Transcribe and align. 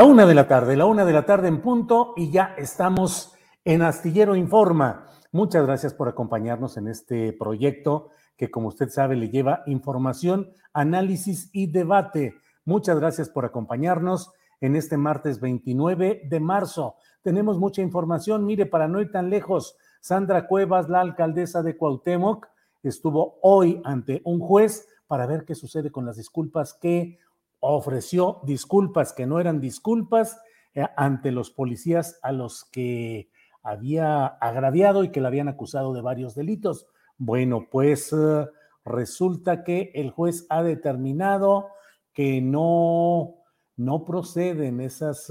La 0.00 0.06
una 0.06 0.24
de 0.24 0.32
la 0.32 0.48
tarde, 0.48 0.78
la 0.78 0.86
una 0.86 1.04
de 1.04 1.12
la 1.12 1.26
tarde 1.26 1.48
en 1.48 1.60
punto 1.60 2.14
y 2.16 2.30
ya 2.30 2.54
estamos 2.56 3.34
en 3.66 3.82
Astillero 3.82 4.34
Informa. 4.34 5.04
Muchas 5.30 5.66
gracias 5.66 5.92
por 5.92 6.08
acompañarnos 6.08 6.78
en 6.78 6.88
este 6.88 7.34
proyecto 7.34 8.08
que, 8.38 8.50
como 8.50 8.68
usted 8.68 8.88
sabe, 8.88 9.14
le 9.14 9.28
lleva 9.28 9.62
información, 9.66 10.54
análisis 10.72 11.50
y 11.52 11.70
debate. 11.70 12.34
Muchas 12.64 12.98
gracias 12.98 13.28
por 13.28 13.44
acompañarnos 13.44 14.32
en 14.62 14.74
este 14.74 14.96
martes 14.96 15.38
29 15.38 16.22
de 16.24 16.40
marzo. 16.40 16.94
Tenemos 17.20 17.58
mucha 17.58 17.82
información. 17.82 18.46
Mire, 18.46 18.64
para 18.64 18.88
no 18.88 19.02
ir 19.02 19.12
tan 19.12 19.28
lejos, 19.28 19.76
Sandra 20.00 20.46
Cuevas, 20.46 20.88
la 20.88 21.02
alcaldesa 21.02 21.62
de 21.62 21.76
Cuauhtémoc, 21.76 22.48
estuvo 22.82 23.38
hoy 23.42 23.82
ante 23.84 24.22
un 24.24 24.40
juez 24.40 24.88
para 25.06 25.26
ver 25.26 25.44
qué 25.44 25.54
sucede 25.54 25.92
con 25.92 26.06
las 26.06 26.16
disculpas 26.16 26.72
que 26.72 27.18
ofreció 27.60 28.40
disculpas 28.44 29.12
que 29.12 29.26
no 29.26 29.38
eran 29.40 29.60
disculpas 29.60 30.40
eh, 30.74 30.86
ante 30.96 31.30
los 31.30 31.50
policías 31.50 32.18
a 32.22 32.32
los 32.32 32.64
que 32.64 33.30
había 33.62 34.26
agraviado 34.26 35.04
y 35.04 35.10
que 35.10 35.20
le 35.20 35.26
habían 35.26 35.48
acusado 35.48 35.92
de 35.92 36.00
varios 36.00 36.34
delitos. 36.34 36.86
Bueno, 37.18 37.68
pues 37.70 38.12
eh, 38.12 38.46
resulta 38.84 39.62
que 39.62 39.92
el 39.94 40.10
juez 40.10 40.46
ha 40.48 40.62
determinado 40.62 41.68
que 42.14 42.40
no, 42.40 43.36
no 43.76 44.04
proceden 44.04 44.80
esas 44.80 45.30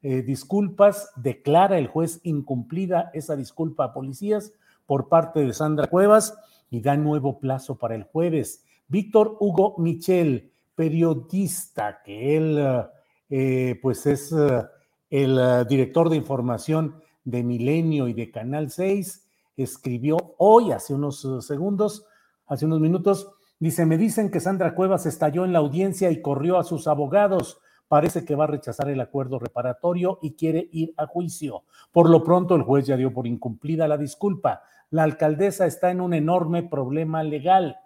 eh, 0.00 0.22
disculpas, 0.22 1.10
declara 1.16 1.76
el 1.76 1.88
juez 1.88 2.20
incumplida 2.22 3.10
esa 3.14 3.34
disculpa 3.34 3.84
a 3.84 3.92
policías 3.92 4.52
por 4.86 5.08
parte 5.08 5.40
de 5.40 5.52
Sandra 5.52 5.88
Cuevas 5.88 6.38
y 6.70 6.80
da 6.80 6.96
nuevo 6.96 7.40
plazo 7.40 7.76
para 7.78 7.96
el 7.96 8.04
jueves. 8.04 8.64
Víctor 8.86 9.36
Hugo 9.40 9.74
Michel, 9.78 10.52
periodista, 10.78 12.02
que 12.04 12.36
él 12.36 12.86
eh, 13.28 13.80
pues 13.82 14.06
es 14.06 14.30
eh, 14.30 14.62
el 15.10 15.36
eh, 15.36 15.64
director 15.68 16.08
de 16.08 16.14
información 16.14 17.02
de 17.24 17.42
Milenio 17.42 18.06
y 18.06 18.12
de 18.12 18.30
Canal 18.30 18.70
6, 18.70 19.28
escribió 19.56 20.36
hoy, 20.38 20.70
hace 20.70 20.94
unos 20.94 21.26
segundos, 21.44 22.06
hace 22.46 22.64
unos 22.64 22.78
minutos, 22.78 23.28
dice, 23.58 23.86
me 23.86 23.98
dicen 23.98 24.30
que 24.30 24.38
Sandra 24.38 24.76
Cuevas 24.76 25.04
estalló 25.04 25.44
en 25.44 25.52
la 25.52 25.58
audiencia 25.58 26.12
y 26.12 26.22
corrió 26.22 26.58
a 26.58 26.64
sus 26.64 26.86
abogados. 26.86 27.58
Parece 27.88 28.24
que 28.24 28.36
va 28.36 28.44
a 28.44 28.48
rechazar 28.48 28.88
el 28.88 29.00
acuerdo 29.00 29.40
reparatorio 29.40 30.20
y 30.22 30.34
quiere 30.36 30.68
ir 30.70 30.94
a 30.96 31.06
juicio. 31.06 31.64
Por 31.90 32.08
lo 32.08 32.22
pronto, 32.22 32.54
el 32.54 32.62
juez 32.62 32.86
ya 32.86 32.96
dio 32.96 33.12
por 33.12 33.26
incumplida 33.26 33.88
la 33.88 33.98
disculpa. 33.98 34.62
La 34.90 35.02
alcaldesa 35.02 35.66
está 35.66 35.90
en 35.90 36.00
un 36.00 36.14
enorme 36.14 36.62
problema 36.62 37.24
legal 37.24 37.78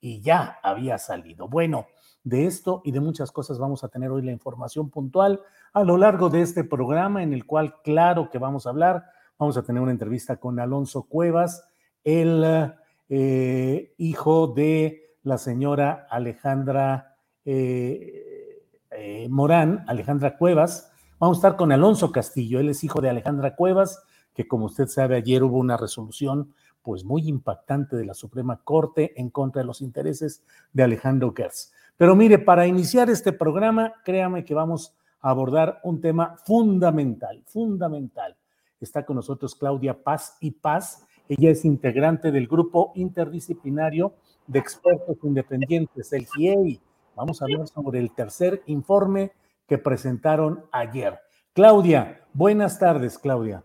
y 0.00 0.20
ya 0.22 0.58
había 0.64 0.98
salido. 0.98 1.46
Bueno, 1.48 1.86
de 2.24 2.46
esto 2.46 2.82
y 2.84 2.92
de 2.92 3.00
muchas 3.00 3.32
cosas 3.32 3.58
vamos 3.58 3.84
a 3.84 3.88
tener 3.88 4.10
hoy 4.10 4.22
la 4.22 4.32
información 4.32 4.90
puntual 4.90 5.40
a 5.72 5.84
lo 5.84 5.96
largo 5.96 6.28
de 6.28 6.42
este 6.42 6.64
programa 6.64 7.22
en 7.22 7.32
el 7.32 7.46
cual, 7.46 7.76
claro 7.82 8.30
que 8.30 8.38
vamos 8.38 8.66
a 8.66 8.70
hablar, 8.70 9.04
vamos 9.38 9.56
a 9.56 9.62
tener 9.62 9.82
una 9.82 9.92
entrevista 9.92 10.36
con 10.36 10.60
Alonso 10.60 11.04
Cuevas, 11.04 11.64
el 12.04 12.72
eh, 13.08 13.94
hijo 13.98 14.48
de 14.48 15.16
la 15.22 15.38
señora 15.38 16.06
Alejandra 16.10 17.16
eh, 17.44 18.62
eh, 18.90 19.28
Morán, 19.28 19.84
Alejandra 19.88 20.36
Cuevas. 20.36 20.90
Vamos 21.18 21.38
a 21.38 21.40
estar 21.40 21.56
con 21.56 21.72
Alonso 21.72 22.12
Castillo, 22.12 22.60
él 22.60 22.68
es 22.68 22.84
hijo 22.84 23.00
de 23.00 23.10
Alejandra 23.10 23.54
Cuevas, 23.54 24.02
que 24.34 24.48
como 24.48 24.66
usted 24.66 24.88
sabe, 24.88 25.16
ayer 25.16 25.42
hubo 25.42 25.58
una 25.58 25.76
resolución 25.76 26.54
pues 26.82 27.04
muy 27.04 27.28
impactante 27.28 27.96
de 27.96 28.04
la 28.04 28.14
Suprema 28.14 28.60
Corte 28.64 29.12
en 29.20 29.30
contra 29.30 29.62
de 29.62 29.66
los 29.66 29.80
intereses 29.80 30.42
de 30.72 30.82
Alejandro 30.82 31.32
Gertz. 31.36 31.72
Pero 31.96 32.16
mire, 32.16 32.38
para 32.38 32.66
iniciar 32.66 33.10
este 33.10 33.32
programa, 33.32 33.92
créame 34.04 34.44
que 34.44 34.54
vamos 34.54 34.94
a 35.20 35.30
abordar 35.30 35.80
un 35.84 36.00
tema 36.00 36.36
fundamental, 36.44 37.42
fundamental. 37.46 38.36
Está 38.80 39.04
con 39.04 39.16
nosotros 39.16 39.54
Claudia 39.54 40.02
Paz 40.02 40.36
y 40.40 40.50
Paz. 40.50 41.06
Ella 41.28 41.50
es 41.50 41.64
integrante 41.64 42.32
del 42.32 42.48
grupo 42.48 42.92
interdisciplinario 42.96 44.14
de 44.46 44.58
expertos 44.58 45.16
independientes, 45.22 46.12
el 46.12 46.26
GIEI. 46.26 46.80
Vamos 47.14 47.40
a 47.40 47.44
hablar 47.44 47.68
sobre 47.68 48.00
el 48.00 48.12
tercer 48.12 48.62
informe 48.66 49.32
que 49.68 49.78
presentaron 49.78 50.64
ayer. 50.72 51.18
Claudia, 51.52 52.22
buenas 52.32 52.78
tardes, 52.78 53.18
Claudia. 53.18 53.62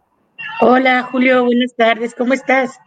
Hola, 0.62 1.04
Julio, 1.04 1.46
buenas 1.46 1.76
tardes. 1.76 2.14
¿Cómo 2.14 2.34
estás? 2.34 2.80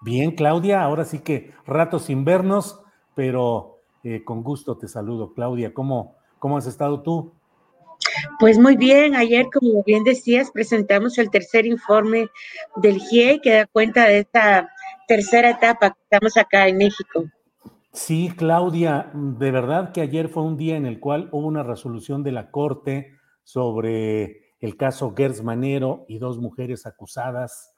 Bien, 0.00 0.32
Claudia, 0.32 0.82
ahora 0.82 1.04
sí 1.04 1.20
que 1.20 1.52
rato 1.66 1.98
sin 1.98 2.24
vernos, 2.24 2.80
pero 3.14 3.75
eh, 4.08 4.22
con 4.22 4.44
gusto 4.44 4.76
te 4.76 4.86
saludo, 4.86 5.34
Claudia. 5.34 5.74
¿Cómo, 5.74 6.14
¿Cómo 6.38 6.56
has 6.56 6.68
estado 6.68 7.02
tú? 7.02 7.32
Pues 8.38 8.56
muy 8.56 8.76
bien, 8.76 9.16
ayer, 9.16 9.46
como 9.52 9.82
bien 9.82 10.04
decías, 10.04 10.52
presentamos 10.52 11.18
el 11.18 11.28
tercer 11.28 11.66
informe 11.66 12.28
del 12.76 13.00
GIE 13.00 13.40
que 13.42 13.54
da 13.54 13.66
cuenta 13.66 14.04
de 14.04 14.18
esta 14.18 14.70
tercera 15.08 15.50
etapa 15.50 15.90
que 15.90 15.98
estamos 16.04 16.36
acá 16.36 16.68
en 16.68 16.76
México. 16.78 17.24
Sí, 17.92 18.30
Claudia, 18.36 19.10
de 19.12 19.50
verdad 19.50 19.90
que 19.90 20.02
ayer 20.02 20.28
fue 20.28 20.44
un 20.44 20.56
día 20.56 20.76
en 20.76 20.86
el 20.86 21.00
cual 21.00 21.28
hubo 21.32 21.48
una 21.48 21.64
resolución 21.64 22.22
de 22.22 22.30
la 22.30 22.52
Corte 22.52 23.16
sobre 23.42 24.52
el 24.60 24.76
caso 24.76 25.14
Gers 25.16 25.42
Manero 25.42 26.04
y 26.06 26.18
dos 26.18 26.38
mujeres 26.38 26.86
acusadas. 26.86 27.74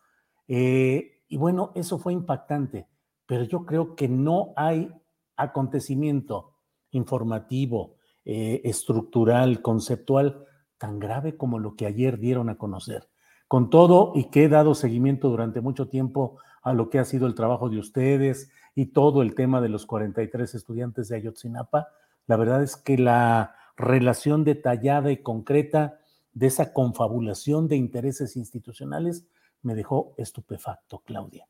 Eh, 0.46 1.22
y 1.26 1.38
bueno, 1.38 1.72
eso 1.74 1.98
fue 1.98 2.12
impactante, 2.12 2.86
pero 3.24 3.44
yo 3.44 3.64
creo 3.64 3.96
que 3.96 4.08
no 4.08 4.52
hay 4.56 4.92
acontecimiento 5.38 6.52
informativo, 6.90 7.96
eh, 8.24 8.60
estructural, 8.64 9.62
conceptual, 9.62 10.44
tan 10.76 10.98
grave 10.98 11.36
como 11.36 11.58
lo 11.58 11.76
que 11.76 11.86
ayer 11.86 12.18
dieron 12.18 12.50
a 12.50 12.58
conocer. 12.58 13.08
Con 13.46 13.70
todo 13.70 14.12
y 14.14 14.30
que 14.30 14.44
he 14.44 14.48
dado 14.48 14.74
seguimiento 14.74 15.30
durante 15.30 15.60
mucho 15.62 15.88
tiempo 15.88 16.38
a 16.62 16.74
lo 16.74 16.90
que 16.90 16.98
ha 16.98 17.04
sido 17.04 17.26
el 17.26 17.34
trabajo 17.34 17.70
de 17.70 17.78
ustedes 17.78 18.50
y 18.74 18.86
todo 18.86 19.22
el 19.22 19.34
tema 19.34 19.60
de 19.60 19.70
los 19.70 19.86
43 19.86 20.54
estudiantes 20.54 21.08
de 21.08 21.16
Ayotzinapa, 21.16 21.88
la 22.26 22.36
verdad 22.36 22.62
es 22.62 22.76
que 22.76 22.98
la 22.98 23.54
relación 23.76 24.44
detallada 24.44 25.10
y 25.10 25.22
concreta 25.22 25.98
de 26.32 26.48
esa 26.48 26.72
confabulación 26.72 27.68
de 27.68 27.76
intereses 27.76 28.36
institucionales 28.36 29.26
me 29.62 29.74
dejó 29.74 30.14
estupefacto, 30.18 31.00
Claudia. 31.00 31.48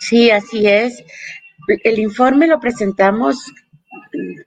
Sí, 0.00 0.30
así 0.30 0.66
es. 0.66 1.04
El 1.84 1.98
informe 1.98 2.46
lo 2.46 2.60
presentamos 2.60 3.52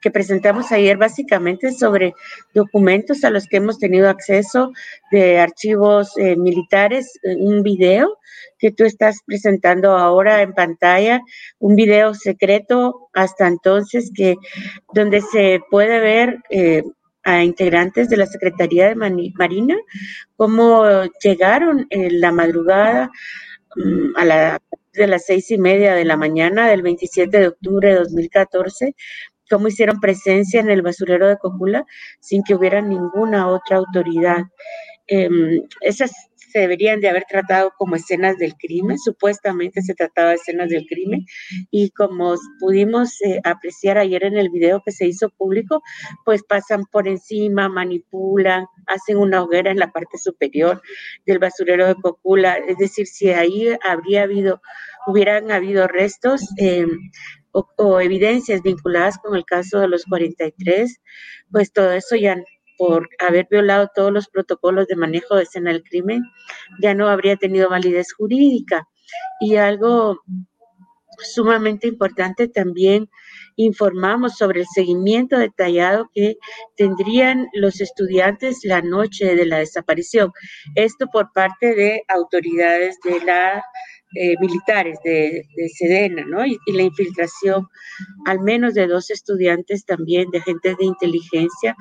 que 0.02 0.12
presentamos 0.12 0.72
ayer 0.72 0.98
básicamente 0.98 1.72
sobre 1.72 2.14
documentos 2.54 3.24
a 3.24 3.30
los 3.30 3.48
que 3.48 3.58
hemos 3.58 3.80
tenido 3.80 4.10
acceso 4.10 4.72
de 5.12 5.40
archivos 5.40 6.18
eh, 6.18 6.36
militares, 6.36 7.20
eh, 7.24 7.36
un 7.38 7.64
video 7.64 8.18
que 8.58 8.72
tú 8.72 8.84
estás 8.84 9.20
presentando 9.26 9.98
ahora 9.98 10.42
en 10.42 10.54
pantalla, 10.54 11.22
un 11.60 11.76
video 11.76 12.14
secreto 12.14 13.10
hasta 13.14 13.48
entonces 13.48 14.12
que 14.14 14.36
donde 14.94 15.22
se 15.22 15.62
puede 15.70 16.00
ver 16.00 16.38
eh, 16.50 16.84
a 17.24 17.44
integrantes 17.44 18.10
de 18.10 18.18
la 18.18 18.26
Secretaría 18.26 18.88
de 18.88 18.96
Marina 19.36 19.78
cómo 20.36 20.84
llegaron 21.22 21.86
en 21.90 22.22
la 22.22 22.32
madrugada 22.32 23.12
mm, 23.76 24.16
a 24.16 24.26
la 24.26 24.62
de 24.94 25.08
las 25.08 25.26
seis 25.26 25.52
y 25.52 25.58
media 25.58 25.94
de 25.96 26.06
la 26.06 26.18
mañana 26.18 26.68
del 26.68 26.82
27 26.82 27.38
de 27.40 27.48
octubre 27.48 27.90
de 27.90 27.96
2014 28.00 28.96
cómo 29.50 29.68
hicieron 29.68 30.00
presencia 30.00 30.60
en 30.62 30.70
el 30.70 30.82
basurero 30.82 31.28
de 31.28 31.38
Cocula 31.38 31.86
sin 32.20 32.44
que 32.44 32.56
hubiera 32.56 32.82
ninguna 32.82 33.48
otra 33.48 33.78
autoridad. 33.78 34.44
Em, 35.08 35.64
esas 35.82 36.29
se 36.52 36.60
deberían 36.60 37.00
de 37.00 37.10
haber 37.10 37.26
tratado 37.28 37.72
como 37.78 37.96
escenas 37.96 38.38
del 38.38 38.56
crimen, 38.56 38.98
supuestamente 38.98 39.82
se 39.82 39.94
trataba 39.96 40.30
de 40.30 40.36
escenas 40.36 40.70
del 40.70 40.86
crimen, 40.88 41.26
y 41.72 41.92
como 41.92 42.36
pudimos 42.60 43.22
eh, 43.22 43.40
apreciar 43.44 43.98
ayer 43.98 44.24
en 44.24 44.38
el 44.38 44.50
video 44.50 44.82
que 44.84 44.92
se 44.92 45.08
hizo 45.08 45.30
público, 45.30 45.82
pues 46.26 46.44
pasan 46.44 46.86
por 46.92 47.08
encima, 47.08 47.70
manipulan, 47.70 48.66
hacen 48.88 49.18
una 49.18 49.44
hoguera 49.44 49.72
en 49.72 49.80
la 49.80 49.92
parte 49.92 50.18
superior 50.18 50.82
del 51.26 51.40
basurero 51.40 51.88
de 51.88 51.96
Cocula, 51.96 52.56
es 52.58 52.78
decir, 52.78 53.08
si 53.08 53.30
ahí 53.30 53.70
habría 53.86 54.24
habido, 54.24 54.62
hubieran 55.08 55.52
habido 55.52 55.88
restos, 55.88 56.42
eh, 56.58 56.86
o, 57.52 58.00
evidencias 58.00 58.62
vinculadas 58.62 59.18
con 59.18 59.36
el 59.36 59.46
caso 59.46 59.80
de 59.80 59.88
los 59.88 60.06
43, 60.06 61.02
pues 61.52 61.72
todo 61.72 61.92
eso 61.94 62.16
ya 62.16 62.38
por 62.80 63.10
haber 63.20 63.46
violado 63.52 63.90
todos 63.94 64.12
los 64.14 64.30
protocolos 64.30 64.88
de 64.88 64.96
manejo 64.96 65.36
de 65.36 65.44
escena 65.44 65.72
del 65.72 65.84
crimen, 65.84 66.24
ya 66.82 66.96
no 66.96 67.10
habría 67.10 67.36
tenido 67.36 67.70
validez 67.70 68.14
jurídica. 68.14 68.88
Y 69.42 69.58
algo 69.58 70.22
sumamente 71.22 71.88
importante 71.90 72.48
también 72.48 73.10
informamos 73.58 74.38
sobre 74.38 74.62
el 74.62 74.68
seguimiento 74.74 75.38
detallado 75.38 76.10
que 76.14 76.38
tendrían 76.78 77.48
los 77.54 77.82
estudiantes 77.82 78.60
la 78.64 78.82
noche 78.82 79.36
de 79.36 79.46
la 79.46 79.58
desaparición. 79.58 80.32
Esto 80.76 81.08
por 81.12 81.34
parte 81.34 81.76
de 81.76 82.04
autoridades 82.08 82.98
de 83.04 83.20
la 83.26 83.62
eh, 84.16 84.36
militares 84.40 84.98
de, 85.04 85.46
Sedena, 85.78 86.26
¿no? 86.26 86.44
Y, 86.44 86.58
la 86.74 86.82
infiltración, 86.82 87.68
al 88.26 88.40
menos 88.40 88.74
de 88.74 88.88
dos 88.88 89.12
estudiantes 89.12 89.86
también, 89.86 90.32
de 90.32 90.40
agentes 90.40 90.78
de 90.78 90.86
inteligencia, 90.86 91.76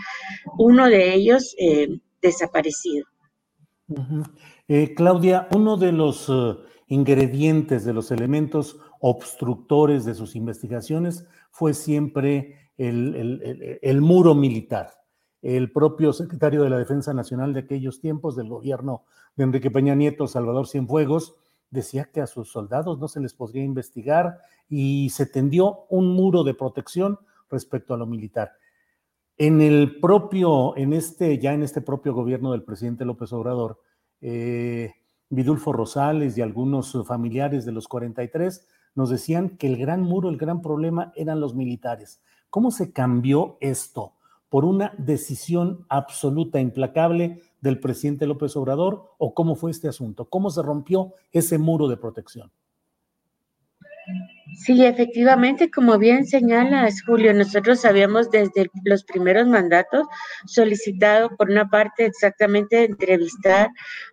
uno 0.58 0.88
de 0.88 1.14
ellos 1.14 1.54
eh, 1.58 1.88
desaparecido. 2.20 3.06
Eh, 4.68 4.94
Claudia, 4.94 5.48
uno 5.52 5.78
de 5.78 5.92
los 5.92 6.30
ingredientes, 6.88 7.86
de 7.86 7.94
los 7.94 8.10
elementos 8.10 8.78
obstructores 9.00 10.04
de 10.04 10.14
sus 10.14 10.36
investigaciones 10.36 11.26
fue 11.50 11.72
siempre 11.72 12.70
el, 12.76 13.78
el 13.80 14.00
muro 14.02 14.34
militar. 14.34 14.90
El 15.40 15.72
propio 15.72 16.12
secretario 16.12 16.62
de 16.62 16.68
la 16.68 16.78
Defensa 16.78 17.14
Nacional 17.14 17.54
de 17.54 17.60
aquellos 17.60 18.00
tiempos, 18.00 18.36
del 18.36 18.50
gobierno 18.50 19.04
de 19.36 19.44
Enrique 19.44 19.70
Peña 19.70 19.94
Nieto, 19.94 20.26
Salvador 20.26 20.66
Cienfuegos, 20.66 21.36
decía 21.70 22.10
que 22.12 22.20
a 22.20 22.26
sus 22.26 22.50
soldados 22.50 22.98
no 22.98 23.08
se 23.08 23.20
les 23.20 23.34
podría 23.34 23.64
investigar 23.64 24.40
y 24.68 25.10
se 25.10 25.26
tendió 25.26 25.86
un 25.88 26.14
muro 26.14 26.44
de 26.44 26.54
protección 26.54 27.18
respecto 27.50 27.94
a 27.94 27.96
lo 27.96 28.06
militar. 28.06 28.52
En 29.36 29.60
el 29.60 30.00
propio, 30.00 30.76
en 30.76 30.92
este, 30.92 31.38
ya 31.38 31.52
en 31.52 31.62
este 31.62 31.80
propio 31.80 32.12
gobierno 32.12 32.52
del 32.52 32.64
presidente 32.64 33.04
López 33.04 33.32
Obrador, 33.32 33.80
eh, 34.20 34.92
Vidulfo 35.30 35.72
Rosales 35.72 36.36
y 36.36 36.42
algunos 36.42 36.96
familiares 37.06 37.64
de 37.64 37.72
los 37.72 37.86
43 37.86 38.66
nos 38.94 39.10
decían 39.10 39.50
que 39.50 39.66
el 39.66 39.76
gran 39.76 40.02
muro, 40.02 40.28
el 40.28 40.38
gran 40.38 40.60
problema 40.62 41.12
eran 41.14 41.40
los 41.40 41.54
militares. 41.54 42.20
¿Cómo 42.50 42.70
se 42.70 42.92
cambió 42.92 43.58
esto 43.60 44.14
por 44.48 44.64
una 44.64 44.94
decisión 44.96 45.84
absoluta, 45.88 46.58
implacable 46.58 47.42
del 47.60 47.80
presidente 47.80 48.26
López 48.26 48.56
Obrador 48.56 49.14
o 49.18 49.34
cómo 49.34 49.56
fue 49.56 49.70
este 49.70 49.88
asunto? 49.88 50.26
¿Cómo 50.26 50.50
se 50.50 50.62
rompió 50.62 51.14
ese 51.32 51.58
muro 51.58 51.88
de 51.88 51.96
protección? 51.96 52.50
Sí, 54.56 54.84
efectivamente, 54.84 55.70
como 55.70 55.98
bien 55.98 56.26
señalas, 56.26 57.02
Julio, 57.06 57.34
nosotros 57.34 57.84
habíamos 57.84 58.30
desde 58.30 58.70
los 58.84 59.04
primeros 59.04 59.46
mandatos 59.46 60.06
solicitado, 60.46 61.36
por 61.36 61.50
una 61.50 61.68
parte, 61.68 62.06
exactamente 62.06 62.84
entrevistar 62.84 63.68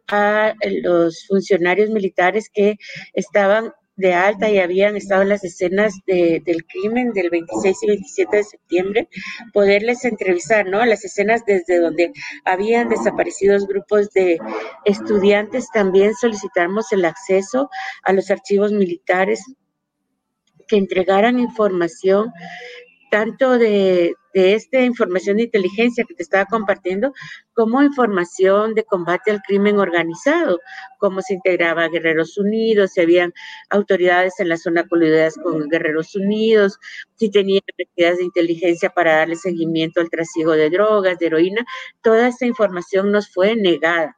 a 0.08 0.54
los 0.82 1.26
funcionarios 1.28 1.90
militares 1.90 2.50
que 2.54 2.76
estaban 3.14 3.72
de 3.96 4.14
alta 4.14 4.50
y 4.50 4.60
habían 4.60 4.96
estado 4.96 5.22
en 5.22 5.30
las 5.30 5.44
escenas 5.44 5.94
de, 6.06 6.42
del 6.46 6.66
crimen 6.66 7.14
del 7.14 7.30
26 7.30 7.84
y 7.84 7.88
27 7.88 8.38
de 8.38 8.44
septiembre, 8.44 9.10
poderles 9.54 10.06
entrevistar, 10.06 10.68
¿no? 10.68 10.86
Las 10.86 11.06
escenas 11.06 11.46
desde 11.46 11.80
donde 11.80 12.12
habían 12.44 12.90
desaparecido 12.90 13.56
grupos 13.66 14.12
de 14.12 14.40
estudiantes, 14.84 15.70
también 15.74 16.14
solicitamos 16.14 16.92
el 16.92 17.06
acceso 17.06 17.70
a 18.04 18.14
los 18.14 18.30
archivos 18.32 18.72
militares 18.72 19.44
que 20.68 20.78
entregaran 20.78 21.40
información 21.40 22.32
tanto 23.16 23.58
de, 23.58 24.14
esta 24.34 24.82
información 24.82 25.38
de 25.38 25.44
inteligencia 25.44 26.04
que 26.04 26.14
te 26.16 26.24
estaba 26.24 26.44
compartiendo, 26.44 27.14
como 27.54 27.82
información 27.82 28.74
de 28.74 28.84
combate 28.84 29.32
al 29.32 29.42
crimen 29.42 29.80
organizado, 29.80 30.60
cómo 31.00 31.22
se 31.22 31.36
integraba 31.36 31.88
Guerreros 31.88 32.38
Unidos, 32.38 32.92
si 32.92 33.00
habían 33.00 33.32
autoridades 33.70 34.34
en 34.42 34.50
la 34.50 34.58
zona 34.58 34.86
coludidas 34.86 35.36
con 35.42 35.70
Guerreros 35.70 36.14
Unidos, 36.14 36.78
si 37.16 37.32
tenían 37.32 37.62
actividades 37.80 38.18
de 38.18 38.26
inteligencia 38.26 38.90
para 38.90 39.16
darle 39.16 39.38
seguimiento 39.38 40.02
al 40.02 40.10
trasiego 40.10 40.52
de 40.52 40.70
drogas, 40.70 41.18
de 41.18 41.28
heroína, 41.28 41.66
toda 42.04 42.28
esta 42.28 42.46
información 42.46 43.14
nos 43.14 43.32
fue 43.32 43.56
negada. 43.56 44.18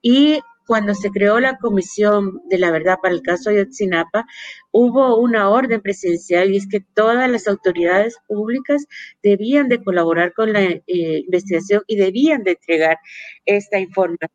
Y 0.00 0.40
cuando 0.72 0.94
se 0.94 1.10
creó 1.10 1.38
la 1.38 1.58
Comisión 1.58 2.40
de 2.48 2.56
la 2.56 2.70
Verdad 2.70 2.96
para 3.02 3.12
el 3.12 3.20
caso 3.20 3.50
de 3.50 3.56
Ayotzinapa, 3.56 4.24
hubo 4.70 5.18
una 5.18 5.50
orden 5.50 5.82
presidencial 5.82 6.50
y 6.50 6.56
es 6.56 6.66
que 6.66 6.80
todas 6.80 7.30
las 7.30 7.46
autoridades 7.46 8.16
públicas 8.26 8.86
debían 9.22 9.68
de 9.68 9.84
colaborar 9.84 10.32
con 10.32 10.54
la 10.54 10.62
eh, 10.62 10.80
investigación 10.86 11.82
y 11.86 11.96
debían 11.96 12.42
de 12.42 12.52
entregar 12.52 12.96
esta 13.44 13.78
información. 13.80 14.30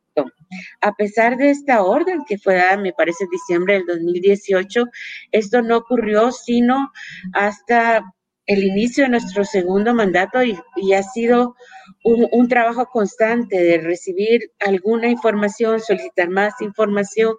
A 0.82 0.94
pesar 0.94 1.38
de 1.38 1.50
esta 1.50 1.82
orden 1.82 2.20
que 2.28 2.38
fue 2.38 2.54
dada, 2.54 2.78
me 2.78 2.94
parece, 2.94 3.24
en 3.24 3.32
diciembre 3.32 3.74
del 3.74 3.88
2018, 3.88 4.86
esto 5.32 5.64
no 5.64 5.78
ocurrió 5.78 6.32
sino 6.32 6.92
hasta 7.34 8.04
el 8.48 8.64
inicio 8.64 9.04
de 9.04 9.10
nuestro 9.10 9.44
segundo 9.44 9.94
mandato 9.94 10.42
y, 10.42 10.58
ha 10.94 11.04
sido 11.04 11.56
un, 12.04 12.48
trabajo 12.48 12.88
constante 12.88 13.58
de 13.62 13.78
recibir 13.80 14.52
alguna 14.60 15.10
información, 15.10 15.82
solicitar 15.82 16.30
más 16.30 16.54
información. 16.62 17.36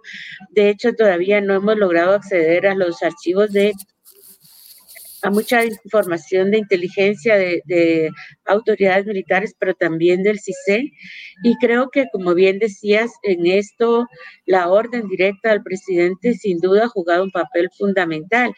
De 0.51 0.69
hecho, 0.69 0.93
todavía 0.93 1.41
no 1.41 1.55
hemos 1.55 1.77
logrado 1.77 2.13
acceder 2.13 2.67
a 2.67 2.75
los 2.75 3.01
archivos 3.01 3.51
de 3.51 3.73
a 5.21 5.31
mucha 5.31 5.65
información 5.65 6.49
de 6.49 6.59
inteligencia 6.59 7.35
de, 7.35 7.61
de, 7.65 8.09
autoridades 8.45 9.05
militares, 9.05 9.53
pero 9.59 9.73
también 9.73 10.23
del 10.23 10.39
CISE. 10.39 10.91
Y 11.43 11.55
creo 11.57 11.89
que, 11.89 12.05
como 12.13 12.33
bien 12.35 12.57
decías, 12.59 13.11
en 13.23 13.45
esto 13.45 14.05
la 14.45 14.69
orden 14.69 15.07
directa 15.09 15.49
del 15.49 15.63
presidente 15.63 16.35
sin 16.35 16.59
duda 16.59 16.85
ha 16.85 16.89
jugado 16.89 17.23
un 17.23 17.31
papel 17.31 17.69
fundamental 17.77 18.53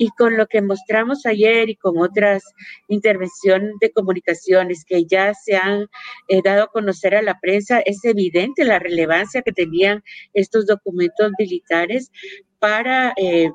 y 0.00 0.08
con 0.12 0.38
lo 0.38 0.46
que 0.46 0.62
mostramos 0.62 1.26
ayer 1.26 1.68
y 1.68 1.76
con 1.76 1.98
otras 1.98 2.42
intervenciones 2.88 3.74
de 3.82 3.92
comunicaciones 3.92 4.82
que 4.86 5.04
ya 5.04 5.34
se 5.34 5.56
han 5.56 5.88
eh, 6.28 6.40
dado 6.42 6.64
a 6.64 6.66
conocer 6.68 7.14
a 7.14 7.20
la 7.20 7.38
prensa, 7.38 7.80
es 7.80 8.02
evidente 8.06 8.64
la 8.64 8.78
relevancia 8.78 9.42
que 9.42 9.52
tenían 9.52 10.02
estos 10.32 10.66
documentos 10.66 11.32
militares 11.38 12.10
para 12.58 13.12
eh, 13.18 13.50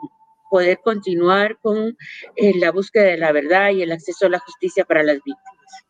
poder 0.51 0.77
continuar 0.83 1.57
con 1.63 1.97
eh, 2.35 2.53
la 2.59 2.71
búsqueda 2.71 3.05
de 3.05 3.17
la 3.17 3.31
verdad 3.31 3.71
y 3.71 3.81
el 3.81 3.91
acceso 3.91 4.27
a 4.27 4.29
la 4.29 4.39
justicia 4.39 4.85
para 4.85 5.01
las 5.01 5.15
víctimas. 5.15 5.85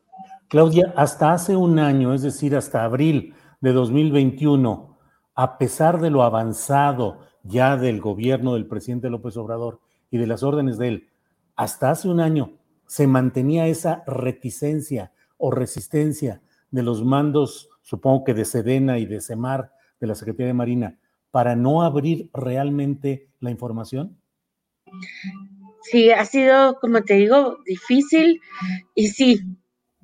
Claudia, 0.48 0.94
hasta 0.96 1.34
hace 1.34 1.54
un 1.54 1.78
año, 1.78 2.14
es 2.14 2.22
decir, 2.22 2.56
hasta 2.56 2.82
abril 2.82 3.34
de 3.60 3.72
2021, 3.74 4.98
a 5.34 5.58
pesar 5.58 6.00
de 6.00 6.08
lo 6.08 6.22
avanzado 6.22 7.20
ya 7.42 7.76
del 7.76 8.00
gobierno 8.00 8.54
del 8.54 8.66
presidente 8.66 9.10
López 9.10 9.36
Obrador, 9.36 9.80
y 10.10 10.18
de 10.18 10.26
las 10.26 10.42
órdenes 10.42 10.78
de 10.78 10.88
él, 10.88 11.08
hasta 11.56 11.90
hace 11.90 12.08
un 12.08 12.20
año 12.20 12.58
se 12.86 13.06
mantenía 13.06 13.66
esa 13.66 14.04
reticencia 14.06 15.12
o 15.38 15.50
resistencia 15.50 16.42
de 16.70 16.82
los 16.82 17.04
mandos, 17.04 17.68
supongo 17.82 18.24
que 18.24 18.34
de 18.34 18.44
Sedena 18.44 18.98
y 18.98 19.06
de 19.06 19.20
Semar, 19.20 19.72
de 20.00 20.06
la 20.06 20.14
Secretaría 20.14 20.48
de 20.48 20.54
Marina 20.54 20.98
para 21.36 21.54
no 21.54 21.82
abrir 21.82 22.30
realmente 22.32 23.28
la 23.40 23.50
información? 23.50 24.16
Sí, 25.82 26.10
ha 26.10 26.24
sido, 26.24 26.78
como 26.80 27.02
te 27.02 27.12
digo, 27.12 27.58
difícil 27.66 28.40
y 28.94 29.08
sí, 29.08 29.42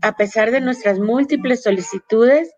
a 0.02 0.16
pesar 0.16 0.50
de 0.50 0.60
nuestras 0.60 0.98
múltiples 0.98 1.62
solicitudes, 1.62 2.52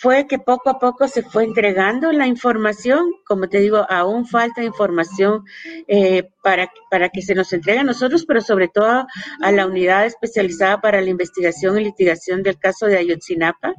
fue 0.00 0.28
que 0.28 0.38
poco 0.38 0.70
a 0.70 0.78
poco 0.78 1.08
se 1.08 1.22
fue 1.22 1.42
entregando 1.42 2.12
la 2.12 2.28
información. 2.28 3.04
Como 3.26 3.48
te 3.48 3.58
digo, 3.58 3.84
aún 3.90 4.26
falta 4.26 4.62
información 4.62 5.44
eh, 5.88 6.30
para, 6.42 6.70
para 6.88 7.08
que 7.08 7.20
se 7.20 7.34
nos 7.34 7.52
entregue 7.52 7.80
a 7.80 7.84
nosotros, 7.84 8.24
pero 8.24 8.40
sobre 8.40 8.68
todo 8.68 9.06
a 9.42 9.52
la 9.52 9.66
unidad 9.66 10.06
especializada 10.06 10.80
para 10.80 11.00
la 11.00 11.10
investigación 11.10 11.78
y 11.78 11.84
litigación 11.84 12.44
del 12.44 12.58
caso 12.58 12.86
de 12.86 12.96
Ayotzinapa. 12.96 13.74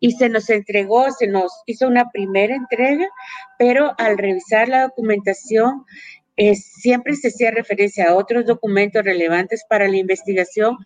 Y 0.00 0.12
se 0.12 0.30
nos 0.30 0.48
entregó, 0.48 1.10
se 1.12 1.26
nos 1.26 1.52
hizo 1.66 1.86
una 1.86 2.10
primera 2.10 2.56
entrega, 2.56 3.06
pero 3.58 3.94
al 3.98 4.16
revisar 4.16 4.68
la 4.68 4.84
documentación, 4.84 5.84
siempre 6.54 7.16
se 7.16 7.28
hacía 7.28 7.50
referencia 7.50 8.08
a 8.08 8.14
otros 8.14 8.46
documentos 8.46 9.04
relevantes 9.04 9.64
para 9.68 9.88
la 9.88 9.96
investigación 9.96 10.76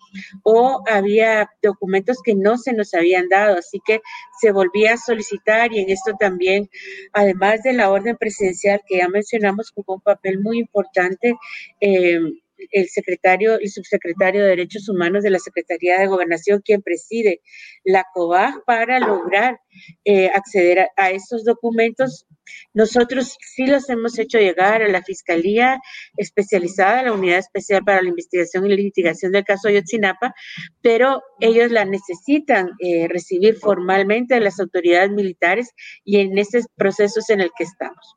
o 0.43 0.83
había 0.89 1.51
documentos 1.63 2.19
que 2.25 2.35
no 2.35 2.57
se 2.59 2.73
nos 2.73 2.95
habían 2.95 3.29
dado, 3.29 3.59
así 3.59 3.81
que 3.85 4.01
se 4.41 4.53
volvía 4.53 4.95
a 4.95 4.97
solicitar 4.97 5.73
y 5.73 5.81
en 5.81 5.91
esto 5.91 6.13
también, 6.19 6.71
además 7.13 7.63
de 7.63 7.75
la 7.75 7.91
orden 7.91 8.17
presidencial 8.17 8.81
que 8.87 8.99
ya 8.99 9.09
mencionamos, 9.09 9.71
jugó 9.71 9.95
un 9.95 10.01
papel 10.01 10.41
muy 10.41 10.59
importante. 10.59 11.35
Eh, 11.81 12.19
el 12.71 12.89
secretario, 12.89 13.59
el 13.59 13.71
subsecretario 13.71 14.43
de 14.43 14.51
Derechos 14.51 14.89
Humanos 14.89 15.23
de 15.23 15.31
la 15.31 15.39
Secretaría 15.39 15.99
de 15.99 16.07
Gobernación, 16.07 16.63
quien 16.65 16.83
preside 16.83 17.41
la 17.85 18.05
COBAG 18.13 18.65
para 18.65 19.01
lograr 19.01 19.61
eh, 20.05 20.29
acceder 20.29 20.89
a, 20.97 21.11
esos 21.11 21.45
documentos. 21.45 22.27
Nosotros 22.75 23.37
sí 23.41 23.67
los 23.67 23.89
hemos 23.89 24.19
hecho 24.19 24.39
llegar 24.39 24.83
a 24.83 24.89
la 24.89 25.03
Fiscalía 25.03 25.81
Especializada, 26.17 27.05
la 27.05 27.13
Unidad 27.13 27.39
Especial 27.39 27.83
para 27.85 28.03
la 28.03 28.09
Investigación 28.09 28.67
y 28.67 28.77
Litigación 28.77 29.33
del 29.33 29.45
caso 29.45 29.69
Ayotzinapa, 29.69 30.35
pero 30.81 31.23
ellos 31.41 31.71
la 31.71 31.85
necesitan 31.85 32.71
eh, 32.81 33.09
recibir 33.09 33.57
formalmente 33.57 34.35
de 34.35 34.41
las 34.41 34.61
autoridades 34.61 35.11
militares 35.11 35.71
y 36.05 36.19
en 36.19 36.37
ese 36.39 36.63
proceso 36.77 37.21
es 37.21 37.31
en 37.31 37.41
el 37.41 37.51
que 37.57 37.65
estamos. 37.65 38.15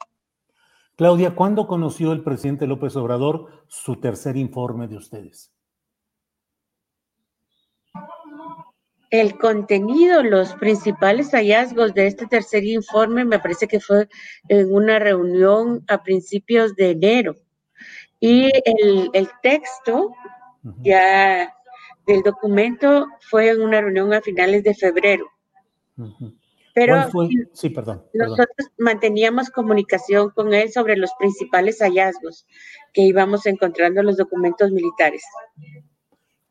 Claudia, 0.96 1.36
¿cuándo 1.36 1.68
conoció 1.68 2.14
el 2.14 2.24
presidente 2.24 2.68
López 2.68 2.96
Obrador 2.96 3.66
su 3.68 4.00
tercer 4.00 4.38
informe 4.38 4.88
de 4.88 4.96
ustedes? 4.96 5.52
El 9.10 9.38
contenido, 9.38 10.24
los 10.24 10.54
principales 10.54 11.32
hallazgos 11.32 11.94
de 11.94 12.08
este 12.08 12.28
tercer 12.28 12.64
informe 12.64 13.25
me 13.25 13.40
parece 13.40 13.68
que 13.68 13.80
fue 13.80 14.08
en 14.48 14.74
una 14.74 14.98
reunión 15.00 15.84
a 15.88 16.02
principios 16.02 16.75
de 16.75 16.92
enero. 16.92 17.36
Y 18.20 18.50
el, 19.14 19.30
texto 19.44 20.12
ya 20.82 21.54
del 22.08 22.24
documento 22.24 23.08
fue 23.30 23.50
en 23.50 23.62
una 23.62 23.82
reunión 23.82 24.14
a 24.14 24.22
finales 24.22 24.64
de 24.64 24.74
febrero. 24.74 25.25
Pero 26.75 27.10
sí, 27.53 27.70
perdón, 27.70 28.03
nosotros 28.13 28.70
manteníamos 28.77 29.50
comunicación 29.50 30.29
con 30.32 30.53
él 30.53 30.74
sobre 30.74 30.98
los 30.98 31.10
principales 31.17 31.79
hallazgos 31.79 32.46
que 32.91 33.01
íbamos 33.03 33.46
encontrando 33.46 34.01
en 34.01 34.08
los 34.08 34.17
documentos 34.17 34.72
militares. 34.72 35.24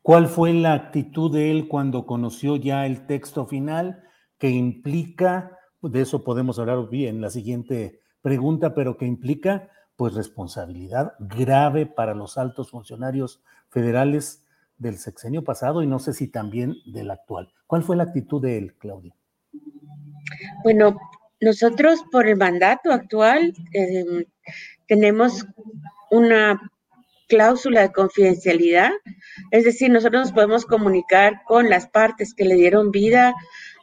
¿Cuál 0.01 0.27
fue 0.27 0.51
la 0.53 0.73
actitud 0.73 1.31
de 1.31 1.51
él 1.51 1.67
cuando 1.67 2.07
conoció 2.07 2.55
ya 2.55 2.87
el 2.87 3.05
texto 3.05 3.45
final 3.45 4.03
que 4.39 4.49
implica, 4.49 5.59
de 5.83 6.01
eso 6.01 6.23
podemos 6.23 6.57
hablar 6.57 6.89
bien 6.89 7.17
en 7.17 7.21
la 7.21 7.29
siguiente 7.29 8.01
pregunta, 8.21 8.73
pero 8.73 8.97
que 8.97 9.05
implica 9.05 9.69
pues 9.95 10.15
responsabilidad 10.15 11.13
grave 11.19 11.85
para 11.85 12.15
los 12.15 12.39
altos 12.39 12.71
funcionarios 12.71 13.43
federales 13.69 14.43
del 14.79 14.97
sexenio 14.97 15.43
pasado 15.43 15.83
y 15.83 15.87
no 15.87 15.99
sé 15.99 16.13
si 16.13 16.27
también 16.29 16.77
del 16.87 17.11
actual. 17.11 17.53
¿Cuál 17.67 17.83
fue 17.83 17.95
la 17.95 18.03
actitud 18.03 18.41
de 18.41 18.57
él, 18.57 18.75
Claudia? 18.79 19.15
Bueno, 20.63 20.97
nosotros 21.39 22.03
por 22.11 22.27
el 22.27 22.37
mandato 22.37 22.91
actual 22.91 23.53
em, 23.73 24.25
tenemos 24.87 25.45
una 26.11 26.59
cláusula 27.27 27.81
de 27.81 27.91
confidencialidad, 27.91 28.91
es 29.51 29.63
decir, 29.63 29.89
nosotros 29.89 30.25
nos 30.25 30.31
podemos 30.31 30.65
comunicar 30.65 31.41
con 31.45 31.69
las 31.69 31.87
partes 31.87 32.33
que 32.35 32.45
le 32.45 32.55
dieron 32.55 32.91
vida 32.91 33.33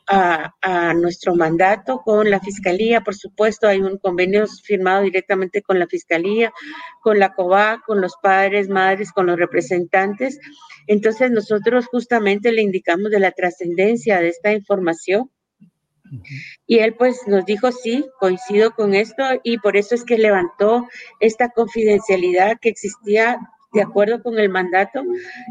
a, 0.06 0.54
a, 0.62 0.94
nuestro 0.94 1.34
mandato, 1.34 2.02
con 2.04 2.30
la 2.30 2.40
Fiscalía, 2.40 3.02
por 3.02 3.14
supuesto, 3.14 3.68
hay 3.68 3.80
un 3.80 3.98
convenio 3.98 4.46
firmado 4.46 5.02
directamente 5.02 5.62
con 5.62 5.78
la 5.78 5.86
Fiscalía, 5.86 6.52
con 7.00 7.18
la 7.18 7.34
COBA, 7.34 7.82
con 7.86 8.00
los 8.00 8.14
padres, 8.22 8.68
madres, 8.68 9.12
con 9.12 9.26
los 9.26 9.38
representantes. 9.38 10.38
Entonces, 10.86 11.30
nosotros 11.30 11.86
justamente 11.86 12.52
le 12.52 12.62
indicamos 12.62 13.10
de 13.10 13.20
la 13.20 13.32
trascendencia 13.32 14.20
de 14.20 14.28
esta 14.28 14.52
información 14.52 15.30
y 16.66 16.78
él 16.78 16.94
pues 16.94 17.20
nos 17.26 17.44
dijo, 17.44 17.72
sí, 17.72 18.04
coincido 18.18 18.72
con 18.72 18.94
esto 18.94 19.22
y 19.42 19.58
por 19.58 19.76
eso 19.76 19.94
es 19.94 20.04
que 20.04 20.18
levantó 20.18 20.86
esta 21.20 21.50
confidencialidad 21.50 22.58
que 22.60 22.68
existía 22.68 23.38
de 23.72 23.82
acuerdo 23.82 24.22
con 24.22 24.38
el 24.38 24.50
mandato 24.50 25.02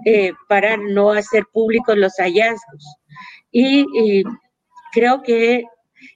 eh, 0.05 0.33
para 0.47 0.77
no 0.77 1.11
hacer 1.11 1.45
públicos 1.51 1.97
los 1.97 2.13
hallazgos. 2.17 2.85
y 3.51 4.23
creo 4.93 5.23
que 5.23 5.65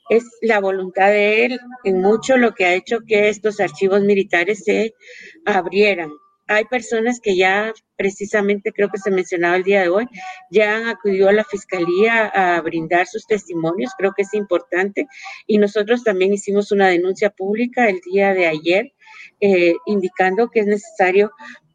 es 0.09 0.23
la 0.41 0.59
voluntad 0.59 1.07
de 1.07 1.45
él 1.45 1.59
en 1.83 2.01
mucho 2.01 2.37
lo 2.37 2.53
que 2.53 2.65
ha 2.65 2.73
hecho 2.73 2.99
que 3.07 3.29
estos 3.29 3.59
archivos 3.59 4.01
militares 4.01 4.63
se 4.63 4.93
abrieran 5.45 6.11
hay 6.47 6.65
personas 6.65 7.19
que 7.19 7.35
ya 7.35 7.73
precisamente 7.95 8.71
creo 8.71 8.89
que 8.89 8.99
se 8.99 9.11
mencionaba 9.11 9.55
el 9.55 9.63
día 9.63 9.81
de 9.81 9.89
hoy, 9.89 10.05
ya 10.51 10.77
han 10.77 10.87
acudido 10.87 11.29
a 11.29 11.33
la 11.33 11.43
fiscalía 11.43 12.27
a 12.27 12.61
brindar 12.61 13.07
sus 13.07 13.25
testimonios, 13.25 13.91
creo 13.97 14.13
que 14.15 14.23
es 14.23 14.33
importante. 14.33 15.07
Y 15.47 15.57
nosotros 15.57 16.03
también 16.03 16.33
hicimos 16.33 16.71
una 16.71 16.87
denuncia 16.87 17.29
pública 17.29 17.89
el 17.89 17.99
día 18.01 18.33
de 18.33 18.47
ayer, 18.47 18.93
eh, 19.41 19.75
indicando 19.85 20.49
que 20.49 20.61
es 20.61 20.67
necesario 20.67 21.31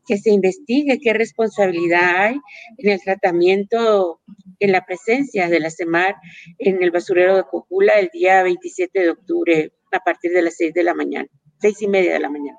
que 0.07 0.19
se 0.19 0.31
investigue 0.31 0.99
qué 1.01 1.13
responsabilidad 1.13 2.17
hay 2.17 2.41
en 2.79 2.91
el 2.91 3.01
tratamiento, 3.01 4.21
en 4.59 4.73
la 4.73 4.85
presencia 4.85 5.49
de 5.49 5.61
la 5.61 5.71
CEMAR 5.71 6.17
en 6.59 6.83
el 6.83 6.91
basurero 6.91 7.37
de 7.37 7.45
Cocula 7.45 7.95
el 7.95 8.11
día 8.13 8.43
27 8.43 9.01
de 9.01 9.11
octubre 9.11 9.73
a 9.93 10.01
partir 10.01 10.33
de 10.33 10.43
las 10.43 10.57
6 10.57 10.75
de 10.75 10.83
la 10.83 10.95
mañana, 10.95 11.29
seis 11.61 11.81
y 11.83 11.89
media 11.89 12.13
de 12.13 12.19
la 12.19 12.29
mañana. 12.29 12.59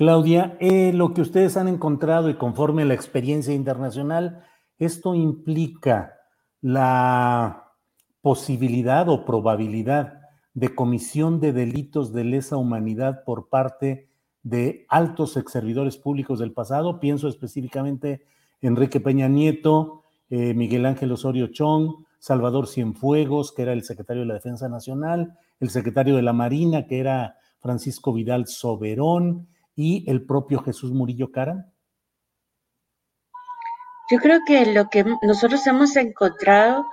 Claudia, 0.00 0.56
eh, 0.60 0.94
lo 0.94 1.12
que 1.12 1.20
ustedes 1.20 1.58
han 1.58 1.68
encontrado 1.68 2.30
y 2.30 2.38
conforme 2.38 2.80
a 2.80 2.84
la 2.86 2.94
experiencia 2.94 3.52
internacional, 3.52 4.42
esto 4.78 5.14
implica 5.14 6.14
la 6.62 7.74
posibilidad 8.22 9.10
o 9.10 9.26
probabilidad 9.26 10.22
de 10.54 10.74
comisión 10.74 11.38
de 11.38 11.52
delitos 11.52 12.14
de 12.14 12.24
lesa 12.24 12.56
humanidad 12.56 13.24
por 13.26 13.50
parte 13.50 14.08
de 14.42 14.86
altos 14.88 15.36
exservidores 15.36 15.98
públicos 15.98 16.38
del 16.38 16.54
pasado. 16.54 16.98
Pienso 16.98 17.28
específicamente 17.28 18.22
Enrique 18.62 19.00
Peña 19.00 19.28
Nieto, 19.28 20.04
eh, 20.30 20.54
Miguel 20.54 20.86
Ángel 20.86 21.12
Osorio 21.12 21.48
Chong, 21.48 22.06
Salvador 22.18 22.68
Cienfuegos, 22.68 23.52
que 23.52 23.60
era 23.60 23.74
el 23.74 23.82
secretario 23.82 24.22
de 24.22 24.28
la 24.28 24.34
Defensa 24.34 24.66
Nacional, 24.70 25.36
el 25.60 25.68
secretario 25.68 26.16
de 26.16 26.22
la 26.22 26.32
Marina, 26.32 26.86
que 26.86 27.00
era 27.00 27.36
Francisco 27.58 28.14
Vidal 28.14 28.46
Soberón, 28.46 29.46
y 29.80 30.04
el 30.08 30.24
propio 30.24 30.62
Jesús 30.62 30.92
Murillo 30.92 31.30
Cara? 31.32 31.72
Yo 34.10 34.18
creo 34.18 34.40
que 34.44 34.66
lo 34.66 34.88
que 34.90 35.04
nosotros 35.22 35.66
hemos 35.66 35.96
encontrado 35.96 36.86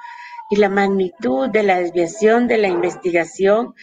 y 0.50 0.56
la 0.58 0.70
magnitud 0.70 1.50
de 1.50 1.64
la 1.64 1.80
desviación 1.80 2.48
de 2.48 2.58
la 2.58 2.68
investigación, 2.68 3.74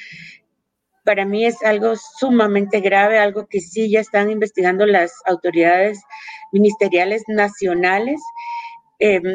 para 1.05 1.27
mí 1.27 1.45
es 1.45 1.63
algo 1.63 1.95
sumamente 1.97 2.81
grave, 2.81 3.19
algo 3.19 3.47
que 3.47 3.61
sí 3.61 3.91
ya 3.91 4.01
están 4.01 4.31
investigando 4.31 4.87
las 4.87 5.13
autoridades 5.27 6.01
ministeriales 6.53 7.25
nacionales. 7.29 8.23
Em, 9.01 9.35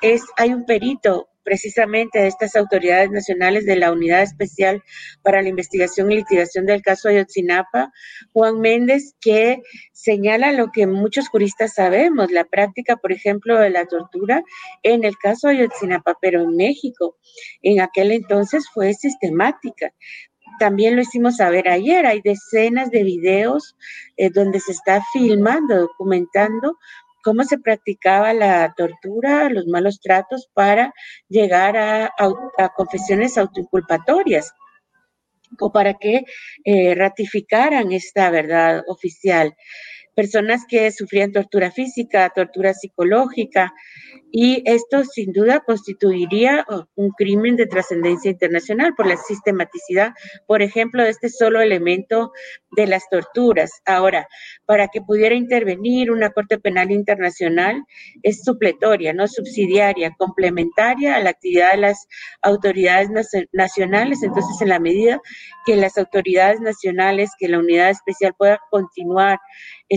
es, 0.00 0.24
hay 0.36 0.52
un 0.52 0.64
perito 0.64 1.28
precisamente 1.46 2.18
de 2.18 2.26
estas 2.26 2.56
autoridades 2.56 3.08
nacionales 3.12 3.64
de 3.66 3.76
la 3.76 3.92
Unidad 3.92 4.22
Especial 4.22 4.82
para 5.22 5.40
la 5.42 5.48
Investigación 5.48 6.10
y 6.10 6.16
Litigación 6.16 6.66
del 6.66 6.82
caso 6.82 7.08
Ayotzinapa, 7.08 7.92
Juan 8.32 8.60
Méndez, 8.60 9.14
que 9.20 9.62
señala 9.92 10.50
lo 10.50 10.72
que 10.72 10.88
muchos 10.88 11.28
juristas 11.28 11.74
sabemos, 11.74 12.32
la 12.32 12.44
práctica, 12.44 12.96
por 12.96 13.12
ejemplo, 13.12 13.58
de 13.60 13.70
la 13.70 13.86
tortura 13.86 14.42
en 14.82 15.04
el 15.04 15.16
caso 15.16 15.46
Ayotzinapa, 15.46 16.18
pero 16.20 16.42
en 16.42 16.56
México, 16.56 17.16
en 17.62 17.80
aquel 17.80 18.10
entonces 18.10 18.66
fue 18.74 18.92
sistemática. 18.92 19.92
También 20.58 20.96
lo 20.96 21.02
hicimos 21.02 21.36
saber 21.36 21.68
ayer, 21.68 22.06
hay 22.06 22.22
decenas 22.22 22.90
de 22.90 23.04
videos 23.04 23.76
eh, 24.16 24.30
donde 24.30 24.58
se 24.58 24.72
está 24.72 25.00
filmando, 25.12 25.76
documentando 25.76 26.76
cómo 27.26 27.42
se 27.42 27.58
practicaba 27.58 28.32
la 28.32 28.72
tortura, 28.76 29.50
los 29.50 29.66
malos 29.66 29.98
tratos 30.00 30.48
para 30.54 30.94
llegar 31.28 31.76
a, 31.76 32.12
confesiones 32.76 33.36
autoinculpatorias. 33.36 34.52
o 35.60 35.72
para 35.72 35.94
que 35.94 36.24
eh, 36.64 36.94
ratificaran 36.94 37.90
esta 37.92 38.30
verdad 38.30 38.82
oficial 38.86 39.54
personas 40.16 40.62
que 40.66 40.90
sufrían 40.90 41.30
tortura 41.30 41.70
física, 41.70 42.32
tortura 42.34 42.72
psicológica, 42.72 43.72
y 44.32 44.62
esto 44.66 45.04
sin 45.04 45.32
duda 45.32 45.60
constituiría 45.60 46.66
un 46.94 47.10
crimen 47.10 47.56
de 47.56 47.66
trascendencia 47.66 48.30
internacional 48.30 48.94
por 48.94 49.06
la 49.06 49.16
sistematicidad, 49.16 50.12
por 50.46 50.62
ejemplo, 50.62 51.02
de 51.02 51.10
este 51.10 51.28
solo 51.28 51.60
elemento 51.60 52.32
de 52.72 52.86
las 52.86 53.08
torturas. 53.08 53.70
Ahora, 53.86 54.28
para 54.66 54.88
que 54.88 55.00
pudiera 55.00 55.34
intervenir 55.34 56.10
una 56.10 56.30
Corte 56.30 56.58
Penal 56.58 56.90
Internacional 56.90 57.84
es 58.22 58.42
supletoria, 58.42 59.12
no 59.12 59.28
subsidiaria, 59.28 60.14
complementaria 60.18 61.16
a 61.16 61.20
la 61.20 61.30
actividad 61.30 61.72
de 61.72 61.78
las 61.78 62.06
autoridades 62.42 63.08
nacionales. 63.52 64.22
Entonces, 64.22 64.60
en 64.60 64.68
la 64.68 64.80
medida 64.80 65.20
que 65.64 65.76
las 65.76 65.96
autoridades 65.98 66.60
nacionales, 66.60 67.30
que 67.38 67.48
la 67.48 67.58
unidad 67.58 67.90
especial 67.90 68.34
pueda 68.36 68.60
continuar 68.70 69.38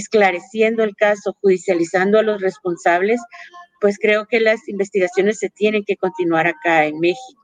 esclareciendo 0.10 0.84
el 0.84 0.96
caso, 0.96 1.36
judicializando 1.42 2.20
a 2.20 2.24
los 2.24 2.42
responsables, 2.42 3.22
pues 3.80 3.98
creo 4.00 4.26
que 4.26 4.40
las 4.40 4.68
investigaciones 4.68 5.40
se 5.40 5.50
tienen 5.50 5.84
que 5.86 5.96
continuar 5.96 6.48
acá 6.48 6.86
en 6.86 7.00
México. 7.00 7.44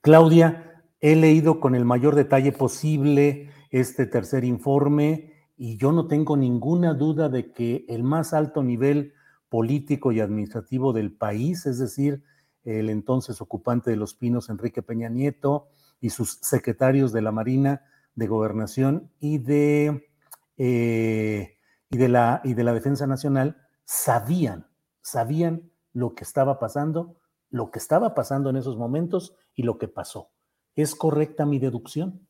Claudia, 0.00 0.82
he 1.00 1.16
leído 1.16 1.60
con 1.60 1.74
el 1.74 1.84
mayor 1.84 2.14
detalle 2.14 2.52
posible 2.52 3.50
este 3.70 4.06
tercer 4.06 4.44
informe 4.44 5.32
y 5.56 5.76
yo 5.78 5.92
no 5.92 6.06
tengo 6.06 6.36
ninguna 6.36 6.94
duda 6.94 7.28
de 7.28 7.50
que 7.52 7.84
el 7.88 8.02
más 8.02 8.34
alto 8.34 8.62
nivel 8.62 9.14
político 9.48 10.12
y 10.12 10.20
administrativo 10.20 10.92
del 10.92 11.12
país, 11.12 11.66
es 11.66 11.78
decir, 11.78 12.22
el 12.64 12.90
entonces 12.90 13.40
ocupante 13.40 13.90
de 13.90 13.96
Los 13.96 14.14
Pinos, 14.14 14.50
Enrique 14.50 14.82
Peña 14.82 15.08
Nieto, 15.08 15.68
y 16.00 16.10
sus 16.10 16.38
secretarios 16.42 17.12
de 17.12 17.22
la 17.22 17.32
Marina, 17.32 17.82
de 18.14 18.26
Gobernación 18.26 19.10
y 19.18 19.38
de, 19.38 20.08
eh, 20.56 21.56
y 21.90 21.96
de, 21.96 22.08
la, 22.08 22.40
y 22.44 22.54
de 22.54 22.64
la 22.64 22.72
Defensa 22.72 23.06
Nacional 23.06 23.56
sabían, 23.84 24.66
sabían 25.00 25.70
lo 25.92 26.14
que 26.14 26.24
estaba 26.24 26.58
pasando, 26.58 27.16
lo 27.50 27.70
que 27.70 27.78
estaba 27.78 28.14
pasando 28.14 28.50
en 28.50 28.56
esos 28.56 28.76
momentos 28.76 29.36
y 29.54 29.62
lo 29.62 29.78
que 29.78 29.88
pasó. 29.88 30.30
¿Es 30.74 30.94
correcta 30.94 31.44
mi 31.44 31.58
deducción? 31.58 32.26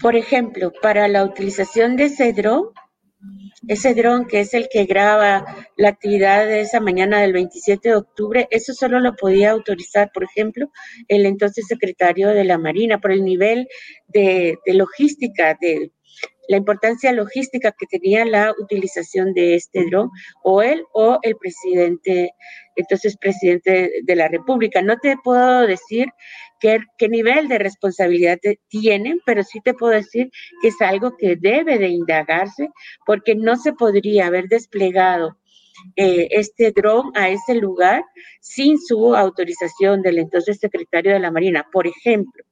Por 0.00 0.16
ejemplo, 0.16 0.72
para 0.82 1.08
la 1.08 1.24
utilización 1.24 1.96
de 1.96 2.08
Cedro, 2.08 2.72
ese 3.68 3.94
dron 3.94 4.26
que 4.26 4.40
es 4.40 4.54
el 4.54 4.68
que 4.70 4.84
graba 4.84 5.44
la 5.76 5.88
actividad 5.88 6.46
de 6.46 6.60
esa 6.60 6.80
mañana 6.80 7.20
del 7.20 7.32
27 7.32 7.90
de 7.90 7.96
octubre, 7.96 8.48
eso 8.50 8.72
solo 8.72 9.00
lo 9.00 9.14
podía 9.16 9.50
autorizar, 9.50 10.10
por 10.12 10.24
ejemplo, 10.24 10.70
el 11.08 11.26
entonces 11.26 11.66
secretario 11.66 12.28
de 12.28 12.44
la 12.44 12.58
Marina 12.58 13.00
por 13.00 13.12
el 13.12 13.24
nivel 13.24 13.68
de, 14.08 14.58
de 14.64 14.74
logística, 14.74 15.56
de 15.60 15.92
la 16.48 16.56
importancia 16.56 17.12
logística 17.12 17.72
que 17.72 17.86
tenía 17.86 18.24
la 18.24 18.52
utilización 18.58 19.32
de 19.34 19.54
este 19.54 19.84
dron, 19.86 20.10
o 20.42 20.62
él 20.62 20.82
o 20.92 21.18
el 21.22 21.36
presidente, 21.36 22.32
entonces 22.74 23.16
presidente 23.16 24.02
de 24.02 24.16
la 24.16 24.26
República. 24.26 24.82
No 24.82 24.98
te 24.98 25.16
puedo 25.22 25.66
decir 25.66 26.08
qué, 26.58 26.80
qué 26.98 27.08
nivel 27.08 27.46
de 27.46 27.58
responsabilidad 27.58 28.38
tienen, 28.68 29.20
pero 29.24 29.44
sí 29.44 29.60
te 29.60 29.74
puedo 29.74 29.92
decir 29.92 30.30
que 30.60 30.68
es 30.68 30.80
algo 30.80 31.16
que 31.16 31.36
debe 31.36 31.78
de 31.78 31.88
indagarse, 31.88 32.68
porque 33.06 33.36
no 33.36 33.56
se 33.56 33.72
podría 33.72 34.26
haber 34.26 34.48
desplegado 34.48 35.36
eh, 35.96 36.28
este 36.30 36.72
dron 36.72 37.12
a 37.14 37.28
ese 37.28 37.54
lugar 37.54 38.02
sin 38.40 38.78
su 38.78 39.14
autorización 39.14 40.02
del 40.02 40.18
entonces 40.18 40.58
secretario 40.58 41.12
de 41.12 41.20
la 41.20 41.30
Marina. 41.30 41.66
Por 41.72 41.86
ejemplo, 41.86 42.44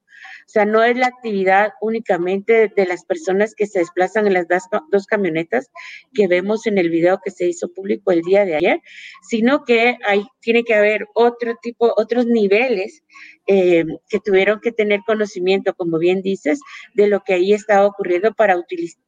o 0.48 0.50
sea, 0.50 0.64
no 0.64 0.82
es 0.82 0.96
la 0.96 1.08
actividad 1.08 1.72
únicamente 1.82 2.72
de 2.74 2.86
las 2.86 3.04
personas 3.04 3.54
que 3.54 3.66
se 3.66 3.80
desplazan 3.80 4.26
en 4.26 4.32
las 4.32 4.46
dos 4.90 5.06
camionetas 5.06 5.70
que 6.14 6.26
vemos 6.26 6.66
en 6.66 6.78
el 6.78 6.88
video 6.88 7.20
que 7.22 7.30
se 7.30 7.46
hizo 7.46 7.70
público 7.70 8.12
el 8.12 8.22
día 8.22 8.46
de 8.46 8.56
ayer, 8.56 8.80
sino 9.28 9.62
que 9.64 9.98
hay, 10.06 10.24
tiene 10.40 10.64
que 10.64 10.74
haber 10.74 11.06
otro 11.12 11.54
tipo, 11.60 11.92
otros 11.98 12.24
niveles 12.24 13.02
eh, 13.46 13.84
que 14.08 14.20
tuvieron 14.20 14.60
que 14.60 14.72
tener 14.72 15.00
conocimiento, 15.06 15.74
como 15.74 15.98
bien 15.98 16.22
dices, 16.22 16.60
de 16.94 17.08
lo 17.08 17.20
que 17.20 17.34
ahí 17.34 17.52
estaba 17.52 17.84
ocurriendo 17.86 18.32
para, 18.32 18.56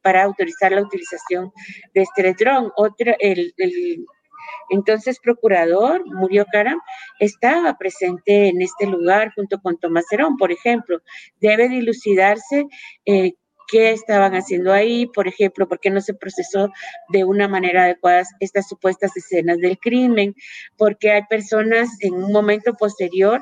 para 0.03 0.23
autorizar 0.23 0.71
la 0.71 0.83
utilización 0.83 1.51
de 1.95 2.03
este 2.03 2.35
dron. 2.35 2.71
El 3.19 3.51
entonces, 4.69 5.19
procurador 5.19 6.03
Murio 6.05 6.45
Karam 6.51 6.79
estaba 7.19 7.77
presente 7.77 8.47
en 8.47 8.61
este 8.61 8.85
lugar 8.87 9.33
junto 9.35 9.59
con 9.59 9.77
Tomás 9.77 10.05
Herón, 10.11 10.37
por 10.37 10.51
ejemplo. 10.51 11.01
Debe 11.39 11.69
dilucidarse 11.69 12.65
eh, 13.05 13.33
qué 13.71 13.91
estaban 13.91 14.33
haciendo 14.33 14.73
ahí, 14.73 15.07
por 15.07 15.27
ejemplo, 15.27 15.67
por 15.67 15.79
qué 15.79 15.89
no 15.89 16.01
se 16.01 16.13
procesó 16.13 16.69
de 17.09 17.23
una 17.23 17.47
manera 17.47 17.83
adecuada 17.83 18.23
estas 18.39 18.67
supuestas 18.67 19.15
escenas 19.15 19.57
del 19.59 19.77
crimen, 19.79 20.35
porque 20.77 21.11
hay 21.11 21.23
personas 21.29 21.89
en 22.01 22.13
un 22.13 22.31
momento 22.31 22.73
posterior, 22.73 23.41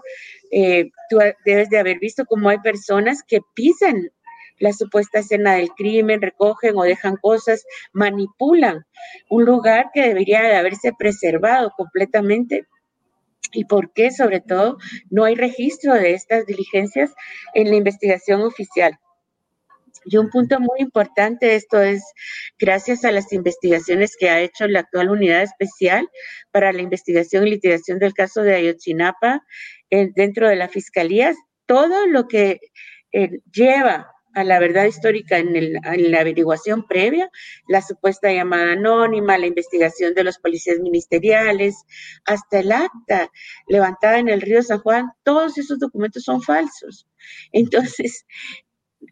eh, 0.51 0.89
tú 1.09 1.17
debes 1.45 1.69
de 1.69 1.79
haber 1.79 1.99
visto 1.99 2.25
cómo 2.25 2.49
hay 2.49 2.59
personas 2.59 3.23
que 3.27 3.39
pisan 3.55 4.09
la 4.59 4.73
supuesta 4.73 5.19
escena 5.19 5.55
del 5.55 5.69
crimen, 5.71 6.21
recogen 6.21 6.77
o 6.77 6.83
dejan 6.83 7.15
cosas, 7.17 7.65
manipulan 7.93 8.85
un 9.29 9.45
lugar 9.45 9.87
que 9.93 10.01
debería 10.01 10.41
de 10.41 10.55
haberse 10.55 10.93
preservado 10.97 11.71
completamente. 11.75 12.67
¿Y 13.51 13.65
por 13.65 13.91
qué, 13.93 14.11
sobre 14.11 14.41
todo, 14.41 14.77
no 15.09 15.23
hay 15.23 15.35
registro 15.35 15.95
de 15.95 16.13
estas 16.13 16.45
diligencias 16.45 17.13
en 17.55 17.69
la 17.69 17.77
investigación 17.77 18.41
oficial? 18.41 18.99
Y 20.05 20.17
un 20.17 20.29
punto 20.29 20.59
muy 20.59 20.79
importante 20.79 21.55
esto 21.55 21.81
es 21.81 22.03
gracias 22.57 23.05
a 23.05 23.11
las 23.11 23.33
investigaciones 23.33 24.15
que 24.17 24.29
ha 24.29 24.39
hecho 24.39 24.67
la 24.67 24.81
actual 24.81 25.09
unidad 25.09 25.43
especial 25.43 26.09
para 26.51 26.71
la 26.71 26.81
investigación 26.81 27.47
y 27.47 27.51
litigación 27.51 27.99
del 27.99 28.13
caso 28.13 28.41
de 28.41 28.55
Ayotzinapa 28.55 29.43
eh, 29.89 30.09
dentro 30.15 30.47
de 30.47 30.55
la 30.55 30.69
fiscalía, 30.69 31.33
todo 31.65 32.05
lo 32.07 32.27
que 32.27 32.59
eh, 33.11 33.39
lleva 33.51 34.11
la 34.43 34.59
verdad 34.59 34.85
histórica 34.85 35.37
en, 35.37 35.73
la 35.73 36.19
averiguación 36.19 36.85
previa, 36.87 37.29
la 37.67 37.81
supuesta 37.81 38.31
llamada 38.31 38.73
anónima, 38.73 39.37
la 39.37 39.47
investigación 39.47 40.13
de 40.13 40.23
los 40.23 40.39
policías 40.39 40.79
ministeriales, 40.79 41.75
hasta 42.25 42.59
el 42.59 42.71
acta 42.71 43.31
levantada 43.67 44.19
en 44.19 44.29
el 44.29 44.41
río 44.41 44.61
San 44.63 44.79
Juan, 44.79 45.11
todos 45.23 45.57
esos 45.57 45.79
documentos 45.79 46.23
son 46.23 46.41
falsos. 46.41 47.07
Entonces, 47.51 48.25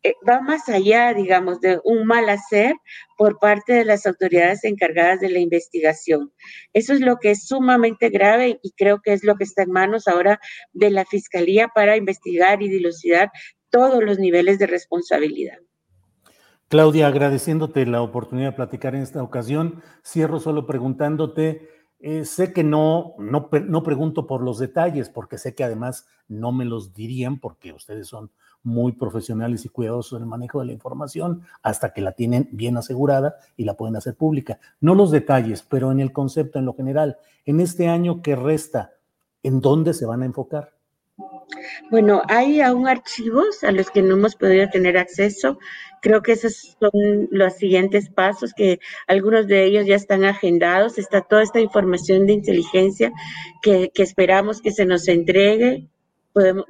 eh, 0.03 0.13
va 0.27 0.41
más 0.41 0.67
allá, 0.67 1.13
digamos, 1.13 1.61
de 1.61 1.79
un 1.83 2.05
mal 2.05 2.27
hacer 2.29 2.75
por 3.17 3.39
parte 3.39 3.73
de 3.73 3.85
las 3.85 4.05
autoridades 4.05 4.65
encargadas 4.65 5.21
de 5.21 5.29
la 5.29 5.39
investigación. 5.39 6.33
Eso 6.73 6.93
es 6.93 6.99
lo 6.99 7.17
que 7.17 7.31
es 7.31 7.47
sumamente 7.47 8.09
grave 8.09 8.59
y 8.61 8.71
creo 8.73 9.01
que 9.01 9.13
es 9.13 9.23
lo 9.23 9.35
que 9.35 9.45
está 9.45 9.63
en 9.63 9.71
manos 9.71 10.07
ahora 10.07 10.39
de 10.73 10.91
la 10.91 11.05
Fiscalía 11.05 11.69
para 11.69 11.95
investigar 11.95 12.61
y 12.61 12.69
dilucidar 12.69 13.31
todos 13.69 14.03
los 14.03 14.19
niveles 14.19 14.59
de 14.59 14.67
responsabilidad. 14.67 15.57
Claudia, 16.69 17.07
agradeciéndote 17.07 17.85
la 17.85 18.01
oportunidad 18.01 18.49
de 18.49 18.55
platicar 18.55 18.93
en 18.93 19.01
esta 19.01 19.23
ocasión, 19.23 19.81
cierro 20.03 20.39
solo 20.39 20.65
preguntándote, 20.65 21.69
eh, 21.99 22.25
sé 22.25 22.53
que 22.53 22.63
no, 22.63 23.15
no, 23.17 23.49
no 23.67 23.83
pregunto 23.83 24.27
por 24.27 24.43
los 24.43 24.59
detalles, 24.59 25.09
porque 25.09 25.37
sé 25.37 25.55
que 25.55 25.63
además 25.63 26.07
no 26.27 26.51
me 26.51 26.65
los 26.65 26.93
dirían, 26.93 27.39
porque 27.39 27.71
ustedes 27.71 28.07
son 28.07 28.31
muy 28.63 28.91
profesionales 28.91 29.65
y 29.65 29.69
cuidadosos 29.69 30.17
en 30.17 30.23
el 30.23 30.29
manejo 30.29 30.59
de 30.59 30.65
la 30.65 30.73
información 30.73 31.43
hasta 31.63 31.93
que 31.93 32.01
la 32.01 32.11
tienen 32.11 32.49
bien 32.51 32.75
asegurada 32.75 33.37
y 33.55 33.63
la 33.63 33.75
pueden 33.75 33.95
hacer 33.95 34.15
pública. 34.15 34.59
No 34.81 34.93
los 34.93 35.09
detalles, 35.09 35.63
pero 35.63 35.91
en 35.91 36.01
el 36.01 36.11
concepto, 36.11 36.59
en 36.59 36.65
lo 36.65 36.73
general, 36.75 37.17
en 37.45 37.61
este 37.61 37.87
año 37.87 38.21
que 38.21 38.35
resta, 38.35 38.91
¿en 39.41 39.61
dónde 39.61 39.93
se 39.93 40.05
van 40.05 40.21
a 40.21 40.25
enfocar? 40.25 40.76
Bueno, 41.89 42.21
hay 42.27 42.61
aún 42.61 42.87
archivos 42.87 43.63
a 43.63 43.71
los 43.71 43.89
que 43.89 44.01
no 44.01 44.15
hemos 44.15 44.35
podido 44.35 44.69
tener 44.69 44.97
acceso. 44.97 45.59
Creo 46.01 46.21
que 46.21 46.33
esos 46.33 46.77
son 46.79 47.27
los 47.31 47.53
siguientes 47.55 48.09
pasos, 48.09 48.53
que 48.53 48.79
algunos 49.07 49.47
de 49.47 49.65
ellos 49.65 49.85
ya 49.85 49.95
están 49.95 50.25
agendados. 50.25 50.97
Está 50.97 51.21
toda 51.21 51.43
esta 51.43 51.59
información 51.59 52.25
de 52.25 52.33
inteligencia 52.33 53.11
que, 53.61 53.91
esperamos 53.95 54.61
que 54.61 54.71
se 54.71 54.85
nos 54.85 55.07
entregue. 55.07 55.87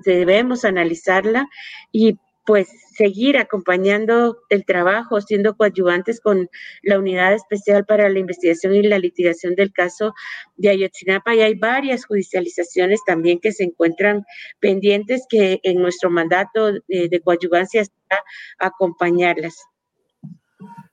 Debemos 0.06 0.64
analizarla 0.64 1.48
y 1.92 2.18
pues 2.48 2.70
seguir 2.96 3.38
acompañando 3.38 4.38
el 4.50 4.64
trabajo, 4.64 5.20
siendo 5.20 5.58
coadyuvantes 5.58 6.22
con 6.22 6.50
la 6.82 6.98
Unidad 6.98 7.34
Especial 7.34 7.86
para 7.86 8.08
la 8.08 8.20
Investigación 8.20 8.74
y 8.74 8.84
la 8.84 9.00
Litigación 9.00 9.54
del 9.54 9.74
caso 9.74 10.14
de 10.56 10.70
Ayotzinapa. 10.70 11.36
Y 11.36 11.42
hay 11.42 11.56
varias 11.56 12.06
judicializaciones 12.06 13.02
también 13.06 13.40
que 13.40 13.52
se 13.52 13.66
encuentran 13.66 14.24
pendientes 14.62 15.26
que 15.30 15.60
en 15.64 15.82
nuestro 15.82 16.10
mandato 16.10 16.72
de, 16.72 17.10
de 17.10 17.22
coadyuvancia 17.22 17.82
está 17.82 18.24
acompañarlas. 18.58 19.62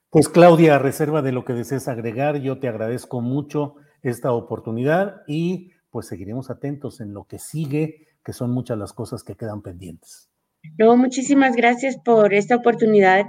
Pues 0.09 0.27
Claudia, 0.27 0.75
a 0.75 0.79
reserva 0.79 1.21
de 1.21 1.31
lo 1.31 1.45
que 1.45 1.53
desees 1.53 1.87
agregar, 1.87 2.41
yo 2.41 2.59
te 2.59 2.67
agradezco 2.67 3.21
mucho 3.21 3.75
esta 4.01 4.33
oportunidad 4.33 5.21
y 5.25 5.71
pues 5.89 6.07
seguiremos 6.07 6.49
atentos 6.49 6.99
en 6.99 7.13
lo 7.13 7.23
que 7.23 7.39
sigue 7.39 8.05
que 8.25 8.33
son 8.33 8.51
muchas 8.51 8.77
las 8.77 8.91
cosas 8.91 9.23
que 9.23 9.35
quedan 9.35 9.61
pendientes. 9.61 10.29
No, 10.77 10.97
muchísimas 10.97 11.55
gracias 11.55 11.97
por 11.97 12.33
esta 12.33 12.55
oportunidad 12.55 13.17
de 13.17 13.25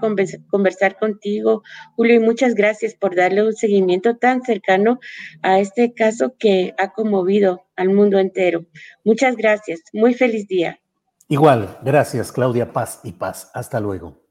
conversar 0.48 0.98
contigo, 0.98 1.62
Julio, 1.94 2.16
y 2.16 2.20
muchas 2.20 2.54
gracias 2.54 2.94
por 2.94 3.14
darle 3.14 3.44
un 3.44 3.52
seguimiento 3.52 4.16
tan 4.16 4.42
cercano 4.42 4.98
a 5.42 5.60
este 5.60 5.92
caso 5.94 6.34
que 6.38 6.74
ha 6.78 6.92
conmovido 6.92 7.62
al 7.76 7.90
mundo 7.90 8.18
entero. 8.18 8.66
Muchas 9.04 9.36
gracias. 9.36 9.80
Muy 9.92 10.14
feliz 10.14 10.48
día. 10.48 10.80
Igual, 11.28 11.78
gracias, 11.82 12.32
Claudia. 12.32 12.72
Paz 12.72 13.00
y 13.04 13.12
paz. 13.12 13.50
Hasta 13.54 13.80
luego. 13.80 14.22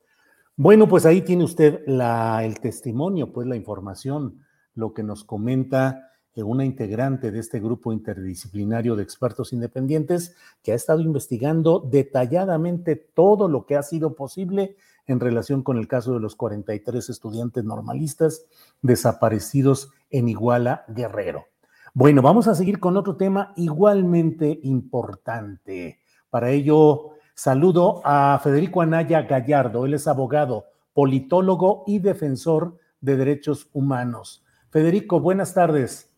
Bueno, 0.58 0.88
pues 0.88 1.06
ahí 1.06 1.22
tiene 1.22 1.44
usted 1.44 1.82
la, 1.86 2.42
el 2.44 2.60
testimonio, 2.60 3.34
pues 3.34 3.48
la 3.48 3.58
información, 3.58 4.46
lo 4.74 4.94
que 4.94 5.04
nos 5.04 5.26
comenta 5.26 6.12
una 6.44 6.66
integrante 6.66 7.32
de 7.32 7.40
este 7.40 7.60
grupo 7.60 7.94
interdisciplinario 7.94 8.96
de 8.96 9.04
expertos 9.04 9.54
independientes 9.54 10.36
que 10.64 10.72
ha 10.74 10.76
estado 10.76 11.02
investigando 11.02 11.80
detalladamente 11.80 12.96
todo 12.96 13.48
lo 13.48 13.66
que 13.66 13.76
ha 13.76 13.84
sido 13.84 14.16
posible 14.16 14.76
en 15.08 15.20
relación 15.20 15.64
con 15.64 15.78
el 15.78 15.88
caso 15.88 16.14
de 16.14 16.20
los 16.20 16.36
43 16.36 17.10
estudiantes 17.10 17.64
normalistas 17.64 18.46
desaparecidos 18.82 19.92
en 20.10 20.28
Iguala 20.30 20.84
Guerrero. 20.88 21.46
Bueno, 21.94 22.22
vamos 22.22 22.48
a 22.48 22.56
seguir 22.56 22.80
con 22.80 22.98
otro 22.98 23.16
tema 23.16 23.54
igualmente 23.56 24.60
importante. 24.64 26.00
Para 26.30 26.50
ello, 26.50 27.12
saludo 27.34 28.02
a 28.04 28.38
Federico 28.44 28.82
Anaya 28.82 29.22
Gallardo. 29.22 29.86
Él 29.86 29.94
es 29.94 30.08
abogado, 30.08 30.66
politólogo 30.94 31.84
y 31.88 32.00
defensor 32.00 32.78
de 33.00 33.16
derechos 33.16 33.70
humanos. 33.72 34.44
Federico, 34.70 35.22
buenas 35.22 35.54
tardes. 35.54 36.15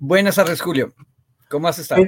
Buenas 0.00 0.36
tardes, 0.36 0.60
Julio. 0.60 0.92
¿Cómo 1.50 1.66
has 1.66 1.80
estado? 1.80 2.04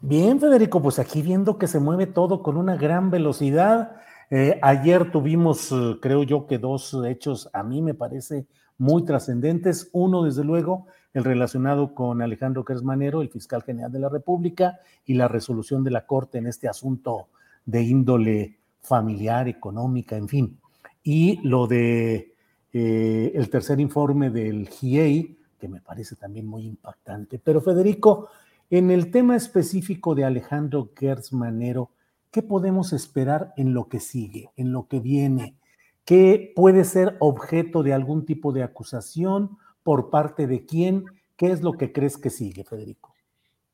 Bien, 0.00 0.40
Federico, 0.40 0.80
pues 0.80 0.98
aquí 0.98 1.20
viendo 1.20 1.58
que 1.58 1.66
se 1.66 1.78
mueve 1.78 2.06
todo 2.06 2.42
con 2.42 2.56
una 2.56 2.76
gran 2.76 3.10
velocidad. 3.10 3.96
Eh, 4.30 4.58
ayer 4.62 5.10
tuvimos, 5.10 5.70
eh, 5.70 5.96
creo 6.00 6.22
yo, 6.22 6.46
que 6.46 6.58
dos 6.58 6.96
hechos 7.06 7.50
a 7.52 7.62
mí 7.62 7.82
me 7.82 7.92
parece 7.92 8.46
muy 8.78 9.04
trascendentes. 9.04 9.90
Uno, 9.92 10.24
desde 10.24 10.42
luego, 10.42 10.86
el 11.12 11.24
relacionado 11.24 11.94
con 11.94 12.22
Alejandro 12.22 12.64
Kersmanero, 12.64 13.20
el 13.20 13.28
fiscal 13.28 13.62
general 13.62 13.92
de 13.92 13.98
la 13.98 14.08
República, 14.08 14.80
y 15.04 15.14
la 15.14 15.28
resolución 15.28 15.84
de 15.84 15.90
la 15.90 16.06
Corte 16.06 16.38
en 16.38 16.46
este 16.46 16.66
asunto 16.66 17.28
de 17.66 17.82
índole 17.82 18.58
familiar, 18.80 19.48
económica, 19.48 20.16
en 20.16 20.28
fin. 20.28 20.58
Y 21.02 21.46
lo 21.46 21.66
de 21.66 22.34
eh, 22.72 23.32
el 23.34 23.50
tercer 23.50 23.80
informe 23.80 24.30
del 24.30 24.68
GIEI, 24.68 25.38
que 25.64 25.68
me 25.68 25.80
parece 25.80 26.14
también 26.14 26.46
muy 26.46 26.66
impactante. 26.66 27.38
Pero 27.38 27.62
Federico, 27.62 28.28
en 28.68 28.90
el 28.90 29.10
tema 29.10 29.34
específico 29.34 30.14
de 30.14 30.22
Alejandro 30.22 30.92
Gertz 30.94 31.32
Manero, 31.32 31.90
¿qué 32.30 32.42
podemos 32.42 32.92
esperar 32.92 33.54
en 33.56 33.72
lo 33.72 33.88
que 33.88 33.98
sigue, 33.98 34.50
en 34.58 34.72
lo 34.72 34.88
que 34.88 35.00
viene? 35.00 35.56
¿Qué 36.04 36.52
puede 36.54 36.84
ser 36.84 37.16
objeto 37.18 37.82
de 37.82 37.94
algún 37.94 38.26
tipo 38.26 38.52
de 38.52 38.62
acusación? 38.62 39.56
¿Por 39.82 40.10
parte 40.10 40.46
de 40.46 40.66
quién? 40.66 41.06
¿Qué 41.34 41.50
es 41.50 41.62
lo 41.62 41.72
que 41.72 41.92
crees 41.92 42.18
que 42.18 42.28
sigue, 42.28 42.62
Federico? 42.64 43.14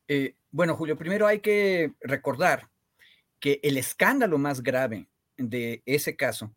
Eh, 0.07 0.37
bueno, 0.53 0.76
Julio, 0.76 0.96
primero 0.96 1.26
hay 1.26 1.40
que 1.40 1.94
recordar 2.03 2.68
que 3.40 3.59
el 3.64 3.76
escándalo 3.79 4.38
más 4.38 4.62
grave 4.62 5.09
de 5.37 5.83
ese 5.87 6.14
caso, 6.14 6.55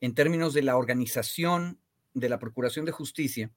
en 0.00 0.14
términos 0.14 0.54
de 0.54 0.62
la 0.62 0.78
organización 0.78 1.78
de 2.14 2.30
la 2.30 2.38
Procuración 2.38 2.86
de 2.86 2.92
Justicia, 2.92 3.50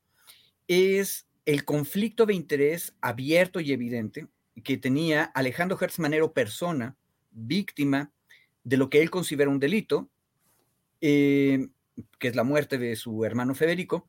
es 0.67 1.27
el 1.45 1.65
conflicto 1.65 2.25
de 2.25 2.33
interés 2.33 2.93
abierto 3.01 3.59
y 3.59 3.71
evidente 3.71 4.27
que 4.63 4.77
tenía 4.77 5.23
Alejandro 5.23 5.77
Hertz 5.79 5.97
persona, 6.33 6.95
víctima 7.31 8.11
de 8.63 8.77
lo 8.77 8.89
que 8.89 9.01
él 9.01 9.09
considera 9.09 9.49
un 9.49 9.59
delito, 9.59 10.09
eh, 11.01 11.67
que 12.19 12.27
es 12.27 12.35
la 12.35 12.43
muerte 12.43 12.77
de 12.77 12.95
su 12.95 13.25
hermano 13.25 13.55
Federico, 13.55 14.07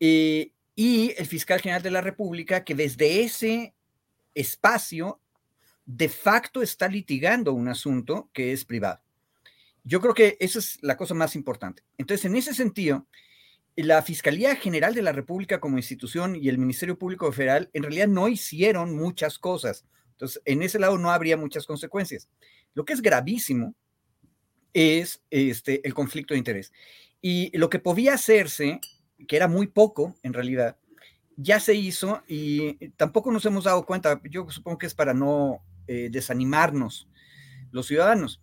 eh, 0.00 0.52
y 0.74 1.12
el 1.18 1.26
fiscal 1.26 1.60
general 1.60 1.82
de 1.82 1.90
la 1.90 2.00
República, 2.00 2.64
que 2.64 2.74
desde 2.74 3.22
ese 3.22 3.74
espacio 4.34 5.20
de 5.84 6.08
facto 6.08 6.62
está 6.62 6.88
litigando 6.88 7.52
un 7.52 7.68
asunto 7.68 8.30
que 8.32 8.52
es 8.52 8.64
privado. 8.64 9.00
Yo 9.84 10.00
creo 10.00 10.14
que 10.14 10.36
esa 10.40 10.58
es 10.58 10.78
la 10.82 10.96
cosa 10.96 11.14
más 11.14 11.34
importante. 11.36 11.82
Entonces, 11.98 12.24
en 12.26 12.36
ese 12.36 12.54
sentido, 12.54 13.06
la 13.76 14.02
Fiscalía 14.02 14.56
General 14.56 14.94
de 14.94 15.02
la 15.02 15.12
República 15.12 15.60
como 15.60 15.78
institución 15.78 16.36
y 16.36 16.48
el 16.48 16.58
Ministerio 16.58 16.98
Público 16.98 17.30
Federal 17.32 17.70
en 17.72 17.82
realidad 17.82 18.08
no 18.08 18.28
hicieron 18.28 18.96
muchas 18.96 19.38
cosas. 19.38 19.84
Entonces, 20.12 20.42
en 20.44 20.62
ese 20.62 20.78
lado 20.78 20.98
no 20.98 21.10
habría 21.10 21.36
muchas 21.36 21.66
consecuencias. 21.66 22.28
Lo 22.74 22.84
que 22.84 22.92
es 22.92 23.02
gravísimo 23.02 23.74
es 24.72 25.22
este, 25.30 25.86
el 25.86 25.94
conflicto 25.94 26.34
de 26.34 26.38
interés. 26.38 26.72
Y 27.22 27.56
lo 27.56 27.70
que 27.70 27.78
podía 27.78 28.14
hacerse, 28.14 28.80
que 29.26 29.36
era 29.36 29.48
muy 29.48 29.66
poco 29.66 30.14
en 30.22 30.32
realidad, 30.32 30.76
ya 31.36 31.58
se 31.58 31.74
hizo 31.74 32.22
y 32.28 32.90
tampoco 32.90 33.32
nos 33.32 33.46
hemos 33.46 33.64
dado 33.64 33.86
cuenta, 33.86 34.20
yo 34.30 34.48
supongo 34.50 34.78
que 34.78 34.86
es 34.86 34.94
para 34.94 35.14
no 35.14 35.62
eh, 35.86 36.08
desanimarnos 36.10 37.08
los 37.70 37.86
ciudadanos. 37.86 38.42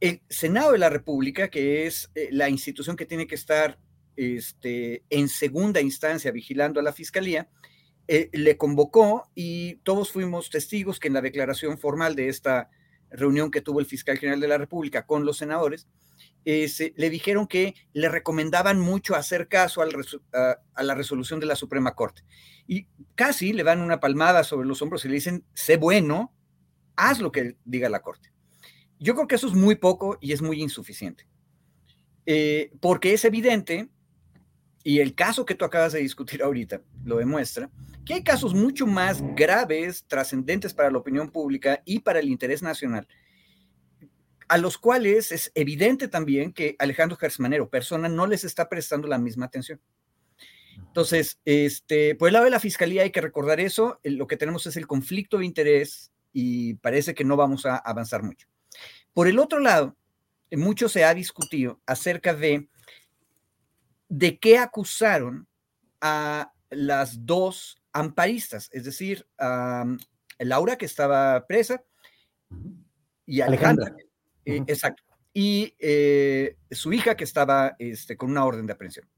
El 0.00 0.20
Senado 0.28 0.72
de 0.72 0.78
la 0.78 0.90
República, 0.90 1.48
que 1.48 1.86
es 1.86 2.10
eh, 2.14 2.28
la 2.30 2.50
institución 2.50 2.96
que 2.96 3.06
tiene 3.06 3.26
que 3.26 3.34
estar 3.34 3.78
este, 4.16 5.02
en 5.10 5.28
segunda 5.28 5.80
instancia 5.80 6.30
vigilando 6.30 6.80
a 6.80 6.82
la 6.82 6.92
fiscalía, 6.92 7.48
eh, 8.06 8.28
le 8.32 8.56
convocó 8.56 9.30
y 9.34 9.76
todos 9.76 10.12
fuimos 10.12 10.50
testigos 10.50 11.00
que 11.00 11.08
en 11.08 11.14
la 11.14 11.22
declaración 11.22 11.78
formal 11.78 12.14
de 12.14 12.28
esta 12.28 12.70
reunión 13.10 13.50
que 13.50 13.60
tuvo 13.60 13.80
el 13.80 13.86
fiscal 13.86 14.18
general 14.18 14.40
de 14.40 14.48
la 14.48 14.58
República 14.58 15.06
con 15.06 15.24
los 15.24 15.38
senadores, 15.38 15.86
eh, 16.44 16.70
le 16.96 17.10
dijeron 17.10 17.46
que 17.46 17.74
le 17.92 18.08
recomendaban 18.08 18.78
mucho 18.78 19.14
hacer 19.14 19.48
caso 19.48 19.82
a, 19.82 20.82
la 20.82 20.94
resolución 20.94 21.40
de 21.40 21.46
la 21.46 21.56
Suprema 21.56 21.94
Corte. 21.94 22.22
Y 22.66 22.88
casi 23.14 23.52
le 23.52 23.62
dan 23.62 23.80
una 23.80 24.00
palmada 24.00 24.44
sobre 24.44 24.66
los 24.66 24.82
hombros 24.82 25.04
y 25.04 25.08
le 25.08 25.14
dicen, 25.14 25.44
sé 25.54 25.76
bueno, 25.76 26.34
haz 26.96 27.20
lo 27.20 27.32
que 27.32 27.56
diga 27.64 27.88
la 27.88 28.02
Corte. 28.02 28.32
Yo 28.98 29.14
creo 29.14 29.26
que 29.26 29.36
eso 29.36 29.46
es 29.46 29.54
muy 29.54 29.76
poco 29.76 30.18
y 30.20 30.32
es 30.32 30.42
muy 30.42 30.60
insuficiente. 30.60 31.26
Eh, 32.26 32.70
porque 32.80 33.12
es 33.12 33.24
evidente 33.24 33.88
y 34.86 35.00
el 35.00 35.14
caso 35.14 35.46
que 35.46 35.54
tú 35.54 35.64
acabas 35.64 35.94
de 35.94 36.00
discutir 36.00 36.42
ahorita 36.42 36.82
lo 37.04 37.16
demuestra, 37.16 37.70
que 38.04 38.12
hay 38.14 38.22
casos 38.22 38.52
mucho 38.52 38.86
más 38.86 39.22
graves, 39.34 40.04
trascendentes 40.06 40.74
para 40.74 40.90
la 40.90 40.98
opinión 40.98 41.30
pública 41.30 41.82
y 41.86 42.00
para 42.00 42.20
el 42.20 42.28
interés 42.28 42.62
nacional, 42.62 43.08
a 44.46 44.58
los 44.58 44.76
cuales 44.76 45.32
es 45.32 45.50
evidente 45.54 46.06
también 46.06 46.52
que 46.52 46.76
Alejandro 46.78 47.16
Gersmanero, 47.16 47.70
persona, 47.70 48.10
no 48.10 48.26
les 48.26 48.44
está 48.44 48.68
prestando 48.68 49.08
la 49.08 49.18
misma 49.18 49.46
atención. 49.46 49.80
Entonces, 50.76 51.40
este, 51.46 52.14
por 52.14 52.28
el 52.28 52.34
lado 52.34 52.44
de 52.44 52.50
la 52.50 52.60
fiscalía 52.60 53.02
hay 53.02 53.10
que 53.10 53.22
recordar 53.22 53.60
eso, 53.60 54.00
lo 54.04 54.26
que 54.26 54.36
tenemos 54.36 54.66
es 54.66 54.76
el 54.76 54.86
conflicto 54.86 55.38
de 55.38 55.46
interés 55.46 56.12
y 56.30 56.74
parece 56.74 57.14
que 57.14 57.24
no 57.24 57.36
vamos 57.36 57.64
a 57.64 57.76
avanzar 57.78 58.22
mucho. 58.22 58.48
Por 59.14 59.28
el 59.28 59.38
otro 59.38 59.60
lado, 59.60 59.96
mucho 60.52 60.90
se 60.90 61.04
ha 61.04 61.14
discutido 61.14 61.80
acerca 61.86 62.34
de 62.34 62.68
de 64.16 64.38
qué 64.38 64.58
acusaron 64.58 65.48
a 66.00 66.52
las 66.70 67.26
dos 67.26 67.82
amparistas, 67.92 68.68
es 68.72 68.84
decir, 68.84 69.26
a 69.38 69.84
Laura, 70.38 70.78
que 70.78 70.86
estaba 70.86 71.44
presa, 71.48 71.82
y 73.26 73.40
Alejandra, 73.40 73.96
eh, 74.44 74.62
exacto, 74.68 75.02
y 75.32 75.74
eh, 75.80 76.56
su 76.70 76.92
hija, 76.92 77.16
que 77.16 77.24
estaba 77.24 77.74
este, 77.80 78.16
con 78.16 78.30
una 78.30 78.44
orden 78.44 78.66
de 78.66 78.72
aprehensión. 78.74 79.08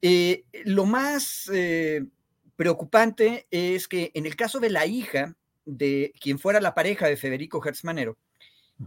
Eh, 0.00 0.44
lo 0.64 0.86
más 0.86 1.50
preocupante 2.56 3.46
es 3.50 3.88
que 3.88 4.10
en 4.14 4.24
el 4.24 4.36
caso 4.36 4.58
de 4.58 4.70
la 4.70 4.86
hija 4.86 5.36
de 5.66 6.14
quien 6.18 6.38
fuera 6.38 6.62
la 6.62 6.74
pareja 6.74 7.08
de 7.08 7.18
Federico 7.18 7.62
Hertzmanero, 7.62 8.16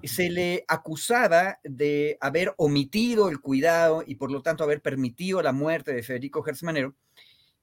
se 0.04 0.30
le 0.30 0.65
acusaba 0.67 1.60
de 1.63 2.17
haber 2.21 2.54
omitido 2.58 3.30
el 3.30 3.39
cuidado 3.39 4.04
y 4.06 4.15
por 4.15 4.32
lo 4.32 4.41
tanto 4.41 4.63
haber 4.63 4.82
permitido 4.82 5.41
la 5.41 5.52
muerte 5.52 5.93
de 5.93 6.04
Federico 6.04 6.43
Gersmanero, 6.43 6.95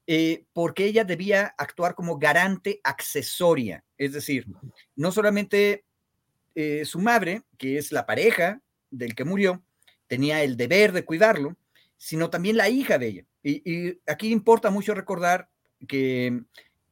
eh, 0.06 0.44
porque 0.52 0.86
ella 0.86 1.04
debía 1.04 1.54
actuar 1.58 1.94
como 1.94 2.18
garante 2.18 2.80
accesoria, 2.84 3.84
es 3.98 4.12
decir, 4.12 4.46
no 4.94 5.10
solamente 5.10 5.84
eh, 6.54 6.84
su 6.84 7.00
madre, 7.00 7.42
que 7.58 7.76
es 7.78 7.92
la 7.92 8.06
pareja 8.06 8.60
del 8.90 9.14
que 9.14 9.24
murió, 9.24 9.62
tenía 10.06 10.42
el 10.42 10.56
deber 10.56 10.92
de 10.92 11.04
cuidarlo, 11.04 11.56
sino 11.96 12.30
también 12.30 12.56
la 12.56 12.68
hija 12.68 12.98
de 12.98 13.06
ella. 13.06 13.24
Y, 13.42 14.00
aquí 14.06 14.30
importa 14.30 14.70
mucho 14.70 14.94
recordar 14.94 15.48
que 15.86 16.42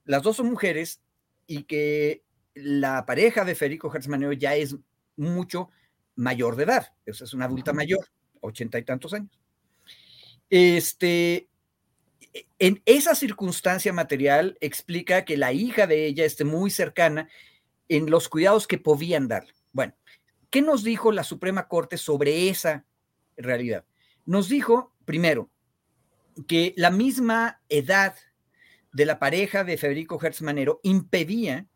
las 0.05 0.23
dos 0.23 0.37
son 0.37 0.47
mujeres 0.47 1.01
y 1.47 1.65
que 1.65 2.23
la 2.55 3.05
pareja 3.07 3.45
de 3.45 3.55
Federico 3.55 3.91
Gersmanero 3.91 4.33
ya 4.33 4.55
es 4.55 4.77
mucho 5.17 5.71
mayor 6.17 6.57
de 6.57 6.65
edad. 6.65 6.93
es 7.07 7.35
una 7.35 7.47
adulta 7.47 7.73
mayor, 7.73 8.07
ochenta 8.41 8.79
y 8.79 8.85
tantos 8.85 9.15
años. 9.15 9.39
Este, 10.51 11.49
en 12.59 12.83
esa 12.85 13.15
circunstancia 13.15 13.93
material 13.93 14.57
explica 14.61 15.25
que 15.25 15.37
la 15.37 15.53
hija 15.53 15.87
de 15.87 16.07
ella 16.07 16.25
esté 16.25 16.45
muy 16.45 16.71
cercana 16.71 17.29
en 17.89 18.11
los 18.11 18.29
cuidados 18.29 18.67
que 18.67 18.79
podían 18.79 19.29
darle. 19.29 19.55
Bueno, 19.73 19.95
¿qué 20.51 20.63
nos 20.63 20.85
dijo 20.85 21.13
la 21.13 21.25
Suprema 21.25 21.69
Corte 21.69 21.97
sobre 21.97 22.49
esa 22.49 22.85
realidad? 23.37 23.85
Nos 24.25 24.49
dijo, 24.49 24.95
primero, 25.05 25.51
que 26.49 26.75
la 26.77 26.91
misma 26.91 27.61
edad 27.69 28.17
de 28.93 29.07
la 29.07 29.19
pareja 29.19 29.65
de 29.65 29.77
Federico 29.77 30.19
Hertz 30.21 30.43
Manero 30.43 30.81
impedía 30.83 31.67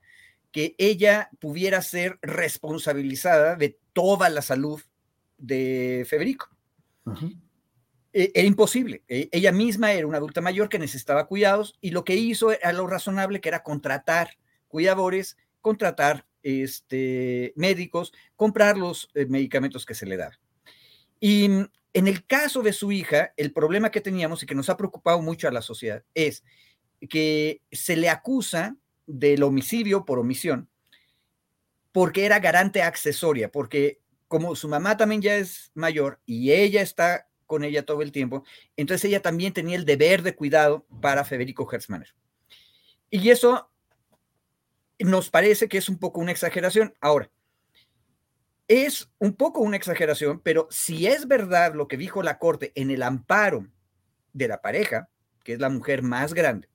que 0.53 0.75
ella 0.79 1.31
pudiera 1.39 1.83
ser 1.83 2.19
responsabilizada 2.23 3.57
de 3.57 3.79
toda 3.93 4.29
la 4.29 4.43
salud 4.43 4.81
de 5.37 6.07
Federico. 6.09 6.49
E, 8.13 8.33
era 8.35 8.47
imposible. 8.47 9.03
E, 9.09 9.29
ella 9.33 9.53
misma 9.53 9.93
era 9.93 10.07
una 10.07 10.19
adulta 10.19 10.41
mayor 10.41 10.69
que 10.69 10.79
necesitaba 10.79 11.27
cuidados 11.27 11.77
y 11.81 11.91
lo 11.91 12.05
que 12.05 12.17
hizo 12.17 12.53
era 12.53 12.73
lo 12.73 12.87
razonable, 12.87 13.41
que 13.41 13.49
era 13.49 13.63
contratar 13.63 14.39
cuidadores, 14.69 15.37
contratar 15.61 16.27
este, 16.43 17.53
médicos, 17.57 18.13
comprar 18.37 18.77
los 18.77 19.11
eh, 19.15 19.27
medicamentos 19.27 19.85
que 19.85 19.95
se 19.95 20.07
le 20.07 20.17
daban. 20.17 20.39
Y 21.21 21.49
mm, 21.49 21.67
en 21.95 22.09
el 22.09 22.27
caso 22.27 22.63
de 22.63 22.73
su 22.73 22.93
hija, 22.93 23.33
el 23.37 23.53
problema 23.53 23.91
que 23.91 24.01
teníamos 24.01 24.43
y 24.43 24.47
que 24.47 24.55
nos 24.55 24.69
ha 24.69 24.77
preocupado 24.77 25.21
mucho 25.21 25.49
a 25.49 25.53
la 25.53 25.63
sociedad 25.63 26.05
es 26.15 26.45
que 27.09 27.63
se 27.71 27.97
le 27.97 28.09
acusa 28.09 28.77
del 29.09 29.43
homicidio 29.43 30.05
por 30.05 30.21
omisión 30.21 30.69
porque 31.99 32.25
era 32.25 32.39
garante 32.39 32.83
accesoria, 32.83 33.51
porque 33.51 34.01
como 34.29 34.55
su 34.55 34.69
mamá 34.69 34.97
también 34.97 35.21
ya 35.21 35.37
es 35.37 35.73
mayor 35.75 36.21
y 36.27 36.53
ella 36.53 36.81
está 36.81 37.29
con 37.47 37.65
ella 37.65 37.85
todo 37.85 38.03
el 38.03 38.13
tiempo, 38.13 38.45
entonces 38.77 39.07
ella 39.07 39.21
también 39.21 39.53
tenía 39.53 39.77
el 39.77 39.85
deber 39.85 40.23
de 40.23 40.37
cuidado 40.37 40.87
para 41.01 41.25
Federico 41.25 41.69
Hertzmanner. 41.69 42.15
Y 43.11 43.31
eso 43.31 43.71
nos 44.99 45.29
parece 45.31 45.69
que 45.69 45.79
es 45.79 45.89
un 45.89 45.99
poco 45.99 46.21
una 46.21 46.31
exageración. 46.31 46.95
Ahora, 47.01 47.31
es 48.69 49.11
un 49.19 49.33
poco 49.35 49.61
una 49.61 49.77
exageración, 49.77 50.41
pero 50.41 50.69
si 50.71 51.07
es 51.07 51.27
verdad 51.27 51.75
lo 51.75 51.89
que 51.89 51.97
dijo 51.97 52.23
la 52.23 52.39
Corte 52.39 52.71
en 52.75 52.91
el 52.91 53.03
amparo 53.03 53.67
de 54.35 54.47
la 54.47 54.61
pareja, 54.61 55.09
que 55.43 55.55
es 55.55 55.59
la 55.59 55.71
mujer 55.71 56.03
más 56.03 56.35
grande, 56.35 56.69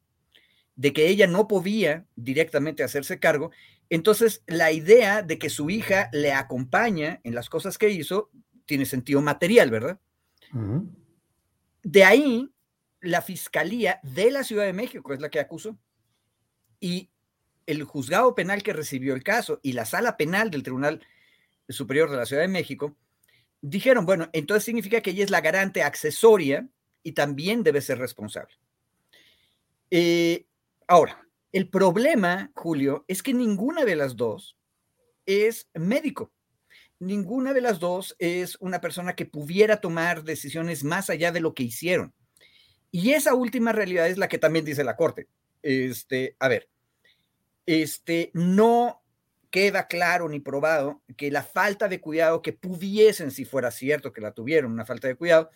de 0.75 0.93
que 0.93 1.07
ella 1.07 1.27
no 1.27 1.47
podía 1.47 2.05
directamente 2.15 2.83
hacerse 2.83 3.19
cargo, 3.19 3.51
entonces 3.89 4.43
la 4.47 4.71
idea 4.71 5.21
de 5.21 5.37
que 5.37 5.49
su 5.49 5.69
hija 5.69 6.09
le 6.13 6.33
acompaña 6.33 7.19
en 7.23 7.35
las 7.35 7.49
cosas 7.49 7.77
que 7.77 7.89
hizo 7.89 8.31
tiene 8.65 8.85
sentido 8.85 9.21
material, 9.21 9.69
¿verdad? 9.69 9.99
De 11.83 12.03
ahí, 12.03 12.49
la 13.01 13.21
Fiscalía 13.21 13.99
de 14.03 14.31
la 14.31 14.43
Ciudad 14.43 14.65
de 14.65 14.73
México 14.73 15.13
es 15.13 15.19
la 15.19 15.29
que 15.29 15.39
acusó. 15.39 15.77
Y 16.79 17.09
el 17.65 17.83
juzgado 17.83 18.35
penal 18.35 18.63
que 18.63 18.73
recibió 18.73 19.13
el 19.13 19.23
caso 19.23 19.59
y 19.63 19.73
la 19.73 19.85
sala 19.85 20.17
penal 20.17 20.49
del 20.49 20.63
Tribunal 20.63 21.05
Superior 21.69 22.09
de 22.09 22.17
la 22.17 22.25
Ciudad 22.25 22.41
de 22.41 22.47
México, 22.49 22.95
dijeron, 23.61 24.05
bueno, 24.05 24.29
entonces 24.33 24.65
significa 24.65 25.01
que 25.01 25.11
ella 25.11 25.23
es 25.23 25.29
la 25.29 25.41
garante 25.41 25.81
accesoria 25.81 26.67
y 27.03 27.13
también 27.13 27.63
debe 27.63 27.81
ser 27.81 27.97
responsable. 27.97 28.55
Eh, 29.89 30.45
ahora, 30.87 31.27
el 31.51 31.69
problema, 31.69 32.51
Julio, 32.55 33.05
es 33.07 33.21
que 33.21 33.33
ninguna 33.33 33.85
de 33.85 33.95
las 33.95 34.15
dos 34.15 34.57
es 35.25 35.69
médico. 35.73 36.31
Ninguna 36.99 37.53
de 37.53 37.61
las 37.61 37.79
dos 37.79 38.15
es 38.19 38.57
una 38.59 38.81
persona 38.81 39.15
que 39.15 39.25
pudiera 39.25 39.77
tomar 39.77 40.23
decisiones 40.23 40.83
más 40.83 41.09
allá 41.09 41.31
de 41.31 41.41
lo 41.41 41.53
que 41.53 41.63
hicieron. 41.63 42.13
Y 42.91 43.11
esa 43.11 43.33
última 43.33 43.71
realidad 43.71 44.07
es 44.07 44.17
la 44.17 44.27
que 44.27 44.37
también 44.37 44.65
dice 44.65 44.83
la 44.83 44.95
Corte. 44.95 45.27
Este, 45.61 46.35
a 46.39 46.47
ver, 46.47 46.69
este, 47.65 48.31
no 48.33 49.03
queda 49.49 49.87
claro 49.87 50.29
ni 50.29 50.39
probado 50.39 51.03
que 51.15 51.29
la 51.29 51.43
falta 51.43 51.87
de 51.87 52.01
cuidado 52.01 52.41
que 52.41 52.53
pudiesen, 52.53 53.31
si 53.31 53.45
fuera 53.45 53.69
cierto 53.69 54.11
que 54.11 54.21
la 54.21 54.31
tuvieron, 54.31 54.71
una 54.71 54.85
falta 54.85 55.07
de 55.07 55.15
cuidado, 55.15 55.51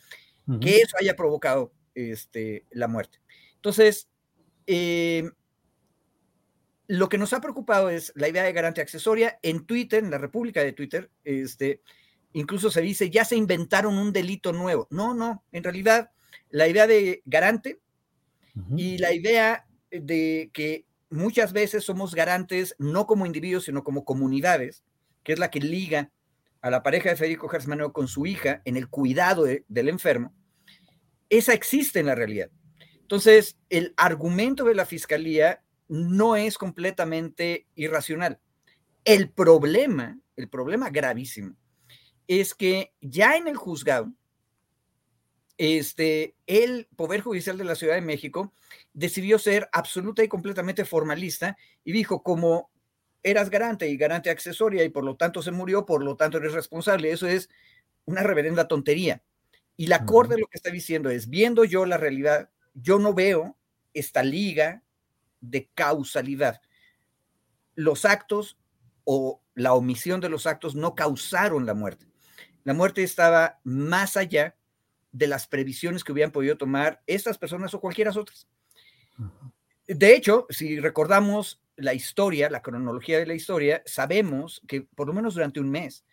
que 0.61 0.77
eso 0.77 0.95
haya 0.99 1.15
provocado 1.15 1.73
este, 1.93 2.65
la 2.69 2.87
muerte. 2.87 3.19
Entonces, 3.55 4.07
eh, 4.67 5.29
lo 6.87 7.09
que 7.09 7.17
nos 7.17 7.33
ha 7.33 7.41
preocupado 7.41 7.89
es 7.89 8.13
la 8.15 8.29
idea 8.29 8.43
de 8.43 8.53
garantía 8.53 8.83
accesoria. 8.83 9.39
En 9.41 9.65
Twitter, 9.65 10.03
en 10.03 10.11
la 10.11 10.17
República 10.17 10.63
de 10.63 10.73
Twitter, 10.73 11.09
este, 11.23 11.81
incluso 12.33 12.69
se 12.69 12.81
dice, 12.81 13.09
ya 13.09 13.25
se 13.25 13.35
inventaron 13.35 13.97
un 13.97 14.13
delito 14.13 14.53
nuevo. 14.53 14.87
No, 14.89 15.13
no, 15.13 15.43
en 15.51 15.63
realidad 15.63 16.11
la 16.49 16.67
idea 16.67 16.87
de 16.87 17.21
garante 17.25 17.79
y 18.75 18.97
la 18.97 19.13
idea 19.13 19.67
de 19.91 20.49
que 20.53 20.85
muchas 21.09 21.53
veces 21.53 21.83
somos 21.83 22.15
garantes 22.15 22.75
no 22.79 23.05
como 23.05 23.25
individuos, 23.25 23.65
sino 23.65 23.83
como 23.83 24.03
comunidades, 24.03 24.83
que 25.23 25.33
es 25.33 25.39
la 25.39 25.51
que 25.51 25.59
liga 25.59 26.11
a 26.61 26.69
la 26.69 26.83
pareja 26.83 27.09
de 27.09 27.15
Federico 27.15 27.49
Gersmanero 27.49 27.93
con 27.93 28.07
su 28.07 28.25
hija 28.25 28.61
en 28.65 28.77
el 28.77 28.89
cuidado 28.89 29.45
del 29.45 29.89
enfermo, 29.89 30.33
esa 31.29 31.53
existe 31.53 31.99
en 31.99 32.07
la 32.07 32.15
realidad. 32.15 32.49
Entonces, 33.07 33.57
el 33.69 33.93
argumento 33.95 34.65
de 34.65 34.75
la 34.75 34.85
fiscalía 34.85 35.63
no 35.87 36.35
es 36.35 36.57
completamente 36.57 37.65
irracional. 37.73 38.41
El 39.05 39.29
problema, 39.29 40.19
el 40.35 40.49
problema 40.49 40.89
gravísimo, 40.89 41.55
es 42.27 42.53
que 42.53 42.91
ya 42.99 43.37
en 43.37 43.47
el 43.47 43.55
juzgado, 43.55 44.11
este, 45.57 46.35
el 46.47 46.89
Poder 46.97 47.21
Judicial 47.21 47.57
de 47.57 47.63
la 47.63 47.75
Ciudad 47.75 47.95
de 47.95 48.01
México 48.01 48.53
decidió 48.91 49.39
ser 49.39 49.69
absoluta 49.71 50.21
y 50.21 50.27
completamente 50.27 50.83
formalista 50.83 51.55
y 51.85 51.93
dijo, 51.93 52.21
como 52.21 52.69
eras 53.23 53.49
garante 53.49 53.87
y 53.87 53.95
garante 53.95 54.29
accesoria 54.29 54.83
y 54.83 54.89
por 54.89 55.05
lo 55.05 55.15
tanto 55.15 55.41
se 55.41 55.51
murió, 55.51 55.85
por 55.85 56.03
lo 56.03 56.17
tanto 56.17 56.39
eres 56.39 56.51
responsable. 56.51 57.09
Eso 57.11 57.25
es 57.25 57.49
una 58.03 58.21
reverenda 58.21 58.67
tontería. 58.67 59.23
Y 59.77 59.87
la 59.87 60.03
Corte 60.03 60.37
lo 60.37 60.47
que 60.47 60.57
está 60.57 60.71
diciendo 60.71 61.09
es, 61.09 61.29
viendo 61.29 61.63
yo 61.63 61.85
la 61.85 61.97
realidad, 61.97 62.49
yo 62.81 62.99
no 62.99 63.13
veo 63.13 63.57
esta 63.93 64.23
liga 64.23 64.83
de 65.41 65.69
causalidad. 65.73 66.61
Los 67.75 68.05
actos 68.05 68.57
o 69.03 69.41
la 69.55 69.73
omisión 69.73 70.21
de 70.21 70.29
los 70.29 70.45
actos 70.45 70.75
no 70.75 70.93
causaron 70.95 71.65
la 71.65 71.73
muerte. 71.73 72.05
La 72.63 72.73
muerte 72.73 73.03
estaba 73.03 73.59
más 73.63 74.17
allá 74.17 74.55
de 75.11 75.27
las 75.27 75.47
previsiones 75.47 76.03
que 76.03 76.11
hubieran 76.11 76.31
podido 76.31 76.57
tomar 76.57 77.01
estas 77.07 77.37
personas 77.37 77.73
o 77.73 77.79
cualquiera 77.79 78.11
otras. 78.11 78.47
De 79.87 80.15
hecho, 80.15 80.45
si 80.49 80.79
recordamos 80.79 81.61
la 81.77 81.93
historia, 81.93 82.49
la 82.49 82.61
cronología 82.61 83.17
de 83.17 83.25
la 83.25 83.33
historia, 83.33 83.81
sabemos 83.85 84.61
que 84.67 84.81
por 84.81 85.07
lo 85.07 85.13
menos 85.13 85.33
durante 85.33 85.59
un 85.59 85.71
mes, 85.71 86.03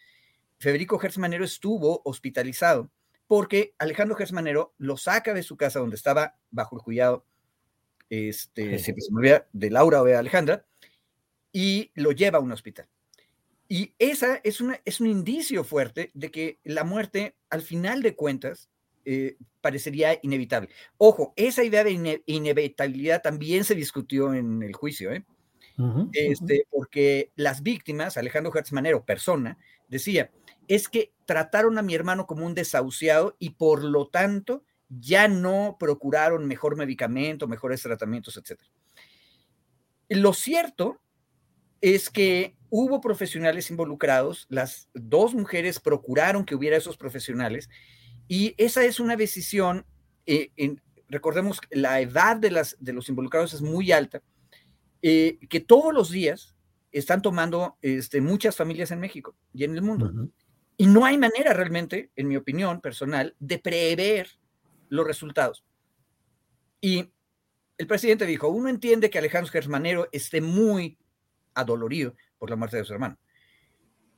Federico 0.59 0.99
Gersmanero 0.99 1.45
estuvo 1.45 2.01
hospitalizado 2.05 2.91
porque 3.27 3.75
Alejandro 3.79 4.17
Gersmanero 4.17 4.75
lo 4.79 4.97
saca 4.97 5.35
de 5.35 5.43
su 5.43 5.57
casa 5.57 5.79
donde 5.79 5.97
estaba 5.97 6.37
bajo 6.51 6.77
el 6.77 6.83
cuidado, 6.83 7.25
este, 8.11 8.79
siempre 8.79 9.03
se 9.03 9.13
me 9.13 9.19
olvida, 9.19 9.49
de 9.53 9.71
Laura 9.71 10.03
o 10.03 10.05
de 10.05 10.17
Alejandra, 10.17 10.67
y 11.53 11.91
lo 11.95 12.13
lleva 12.13 12.39
a 12.39 12.43
un 12.43 12.53
hospital. 12.53 12.89
Y 13.69 13.95
esa 13.99 14.41
es, 14.45 14.61
una, 14.61 14.81
es 14.85 15.01
un 15.01 15.07
indicio 15.07 15.65
fuerte 15.65 16.11
de 16.15 16.31
que 16.31 16.59
la 16.65 16.85
muerte, 16.85 17.37
al 17.49 17.63
final 17.63 18.03
de 18.03 18.15
cuentas, 18.15 18.69
eh, 19.07 19.37
parecería 19.61 20.19
inevitable. 20.23 20.69
Ojo, 20.99 21.33
esa 21.37 21.65
idea 21.65 21.85
de 21.85 22.23
inevitabilidad 22.27 23.23
también 23.23 23.65
se 23.65 23.75
discutió 23.75 24.35
en 24.35 24.63
el 24.63 24.75
juicio, 24.75 25.13
¿eh? 25.13 25.25
este, 26.13 26.67
porque 26.71 27.33
las 27.35 27.63
víctimas, 27.63 28.17
Alejandro 28.17 28.53
Hertzmanero, 28.55 29.05
persona, 29.05 29.59
decía, 29.89 30.31
es 30.69 30.89
que 30.89 31.13
trataron 31.25 31.79
a 31.79 31.83
mi 31.83 31.95
hermano 31.95 32.27
como 32.27 32.47
un 32.47 32.55
desahuciado 32.55 33.37
y 33.39 33.51
por 33.51 33.83
lo 33.83 34.09
tanto 34.09 34.65
ya 34.89 35.29
no 35.29 35.77
procuraron 35.79 36.47
mejor 36.47 36.77
medicamento, 36.77 37.49
mejores 37.49 37.83
tratamientos, 37.83 38.37
etc. 38.37 38.61
Lo 40.09 40.33
cierto 40.33 41.01
es 41.81 42.11
que 42.11 42.57
hubo 42.71 43.01
profesionales 43.01 43.71
involucrados, 43.71 44.47
las 44.49 44.89
dos 44.95 45.35
mujeres 45.35 45.81
procuraron 45.81 46.45
que 46.45 46.55
hubiera 46.55 46.77
esos 46.77 46.97
profesionales 46.97 47.69
y 48.27 48.55
esa 48.57 48.85
es 48.85 49.01
una 49.01 49.17
decisión, 49.17 49.87
eh, 50.27 50.51
recordemos, 51.09 51.61
la 51.71 52.01
edad 52.01 52.37
de, 52.37 52.51
las, 52.51 52.77
de 52.81 52.93
los 52.93 53.09
involucrados 53.09 53.53
es 53.55 53.63
muy 53.63 53.93
alta, 53.93 54.23
eh, 55.03 55.39
que 55.49 55.61
todos 55.61 55.93
los 55.93 56.11
días 56.11 56.55
están 56.91 57.21
tomando 57.21 57.77
este, 57.83 58.21
muchas 58.21 58.57
familias 58.57 58.91
en 58.91 59.01
México 59.01 59.37
y 59.53 59.65
en 59.65 59.75
el 59.75 59.83
mundo. 59.83 60.11
Y 60.77 60.87
no 60.87 61.05
hay 61.05 61.19
manera 61.19 61.53
realmente, 61.53 62.11
en 62.17 62.29
mi 62.29 62.37
opinión 62.37 62.81
personal, 62.81 63.37
de 63.39 63.59
prever 63.59 64.29
los 64.89 65.07
resultados. 65.07 65.65
Y 66.81 67.11
el 67.79 67.87
presidente 67.87 68.27
dijo, 68.27 68.49
uno 68.49 68.69
entiende 68.69 69.11
que 69.11 69.19
Alejandro 69.19 69.53
Gersmanero 69.53 70.09
esté 70.13 70.41
muy 70.41 70.99
adolorido 71.55 72.15
por 72.39 72.51
la 72.51 72.57
muerte 72.57 72.77
de 72.77 72.85
su 72.85 72.93
hermano. 72.93 73.19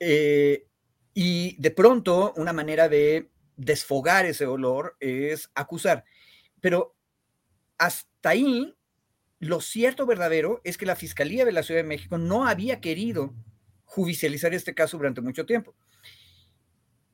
Eh, 0.01 0.66
y 1.14 1.57
de 1.61 1.71
pronto, 1.71 2.35
una 2.37 2.53
manera 2.53 2.88
de 2.88 3.31
desfogar 3.57 4.27
ese 4.27 4.47
olor 4.47 4.97
es 5.01 5.51
acusar. 5.55 6.05
Pero 6.61 6.95
hasta 7.79 8.31
ahí 8.31 8.75
lo 9.38 9.61
cierto 9.61 10.07
verdadero 10.07 10.61
es 10.64 10.79
que 10.79 10.87
la 10.87 10.97
Fiscalía 10.97 11.45
de 11.45 11.53
la 11.53 11.62
Ciudad 11.62 11.81
de 11.81 11.88
México 11.88 12.19
no 12.19 12.47
había 12.47 12.81
querido 12.81 13.35
judicializar 13.85 14.55
este 14.55 14.75
caso 14.75 14.97
durante 14.97 15.21
mucho 15.21 15.47
tiempo. 15.47 15.75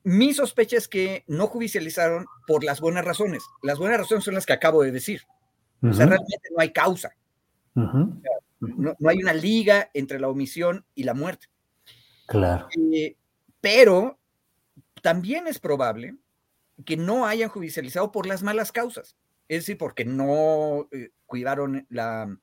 Mi 0.03 0.33
sospecha 0.33 0.77
es 0.77 0.87
que 0.87 1.23
no 1.27 1.47
judicializaron 1.47 2.25
por 2.45 2.63
las 2.63 2.81
buenas 2.81 3.05
razones. 3.05 3.43
Las 3.61 3.79
buenas 3.79 3.99
razones 3.99 4.23
son 4.23 4.33
las 4.33 4.45
que 4.45 4.53
acabo 4.53 4.83
de 4.83 4.91
decir. 4.91 5.21
O 5.81 5.93
sea, 5.93 6.05
realmente 6.05 6.49
no 6.55 6.61
hay 6.61 6.71
causa. 6.71 7.15
no, 7.73 8.21
no, 8.59 9.09
hay 9.09 9.17
una 9.17 9.33
liga 9.33 9.89
entre 9.93 10.19
la 10.19 10.29
omisión 10.29 10.85
y 10.95 11.03
la 11.03 11.13
muerte. 11.13 11.47
Claro. 12.27 12.67
Eh, 12.93 13.17
pero 13.59 14.19
también 15.01 15.47
es 15.47 15.59
probable 15.59 16.15
que 16.85 16.97
no 16.97 17.25
hayan 17.25 17.49
judicializado 17.49 18.11
por 18.11 18.25
las 18.25 18.43
malas 18.43 18.71
causas, 18.71 19.15
es 19.47 19.59
decir, 19.59 19.77
porque 19.77 20.05
no 20.05 20.87
eh, 20.91 21.11
cuidaron 21.25 21.85
la, 21.89 22.37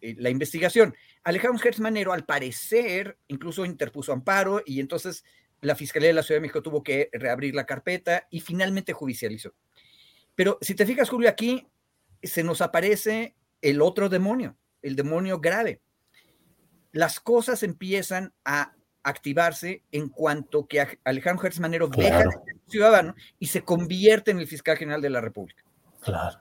eh, 0.00 0.14
la 0.18 0.30
investigación. 0.30 0.94
Alejandro 1.24 1.58
Gertz 1.58 1.80
Manero, 1.80 2.12
al 2.12 2.24
parecer, 2.24 3.18
incluso 3.28 3.64
interpuso 3.64 4.12
amparo 4.12 4.62
y 4.64 4.80
entonces 4.80 5.24
la 5.60 5.74
Fiscalía 5.74 6.08
de 6.08 6.14
la 6.14 6.22
Ciudad 6.22 6.38
de 6.38 6.42
México 6.42 6.62
tuvo 6.62 6.82
que 6.82 7.08
reabrir 7.12 7.54
la 7.54 7.66
carpeta 7.66 8.26
y 8.30 8.40
finalmente 8.40 8.92
judicializó. 8.92 9.54
Pero 10.34 10.58
si 10.60 10.74
te 10.74 10.86
fijas, 10.86 11.08
Julio, 11.08 11.28
aquí 11.28 11.66
se 12.22 12.42
nos 12.42 12.60
aparece 12.60 13.34
el 13.62 13.80
otro 13.80 14.08
demonio, 14.08 14.56
el 14.82 14.96
demonio 14.96 15.40
grave. 15.40 15.80
Las 16.92 17.20
cosas 17.20 17.62
empiezan 17.62 18.32
a 18.44 18.74
activarse 19.02 19.84
en 19.92 20.08
cuanto 20.08 20.66
que 20.66 20.98
Alejandro 21.04 21.42
Gertz 21.42 21.60
Manero 21.60 21.88
deja 21.88 22.18
de 22.18 22.24
ser 22.24 22.42
ciudadano 22.68 23.14
y 23.38 23.46
se 23.46 23.62
convierte 23.62 24.32
en 24.32 24.40
el 24.40 24.46
fiscal 24.46 24.76
general 24.76 25.00
de 25.00 25.10
la 25.10 25.20
República. 25.20 25.62
Claro. 26.00 26.38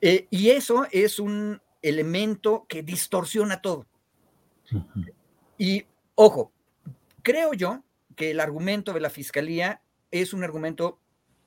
Eh, 0.00 0.26
y 0.30 0.50
eso 0.50 0.86
es 0.90 1.18
un 1.18 1.60
elemento 1.82 2.66
que 2.68 2.82
distorsiona 2.82 3.60
todo. 3.60 3.86
Y 5.58 5.86
ojo, 6.14 6.52
creo 7.22 7.52
yo 7.52 7.83
que 8.14 8.30
el 8.30 8.40
argumento 8.40 8.92
de 8.92 9.00
la 9.00 9.10
fiscalía 9.10 9.82
es 10.10 10.32
un 10.32 10.44
argumento 10.44 11.00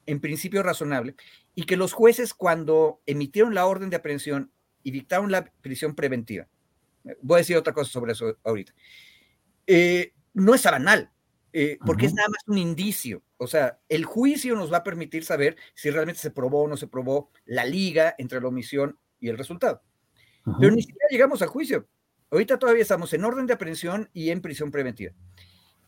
en 0.05 0.19
principio 0.19 0.63
razonable 0.63 1.15
y 1.55 1.63
que 1.63 1.77
los 1.77 1.93
jueces 1.93 2.33
cuando 2.33 3.01
emitieron 3.05 3.53
la 3.53 3.65
orden 3.65 3.89
de 3.89 3.97
aprehensión 3.97 4.51
y 4.83 4.91
dictaron 4.91 5.31
la 5.31 5.51
prisión 5.61 5.95
preventiva, 5.95 6.47
voy 7.21 7.35
a 7.35 7.39
decir 7.39 7.57
otra 7.57 7.73
cosa 7.73 7.91
sobre 7.91 8.13
eso 8.13 8.37
ahorita, 8.43 8.73
eh, 9.65 10.13
no 10.33 10.53
es 10.53 10.63
banal, 10.63 11.11
eh, 11.53 11.77
porque 11.85 12.05
es 12.05 12.13
nada 12.13 12.29
más 12.29 12.43
un 12.47 12.57
indicio. 12.57 13.23
O 13.37 13.47
sea, 13.47 13.79
el 13.89 14.05
juicio 14.05 14.55
nos 14.55 14.71
va 14.71 14.77
a 14.77 14.83
permitir 14.83 15.25
saber 15.25 15.57
si 15.73 15.89
realmente 15.89 16.21
se 16.21 16.31
probó 16.31 16.63
o 16.63 16.67
no 16.67 16.77
se 16.77 16.87
probó 16.87 17.31
la 17.45 17.65
liga 17.65 18.15
entre 18.17 18.39
la 18.39 18.47
omisión 18.47 18.97
y 19.19 19.29
el 19.29 19.37
resultado. 19.37 19.81
Pero 20.59 20.71
ni 20.73 20.81
siquiera 20.81 21.07
llegamos 21.09 21.41
al 21.41 21.49
juicio. 21.49 21.87
Ahorita 22.29 22.59
todavía 22.59 22.81
estamos 22.81 23.13
en 23.13 23.25
orden 23.25 23.47
de 23.47 23.53
aprehensión 23.53 24.09
y 24.13 24.29
en 24.29 24.41
prisión 24.41 24.71
preventiva. 24.71 25.13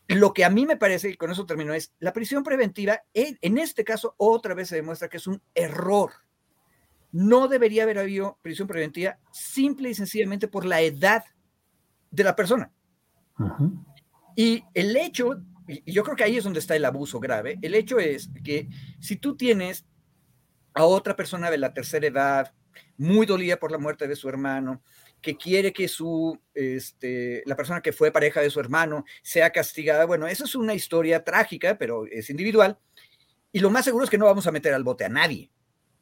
Lo 0.10 0.34
que 0.34 0.44
a 0.44 0.50
mí 0.50 0.66
me 0.66 0.76
parece, 0.76 1.12
y 1.12 1.18
con 1.18 1.30
eso 1.30 1.46
termino, 1.46 1.72
es 1.72 1.94
la 2.00 2.14
prisión 2.14 2.44
preventiva, 2.44 3.04
en, 3.14 3.58
este 3.60 3.84
caso, 3.84 4.16
otra 4.18 4.56
vez 4.56 4.70
se 4.70 4.76
demuestra 4.76 5.08
que 5.08 5.18
es 5.18 5.28
un 5.28 5.40
error. 5.54 6.12
No 7.12 7.48
debería 7.48 7.84
haber 7.84 8.00
habido 8.00 8.40
prisión 8.42 8.68
preventiva 8.68 9.20
simple 9.32 9.92
y 9.92 9.94
sencillamente 9.94 10.48
por 10.48 10.66
la 10.66 10.82
edad 10.82 11.24
de 12.10 12.24
la 12.24 12.36
persona. 12.36 12.72
Y 14.36 14.64
el 14.74 14.98
hecho, 14.98 15.44
y 15.68 15.92
yo 15.92 16.04
creo 16.04 16.16
que 16.16 16.24
ahí 16.24 16.38
es 16.38 16.44
donde 16.44 16.60
está 16.60 16.76
el 16.76 16.86
abuso 16.86 17.20
grave, 17.20 17.60
el 17.62 17.76
hecho 17.76 18.00
es 18.00 18.32
que 18.44 18.68
si 19.00 19.16
tú 19.16 19.38
tienes 19.38 19.86
a 20.74 20.86
otra 20.86 21.16
persona 21.16 21.52
de 21.52 21.60
la 21.60 21.74
tercera 21.74 22.08
edad, 22.08 22.54
muy 22.98 23.28
dolida 23.28 23.58
por 23.58 23.72
la 23.72 23.78
muerte 23.78 24.08
de 24.08 24.16
su 24.16 24.28
hermano, 24.28 24.82
que 25.22 25.38
quiere 25.38 25.74
que 25.74 25.88
su, 25.88 26.40
este, 26.54 27.44
la 27.46 27.56
persona 27.56 27.82
que 27.82 27.94
fue 27.94 28.12
pareja 28.12 28.42
de 28.42 28.50
su 28.50 28.60
hermano 28.60 29.06
sea 29.22 29.50
castigada, 29.52 30.06
bueno, 30.06 30.28
eso 30.28 30.46
es 30.46 30.56
una 30.56 30.74
historia 30.74 31.24
trágica, 31.24 31.78
pero 31.78 32.06
es 32.06 32.30
individual, 32.30 32.78
y 33.52 33.60
lo 33.60 33.70
más 33.70 33.86
seguro 33.86 34.04
es 34.04 34.10
que 34.10 34.18
no 34.18 34.26
vamos 34.26 34.48
a 34.48 34.52
meter 34.52 34.74
al 34.74 34.84
bote 34.84 35.06
a 35.06 35.10
nadie. 35.10 35.52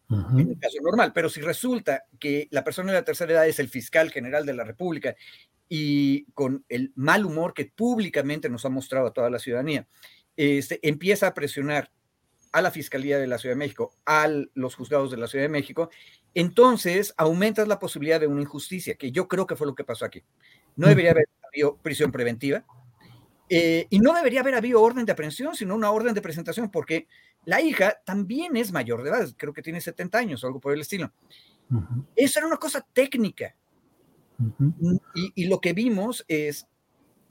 En 0.09 0.51
el 0.51 0.57
caso 0.57 0.77
normal, 0.81 1.11
pero 1.13 1.27
si 1.27 1.41
resulta 1.41 2.05
que 2.17 2.47
la 2.51 2.63
persona 2.63 2.93
de 2.93 2.99
la 2.99 3.03
tercera 3.03 3.33
edad 3.33 3.47
es 3.47 3.59
el 3.59 3.67
fiscal 3.67 4.09
general 4.09 4.45
de 4.45 4.53
la 4.53 4.63
República 4.63 5.17
y 5.67 6.23
con 6.31 6.63
el 6.69 6.93
mal 6.95 7.25
humor 7.25 7.53
que 7.53 7.65
públicamente 7.65 8.47
nos 8.47 8.63
ha 8.63 8.69
mostrado 8.69 9.07
a 9.07 9.13
toda 9.13 9.29
la 9.29 9.39
ciudadanía, 9.39 9.85
este, 10.37 10.79
empieza 10.87 11.27
a 11.27 11.33
presionar 11.33 11.91
a 12.51 12.61
la 12.61 12.71
Fiscalía 12.71 13.17
de 13.19 13.27
la 13.27 13.37
Ciudad 13.37 13.55
de 13.55 13.59
México, 13.59 13.93
a 14.05 14.27
los 14.53 14.75
juzgados 14.75 15.11
de 15.11 15.17
la 15.17 15.27
Ciudad 15.27 15.45
de 15.45 15.49
México, 15.49 15.89
entonces 16.33 17.13
aumentas 17.17 17.67
la 17.67 17.79
posibilidad 17.79 18.19
de 18.19 18.27
una 18.27 18.41
injusticia, 18.41 18.95
que 18.95 19.11
yo 19.11 19.27
creo 19.27 19.47
que 19.47 19.55
fue 19.55 19.67
lo 19.67 19.75
que 19.75 19.83
pasó 19.83 20.05
aquí. 20.05 20.23
No 20.75 20.87
debería 20.87 21.11
haber 21.11 21.29
habido 21.47 21.77
prisión 21.77 22.11
preventiva 22.11 22.65
eh, 23.49 23.87
y 23.89 23.99
no 23.99 24.13
debería 24.13 24.41
haber 24.41 24.55
habido 24.55 24.81
orden 24.81 25.05
de 25.05 25.11
aprehensión, 25.11 25.55
sino 25.55 25.75
una 25.75 25.91
orden 25.91 26.13
de 26.13 26.21
presentación, 26.21 26.69
porque 26.69 27.07
la 27.45 27.61
hija 27.61 27.97
también 28.05 28.57
es 28.57 28.71
mayor 28.71 29.03
de 29.03 29.09
edad, 29.09 29.29
creo 29.37 29.53
que 29.53 29.61
tiene 29.61 29.81
70 29.81 30.17
años 30.17 30.43
o 30.43 30.47
algo 30.47 30.59
por 30.59 30.73
el 30.73 30.81
estilo. 30.81 31.11
Eso 32.15 32.39
era 32.39 32.47
una 32.47 32.57
cosa 32.57 32.85
técnica, 32.93 33.55
y, 35.35 35.45
lo 35.45 35.59
que 35.59 35.73
vimos 35.73 36.23
es 36.27 36.67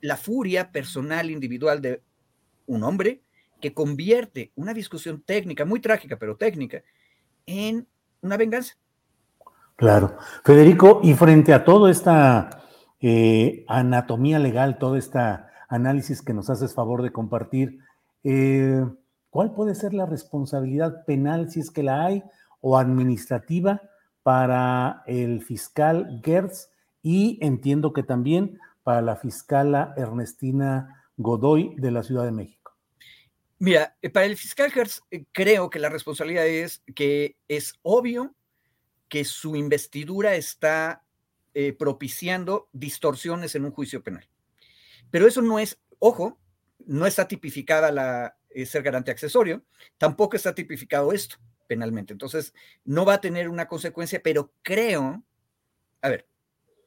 la 0.00 0.16
furia 0.16 0.72
personal, 0.72 1.30
individual 1.30 1.80
de 1.80 2.02
un 2.66 2.82
hombre 2.82 3.22
que 3.60 3.72
convierte 3.72 4.52
una 4.54 4.74
discusión 4.74 5.22
técnica, 5.22 5.64
muy 5.64 5.80
trágica, 5.80 6.16
pero 6.16 6.36
técnica, 6.36 6.82
en 7.46 7.86
una 8.22 8.36
venganza. 8.36 8.74
Claro. 9.76 10.16
Federico, 10.44 11.00
y 11.02 11.14
frente 11.14 11.52
a 11.52 11.64
toda 11.64 11.90
esta 11.90 12.64
eh, 13.00 13.64
anatomía 13.68 14.38
legal, 14.38 14.78
todo 14.78 14.96
este 14.96 15.18
análisis 15.68 16.22
que 16.22 16.32
nos 16.32 16.48
haces 16.50 16.74
favor 16.74 17.02
de 17.02 17.12
compartir, 17.12 17.80
eh, 18.24 18.84
¿cuál 19.30 19.52
puede 19.52 19.74
ser 19.74 19.94
la 19.94 20.06
responsabilidad 20.06 21.04
penal, 21.04 21.50
si 21.50 21.60
es 21.60 21.70
que 21.70 21.82
la 21.82 22.04
hay, 22.04 22.24
o 22.60 22.78
administrativa 22.78 23.82
para 24.22 25.02
el 25.06 25.42
fiscal 25.42 26.20
Gertz 26.24 26.70
y 27.02 27.38
entiendo 27.40 27.92
que 27.92 28.02
también 28.02 28.58
para 28.82 29.02
la 29.02 29.14
fiscala 29.14 29.94
Ernestina 29.96 31.06
Godoy 31.16 31.76
de 31.76 31.90
la 31.92 32.02
Ciudad 32.02 32.24
de 32.24 32.32
México. 32.32 32.55
Mira, 33.58 33.96
eh, 34.02 34.10
para 34.10 34.26
el 34.26 34.36
fiscal 34.36 34.70
Hertz 34.74 35.00
eh, 35.10 35.24
creo 35.32 35.70
que 35.70 35.78
la 35.78 35.88
responsabilidad 35.88 36.46
es 36.46 36.82
que 36.94 37.36
es 37.48 37.74
obvio 37.82 38.34
que 39.08 39.24
su 39.24 39.56
investidura 39.56 40.34
está 40.34 41.04
eh, 41.54 41.72
propiciando 41.72 42.68
distorsiones 42.72 43.54
en 43.54 43.64
un 43.64 43.70
juicio 43.70 44.02
penal. 44.02 44.28
Pero 45.10 45.26
eso 45.26 45.40
no 45.40 45.58
es, 45.58 45.80
ojo, 45.98 46.38
no 46.84 47.06
está 47.06 47.28
tipificada 47.28 47.90
la 47.90 48.36
ser 48.64 48.82
garante 48.82 49.10
accesorio, 49.10 49.62
tampoco 49.98 50.34
está 50.34 50.54
tipificado 50.54 51.12
esto 51.12 51.36
penalmente. 51.66 52.14
Entonces, 52.14 52.54
no 52.84 53.04
va 53.04 53.14
a 53.14 53.20
tener 53.20 53.50
una 53.50 53.68
consecuencia, 53.68 54.22
pero 54.22 54.50
creo, 54.62 55.22
a 56.00 56.08
ver, 56.08 56.26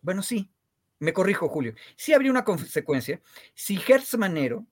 bueno, 0.01 0.23
sí, 0.23 0.51
me 0.97 1.13
corrijo, 1.13 1.47
Julio. 1.47 1.75
Sí 1.95 2.13
habría 2.13 2.32
una 2.32 2.43
consecuencia 2.43 3.21
si 3.53 3.79
Hertz 3.88 4.17
Manero 4.17 4.65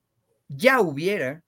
ya 0.47 0.81
hubiera 0.81 1.43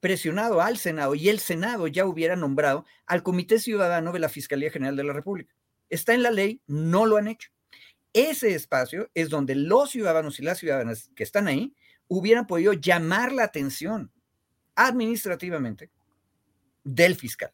presionado 0.00 0.60
al 0.60 0.78
Senado 0.78 1.14
y 1.14 1.28
el 1.28 1.38
Senado 1.38 1.86
ya 1.86 2.06
hubiera 2.06 2.36
nombrado 2.36 2.86
al 3.06 3.22
Comité 3.22 3.58
Ciudadano 3.58 4.12
de 4.12 4.18
la 4.18 4.28
Fiscalía 4.28 4.70
General 4.70 4.96
de 4.96 5.04
la 5.04 5.12
República. 5.12 5.54
Está 5.88 6.14
en 6.14 6.22
la 6.22 6.30
ley, 6.30 6.60
no 6.66 7.06
lo 7.06 7.16
han 7.16 7.28
hecho. 7.28 7.50
Ese 8.12 8.54
espacio 8.54 9.10
es 9.14 9.28
donde 9.28 9.54
los 9.54 9.90
ciudadanos 9.90 10.40
y 10.40 10.42
las 10.42 10.58
ciudadanas 10.58 11.10
que 11.14 11.22
están 11.22 11.46
ahí 11.46 11.74
hubieran 12.08 12.46
podido 12.46 12.72
llamar 12.72 13.32
la 13.32 13.44
atención 13.44 14.10
administrativamente 14.74 15.90
del 16.82 17.14
fiscal. 17.14 17.52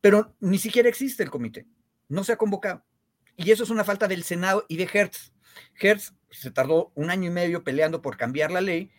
Pero 0.00 0.34
ni 0.40 0.58
siquiera 0.58 0.88
existe 0.88 1.22
el 1.22 1.30
comité, 1.30 1.66
no 2.08 2.24
se 2.24 2.32
ha 2.32 2.36
convocado. 2.36 2.84
Y 3.36 3.50
eso 3.50 3.64
es 3.64 3.70
una 3.70 3.84
falta 3.84 4.08
del 4.08 4.24
Senado 4.24 4.64
y 4.68 4.76
de 4.76 4.88
Hertz. 4.92 5.32
Hertz 5.80 6.14
se 6.30 6.50
tardó 6.50 6.92
un 6.94 7.10
año 7.10 7.28
y 7.28 7.32
medio 7.32 7.64
peleando 7.64 8.02
por 8.02 8.16
cambiar 8.16 8.50
la 8.50 8.60
ley, 8.60 8.90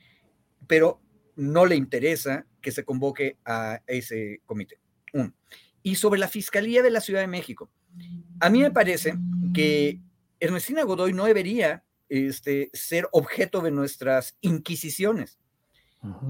pero 0.67 1.01
no 1.35 1.65
le 1.65 1.75
interesa 1.75 2.45
que 2.61 2.71
se 2.71 2.83
convoque 2.83 3.37
a 3.45 3.81
ese 3.87 4.41
comité. 4.45 4.79
Y 5.81 5.95
sobre 5.95 6.19
la 6.19 6.27
Fiscalía 6.27 6.81
de 6.81 6.89
la 6.89 7.01
Ciudad 7.01 7.21
de 7.21 7.27
México, 7.27 7.69
a 8.39 8.49
mí 8.49 8.59
me 8.59 8.71
parece 8.71 9.15
que 9.53 9.99
Ernestina 10.39 10.83
Godoy 10.83 11.13
no 11.13 11.25
debería 11.25 11.83
este, 12.09 12.69
ser 12.73 13.07
objeto 13.11 13.61
de 13.61 13.71
nuestras 13.71 14.37
inquisiciones. 14.41 15.37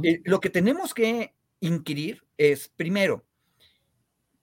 Eh, 0.03 0.21
lo 0.25 0.39
que 0.39 0.49
tenemos 0.49 0.93
que 0.93 1.33
inquirir 1.59 2.23
es, 2.37 2.69
primero, 2.69 3.25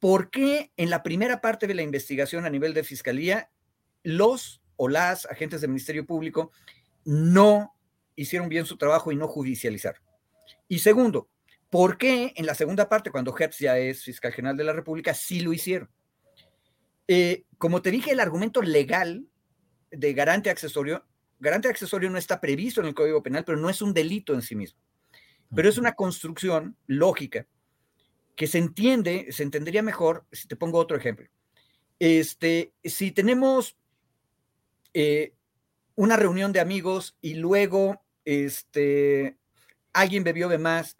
¿Por 0.00 0.30
qué 0.30 0.72
en 0.78 0.88
la 0.88 1.02
primera 1.02 1.42
parte 1.42 1.66
de 1.66 1.74
la 1.74 1.82
investigación 1.82 2.46
a 2.46 2.50
nivel 2.50 2.72
de 2.72 2.82
fiscalía 2.82 3.50
los 4.02 4.62
o 4.76 4.88
las 4.88 5.26
agentes 5.26 5.61
del 5.61 5.68
Ministerio 5.68 6.06
Público 6.06 6.50
no 7.04 7.76
hicieron 8.16 8.48
bien 8.48 8.64
su 8.64 8.78
trabajo 8.78 9.12
y 9.12 9.16
no 9.16 9.28
judicializaron? 9.28 10.02
Y 10.70 10.78
segundo, 10.78 11.28
¿por 11.68 11.98
qué 11.98 12.32
en 12.36 12.46
la 12.46 12.54
segunda 12.54 12.88
parte, 12.88 13.10
cuando 13.10 13.36
Hertz 13.36 13.58
ya 13.58 13.76
es 13.76 14.04
fiscal 14.04 14.32
general 14.32 14.56
de 14.56 14.62
la 14.62 14.72
República, 14.72 15.12
sí 15.14 15.40
lo 15.40 15.52
hicieron? 15.52 15.90
Eh, 17.08 17.42
como 17.58 17.82
te 17.82 17.90
dije, 17.90 18.12
el 18.12 18.20
argumento 18.20 18.62
legal 18.62 19.26
de 19.90 20.12
garante 20.14 20.48
accesorio, 20.48 21.04
garante 21.40 21.66
accesorio 21.66 22.08
no 22.08 22.18
está 22.18 22.40
previsto 22.40 22.80
en 22.80 22.86
el 22.86 22.94
Código 22.94 23.20
Penal, 23.20 23.44
pero 23.44 23.58
no 23.58 23.68
es 23.68 23.82
un 23.82 23.92
delito 23.92 24.32
en 24.32 24.42
sí 24.42 24.54
mismo. 24.54 24.80
Pero 25.52 25.68
es 25.68 25.76
una 25.76 25.96
construcción 25.96 26.76
lógica 26.86 27.48
que 28.36 28.46
se 28.46 28.58
entiende, 28.58 29.26
se 29.32 29.42
entendería 29.42 29.82
mejor 29.82 30.24
si 30.30 30.46
te 30.46 30.54
pongo 30.54 30.78
otro 30.78 30.96
ejemplo. 30.96 31.28
Este, 31.98 32.72
si 32.84 33.10
tenemos 33.10 33.76
eh, 34.94 35.34
una 35.96 36.16
reunión 36.16 36.52
de 36.52 36.60
amigos 36.60 37.18
y 37.20 37.34
luego 37.34 38.04
este, 38.24 39.39
alguien 39.93 40.24
bebió 40.24 40.49
de 40.49 40.59
más 40.59 40.97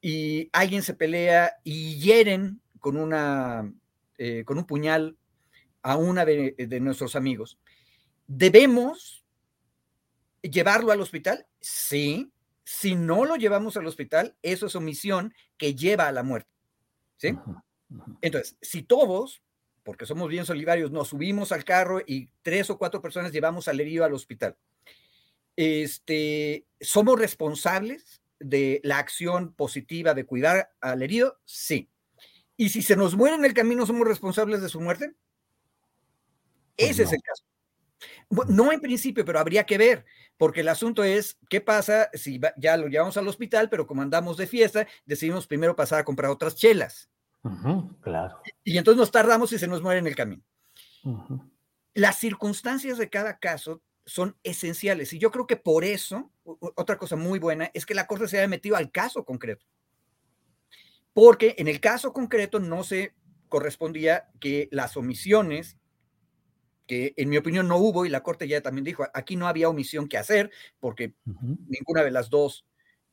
y 0.00 0.48
alguien 0.52 0.82
se 0.82 0.94
pelea 0.94 1.56
y 1.64 1.98
hieren 1.98 2.60
con, 2.80 2.96
una, 2.96 3.72
eh, 4.18 4.44
con 4.44 4.58
un 4.58 4.64
puñal 4.64 5.16
a 5.82 5.96
una 5.96 6.24
de, 6.24 6.54
de 6.56 6.80
nuestros 6.80 7.16
amigos, 7.16 7.58
¿debemos 8.26 9.24
llevarlo 10.42 10.92
al 10.92 11.00
hospital? 11.00 11.46
Sí. 11.60 12.32
Si 12.64 12.96
no 12.96 13.24
lo 13.24 13.36
llevamos 13.36 13.76
al 13.76 13.86
hospital, 13.86 14.36
eso 14.42 14.66
es 14.66 14.74
omisión 14.74 15.32
que 15.56 15.74
lleva 15.74 16.08
a 16.08 16.12
la 16.12 16.24
muerte. 16.24 16.50
¿Sí? 17.16 17.38
Entonces, 18.20 18.56
si 18.60 18.82
todos, 18.82 19.42
porque 19.84 20.06
somos 20.06 20.28
bien 20.28 20.44
solidarios, 20.44 20.90
nos 20.90 21.08
subimos 21.08 21.52
al 21.52 21.64
carro 21.64 22.00
y 22.04 22.28
tres 22.42 22.68
o 22.70 22.78
cuatro 22.78 23.00
personas 23.00 23.32
llevamos 23.32 23.68
al 23.68 23.80
herido 23.80 24.04
al 24.04 24.14
hospital, 24.14 24.56
este, 25.56 26.66
¿somos 26.80 27.18
responsables 27.18 28.22
de 28.38 28.80
la 28.84 28.98
acción 28.98 29.52
positiva 29.54 30.14
de 30.14 30.24
cuidar 30.26 30.70
al 30.80 31.02
herido? 31.02 31.38
Sí. 31.44 31.90
¿Y 32.56 32.70
si 32.70 32.82
se 32.82 32.96
nos 32.96 33.16
muere 33.16 33.36
en 33.36 33.44
el 33.44 33.54
camino, 33.54 33.86
somos 33.86 34.06
responsables 34.06 34.62
de 34.62 34.68
su 34.68 34.80
muerte? 34.80 35.14
Pues 36.76 36.90
Ese 36.90 37.02
es 37.04 37.12
el 37.12 37.22
caso. 37.22 37.44
No 38.48 38.72
en 38.72 38.80
principio, 38.80 39.24
pero 39.24 39.38
habría 39.38 39.64
que 39.64 39.78
ver, 39.78 40.04
porque 40.36 40.60
el 40.60 40.68
asunto 40.68 41.04
es, 41.04 41.38
¿qué 41.48 41.60
pasa 41.60 42.10
si 42.12 42.40
ya 42.56 42.76
lo 42.76 42.88
llevamos 42.88 43.16
al 43.16 43.28
hospital, 43.28 43.70
pero 43.70 43.86
como 43.86 44.02
andamos 44.02 44.36
de 44.36 44.46
fiesta, 44.46 44.86
decidimos 45.04 45.46
primero 45.46 45.76
pasar 45.76 46.00
a 46.00 46.04
comprar 46.04 46.30
otras 46.30 46.56
chelas? 46.56 47.08
claro. 48.00 48.40
Y 48.64 48.76
entonces 48.76 48.98
nos 48.98 49.12
tardamos 49.12 49.52
y 49.52 49.58
se 49.58 49.68
nos 49.68 49.80
muere 49.80 50.00
en 50.00 50.06
el 50.08 50.16
camino. 50.16 50.42
Las 51.94 52.18
circunstancias 52.18 52.98
de 52.98 53.08
cada 53.08 53.38
caso 53.38 53.80
son 54.06 54.36
esenciales 54.44 55.12
y 55.12 55.18
yo 55.18 55.30
creo 55.30 55.46
que 55.46 55.56
por 55.56 55.84
eso, 55.84 56.32
otra 56.44 56.96
cosa 56.96 57.16
muy 57.16 57.38
buena, 57.38 57.70
es 57.74 57.84
que 57.84 57.94
la 57.94 58.06
Corte 58.06 58.28
se 58.28 58.38
haya 58.38 58.48
metido 58.48 58.76
al 58.76 58.90
caso 58.90 59.24
concreto. 59.24 59.66
Porque 61.12 61.56
en 61.58 61.66
el 61.66 61.80
caso 61.80 62.12
concreto 62.12 62.60
no 62.60 62.84
se 62.84 63.14
correspondía 63.48 64.28
que 64.40 64.68
las 64.70 64.96
omisiones 64.96 65.76
que 66.86 67.14
en 67.16 67.28
mi 67.28 67.36
opinión 67.36 67.68
no 67.68 67.78
hubo, 67.78 68.06
y 68.06 68.08
la 68.08 68.22
Corte 68.22 68.48
ya 68.48 68.60
también 68.60 68.84
dijo, 68.84 69.06
aquí 69.12 69.36
no 69.36 69.48
había 69.48 69.68
omisión 69.68 70.08
que 70.08 70.18
hacer, 70.18 70.50
porque 70.78 71.14
ninguna 71.24 72.04
de 72.04 72.10
las 72.10 72.30
dos 72.30 72.64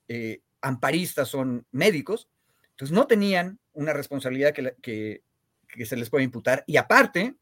eh, 0.08 0.42
amparistas 0.62 1.28
son 1.28 1.66
médicos, 1.72 2.30
entonces 2.72 2.94
no 2.94 3.08
tenían 3.08 3.60
una 3.74 3.94
responsabilidad 3.94 4.54
que, 4.54 5.22
que, 5.68 5.86
se 5.86 5.98
les 5.98 6.10
puede 6.10 6.24
imputar, 6.24 6.64
y 6.68 6.78
aparte, 6.78 7.36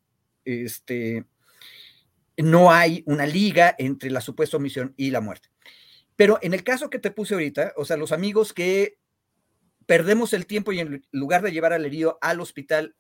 este, 0.46 1.26
no 2.42 2.72
hay 2.72 3.04
una 3.06 3.26
liga 3.26 3.76
entre 3.78 4.10
la 4.10 4.22
supuesta 4.22 4.58
omisión 4.58 4.94
y 4.98 5.12
la 5.12 5.22
muerte. 5.22 5.50
Pero 6.16 6.40
en 6.42 6.54
el 6.54 6.64
caso 6.64 6.90
que 6.90 7.00
te 7.00 7.12
puse 7.12 7.34
ahorita, 7.34 7.74
o 7.78 7.86
sea, 7.86 7.98
los 7.98 8.12
amigos 8.12 8.54
que 8.54 8.98
perdemos 9.86 10.34
el 10.34 10.46
tiempo 10.46 10.72
y 10.72 10.80
en 10.80 11.06
lugar 11.12 11.42
de 11.42 11.52
llevar 11.52 11.74
al 11.74 11.86
herido 11.86 12.18
al 12.22 12.40
hospital, 12.40 12.96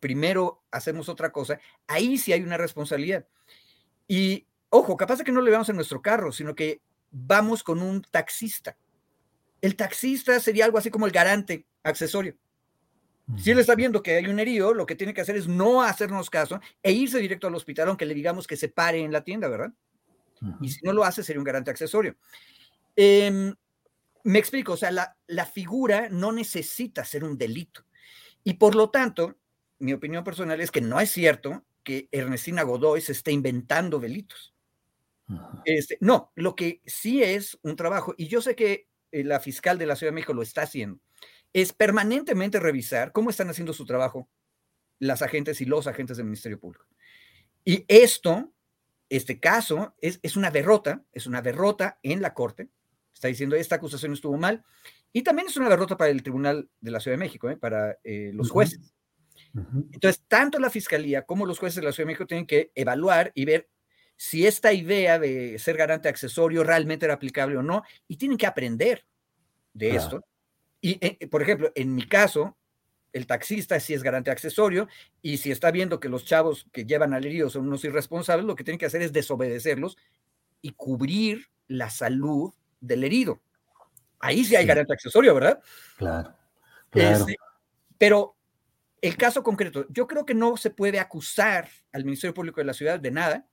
primero 0.00 0.62
hacemos 0.70 1.08
otra 1.08 1.32
cosa, 1.32 1.60
ahí 1.86 2.18
sí 2.18 2.32
hay 2.32 2.42
una 2.42 2.56
responsabilidad. 2.56 3.26
Y 4.06 4.46
ojo, 4.70 4.96
capaz 4.96 5.18
de 5.18 5.24
que 5.24 5.32
no 5.32 5.40
le 5.40 5.50
vamos 5.50 5.68
en 5.68 5.76
nuestro 5.76 6.02
carro, 6.02 6.32
sino 6.32 6.54
que 6.54 6.82
vamos 7.10 7.62
con 7.62 7.80
un 7.80 8.02
taxista. 8.02 8.76
El 9.60 9.76
taxista 9.76 10.38
sería 10.40 10.66
algo 10.66 10.78
así 10.78 10.90
como 10.90 11.06
el 11.06 11.12
garante 11.12 11.66
accesorio. 11.82 12.36
Si 13.38 13.50
él 13.50 13.58
está 13.58 13.74
viendo 13.74 14.02
que 14.02 14.16
hay 14.16 14.26
un 14.26 14.38
herido, 14.38 14.74
lo 14.74 14.84
que 14.84 14.96
tiene 14.96 15.14
que 15.14 15.22
hacer 15.22 15.36
es 15.36 15.48
no 15.48 15.82
hacernos 15.82 16.28
caso 16.28 16.60
e 16.82 16.92
irse 16.92 17.18
directo 17.18 17.46
al 17.46 17.54
hospital, 17.54 17.88
aunque 17.88 18.04
le 18.04 18.14
digamos 18.14 18.46
que 18.46 18.56
se 18.56 18.68
pare 18.68 19.00
en 19.00 19.12
la 19.12 19.24
tienda, 19.24 19.48
¿verdad? 19.48 19.72
Y 20.60 20.68
si 20.68 20.80
no 20.84 20.92
lo 20.92 21.04
hace, 21.04 21.22
sería 21.22 21.40
un 21.40 21.44
garante 21.44 21.70
accesorio. 21.70 22.16
Em, 22.94 23.54
me 24.24 24.38
explico, 24.38 24.74
o 24.74 24.76
sea, 24.76 24.90
la, 24.90 25.16
la 25.26 25.46
figura 25.46 26.08
no 26.10 26.32
necesita 26.32 27.04
ser 27.04 27.24
un 27.24 27.38
delito. 27.38 27.86
Y 28.42 28.54
por 28.54 28.74
lo 28.74 28.90
tanto, 28.90 29.36
mi 29.78 29.94
opinión 29.94 30.22
personal 30.22 30.60
es 30.60 30.70
que 30.70 30.82
no 30.82 31.00
es 31.00 31.10
cierto 31.10 31.64
que 31.82 32.08
Ernestina 32.12 32.62
Godoy 32.62 33.00
se 33.00 33.12
esté 33.12 33.32
inventando 33.32 33.98
delitos. 33.98 34.54
Este, 35.64 35.96
no, 36.00 36.32
lo 36.34 36.54
que 36.54 36.82
sí 36.84 37.22
es 37.22 37.58
un 37.62 37.76
trabajo, 37.76 38.14
y 38.18 38.28
yo 38.28 38.42
sé 38.42 38.54
que 38.54 38.88
eh, 39.10 39.24
la 39.24 39.40
fiscal 39.40 39.78
de 39.78 39.86
la 39.86 39.96
Ciudad 39.96 40.10
de 40.10 40.16
México 40.16 40.34
lo 40.34 40.42
está 40.42 40.62
haciendo, 40.62 41.00
es 41.54 41.72
permanentemente 41.72 42.60
revisar 42.60 43.12
cómo 43.12 43.30
están 43.30 43.48
haciendo 43.48 43.72
su 43.72 43.86
trabajo 43.86 44.28
las 44.98 45.22
agentes 45.22 45.60
y 45.60 45.64
los 45.64 45.86
agentes 45.86 46.16
del 46.16 46.26
Ministerio 46.26 46.58
Público. 46.58 46.84
Y 47.64 47.84
esto, 47.88 48.52
este 49.08 49.40
caso, 49.40 49.94
es, 50.00 50.18
es 50.22 50.36
una 50.36 50.50
derrota, 50.50 51.04
es 51.12 51.26
una 51.26 51.40
derrota 51.40 51.98
en 52.02 52.20
la 52.20 52.34
Corte. 52.34 52.68
Está 53.12 53.28
diciendo, 53.28 53.56
esta 53.56 53.76
acusación 53.76 54.12
estuvo 54.12 54.36
mal. 54.36 54.64
Y 55.12 55.22
también 55.22 55.46
es 55.46 55.56
una 55.56 55.68
derrota 55.68 55.96
para 55.96 56.10
el 56.10 56.22
Tribunal 56.22 56.68
de 56.80 56.90
la 56.90 56.98
Ciudad 56.98 57.14
de 57.16 57.24
México, 57.24 57.48
¿eh? 57.48 57.56
para 57.56 57.98
eh, 58.02 58.32
los 58.34 58.50
jueces. 58.50 58.92
Entonces, 59.92 60.24
tanto 60.26 60.58
la 60.58 60.70
Fiscalía 60.70 61.22
como 61.22 61.46
los 61.46 61.60
jueces 61.60 61.76
de 61.76 61.82
la 61.82 61.92
Ciudad 61.92 62.06
de 62.08 62.12
México 62.12 62.26
tienen 62.26 62.46
que 62.46 62.72
evaluar 62.74 63.30
y 63.34 63.44
ver 63.44 63.68
si 64.16 64.44
esta 64.46 64.72
idea 64.72 65.20
de 65.20 65.58
ser 65.60 65.76
garante 65.76 66.08
accesorio 66.08 66.64
realmente 66.64 67.06
era 67.06 67.14
aplicable 67.14 67.56
o 67.56 67.62
no, 67.62 67.84
y 68.08 68.16
tienen 68.16 68.38
que 68.38 68.46
aprender 68.46 69.06
de 69.72 69.94
esto. 69.94 70.24
Y, 70.84 70.98
eh, 71.00 71.26
por 71.28 71.40
ejemplo, 71.40 71.72
en 71.74 71.94
mi 71.94 72.06
caso, 72.06 72.58
el 73.14 73.26
taxista 73.26 73.80
sí 73.80 73.94
es 73.94 74.02
garante 74.02 74.30
accesorio, 74.30 74.86
y 75.22 75.38
si 75.38 75.50
está 75.50 75.70
viendo 75.70 75.98
que 75.98 76.10
los 76.10 76.26
chavos 76.26 76.66
que 76.72 76.84
llevan 76.84 77.14
al 77.14 77.24
herido 77.24 77.48
son 77.48 77.66
unos 77.66 77.84
irresponsables, 77.84 78.44
lo 78.44 78.54
que 78.54 78.64
tienen 78.64 78.78
que 78.78 78.84
hacer 78.84 79.00
es 79.00 79.10
desobedecerlos 79.10 79.96
y 80.60 80.72
cubrir 80.72 81.48
la 81.68 81.88
salud 81.88 82.52
del 82.82 83.02
herido. 83.02 83.40
Ahí 84.18 84.44
sí 84.44 84.56
hay 84.56 84.66
garante 84.66 84.92
accesorio, 84.92 85.34
¿verdad? 85.34 85.62
Claro. 85.96 86.36
claro. 86.90 87.16
Este, 87.16 87.36
pero 87.96 88.36
el 89.00 89.16
caso 89.16 89.42
concreto, 89.42 89.86
yo 89.88 90.06
creo 90.06 90.26
que 90.26 90.34
no 90.34 90.58
se 90.58 90.68
puede 90.68 91.00
acusar 91.00 91.66
al 91.92 92.04
Ministerio 92.04 92.34
Público 92.34 92.60
de 92.60 92.66
la 92.66 92.74
Ciudad 92.74 93.00
de 93.00 93.10
nada, 93.10 93.48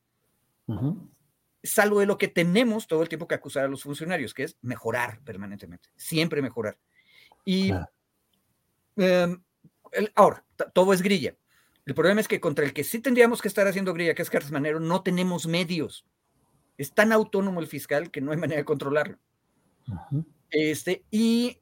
salvo 1.64 2.02
de 2.02 2.08
lo 2.08 2.18
que 2.18 2.28
tenemos 2.28 2.88
todo 2.88 3.02
el 3.02 3.08
tiempo 3.08 3.30
que 3.30 3.36
acusar 3.36 3.64
a 3.64 3.70
los 3.70 3.84
funcionarios, 3.84 4.34
que 4.34 4.44
es 4.44 4.58
mejorar 4.62 5.22
permanentemente, 5.24 5.88
siempre 5.96 6.42
mejorar. 6.42 6.78
Y 7.46 7.72
em, 8.98 9.42
ahora, 10.16 10.46
todo 10.74 10.94
es 10.94 11.02
grilla. 11.02 11.36
El 11.86 11.96
problema 11.96 12.22
es 12.22 12.28
que 12.28 12.40
contra 12.40 12.66
el 12.66 12.74
que 12.74 12.84
sí 12.84 13.00
tendríamos 13.00 13.42
que 13.42 13.48
estar 13.48 13.68
haciendo 13.68 13.94
grilla, 13.94 14.14
que 14.14 14.22
es 14.22 14.30
Carlos 14.30 14.52
Manero, 14.52 14.80
no 14.80 15.02
tenemos 15.02 15.48
medios. 15.48 16.06
Es 16.78 16.94
tan 16.94 17.12
autónomo 17.12 17.60
el 17.60 17.68
fiscal 17.68 18.12
que 18.12 18.22
no 18.22 18.32
hay 18.32 18.38
manera 18.38 18.60
de 18.60 18.66
controlarlo. 18.66 19.18
este, 20.50 21.04
y 21.10 21.60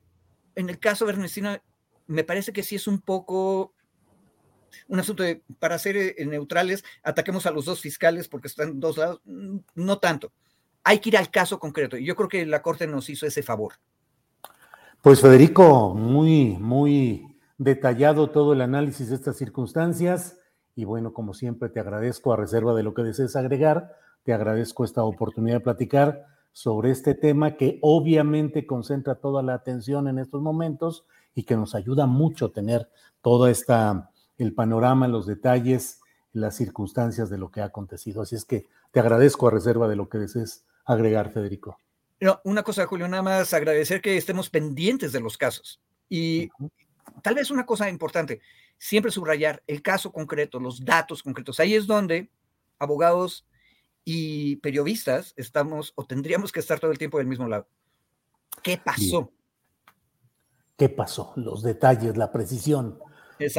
en 0.55 0.69
el 0.69 0.79
caso 0.79 1.05
de 1.05 1.13
Ernestina, 1.13 1.63
me 2.07 2.23
parece 2.23 2.51
que 2.51 2.63
sí 2.63 2.75
es 2.75 2.87
un 2.87 3.01
poco 3.01 3.73
un 4.87 4.99
asunto 4.99 5.23
de, 5.23 5.41
para 5.59 5.79
ser 5.79 5.97
eh, 5.97 6.15
neutrales, 6.25 6.83
ataquemos 7.03 7.45
a 7.45 7.51
los 7.51 7.65
dos 7.65 7.81
fiscales 7.81 8.27
porque 8.27 8.47
están 8.47 8.79
dos 8.79 8.97
lados, 8.97 9.21
no 9.25 9.99
tanto. 9.99 10.31
Hay 10.83 10.99
que 10.99 11.09
ir 11.09 11.17
al 11.17 11.31
caso 11.31 11.59
concreto 11.59 11.97
y 11.97 12.05
yo 12.05 12.15
creo 12.15 12.29
que 12.29 12.45
la 12.45 12.61
Corte 12.61 12.87
nos 12.87 13.09
hizo 13.09 13.25
ese 13.25 13.43
favor. 13.43 13.73
Pues 15.01 15.21
Federico, 15.21 15.95
muy, 15.95 16.57
muy 16.59 17.37
detallado 17.57 18.31
todo 18.31 18.51
el 18.51 18.59
análisis 18.59 19.07
de 19.07 19.15
estas 19.15 19.37
circunstancias 19.37 20.37
y 20.75 20.83
bueno, 20.83 21.13
como 21.13 21.33
siempre 21.33 21.69
te 21.69 21.79
agradezco 21.79 22.33
a 22.33 22.35
reserva 22.35 22.73
de 22.73 22.83
lo 22.83 22.93
que 22.93 23.03
desees 23.03 23.37
agregar, 23.37 23.95
te 24.23 24.33
agradezco 24.33 24.83
esta 24.83 25.05
oportunidad 25.05 25.55
de 25.55 25.63
platicar 25.63 26.25
sobre 26.51 26.91
este 26.91 27.15
tema 27.15 27.55
que 27.55 27.79
obviamente 27.81 28.67
concentra 28.67 29.15
toda 29.15 29.41
la 29.41 29.53
atención 29.53 30.09
en 30.09 30.19
estos 30.19 30.41
momentos 30.41 31.05
y 31.33 31.43
que 31.43 31.55
nos 31.55 31.75
ayuda 31.75 32.05
mucho 32.05 32.51
tener 32.51 32.89
toda 33.21 33.49
esta 33.49 34.11
el 34.37 34.53
panorama, 34.53 35.07
los 35.07 35.25
detalles, 35.25 36.01
las 36.33 36.57
circunstancias 36.57 37.29
de 37.29 37.37
lo 37.37 37.51
que 37.51 37.61
ha 37.61 37.65
acontecido. 37.65 38.21
Así 38.21 38.35
es 38.35 38.43
que 38.43 38.67
te 38.91 38.99
agradezco 38.99 39.47
a 39.47 39.51
reserva 39.51 39.87
de 39.87 39.95
lo 39.95 40.09
que 40.09 40.17
desees 40.17 40.65
agregar, 40.83 41.31
Federico. 41.31 41.77
No, 42.21 42.41
una 42.43 42.63
cosa, 42.63 42.85
Julio, 42.85 43.07
nada 43.07 43.23
más 43.23 43.53
agradecer 43.53 44.01
que 44.01 44.17
estemos 44.17 44.49
pendientes 44.49 45.11
de 45.11 45.21
los 45.21 45.37
casos. 45.37 45.81
Y 46.09 46.49
tal 47.21 47.35
vez 47.35 47.49
una 47.49 47.65
cosa 47.65 47.89
importante, 47.89 48.41
siempre 48.77 49.11
subrayar 49.11 49.63
el 49.67 49.81
caso 49.81 50.11
concreto, 50.11 50.59
los 50.59 50.83
datos 50.83 51.23
concretos. 51.23 51.59
Ahí 51.59 51.75
es 51.75 51.87
donde 51.87 52.29
abogados 52.77 53.45
y 54.03 54.57
periodistas 54.57 55.33
estamos 55.37 55.93
o 55.95 56.05
tendríamos 56.05 56.51
que 56.51 56.59
estar 56.59 56.79
todo 56.79 56.91
el 56.91 56.97
tiempo 56.97 57.19
del 57.19 57.27
mismo 57.27 57.47
lado. 57.47 57.67
¿Qué 58.63 58.77
pasó? 58.77 59.31
¿Qué 60.77 60.89
pasó? 60.89 61.33
Los 61.35 61.61
detalles, 61.61 62.17
la 62.17 62.31
precisión. 62.31 62.99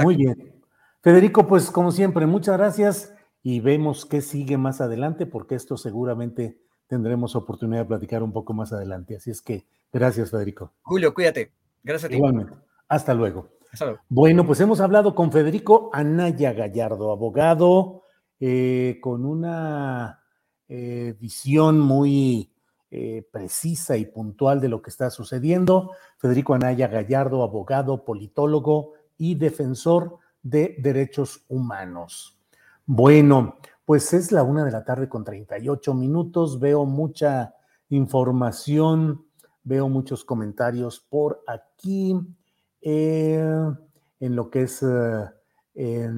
Muy 0.02 0.16
bien. 0.16 0.60
Federico, 1.02 1.46
pues 1.46 1.70
como 1.70 1.92
siempre, 1.92 2.26
muchas 2.26 2.58
gracias 2.58 3.14
y 3.42 3.60
vemos 3.60 4.04
qué 4.04 4.20
sigue 4.20 4.58
más 4.58 4.80
adelante, 4.80 5.24
porque 5.24 5.54
esto 5.54 5.76
seguramente 5.76 6.60
tendremos 6.90 7.36
oportunidad 7.36 7.82
de 7.82 7.86
platicar 7.86 8.20
un 8.20 8.32
poco 8.32 8.52
más 8.52 8.72
adelante. 8.72 9.14
Así 9.14 9.30
es 9.30 9.40
que 9.40 9.64
gracias, 9.92 10.32
Federico. 10.32 10.72
Julio, 10.82 11.14
cuídate. 11.14 11.52
Gracias 11.84 12.06
a 12.06 12.08
ti. 12.08 12.16
Igualmente. 12.16 12.52
Hasta 12.88 13.14
luego. 13.14 13.48
Hasta 13.72 13.84
luego. 13.84 14.00
Bueno, 14.08 14.44
pues 14.44 14.60
hemos 14.60 14.80
hablado 14.80 15.14
con 15.14 15.30
Federico 15.30 15.88
Anaya 15.92 16.52
Gallardo, 16.52 17.12
abogado 17.12 18.02
eh, 18.40 18.98
con 19.00 19.24
una 19.24 20.20
eh, 20.68 21.14
visión 21.20 21.78
muy 21.78 22.52
eh, 22.90 23.24
precisa 23.30 23.96
y 23.96 24.06
puntual 24.06 24.60
de 24.60 24.68
lo 24.68 24.82
que 24.82 24.90
está 24.90 25.10
sucediendo. 25.10 25.92
Federico 26.18 26.54
Anaya 26.54 26.88
Gallardo, 26.88 27.44
abogado, 27.44 28.04
politólogo 28.04 28.94
y 29.16 29.36
defensor 29.36 30.18
de 30.42 30.74
derechos 30.80 31.44
humanos. 31.46 32.36
Bueno, 32.84 33.58
pues 33.90 34.12
es 34.12 34.30
la 34.30 34.44
una 34.44 34.64
de 34.64 34.70
la 34.70 34.84
tarde 34.84 35.08
con 35.08 35.24
38 35.24 35.94
minutos. 35.94 36.60
Veo 36.60 36.84
mucha 36.84 37.56
información, 37.88 39.26
veo 39.64 39.88
muchos 39.88 40.24
comentarios 40.24 41.00
por 41.00 41.42
aquí 41.48 42.16
eh, 42.80 43.42
en 44.20 44.36
lo 44.36 44.48
que 44.48 44.62
es 44.62 44.84
eh, 44.84 46.08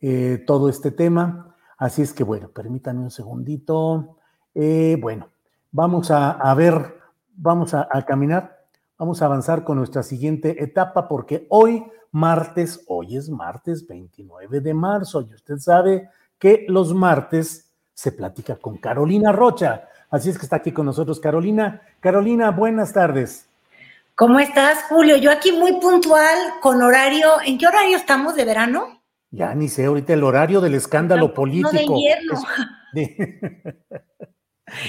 eh, 0.00 0.44
todo 0.46 0.70
este 0.70 0.90
tema. 0.90 1.54
Así 1.76 2.00
es 2.00 2.14
que, 2.14 2.24
bueno, 2.24 2.48
permítanme 2.48 3.02
un 3.02 3.10
segundito. 3.10 4.16
bueno, 4.54 5.28
vamos 5.70 6.10
a, 6.10 6.54
ver, 6.54 6.94
vamos 7.34 7.74
a 7.74 7.86
caminar, 8.08 8.66
vamos 8.96 9.20
a 9.20 9.26
avanzar 9.26 9.64
con 9.64 9.76
nuestra 9.76 10.02
siguiente 10.02 10.64
etapa 10.64 11.08
porque 11.08 11.46
hoy 11.50 11.84
martes, 12.12 12.84
hoy 12.86 13.16
es 13.16 13.28
martes 13.28 13.86
29 13.86 14.60
de 14.60 14.74
marzo 14.74 15.22
y 15.22 15.34
usted 15.34 15.58
sabe 15.58 16.10
que 16.38 16.64
los 16.68 16.94
martes 16.94 17.70
se 17.94 18.12
platica 18.12 18.56
con 18.56 18.78
Carolina 18.78 19.32
Rocha. 19.32 19.88
Así 20.10 20.30
es 20.30 20.38
que 20.38 20.44
está 20.44 20.56
aquí 20.56 20.72
con 20.72 20.86
nosotros 20.86 21.20
Carolina. 21.20 21.82
Carolina, 22.00 22.50
buenas 22.50 22.92
tardes. 22.92 23.46
¿Cómo 24.14 24.38
estás, 24.38 24.84
Julio? 24.88 25.16
Yo 25.16 25.30
aquí 25.30 25.52
muy 25.52 25.80
puntual, 25.80 26.36
con 26.60 26.82
horario. 26.82 27.40
¿En 27.44 27.56
qué 27.58 27.66
horario 27.66 27.96
estamos 27.96 28.34
de 28.34 28.44
verano? 28.44 29.02
Ya 29.30 29.54
ni 29.54 29.68
sé, 29.68 29.84
ahorita 29.84 30.12
el 30.12 30.24
horario 30.24 30.60
del 30.60 30.74
escándalo 30.74 31.32
político. 31.32 31.70
No 31.72 31.78
de 31.78 31.84
invierno. 31.84 32.42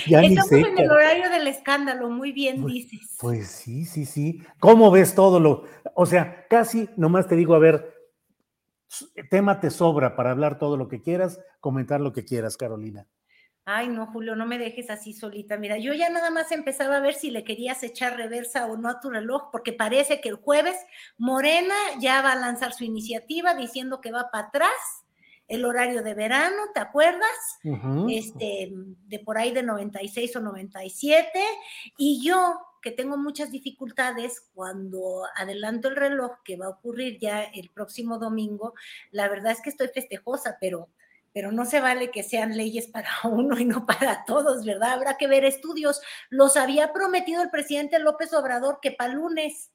Estamos 0.05 0.51
en 0.51 0.77
el 0.77 0.91
horario 0.91 1.29
del 1.29 1.47
escándalo, 1.47 2.09
muy 2.09 2.32
bien 2.32 2.61
pues, 2.61 2.73
dices. 2.73 3.17
Pues 3.19 3.47
sí, 3.47 3.86
sí, 3.86 4.05
sí. 4.05 4.43
¿Cómo 4.59 4.91
ves 4.91 5.15
todo 5.15 5.39
lo? 5.39 5.65
O 5.95 6.05
sea, 6.05 6.45
casi 6.49 6.89
nomás 6.97 7.27
te 7.27 7.36
digo, 7.36 7.55
a 7.55 7.59
ver, 7.59 7.93
tema 9.29 9.59
te 9.59 9.69
sobra 9.69 10.15
para 10.15 10.32
hablar 10.32 10.57
todo 10.57 10.77
lo 10.77 10.88
que 10.88 11.01
quieras, 11.01 11.39
comentar 11.59 12.01
lo 12.01 12.13
que 12.13 12.25
quieras, 12.25 12.57
Carolina. 12.57 13.07
Ay, 13.63 13.89
no, 13.89 14.07
Julio, 14.07 14.36
no 14.36 14.47
me 14.47 14.57
dejes 14.57 14.89
así 14.89 15.13
solita. 15.13 15.55
Mira, 15.55 15.77
yo 15.77 15.93
ya 15.93 16.09
nada 16.09 16.32
más 16.32 16.51
empezaba 16.51 16.97
a 16.97 17.01
ver 17.01 17.13
si 17.13 17.29
le 17.29 17.43
querías 17.43 17.84
echar 17.84 18.17
reversa 18.17 18.65
o 18.65 18.75
no 18.75 18.89
a 18.89 18.99
tu 18.99 19.11
reloj, 19.11 19.49
porque 19.51 19.71
parece 19.71 20.19
que 20.19 20.29
el 20.29 20.36
jueves 20.36 20.75
Morena 21.17 21.75
ya 21.99 22.23
va 22.23 22.32
a 22.32 22.36
lanzar 22.36 22.73
su 22.73 22.84
iniciativa 22.84 23.53
diciendo 23.53 24.01
que 24.01 24.11
va 24.11 24.32
para 24.32 24.47
atrás 24.47 25.01
el 25.52 25.66
horario 25.66 26.02
de 26.02 26.14
verano, 26.14 26.64
¿te 26.74 26.80
acuerdas? 26.80 27.60
Este, 28.10 28.72
de 28.72 29.20
por 29.20 29.38
ahí 29.38 29.52
de 29.52 29.64
96 29.64 30.38
o 30.38 30.39
97. 30.39 31.30
Y 31.97 32.26
yo, 32.26 32.58
que 32.82 32.91
tengo 32.91 33.18
muchas 33.18 33.52
dificultades 33.52 34.49
cuando 34.54 35.24
adelanto 35.36 35.89
el 35.89 35.97
reloj, 35.97 36.38
que 36.45 36.56
va 36.56 36.68
a 36.68 36.70
ocurrir 36.70 37.20
ya 37.20 37.43
el 37.43 37.70
próximo 37.70 38.18
domingo, 38.18 38.74
la 39.12 39.28
verdad 39.28 39.52
es 39.52 39.62
que 39.62 39.70
estoy 39.70 39.89
festejosa, 39.89 40.58
pero 40.60 40.89
pero 41.34 41.54
no 41.54 41.64
se 41.64 41.80
vale 41.80 42.12
que 42.12 42.24
sean 42.24 42.58
leyes 42.58 42.88
para 42.88 43.10
uno 43.24 43.58
y 43.58 43.66
no 43.66 43.86
para 43.86 44.26
todos, 44.26 44.66
¿verdad? 44.66 44.91
Habrá 44.91 45.18
que 45.18 45.28
ver 45.28 45.45
estudios. 45.45 46.02
Los 46.30 46.58
había 46.58 46.91
prometido 46.91 47.41
el 47.41 47.49
presidente 47.49 47.99
López 47.99 48.34
Obrador 48.34 48.80
que 48.82 48.91
para 48.91 49.14
lunes 49.14 49.72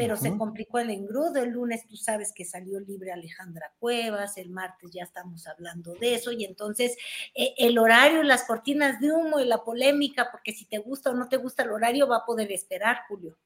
pero 0.00 0.16
se 0.16 0.34
complicó 0.34 0.78
el 0.78 0.88
engrudo. 0.88 1.42
El 1.42 1.50
lunes 1.50 1.86
tú 1.86 1.94
sabes 1.94 2.32
que 2.34 2.46
salió 2.46 2.80
libre 2.80 3.12
Alejandra 3.12 3.70
Cuevas, 3.78 4.38
el 4.38 4.48
martes 4.48 4.90
ya 4.92 5.02
estamos 5.02 5.46
hablando 5.46 5.92
de 6.00 6.14
eso, 6.14 6.32
y 6.32 6.44
entonces 6.46 6.96
eh, 7.34 7.52
el 7.58 7.78
horario, 7.78 8.22
las 8.22 8.44
cortinas 8.44 8.98
de 8.98 9.12
humo 9.12 9.40
y 9.40 9.44
la 9.44 9.62
polémica, 9.62 10.28
porque 10.32 10.52
si 10.52 10.64
te 10.64 10.78
gusta 10.78 11.10
o 11.10 11.14
no 11.14 11.28
te 11.28 11.36
gusta 11.36 11.64
el 11.64 11.70
horario, 11.70 12.08
va 12.08 12.18
a 12.18 12.24
poder 12.24 12.50
esperar, 12.50 13.00
Julio. 13.08 13.36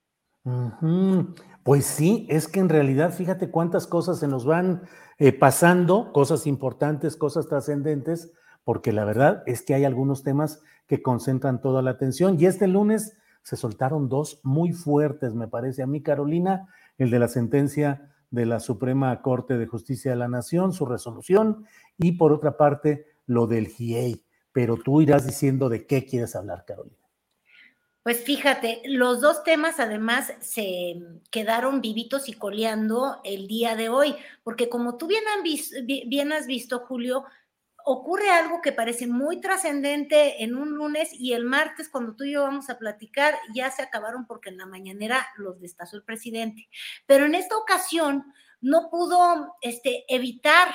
Pues 1.65 1.87
sí, 1.87 2.27
es 2.31 2.47
que 2.47 2.61
en 2.61 2.69
realidad 2.69 3.13
fíjate 3.13 3.51
cuántas 3.51 3.89
cosas 3.89 4.21
se 4.21 4.29
nos 4.29 4.45
van 4.45 4.83
eh, 5.19 5.33
pasando, 5.33 6.13
cosas 6.13 6.47
importantes, 6.47 7.17
cosas 7.17 7.49
trascendentes, 7.49 8.33
porque 8.63 8.93
la 8.93 9.05
verdad 9.05 9.43
es 9.47 9.63
que 9.63 9.75
hay 9.75 9.85
algunos 9.85 10.23
temas 10.23 10.63
que 10.87 11.03
concentran 11.03 11.61
toda 11.61 11.83
la 11.83 11.91
atención. 11.91 12.37
Y 12.39 12.47
este 12.47 12.69
lunes 12.69 13.17
se 13.45 13.57
soltaron 13.57 14.09
dos 14.09 14.41
muy 14.43 14.73
fuertes, 14.73 15.35
me 15.35 15.47
parece 15.47 15.83
a 15.83 15.87
mí, 15.87 16.03
Carolina, 16.03 16.69
el 16.99 17.11
de 17.11 17.19
la 17.19 17.29
sentencia 17.29 18.11
de 18.31 18.47
la 18.47 18.59
Suprema 18.59 19.23
Corte 19.23 19.59
de 19.59 19.67
Justicia 19.67 20.11
de 20.11 20.17
la 20.17 20.29
Nación, 20.29 20.73
su 20.73 20.87
resolución, 20.87 21.67
y 21.99 22.13
por 22.13 22.33
otra 22.33 22.57
parte, 22.57 23.07
lo 23.27 23.47
del 23.47 23.69
GIEI. 23.69 24.25
Pero 24.51 24.77
tú 24.77 25.03
irás 25.03 25.27
diciendo 25.27 25.69
de 25.69 25.87
qué 25.87 26.05
quieres 26.05 26.35
hablar, 26.35 26.65
Carolina. 26.67 26.97
Pues 28.03 28.23
fíjate, 28.23 28.83
los 28.87 29.21
dos 29.21 29.45
temas 29.45 29.81
además 29.81 30.33
se 30.41 31.01
quedaron 31.31 31.81
vivitos 31.81 32.29
y 32.29 32.35
coleando 32.35 33.21
el 33.25 33.47
día 33.47 33.77
de 33.77 33.89
hoy, 33.89 34.15
porque 34.43 34.69
como 34.69 34.97
tú 34.97 35.07
bien, 35.07 35.23
bien 36.07 36.33
has 36.33 36.47
visto, 36.47 36.81
Julio, 36.81 37.25
ocurre 37.85 38.31
algo 38.31 38.63
que 38.63 38.73
parece 38.73 39.07
muy 39.07 39.41
trascendente 39.41 40.43
en 40.43 40.57
un 40.57 40.71
lunes 40.71 41.11
y 41.13 41.35
el 41.35 41.45
martes 41.45 41.89
cuando 41.89 42.17
tú 42.17 42.25
y 42.25 42.33
yo 42.33 42.43
vamos 42.43 42.71
a 42.71 42.79
platicar 42.79 43.35
ya 43.55 43.71
se 43.71 43.83
acabaron 43.83 44.27
porque 44.27 44.49
en 44.49 44.57
la 44.57 44.67
mañanera 44.67 45.27
los 45.37 45.61
destazó 45.61 45.97
el 45.97 46.03
presidente. 46.03 46.69
Pero 47.07 47.27
en 47.27 47.35
esta 47.35 47.57
ocasión 47.57 48.25
no 48.61 48.89
pudo 48.91 49.57
este, 49.61 50.05
evitar 50.09 50.69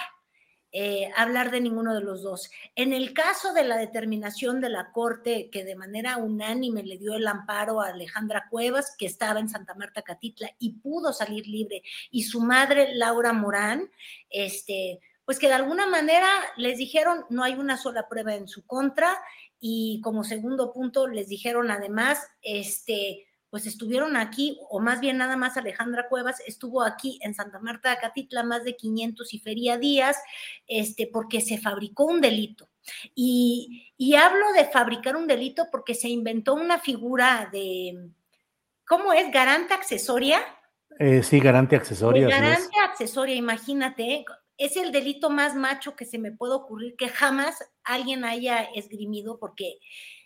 eh, 0.72 1.10
hablar 1.18 1.50
de 1.50 1.62
ninguno 1.62 1.96
de 1.96 2.02
los 2.02 2.22
dos. 2.22 2.52
En 2.76 2.94
el 2.94 3.14
caso 3.14 3.54
de 3.54 3.64
la 3.64 3.76
determinación 3.76 4.62
de 4.62 4.70
la 4.70 4.92
Corte, 4.92 5.50
que 5.52 5.64
de 5.64 5.76
manera 5.76 6.18
unánime 6.18 6.84
le 6.84 7.00
dio 7.00 7.16
el 7.16 7.26
amparo 7.26 7.82
a 7.82 7.88
Alejandra 7.88 8.46
Cuevas, 8.52 8.96
que 8.96 9.08
estaba 9.08 9.40
en 9.40 9.50
Santa 9.50 9.74
Marta 9.74 10.04
Catitla 10.04 10.52
y 10.60 10.74
pudo 10.74 11.12
salir 11.12 11.48
libre, 11.48 11.82
y 12.12 12.24
su 12.24 12.40
madre, 12.42 12.94
Laura 12.94 13.34
Morán, 13.34 13.90
este, 14.30 15.00
pues 15.30 15.38
que 15.38 15.46
de 15.46 15.54
alguna 15.54 15.86
manera 15.86 16.28
les 16.58 16.80
dijeron 16.80 17.24
no 17.30 17.44
hay 17.44 17.54
una 17.54 17.78
sola 17.78 18.10
prueba 18.10 18.34
en 18.34 18.48
su 18.48 18.66
contra 18.66 19.16
y 19.60 20.02
como 20.04 20.24
segundo 20.24 20.74
punto 20.74 21.06
les 21.06 21.28
dijeron 21.28 21.70
además, 21.70 22.28
este, 22.42 23.28
pues 23.52 23.68
estuvieron 23.68 24.18
aquí, 24.18 24.60
o 24.72 24.80
más 24.80 25.00
bien 25.02 25.20
nada 25.20 25.38
más 25.38 25.56
Alejandra 25.56 26.10
Cuevas 26.10 26.42
estuvo 26.48 26.82
aquí 26.82 27.20
en 27.22 27.36
Santa 27.36 27.60
Marta 27.60 27.92
de 27.92 27.98
Catitla 27.98 28.42
más 28.42 28.64
de 28.64 28.76
500 28.76 29.32
y 29.36 29.38
feria 29.38 29.78
días, 29.78 30.18
este, 30.66 31.06
porque 31.06 31.42
se 31.42 31.60
fabricó 31.60 32.06
un 32.06 32.22
delito. 32.22 32.68
Y, 33.14 33.94
y 33.98 34.16
hablo 34.16 34.52
de 34.54 34.66
fabricar 34.66 35.16
un 35.16 35.28
delito 35.28 35.68
porque 35.72 35.94
se 35.94 36.10
inventó 36.10 36.56
una 36.56 36.80
figura 36.80 37.48
de, 37.54 38.10
¿cómo 38.84 39.14
es? 39.14 39.32
Garante 39.32 39.76
accesoria. 39.76 40.42
Eh, 40.98 41.22
sí, 41.22 41.40
garante 41.40 41.76
accesoria. 41.76 42.28
garante 42.28 42.80
accesoria, 42.80 43.36
imagínate, 43.36 44.26
es 44.60 44.76
el 44.78 44.92
delito 44.92 45.30
más 45.30 45.56
macho 45.56 45.96
que 45.96 46.06
se 46.06 46.20
me 46.20 46.32
puede 46.32 46.54
ocurrir 46.54 46.96
que 46.98 47.08
jamás 47.10 47.58
alguien 47.84 48.26
haya 48.26 48.62
esgrimido 48.76 49.40
porque 49.40 49.80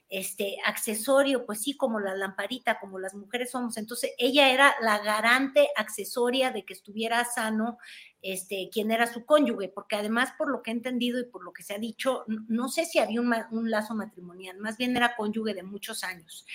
este 0.10 0.58
accesorio, 0.66 1.46
pues 1.46 1.62
sí, 1.62 1.76
como 1.76 2.00
la 2.00 2.16
lamparita, 2.16 2.80
como 2.80 3.00
las 3.00 3.16
mujeres 3.16 3.52
somos. 3.52 3.78
Entonces, 3.78 4.12
ella 4.18 4.52
era 4.52 4.76
la 4.82 5.00
garante 5.00 5.70
accesoria 5.76 6.52
de 6.52 6.66
que 6.66 6.74
estuviera 6.74 7.26
sano 7.26 7.78
este, 8.22 8.70
quien 8.72 8.92
era 8.92 9.12
su 9.12 9.26
cónyuge, 9.26 9.70
porque 9.70 9.96
además, 9.96 10.34
por 10.38 10.52
lo 10.52 10.62
que 10.62 10.70
he 10.70 10.74
entendido 10.74 11.20
y 11.20 11.26
por 11.26 11.44
lo 11.44 11.52
que 11.52 11.64
se 11.64 11.74
ha 11.74 11.80
dicho, 11.80 12.26
no, 12.28 12.70
sé 12.70 12.86
si 12.86 13.00
había 13.00 13.22
un, 13.22 13.72
lazo 13.72 13.96
matrimonial, 13.96 14.58
más 14.60 14.78
bien 14.78 14.96
era 14.96 15.16
cónyuge 15.16 15.56
de 15.56 15.64
muchos 15.64 16.04
años. 16.04 16.46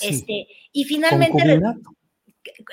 Este, 0.00 0.46
y 0.72 0.84
finalmente. 0.84 1.60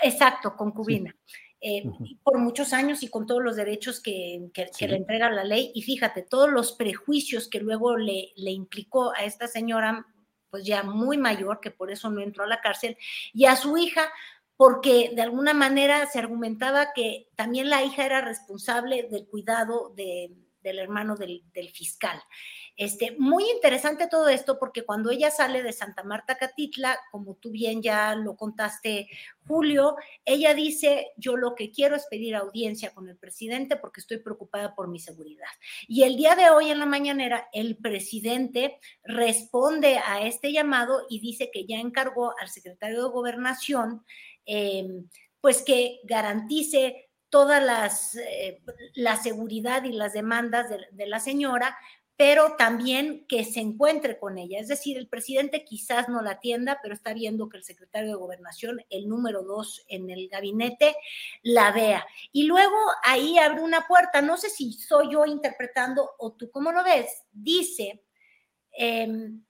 Exacto, 0.04 0.56
concubina. 0.56 1.14
Eh, 1.62 1.84
por 2.22 2.38
muchos 2.38 2.74
años 2.74 3.02
y 3.02 3.08
con 3.08 3.26
todos 3.26 3.42
los 3.42 3.56
derechos 3.56 4.00
que, 4.00 4.52
le 4.82 4.96
entrega 4.96 5.30
la 5.32 5.44
ley. 5.44 5.72
Y 5.74 5.82
fíjate, 5.82 6.22
todos 6.22 6.52
los 6.52 6.74
prejuicios 6.74 7.48
que 7.48 7.60
luego 7.60 7.98
le, 7.98 8.34
le 8.36 8.52
implicó 8.52 9.12
a 9.14 9.24
esta 9.24 9.48
señora, 9.48 10.06
pues 10.50 10.64
ya 10.64 10.84
muy 10.84 11.18
mayor, 11.18 11.60
que 11.60 11.72
por 11.72 11.92
eso 11.92 12.10
no 12.10 12.22
entró 12.22 12.44
a 12.44 12.48
la 12.48 12.62
cárcel, 12.62 12.98
y 13.34 13.46
a 13.46 13.56
su 13.56 13.78
hija, 13.78 14.04
porque 14.58 15.12
de 15.16 15.22
alguna 15.22 15.54
manera 15.54 16.06
se 16.08 16.20
argumentaba 16.20 16.94
que 16.94 17.30
también 17.36 17.70
la 17.70 17.84
hija 17.84 18.06
era 18.06 18.22
responsable 18.22 19.08
del 19.10 19.28
cuidado 19.28 19.92
de, 19.96 20.32
del 20.66 20.80
hermano 20.80 21.16
del, 21.16 21.44
fiscal. 21.72 22.20
Este, 22.76 23.16
muy 23.18 23.44
interesante 23.52 24.08
todo 24.08 24.28
esto 24.28 24.58
porque 24.60 24.84
cuando 24.84 25.12
ella 25.12 25.30
sale 25.30 25.62
de 25.62 25.72
Santa 25.72 26.04
Marta 26.04 26.38
Catitla, 26.38 26.98
como 27.12 27.36
tú 27.36 27.52
bien 27.52 27.82
ya 27.84 28.16
lo 28.16 28.36
contaste, 28.36 29.08
Julio, 29.48 29.96
ella 30.26 30.56
dice, 30.56 31.12
yo 31.18 31.38
lo 31.38 31.54
que 31.54 31.72
quiero 31.72 31.96
es 31.96 32.08
pedir 32.08 32.36
audiencia 32.36 32.94
con 32.94 33.08
el 33.08 33.16
presidente 33.16 33.76
porque 33.76 34.02
estoy 34.02 34.18
preocupada 34.18 34.74
por 34.74 34.88
mi 34.88 35.00
seguridad. 35.00 35.48
Y 35.88 36.02
el 36.02 36.18
día 36.18 36.36
de 36.36 36.50
hoy 36.50 36.72
en 36.72 36.80
la 36.80 36.88
mañanera, 36.88 37.48
el 37.54 37.78
presidente 37.78 38.80
responde 39.04 40.00
a 40.00 40.26
este 40.26 40.52
llamado 40.52 41.06
y 41.10 41.20
dice 41.20 41.52
que 41.54 41.66
ya 41.68 41.78
encargó 41.78 42.34
al 42.40 42.50
secretario 42.50 43.04
de 43.04 43.10
gobernación, 43.10 44.04
em, 44.46 45.08
pues 45.42 45.62
que 45.62 46.00
garantice 46.06 47.05
toda 47.36 47.60
las, 47.60 48.16
eh, 48.16 48.62
la 48.94 49.18
seguridad 49.18 49.84
y 49.84 49.92
las 49.92 50.14
demandas 50.14 50.70
de, 50.70 51.06
la 51.06 51.20
señora, 51.20 51.78
pero 52.16 52.56
también 52.56 53.26
que 53.28 53.44
se 53.44 53.60
encuentre 53.60 54.18
con 54.18 54.38
ella. 54.38 54.58
Es 54.58 54.70
decir, 54.70 54.98
el 54.98 55.10
presidente 55.10 55.66
quizás 55.66 56.08
no 56.08 56.22
la 56.22 56.32
atienda, 56.32 56.80
pero 56.82 56.94
está 56.94 57.14
viendo 57.14 57.50
que 57.50 57.58
el 57.58 57.66
secretario 57.66 58.12
de 58.12 58.16
gobernación, 58.16 58.86
el 58.90 59.10
número 59.10 59.44
dos 59.44 59.84
en 59.90 60.10
el 60.10 60.30
gabinete, 60.30 60.96
la 61.44 61.74
vea. 61.74 62.06
Y 62.32 62.46
luego 62.46 62.78
ahí 63.04 63.38
abre 63.38 63.62
una 63.62 63.86
puerta, 63.86 64.22
no 64.22 64.38
sé 64.38 64.50
si 64.50 64.72
soy 64.72 65.12
yo 65.12 65.26
interpretando 65.26 66.12
o 66.18 66.32
tú 66.32 66.50
cómo 66.52 66.72
lo 66.72 66.86
ves, 66.86 67.26
dice 67.34 68.02
em, 68.72 69.44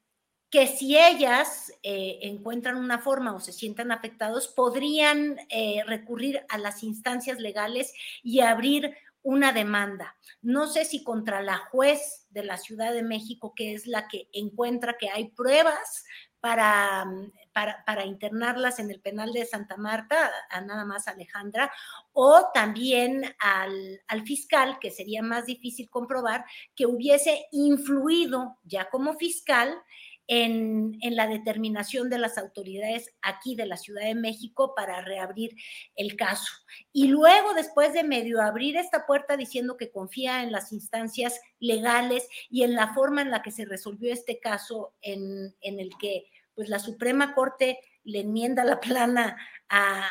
que 0.55 0.67
si 0.67 0.97
ellas 0.97 1.73
eh, 1.83 2.19
encuentran 2.21 2.77
una 2.77 2.99
forma 2.99 3.35
o 3.35 3.41
se 3.41 3.51
sientan 3.51 3.91
afectados, 3.91 4.47
podrían 4.47 5.37
eh, 5.49 5.83
recurrir 5.85 6.45
a 6.47 6.57
las 6.57 6.81
instancias 6.81 7.41
legales 7.41 7.93
y 8.23 8.39
abrir 8.39 8.95
una 9.21 9.51
demanda. 9.51 10.15
No 10.41 10.67
sé 10.67 10.85
si 10.85 11.03
contra 11.03 11.41
la 11.41 11.57
juez 11.57 12.25
de 12.29 12.45
la 12.45 12.55
Ciudad 12.55 12.93
de 12.93 13.03
México, 13.03 13.51
que 13.53 13.73
es 13.73 13.85
la 13.85 14.07
que 14.07 14.29
encuentra 14.31 14.95
que 14.97 15.09
hay 15.09 15.27
pruebas 15.27 16.05
para, 16.39 17.05
para, 17.51 18.05
internarlas 18.05 18.79
en 18.79 18.89
el 18.91 19.01
penal 19.01 19.33
de 19.33 19.45
Santa 19.45 19.75
Marta, 19.75 20.31
a 20.49 20.61
nada 20.61 20.85
más 20.85 21.09
Alejandra, 21.09 21.69
o 22.13 22.45
también 22.53 23.25
al, 23.39 23.99
al, 24.07 24.23
fiscal, 24.23 24.77
que 24.79 24.91
sería 24.91 25.21
más 25.21 25.47
difícil 25.47 25.89
comprobar, 25.89 26.45
que 26.77 26.85
hubiese 26.85 27.47
influido 27.51 28.57
ya 28.63 28.89
como 28.89 29.15
fiscal 29.15 29.81
en, 30.27 30.97
la 31.01 31.27
determinación 31.27 32.09
de 32.09 32.17
las 32.17 32.37
autoridades 32.37 33.13
aquí 33.21 33.55
de 33.55 33.65
la 33.65 33.77
Ciudad 33.77 34.03
de 34.03 34.15
México 34.15 34.73
para 34.75 35.01
reabrir 35.01 35.55
el 35.95 36.15
caso. 36.15 36.51
Y 36.91 37.07
luego, 37.07 37.53
después 37.53 37.93
de 37.93 38.03
medio 38.03 38.41
abrir 38.41 38.77
esta 38.77 39.05
puerta 39.05 39.37
diciendo 39.37 39.77
que 39.77 39.91
confía 39.91 40.43
en 40.43 40.51
las 40.51 40.71
instancias 40.71 41.39
legales 41.59 42.27
y 42.49 42.63
en 42.63 42.73
la 42.73 42.93
forma 42.93 43.21
en 43.21 43.31
la 43.31 43.41
que 43.41 43.51
se 43.51 43.65
resolvió 43.65 44.11
este 44.11 44.39
caso, 44.39 44.93
en, 45.01 45.55
el 45.61 45.91
que 45.99 46.25
pues 46.53 46.69
la 46.69 46.79
Suprema 46.79 47.35
Corte 47.35 47.79
le 48.03 48.21
enmienda 48.21 48.63
la 48.63 48.79
plana 48.79 49.37
a, 49.69 50.09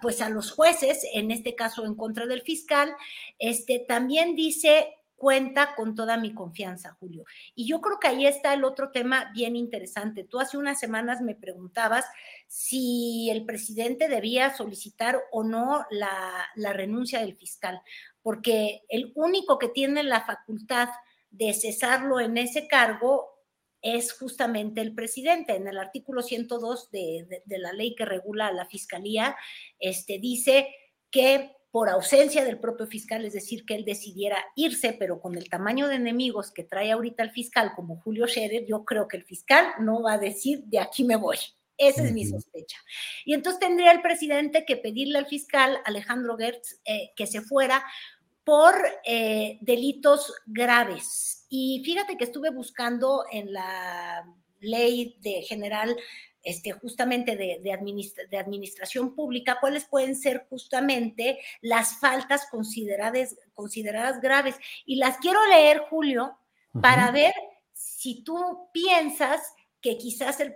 pues 0.00 0.20
a 0.20 0.30
los 0.30 0.50
jueces, 0.50 1.06
en 1.12 1.30
este 1.30 1.54
caso 1.54 1.84
en 1.84 1.94
contra 1.94 2.26
del 2.26 2.42
fiscal, 2.42 2.94
este, 3.38 3.84
también 3.86 4.34
dice 4.34 4.95
cuenta 5.16 5.74
con 5.74 5.94
toda 5.94 6.16
mi 6.16 6.34
confianza, 6.34 6.96
Julio. 7.00 7.24
Y 7.54 7.66
yo 7.66 7.80
creo 7.80 7.98
que 7.98 8.08
ahí 8.08 8.26
está 8.26 8.52
el 8.54 8.64
otro 8.64 8.90
tema 8.92 9.30
bien 9.34 9.56
interesante. 9.56 10.24
Tú 10.24 10.38
hace 10.38 10.58
unas 10.58 10.78
semanas 10.78 11.20
me 11.22 11.34
preguntabas 11.34 12.04
si 12.46 13.28
el 13.30 13.44
presidente 13.44 14.08
debía 14.08 14.54
solicitar 14.54 15.20
o 15.32 15.42
no 15.42 15.84
la, 15.90 16.72
renuncia 16.72 17.20
del 17.20 17.36
fiscal, 17.36 17.80
porque 18.22 18.82
el 18.88 19.12
único 19.14 19.58
que 19.58 19.68
tiene 19.68 20.02
la 20.02 20.20
facultad 20.24 20.88
de 21.30 21.54
cesarlo 21.54 22.20
en 22.20 22.36
ese 22.36 22.68
cargo 22.68 23.26
es 23.80 24.12
justamente 24.12 24.80
el 24.80 24.94
presidente. 24.94 25.54
En 25.54 25.66
el 25.66 25.78
artículo 25.78 26.22
102 26.22 26.90
de, 26.90 27.42
de, 27.44 27.58
la 27.58 27.72
ley 27.72 27.94
que 27.94 28.04
regula 28.04 28.52
la 28.52 28.66
fiscalía, 28.66 29.36
este, 29.78 30.18
dice 30.18 30.68
que 31.10 31.55
por 31.76 31.90
ausencia 31.90 32.42
del 32.42 32.58
propio 32.58 32.86
fiscal, 32.86 33.26
es 33.26 33.34
decir, 33.34 33.66
que 33.66 33.74
él 33.74 33.84
decidiera 33.84 34.38
irse, 34.54 34.94
pero 34.98 35.20
con 35.20 35.36
el 35.36 35.50
tamaño 35.50 35.88
de 35.88 35.96
enemigos 35.96 36.50
que 36.50 36.64
trae 36.64 36.90
ahorita 36.90 37.22
el 37.22 37.32
fiscal, 37.32 37.72
como 37.76 38.00
Julio 38.00 38.26
Scherer, 38.26 38.64
yo 38.64 38.86
creo 38.86 39.06
que 39.06 39.18
el 39.18 39.24
fiscal 39.24 39.66
no 39.80 40.00
va 40.00 40.14
a 40.14 40.18
decir 40.18 40.62
de 40.64 40.78
aquí 40.78 41.04
me 41.04 41.16
voy. 41.16 41.36
Esa 41.76 42.02
es 42.02 42.12
mi 42.14 42.24
sospecha. 42.24 42.78
Y 43.26 43.34
entonces 43.34 43.60
tendría 43.60 43.92
el 43.92 44.00
presidente 44.00 44.64
que 44.64 44.78
pedirle 44.78 45.18
al 45.18 45.26
fiscal 45.26 45.78
Alejandro 45.84 46.38
Gertz 46.38 46.80
eh, 46.86 47.12
que 47.14 47.26
se 47.26 47.42
fuera 47.42 47.84
por 48.42 48.74
eh, 49.04 49.58
delitos 49.60 50.32
graves. 50.46 51.44
Y 51.50 51.82
fíjate 51.84 52.16
que 52.16 52.24
estuve 52.24 52.48
buscando 52.48 53.26
en 53.30 53.52
la 53.52 54.24
ley 54.60 55.18
de 55.20 55.42
general 55.42 55.94
este, 56.46 56.70
justamente 56.70 57.34
de, 57.34 57.58
de, 57.60 58.38
administración 58.38 59.16
pública, 59.16 59.58
cuáles 59.60 59.84
pueden 59.84 60.14
ser 60.14 60.46
justamente 60.48 61.40
las 61.60 61.98
faltas 61.98 62.46
consideradas, 62.48 63.36
consideradas 63.52 64.20
graves. 64.20 64.54
Y 64.84 64.94
las 64.94 65.18
quiero 65.18 65.44
leer, 65.48 65.80
Julio, 65.90 66.38
para 66.80 67.10
ver 67.10 67.34
si 67.72 68.22
tú 68.22 68.68
piensas 68.72 69.54
que 69.80 69.98
quizás 69.98 70.38
el 70.38 70.54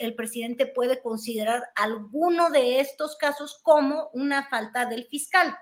el 0.00 0.14
presidente 0.16 0.66
puede 0.66 1.00
considerar 1.00 1.68
alguno 1.76 2.50
de 2.50 2.80
estos 2.80 3.16
casos 3.16 3.60
como 3.62 4.10
una 4.14 4.48
falta 4.48 4.84
del 4.84 5.06
fiscal. 5.06 5.56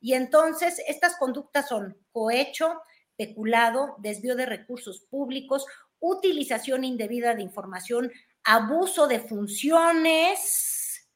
Y 0.00 0.12
entonces 0.12 0.82
estas 0.86 1.16
conductas 1.16 1.66
son 1.70 1.96
cohecho, 2.12 2.82
peculado, 3.16 3.94
desvío 4.00 4.36
de 4.36 4.44
recursos 4.44 5.00
públicos, 5.08 5.64
utilización 5.98 6.84
indebida 6.84 7.34
de 7.34 7.42
información, 7.42 8.12
abuso 8.44 9.06
de 9.06 9.20
funciones, 9.20 11.08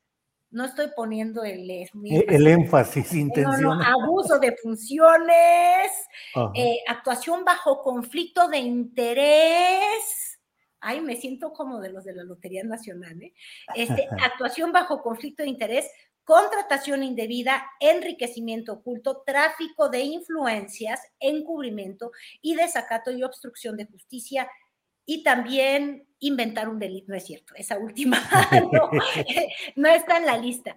no 0.51 0.64
estoy 0.64 0.89
poniendo 0.95 1.43
el, 1.43 1.70
el 1.70 2.47
énfasis 2.47 3.12
intencional. 3.14 3.83
abuso 3.85 4.39
de 4.39 4.57
funciones, 4.57 5.93
eh, 6.55 6.79
actuación 6.87 7.45
bajo 7.45 7.83
conflicto 7.83 8.49
de 8.49 8.59
interés. 8.59 10.39
Ay, 10.81 11.01
me 11.01 11.16
siento 11.16 11.53
como 11.53 11.81
de 11.81 11.91
los 11.91 12.05
de 12.05 12.14
la 12.14 12.22
Lotería 12.22 12.62
Nacional, 12.62 13.20
¿eh? 13.22 13.35
Este, 13.74 14.09
actuación 14.24 14.72
bajo 14.72 15.03
conflicto 15.03 15.43
de 15.43 15.49
interés, 15.49 15.91
contratación 16.22 17.03
indebida, 17.03 17.66
enriquecimiento 17.81 18.74
oculto, 18.74 19.22
tráfico 19.27 19.89
de 19.89 20.01
influencias, 20.01 21.01
encubrimiento 21.18 22.12
y 22.41 22.55
desacato 22.55 23.11
y 23.11 23.22
obstrucción 23.22 23.77
de 23.77 23.87
justicia 23.87 24.49
y 25.05 25.22
también 25.22 26.05
inventar 26.21 26.69
un 26.69 26.79
delito, 26.79 27.07
no 27.09 27.17
es 27.17 27.25
cierto, 27.25 27.55
esa 27.55 27.79
última 27.79 28.19
no, 29.77 29.89
está 29.89 30.17
en 30.19 30.27
la 30.27 30.39
lista. 30.39 30.77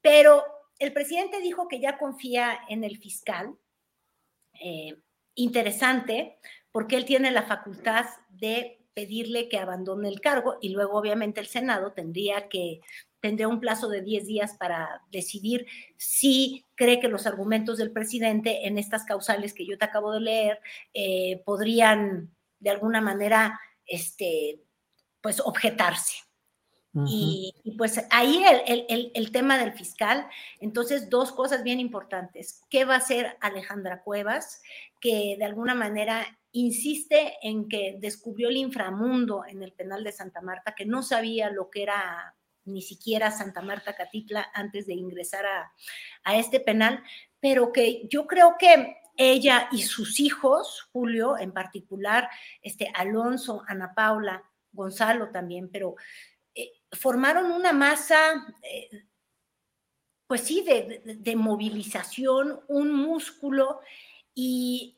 Pero 0.00 0.42
el 0.78 0.92
presidente 0.92 1.40
dijo 1.40 1.68
que 1.68 1.80
ya 1.80 1.98
confía 1.98 2.58
en 2.68 2.84
el 2.84 2.98
fiscal. 2.98 3.54
Eh, 4.60 4.96
interesante, 5.34 6.38
porque 6.72 6.96
él 6.96 7.04
tiene 7.04 7.30
la 7.30 7.44
facultad 7.44 8.06
de 8.28 8.78
pedirle 8.92 9.48
que 9.48 9.58
abandone 9.58 10.08
el 10.08 10.20
cargo 10.20 10.58
y 10.60 10.70
luego 10.70 10.98
obviamente 10.98 11.40
el 11.40 11.46
Senado 11.46 11.92
tendría 11.92 12.48
que 12.48 12.80
tendría 13.20 13.48
un 13.48 13.60
plazo 13.60 13.88
de 13.88 14.02
10 14.02 14.26
días 14.26 14.56
para 14.56 15.02
decidir 15.10 15.66
si 15.96 16.64
cree 16.74 16.98
que 16.98 17.08
los 17.08 17.26
argumentos 17.26 17.78
del 17.78 17.92
presidente 17.92 18.66
en 18.66 18.78
estas 18.78 19.04
causales 19.04 19.54
que 19.54 19.66
yo 19.66 19.78
te 19.78 19.84
acabo 19.84 20.12
de 20.12 20.20
leer 20.20 20.60
eh, 20.94 21.42
podrían 21.44 22.34
de 22.58 22.70
alguna 22.70 23.00
manera 23.00 23.60
este, 23.86 24.60
pues 25.28 25.40
objetarse. 25.40 26.22
y, 27.06 27.52
pues 27.76 28.02
ahí 28.10 28.42
el, 29.14 29.30
tema 29.30 29.58
del 29.58 29.74
fiscal, 29.74 30.26
entonces 30.58 31.10
dos 31.10 31.32
cosas 31.32 31.62
bien 31.62 31.80
importantes. 31.80 32.62
¿Qué 32.70 32.86
va 32.86 32.94
a 32.94 32.98
hacer 33.04 33.36
Alejandra 33.42 34.02
Cuevas? 34.02 34.62
Que 35.02 35.36
de 35.38 35.44
alguna 35.44 35.74
manera 35.74 36.26
insiste 36.52 37.34
en 37.42 37.68
que 37.68 37.98
descubrió 38.00 38.48
el 38.48 38.56
inframundo 38.56 39.44
en 39.46 39.62
el 39.62 39.74
penal 39.74 40.02
de 40.02 40.12
Santa 40.12 40.40
Marta, 40.40 40.74
que 40.74 40.86
no 40.86 41.02
sabía 41.02 41.50
lo 41.50 41.68
que 41.68 41.82
era 41.82 42.34
ni 42.64 42.80
siquiera 42.80 43.30
Santa 43.30 43.60
Marta 43.60 43.94
Catitla 43.94 44.48
antes 44.54 44.86
de 44.86 44.94
ingresar 44.94 45.44
a, 45.44 45.72
a 46.24 46.36
este 46.38 46.58
penal, 46.58 47.02
pero 47.38 47.70
que 47.70 48.08
yo 48.08 48.26
creo 48.26 48.56
que 48.58 48.96
ella 49.18 49.68
y 49.72 49.82
sus 49.82 50.20
hijos, 50.20 50.88
Julio 50.90 51.36
en 51.36 51.52
particular, 51.52 52.30
este, 52.62 52.90
Alonso, 52.94 53.62
Ana 53.66 53.92
Paula, 53.94 54.42
Gonzalo 54.78 55.30
también, 55.30 55.68
pero 55.70 55.96
eh, 56.54 56.72
formaron 56.92 57.50
una 57.50 57.72
masa, 57.72 58.16
eh, 58.62 58.88
pues 60.26 60.42
sí, 60.42 60.64
de, 60.64 61.36
movilización, 61.36 62.60
un 62.68 62.90
músculo, 62.90 63.80
y 64.34 64.96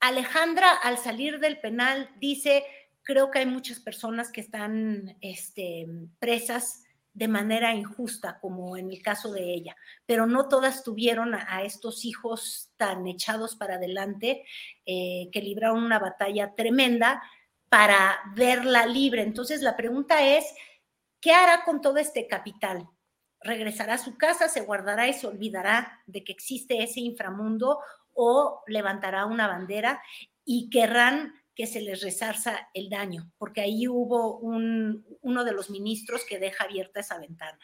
Alejandra 0.00 0.70
al 0.82 0.98
salir 0.98 1.38
del 1.38 1.60
penal 1.60 2.10
dice, 2.18 2.64
creo 3.02 3.30
que 3.30 3.38
hay 3.38 3.46
muchas 3.46 3.78
personas 3.80 4.30
que 4.32 4.40
están 4.40 5.16
este, 5.20 5.86
presas 6.18 6.82
de 7.14 7.28
manera 7.28 7.74
injusta, 7.74 8.38
como 8.40 8.76
en 8.76 8.90
el 8.90 9.02
caso 9.02 9.32
de 9.32 9.52
ella, 9.52 9.76
pero 10.06 10.26
no 10.26 10.48
todas 10.48 10.82
tuvieron 10.82 11.34
a, 11.34 11.62
estos 11.62 12.04
hijos 12.04 12.72
tan 12.76 13.06
echados 13.06 13.54
para 13.54 13.74
adelante 13.74 14.44
eh, 14.86 15.28
que 15.30 15.42
libraron 15.42 15.84
una 15.84 15.98
batalla 15.98 16.54
tremenda 16.54 17.22
para 17.72 18.20
verla 18.36 18.84
libre. 18.84 19.22
Entonces 19.22 19.62
la 19.62 19.78
pregunta 19.78 20.22
es, 20.22 20.44
¿qué 21.22 21.32
hará 21.32 21.64
con 21.64 21.80
todo 21.80 21.96
este 21.96 22.26
capital? 22.26 22.86
¿Regresará 23.40 23.94
a 23.94 23.98
su 23.98 24.18
casa, 24.18 24.50
se 24.50 24.60
guardará 24.60 25.08
y 25.08 25.14
se 25.14 25.26
olvidará 25.26 26.02
de 26.04 26.22
que 26.22 26.32
existe 26.32 26.82
ese 26.82 27.00
inframundo 27.00 27.78
o 28.12 28.60
levantará 28.66 29.24
una 29.24 29.48
bandera 29.48 30.02
y 30.44 30.68
querrán 30.68 31.32
que 31.54 31.66
se 31.66 31.80
les 31.80 32.02
resarza 32.02 32.68
el 32.74 32.90
daño, 32.90 33.32
porque 33.38 33.62
ahí 33.62 33.88
hubo 33.88 34.36
un, 34.36 35.06
uno 35.22 35.42
de 35.42 35.52
los 35.52 35.70
ministros 35.70 36.26
que 36.26 36.38
deja 36.38 36.64
abierta 36.64 37.00
esa 37.00 37.18
ventana. 37.18 37.58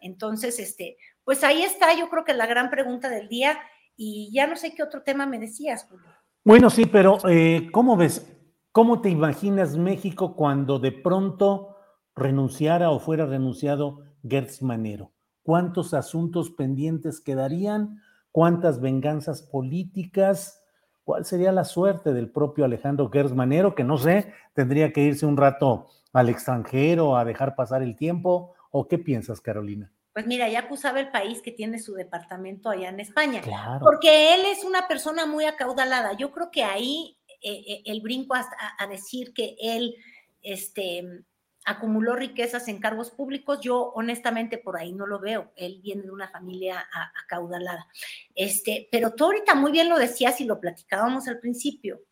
Entonces, 0.00 0.58
este, 0.58 0.96
pues 1.22 1.44
ahí 1.44 1.62
está, 1.62 1.96
yo 1.96 2.10
creo 2.10 2.24
que 2.24 2.34
la 2.34 2.46
gran 2.46 2.70
pregunta 2.70 3.08
del 3.08 3.28
día, 3.28 3.56
y 3.96 4.32
ya 4.32 4.48
no 4.48 4.56
sé 4.56 4.74
qué 4.74 4.82
otro 4.82 5.02
tema 5.02 5.26
me 5.26 5.38
decías, 5.38 5.86
Julio. 5.88 6.08
Bueno, 6.42 6.70
sí, 6.70 6.86
pero 6.86 7.18
eh, 7.28 7.68
¿cómo 7.72 7.96
ves? 7.96 8.33
¿Cómo 8.74 9.00
te 9.00 9.08
imaginas 9.08 9.76
México 9.76 10.34
cuando 10.34 10.80
de 10.80 10.90
pronto 10.90 11.76
renunciara 12.16 12.90
o 12.90 12.98
fuera 12.98 13.24
renunciado 13.24 14.00
Gertz 14.28 14.62
Manero? 14.62 15.12
¿Cuántos 15.44 15.94
asuntos 15.94 16.50
pendientes 16.50 17.20
quedarían? 17.20 18.02
¿Cuántas 18.32 18.80
venganzas 18.80 19.42
políticas? 19.42 20.64
¿Cuál 21.04 21.24
sería 21.24 21.52
la 21.52 21.62
suerte 21.62 22.12
del 22.12 22.32
propio 22.32 22.64
Alejandro 22.64 23.10
Gersmanero? 23.12 23.76
Que 23.76 23.84
no 23.84 23.96
sé, 23.96 24.34
tendría 24.54 24.92
que 24.92 25.02
irse 25.02 25.24
un 25.24 25.36
rato 25.36 25.86
al 26.12 26.28
extranjero 26.28 27.16
a 27.16 27.24
dejar 27.24 27.54
pasar 27.54 27.80
el 27.80 27.94
tiempo. 27.94 28.54
¿O 28.72 28.88
qué 28.88 28.98
piensas, 28.98 29.40
Carolina? 29.40 29.92
Pues 30.14 30.26
mira, 30.26 30.48
ya 30.48 30.58
acusaba 30.58 30.98
el 30.98 31.12
país 31.12 31.42
que 31.42 31.52
tiene 31.52 31.78
su 31.78 31.94
departamento 31.94 32.70
allá 32.70 32.88
en 32.88 32.98
España. 32.98 33.40
Porque 33.80 34.34
él 34.34 34.40
es 34.46 34.64
una 34.64 34.88
persona 34.88 35.26
muy 35.26 35.44
acaudalada. 35.44 36.14
Yo 36.14 36.32
creo 36.32 36.50
que 36.50 36.64
ahí 36.64 37.18
eh, 37.44 37.82
el 37.84 38.00
brinco 38.00 38.34
a, 38.34 38.46
a, 38.78 38.86
decir 38.86 39.34
que 39.34 39.56
él 39.60 39.96
este, 40.42 41.24
acumuló 41.64 42.14
riquezas 42.14 42.68
en 42.68 42.78
cargos 42.78 43.10
públicos, 43.10 43.60
yo 43.60 43.92
honestamente 43.94 44.58
por 44.58 44.76
ahí 44.76 44.92
no 44.92 45.06
lo 45.06 45.18
veo. 45.18 45.52
Él 45.56 45.80
viene 45.82 46.02
de 46.02 46.10
una 46.10 46.28
familia 46.28 46.86
acaudalada. 47.24 47.88
Este, 48.34 48.88
pero 48.92 49.14
tú 49.14 49.24
ahorita 49.24 49.54
muy 49.54 49.72
bien 49.72 49.88
lo 49.88 49.98
decías 49.98 50.40
y 50.40 50.44
lo 50.44 50.60
platicábamos 50.60 51.26
al 51.26 51.40
principio. 51.40 52.02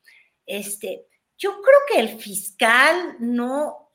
Este, 0.46 1.06
yo 1.36 1.60
creo 1.60 1.78
que 1.88 2.00
el 2.00 2.18
fiscal 2.18 3.16
no, 3.20 3.92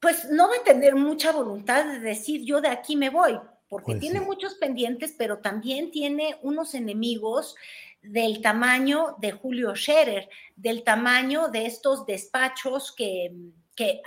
pues 0.00 0.28
no 0.30 0.48
va 0.48 0.56
a 0.56 0.64
tener 0.64 0.94
mucha 0.94 1.32
voluntad 1.32 1.84
de 1.84 2.00
decir 2.00 2.42
yo 2.44 2.60
de 2.60 2.68
aquí 2.68 2.94
me 2.94 3.10
voy, 3.10 3.38
porque 3.68 3.92
pues 3.92 4.00
tiene 4.00 4.20
muchos 4.20 4.54
pendientes, 4.54 5.14
pero 5.16 5.38
también 5.38 5.90
tiene 5.90 6.38
unos 6.42 6.74
enemigos 6.74 7.56
del 8.06 8.40
tamaño 8.40 9.16
de 9.18 9.32
Julio 9.32 9.74
Scherer, 9.74 10.28
del 10.54 10.84
tamaño 10.84 11.48
de 11.48 11.66
estos 11.66 12.06
despachos 12.06 12.94
que, 12.94 13.32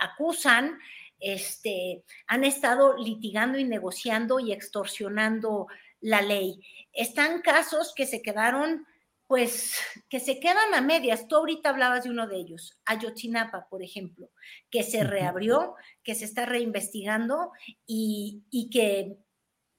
acusan, 0.00 0.78
este, 1.20 2.02
han 2.26 2.44
estado 2.44 2.96
litigando 2.96 3.58
y 3.58 3.64
negociando 3.64 4.40
y 4.40 4.52
extorsionando 4.52 5.68
la 6.00 6.22
ley. 6.22 6.60
Están 6.92 7.42
casos 7.42 7.92
que 7.94 8.06
se 8.06 8.22
quedaron, 8.22 8.86
pues, 9.26 9.78
que 10.08 10.18
se 10.18 10.40
quedan 10.40 10.74
a 10.74 10.80
medias. 10.80 11.28
Tú 11.28 11.36
ahorita 11.36 11.68
hablabas 11.68 12.04
de 12.04 12.10
uno 12.10 12.26
de 12.26 12.36
ellos, 12.36 12.78
Ayotzinapa, 12.86 13.68
por 13.68 13.82
ejemplo, 13.82 14.30
que 14.70 14.82
se 14.82 15.04
reabrió, 15.04 15.74
que 16.02 16.14
se 16.14 16.24
está 16.24 16.46
reinvestigando 16.46 17.52
y, 17.86 18.42
y 18.50 18.70
que 18.70 19.18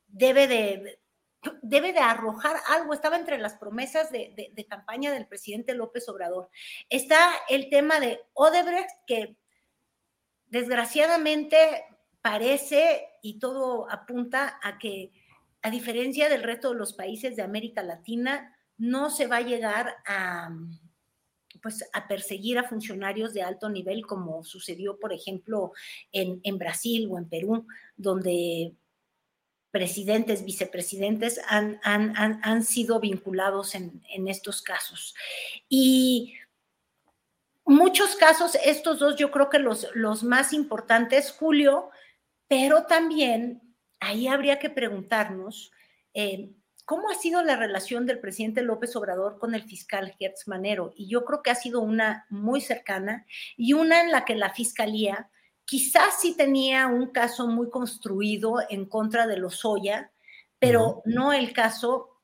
debe 0.07 0.47
de, 0.47 1.00
debe 1.61 1.93
de 1.93 1.99
arrojar 1.99 2.57
algo. 2.69 2.93
Estaba 2.93 3.17
entre 3.17 3.37
las 3.37 3.55
promesas 3.55 4.11
de, 4.11 4.65
campaña 4.69 5.11
del 5.11 5.27
presidente 5.27 5.73
López 5.73 6.07
Obrador. 6.09 6.49
Está 6.89 7.31
el 7.49 7.69
tema 7.69 7.99
de 7.99 8.19
Odebrecht, 8.33 8.89
que 9.07 9.35
desgraciadamente 10.47 11.57
parece 12.21 13.07
y 13.21 13.39
todo 13.39 13.89
apunta 13.89 14.59
a 14.61 14.77
que, 14.77 15.11
a 15.61 15.69
diferencia 15.69 16.29
del 16.29 16.43
resto 16.43 16.71
de 16.71 16.79
los 16.79 16.93
países 16.93 17.35
de 17.35 17.43
América 17.43 17.83
Latina, 17.83 18.55
no 18.77 19.09
se 19.09 19.27
va 19.27 19.37
a 19.37 19.41
llegar 19.41 19.97
a 20.05 20.49
pues 21.61 21.87
a 21.93 22.07
perseguir 22.07 22.57
a 22.57 22.67
funcionarios 22.67 23.33
de 23.33 23.43
alto 23.43 23.69
nivel 23.69 24.05
como 24.07 24.43
sucedió, 24.43 24.99
por 24.99 25.13
ejemplo, 25.13 25.73
en, 26.11 26.39
en 26.43 26.57
Brasil 26.57 27.07
o 27.11 27.19
en 27.19 27.29
Perú, 27.29 27.67
donde 27.95 28.73
presidentes, 29.71 30.43
vicepresidentes 30.43 31.39
han, 31.47 31.79
han, 31.83 32.63
sido 32.63 32.99
vinculados 32.99 33.73
en, 33.73 34.27
estos 34.27 34.61
casos. 34.61 35.15
Y 35.69 36.35
muchos 37.65 38.15
casos, 38.15 38.57
estos 38.63 38.99
dos 38.99 39.15
yo 39.15 39.31
creo 39.31 39.49
que 39.49 39.59
los, 39.59 39.87
los 39.93 40.23
más 40.23 40.51
importantes, 40.51 41.31
Julio, 41.31 41.89
pero 42.47 42.83
también 42.83 43.61
ahí 44.01 44.27
habría 44.27 44.59
que 44.59 44.69
preguntarnos 44.69 45.71
eh, 46.13 46.51
cómo 46.83 47.09
ha 47.09 47.15
sido 47.15 47.41
la 47.41 47.55
relación 47.55 48.05
del 48.05 48.19
presidente 48.19 48.61
López 48.61 48.93
Obrador 48.97 49.39
con 49.39 49.55
el 49.55 49.63
fiscal 49.63 50.13
Gertz 50.19 50.49
Manero. 50.49 50.93
Y 50.97 51.07
yo 51.07 51.23
creo 51.23 51.41
que 51.41 51.51
ha 51.51 51.55
sido 51.55 51.79
una 51.79 52.25
muy 52.29 52.59
cercana 52.59 53.25
y 53.55 53.71
una 53.71 54.01
en 54.01 54.11
la 54.11 54.25
que 54.25 54.35
la 54.35 54.49
fiscalía 54.49 55.29
Quizás 55.65 56.19
sí 56.19 56.35
tenía 56.35 56.87
un 56.87 57.07
caso 57.07 57.47
muy 57.47 57.69
construido 57.69 58.55
en 58.69 58.85
contra 58.85 59.27
de 59.27 59.37
los 59.37 59.53
Lozoya, 59.53 60.11
pero 60.59 61.01
no 61.05 61.33
el 61.33 61.53
caso 61.53 62.19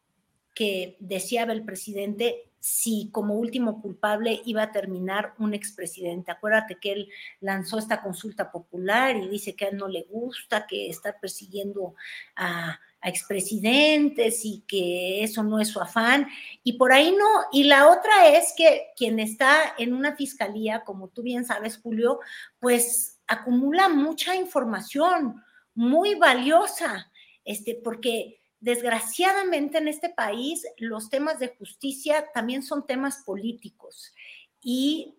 que 0.54 0.98
deseaba 1.00 1.54
el 1.54 1.64
presidente 1.64 2.48
si 2.60 3.10
como 3.12 3.36
último 3.36 3.82
culpable 3.82 4.42
iba 4.46 4.64
a 4.64 4.72
terminar 4.72 5.34
un 5.38 5.54
expresidente. 5.54 6.32
Acuérdate 6.32 6.78
que 6.82 6.92
él 6.92 7.10
lanzó 7.40 7.78
esta 7.78 8.02
consulta 8.02 8.52
popular 8.52 9.16
y 9.16 9.30
dice 9.30 9.56
que 9.56 9.66
a 9.66 9.68
él 9.70 9.78
no 9.78 9.88
le 9.88 10.04
gusta 10.04 10.68
que 10.68 10.90
está 10.90 11.18
persiguiendo 11.20 11.96
a, 12.36 12.80
a 13.00 13.10
expresidentes 13.10 14.44
y 14.44 14.64
que 14.68 15.24
eso 15.24 15.44
no 15.44 15.60
es 15.60 15.70
su 15.70 15.80
afán. 15.80 16.28
Y 16.64 16.74
por 16.74 16.92
ahí 16.92 17.16
no. 17.18 17.26
Y 17.52 17.64
la 17.64 17.90
otra 17.90 18.30
es 18.36 18.54
que 18.58 18.88
quien 18.96 19.20
está 19.20 19.76
en 19.78 19.94
una 19.94 20.16
fiscalía, 20.16 20.84
como 20.84 21.08
tú 21.08 21.22
bien 21.22 21.46
sabes, 21.46 21.78
Julio, 21.78 22.20
pues 22.60 23.17
acumula 23.28 23.90
mucha 23.90 24.36
información 24.36 25.44
muy 25.76 26.16
valiosa, 26.16 27.12
este, 27.44 27.76
porque 27.76 28.42
desgraciadamente 28.60 29.78
en 29.78 29.88
este 29.88 30.10
país 30.10 30.66
los 30.78 31.10
temas 31.10 31.40
de 31.40 31.56
justicia 31.58 32.26
también 32.34 32.64
son 32.64 32.86
temas 32.88 33.24
políticos 33.24 34.14
y 34.62 35.18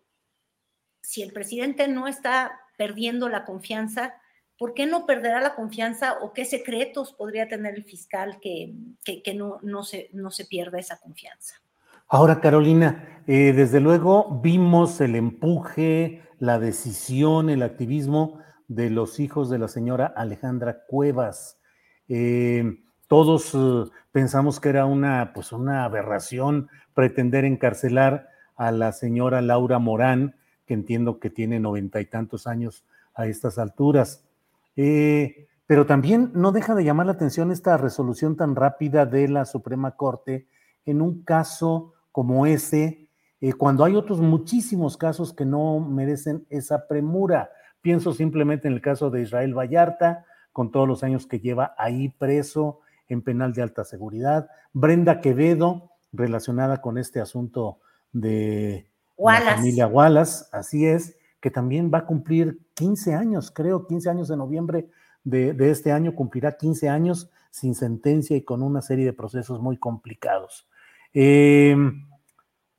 si 1.03 1.23
el 1.23 1.33
presidente 1.33 1.89
no 1.89 2.07
está 2.07 2.61
perdiendo 2.77 3.29
la 3.29 3.45
confianza, 3.45 4.15
¿por 4.59 4.75
qué 4.75 4.85
no 4.85 5.07
perderá 5.07 5.41
la 5.41 5.55
confianza 5.55 6.19
o 6.21 6.35
qué 6.35 6.45
secretos 6.45 7.15
podría 7.15 7.49
tener 7.49 7.75
el 7.75 7.85
fiscal 7.85 8.41
que, 8.41 8.75
no, 9.35 9.59
no, 9.63 9.85
se, 9.85 10.11
no 10.13 10.31
se 10.31 10.45
pierda 10.45 10.79
esa 10.79 10.99
confianza? 10.99 11.55
Ahora, 12.09 12.41
Carolina, 12.41 13.23
eh, 13.27 13.53
desde 13.55 13.81
luego 13.81 14.41
vimos 14.43 15.01
el 15.01 15.15
empuje, 15.15 16.23
la 16.39 16.59
decisión, 16.59 17.51
el 17.51 17.63
activismo 17.63 18.41
de 18.69 18.91
los 18.91 19.21
hijos 19.21 19.51
de 19.51 19.59
la 19.59 19.69
señora 19.69 20.07
Alejandra 20.07 20.85
Cuevas. 20.87 21.59
Eh, 22.09 22.81
todos 23.07 23.55
eh, 23.55 23.91
pensamos 24.13 24.61
que 24.61 24.69
era 24.69 24.87
una, 24.87 25.33
pues 25.35 25.53
una 25.53 25.85
aberración 25.85 26.69
pretender 26.95 27.45
encarcelar 27.45 28.29
a 28.57 28.71
la 28.73 28.93
señora 28.93 29.41
Laura 29.41 29.79
Morán, 29.79 30.37
que 30.67 30.75
entiendo 30.75 31.19
que 31.19 31.31
tiene 31.31 31.61
noventa 31.61 32.01
y 32.01 32.07
tantos 32.07 32.47
años 32.47 32.85
a 33.15 33.27
estas 33.27 33.59
alturas. 33.59 34.25
pero 35.67 35.87
también 35.87 36.31
no 36.35 36.53
deja 36.53 36.75
de 36.75 36.85
llamar 36.85 37.07
la 37.07 37.13
atención 37.13 37.51
esta 37.51 37.77
resolución 37.77 38.37
tan 38.37 38.55
rápida 38.55 39.07
de 39.07 39.29
la 39.29 39.45
Suprema 39.45 39.97
Corte 39.97 40.47
en 40.87 41.03
un 41.03 41.23
caso 41.23 41.95
como 42.13 42.47
ese, 42.47 43.08
eh, 43.41 43.53
cuando 43.53 43.85
hay 43.85 43.95
otros 43.95 44.21
muchísimos 44.21 44.97
casos 44.97 45.33
que 45.33 45.45
no 45.45 45.81
merecen 45.81 46.47
esa 46.51 46.89
premura. 46.89 47.51
Pienso 47.81 48.13
simplemente 48.13 48.69
en 48.69 48.75
el 48.75 48.81
caso 48.81 49.11
de 49.11 49.23
Israel 49.23 49.57
Vallarta, 49.57 50.25
con 50.53 50.73
todos 50.73 50.89
los 50.89 51.05
años 51.05 51.27
que 51.27 51.39
lleva 51.39 51.75
ahí 51.79 52.09
preso 52.09 52.81
en 53.09 53.23
penal 53.23 53.53
de 53.53 53.63
alta 53.63 53.85
seguridad. 53.85 54.49
Brenda 54.73 55.21
Quevedo, 55.21 55.93
relacionada 56.13 56.81
con 56.81 56.99
este 56.99 57.21
asunto 57.21 57.79
de 58.13 58.91
la 59.17 59.41
familia 59.57 59.87
Wallace, 59.87 60.47
así 60.53 60.87
es, 60.87 61.17
que 61.41 61.51
también 61.51 61.91
va 61.93 61.99
a 61.99 62.07
cumplir 62.07 62.61
15 62.75 63.15
años, 63.15 63.53
creo, 63.53 63.87
15 63.87 64.11
años 64.11 64.29
de 64.29 64.37
noviembre 64.37 64.91
de, 65.23 65.53
de 65.53 65.71
este 65.71 65.93
año, 65.93 66.15
cumplirá 66.15 66.57
15 66.57 66.89
años 66.89 67.31
sin 67.51 67.75
sentencia 67.75 68.37
y 68.37 68.43
con 68.43 68.63
una 68.63 68.83
serie 68.83 69.05
de 69.05 69.13
procesos 69.13 69.61
muy 69.61 69.77
complicados. 69.77 70.69
Eh, 71.15 71.77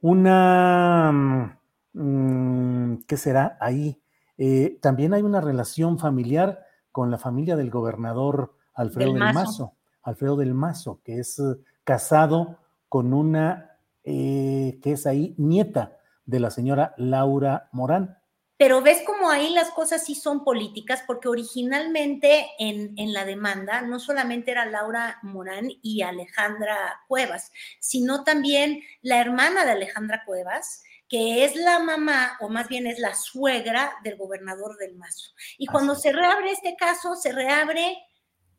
una, 0.02 1.60
mm, 1.94 2.96
¿qué 3.08 3.18
será 3.18 3.58
ahí? 3.60 4.02
Eh, 4.38 4.80
también 4.82 5.14
hay 5.14 5.22
una 5.22 5.42
relación 5.42 6.00
familiar 6.00 6.64
con 6.92 7.12
la 7.12 7.18
familia 7.18 7.56
del 7.56 7.70
gobernador 7.70 8.56
Alfredo 8.74 9.14
del, 9.14 9.34
Mazo. 9.34 9.74
Alfredo 10.02 10.38
del 10.38 10.54
Mazo, 10.54 11.02
que 11.04 11.20
es 11.20 11.40
eh, 11.40 11.58
casado 11.84 12.60
con 12.88 13.14
una 13.14 13.78
eh, 14.04 14.80
que 14.82 14.94
es 14.94 15.06
ahí 15.06 15.36
nieta 15.38 15.98
de 16.26 16.40
la 16.40 16.52
señora 16.52 16.94
Laura 16.98 17.68
Morán. 17.74 18.19
Pero 18.60 18.82
ves 18.82 19.04
como 19.06 19.30
ahí 19.32 19.54
las 19.54 19.70
cosas 19.70 20.04
sí 20.04 20.16
son 20.16 20.44
políticas, 20.44 21.02
porque 21.08 21.30
originalmente 21.30 22.46
en, 22.60 22.94
en, 22.98 23.14
la 23.14 23.24
demanda 23.24 23.80
no 23.80 24.02
solamente 24.02 24.52
era 24.52 24.66
Laura 24.66 25.18
Morán 25.24 25.70
y 25.82 26.02
Alejandra 26.02 27.00
Cuevas, 27.08 27.54
sino 27.80 28.26
también 28.26 28.84
la 29.02 29.22
hermana 29.22 29.64
de 29.64 29.72
Alejandra 29.72 30.24
Cuevas, 30.26 30.84
que 31.08 31.46
es 31.46 31.56
la 31.56 31.80
mamá, 31.80 32.38
o 32.42 32.50
más 32.50 32.68
bien 32.68 32.86
es 32.86 33.00
la 33.00 33.16
suegra 33.16 33.94
del 34.04 34.18
gobernador 34.18 34.76
del 34.78 34.98
Mazo. 34.98 35.34
Y 35.58 35.66
cuando 35.66 35.96
se 35.96 36.12
reabre 36.12 36.52
este 36.52 36.76
caso, 36.76 37.16
se 37.16 37.32
reabre 37.32 37.98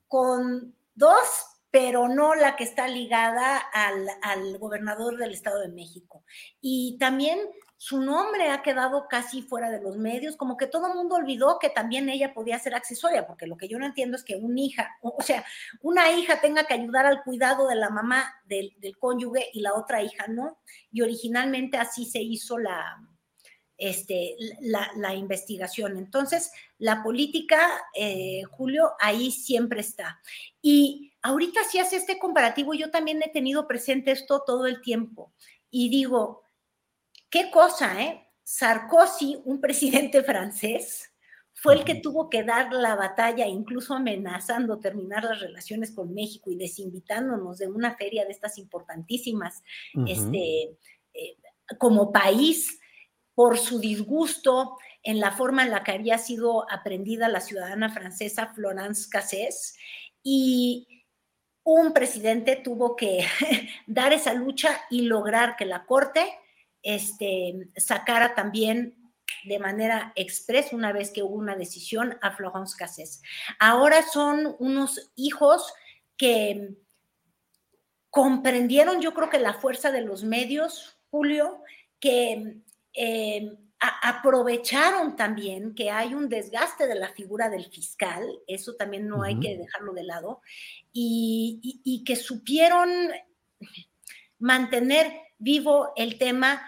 con 0.08 0.74
dos, 0.94 1.28
pero 1.70 2.08
no 2.08 2.34
la 2.34 2.56
que 2.56 2.64
está 2.64 2.88
ligada 2.88 3.58
al, 3.58 4.08
al 4.22 4.56
gobernador 4.56 5.18
del 5.18 5.32
Estado 5.32 5.60
de 5.60 5.68
México. 5.68 6.24
Y 6.62 6.96
también 6.98 7.38
su 7.82 7.98
nombre 7.98 8.50
ha 8.50 8.60
quedado 8.60 9.08
casi 9.08 9.40
fuera 9.40 9.70
de 9.70 9.80
los 9.80 9.96
medios, 9.96 10.36
como 10.36 10.58
que 10.58 10.66
todo 10.66 10.88
el 10.88 10.94
mundo 10.94 11.14
olvidó 11.14 11.58
que 11.58 11.70
también 11.70 12.10
ella 12.10 12.34
podía 12.34 12.58
ser 12.58 12.74
accesoria, 12.74 13.26
porque 13.26 13.46
lo 13.46 13.56
que 13.56 13.68
yo 13.68 13.78
no 13.78 13.86
entiendo 13.86 14.18
es 14.18 14.22
que 14.22 14.36
una 14.36 14.60
hija, 14.60 14.98
o 15.00 15.22
sea, 15.22 15.46
una 15.80 16.12
hija 16.12 16.42
tenga 16.42 16.64
que 16.64 16.74
ayudar 16.74 17.06
al 17.06 17.22
cuidado 17.22 17.68
de 17.68 17.76
la 17.76 17.88
mamá 17.88 18.34
del, 18.44 18.76
cónyuge 18.98 19.48
y 19.54 19.62
la 19.62 19.72
otra 19.72 20.02
hija 20.02 20.26
no. 20.28 20.58
Y 20.92 21.00
originalmente 21.00 21.78
así 21.78 22.04
se 22.04 22.20
hizo 22.20 22.58
la, 22.58 23.02
este, 23.78 24.36
la, 24.60 25.14
investigación. 25.14 25.96
Entonces, 25.96 26.52
la 26.76 27.02
política, 27.02 27.66
eh, 27.94 28.42
Julio, 28.50 28.92
ahí 29.00 29.30
siempre 29.30 29.80
está. 29.80 30.20
Y 30.60 31.14
ahorita 31.22 31.64
si 31.64 31.78
hace 31.78 31.96
este 31.96 32.18
comparativo, 32.18 32.74
yo 32.74 32.90
también 32.90 33.22
he 33.22 33.30
tenido 33.30 33.66
presente 33.66 34.10
esto 34.10 34.42
todo 34.46 34.66
el 34.66 34.82
tiempo. 34.82 35.32
Y 35.70 35.88
digo, 35.88 36.42
Qué 37.30 37.50
cosa, 37.50 38.02
¿eh? 38.02 38.26
Sarkozy, 38.42 39.40
un 39.44 39.60
presidente 39.60 40.22
francés, 40.22 41.10
fue 41.54 41.74
el 41.74 41.84
que 41.84 41.96
tuvo 41.96 42.30
que 42.30 42.42
dar 42.42 42.72
la 42.72 42.94
batalla, 42.94 43.46
incluso 43.46 43.94
amenazando 43.94 44.78
terminar 44.78 45.24
las 45.24 45.40
relaciones 45.40 45.92
con 45.92 46.14
México 46.14 46.50
y 46.50 46.56
desinvitándonos 46.56 47.58
de 47.58 47.68
una 47.68 47.96
feria 47.96 48.24
de 48.24 48.30
estas 48.30 48.56
importantísimas, 48.56 49.62
este, 50.06 50.78
eh, 51.12 51.36
como 51.78 52.12
país, 52.12 52.80
por 53.34 53.58
su 53.58 53.78
disgusto 53.78 54.78
en 55.02 55.20
la 55.20 55.32
forma 55.32 55.62
en 55.62 55.70
la 55.70 55.82
que 55.82 55.92
había 55.92 56.18
sido 56.18 56.70
aprendida 56.70 57.28
la 57.28 57.40
ciudadana 57.40 57.90
francesa 57.90 58.52
Florence 58.54 59.08
Cassés. 59.10 59.76
Y 60.22 61.04
un 61.62 61.92
presidente 61.92 62.56
tuvo 62.56 62.96
que 62.96 63.26
dar 63.86 64.12
esa 64.12 64.34
lucha 64.34 64.80
y 64.90 65.02
lograr 65.02 65.56
que 65.56 65.66
la 65.66 65.84
Corte 65.84 66.26
este, 66.82 67.68
sacara 67.76 68.34
también 68.34 68.96
de 69.44 69.58
manera 69.58 70.12
expresa 70.16 70.76
una 70.76 70.92
vez 70.92 71.10
que 71.10 71.22
hubo 71.22 71.34
una 71.34 71.56
decisión 71.56 72.18
a 72.20 72.32
Florence 72.32 72.76
Cassés. 72.76 73.22
Ahora 73.58 74.02
son 74.02 74.56
unos 74.58 75.10
hijos 75.14 75.72
que 76.16 76.74
comprendieron, 78.10 79.00
yo 79.00 79.14
creo 79.14 79.30
que 79.30 79.38
la 79.38 79.54
fuerza 79.54 79.92
de 79.92 80.02
los 80.02 80.24
medios, 80.24 80.98
Julio, 81.10 81.62
que 82.00 82.56
eh, 82.92 83.56
aprovecharon 83.78 85.16
también 85.16 85.74
que 85.74 85.90
hay 85.90 86.12
un 86.12 86.28
desgaste 86.28 86.86
de 86.86 86.96
la 86.96 87.08
figura 87.10 87.48
del 87.48 87.66
fiscal, 87.66 88.28
eso 88.46 88.74
también 88.74 89.06
no 89.08 89.22
hay 89.22 89.38
que 89.38 89.56
dejarlo 89.56 89.94
de 89.94 90.02
lado, 90.02 90.42
y 90.92 92.02
que 92.04 92.16
supieron 92.16 92.90
mantener 94.38 95.29
vivo 95.40 95.92
el 95.96 96.18
tema 96.18 96.62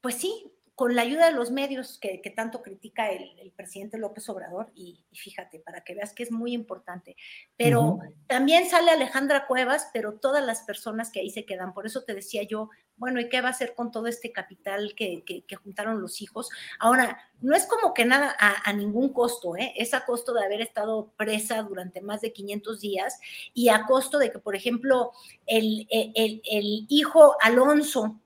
pues 0.00 0.16
sí, 0.16 0.55
con 0.76 0.94
la 0.94 1.02
ayuda 1.02 1.26
de 1.26 1.32
los 1.32 1.50
medios 1.50 1.98
que, 1.98 2.20
tanto 2.36 2.62
critica 2.62 3.10
el, 3.10 3.50
presidente 3.56 3.96
López 3.96 4.28
Obrador, 4.28 4.70
y, 4.74 5.02
fíjate, 5.14 5.58
para 5.58 5.82
que 5.82 5.94
veas 5.94 6.12
que 6.12 6.22
es 6.22 6.30
muy 6.30 6.52
importante, 6.52 7.16
pero 7.56 7.98
también 8.26 8.68
sale 8.68 8.90
Alejandra 8.90 9.46
Cuevas, 9.46 9.88
pero 9.94 10.18
todas 10.18 10.44
las 10.44 10.60
personas 10.64 11.10
que 11.10 11.20
ahí 11.20 11.30
se 11.30 11.46
quedan, 11.46 11.72
por 11.72 11.86
eso 11.86 12.04
te 12.04 12.14
decía 12.14 12.42
yo, 12.42 12.68
bueno, 12.98 13.20
¿y 13.20 13.30
qué 13.30 13.40
va 13.40 13.48
a 13.48 13.52
hacer 13.52 13.74
con 13.74 13.90
todo 13.90 14.06
este 14.06 14.32
capital 14.32 14.94
que, 14.94 15.24
juntaron 15.62 16.02
los 16.02 16.20
hijos? 16.20 16.50
Ahora, 16.78 17.18
no 17.40 17.56
es 17.56 17.64
como 17.64 17.94
que 17.94 18.04
nada 18.04 18.36
a, 18.38 18.70
ningún 18.74 19.14
costo, 19.14 19.56
¿eh? 19.56 19.72
es 19.76 19.94
a 19.94 20.04
costo 20.04 20.34
de 20.34 20.44
haber 20.44 20.60
estado 20.60 21.10
presa 21.16 21.62
durante 21.62 22.02
más 22.02 22.20
de 22.20 22.34
500 22.34 22.80
días 22.82 23.18
y 23.54 23.70
a 23.70 23.86
costo 23.86 24.18
de 24.18 24.30
que, 24.30 24.40
por 24.40 24.54
ejemplo, 24.54 25.12
el, 25.46 25.86
el, 25.90 26.42
el 26.44 26.86
hijo 26.90 27.34
Alonso, 27.40 28.20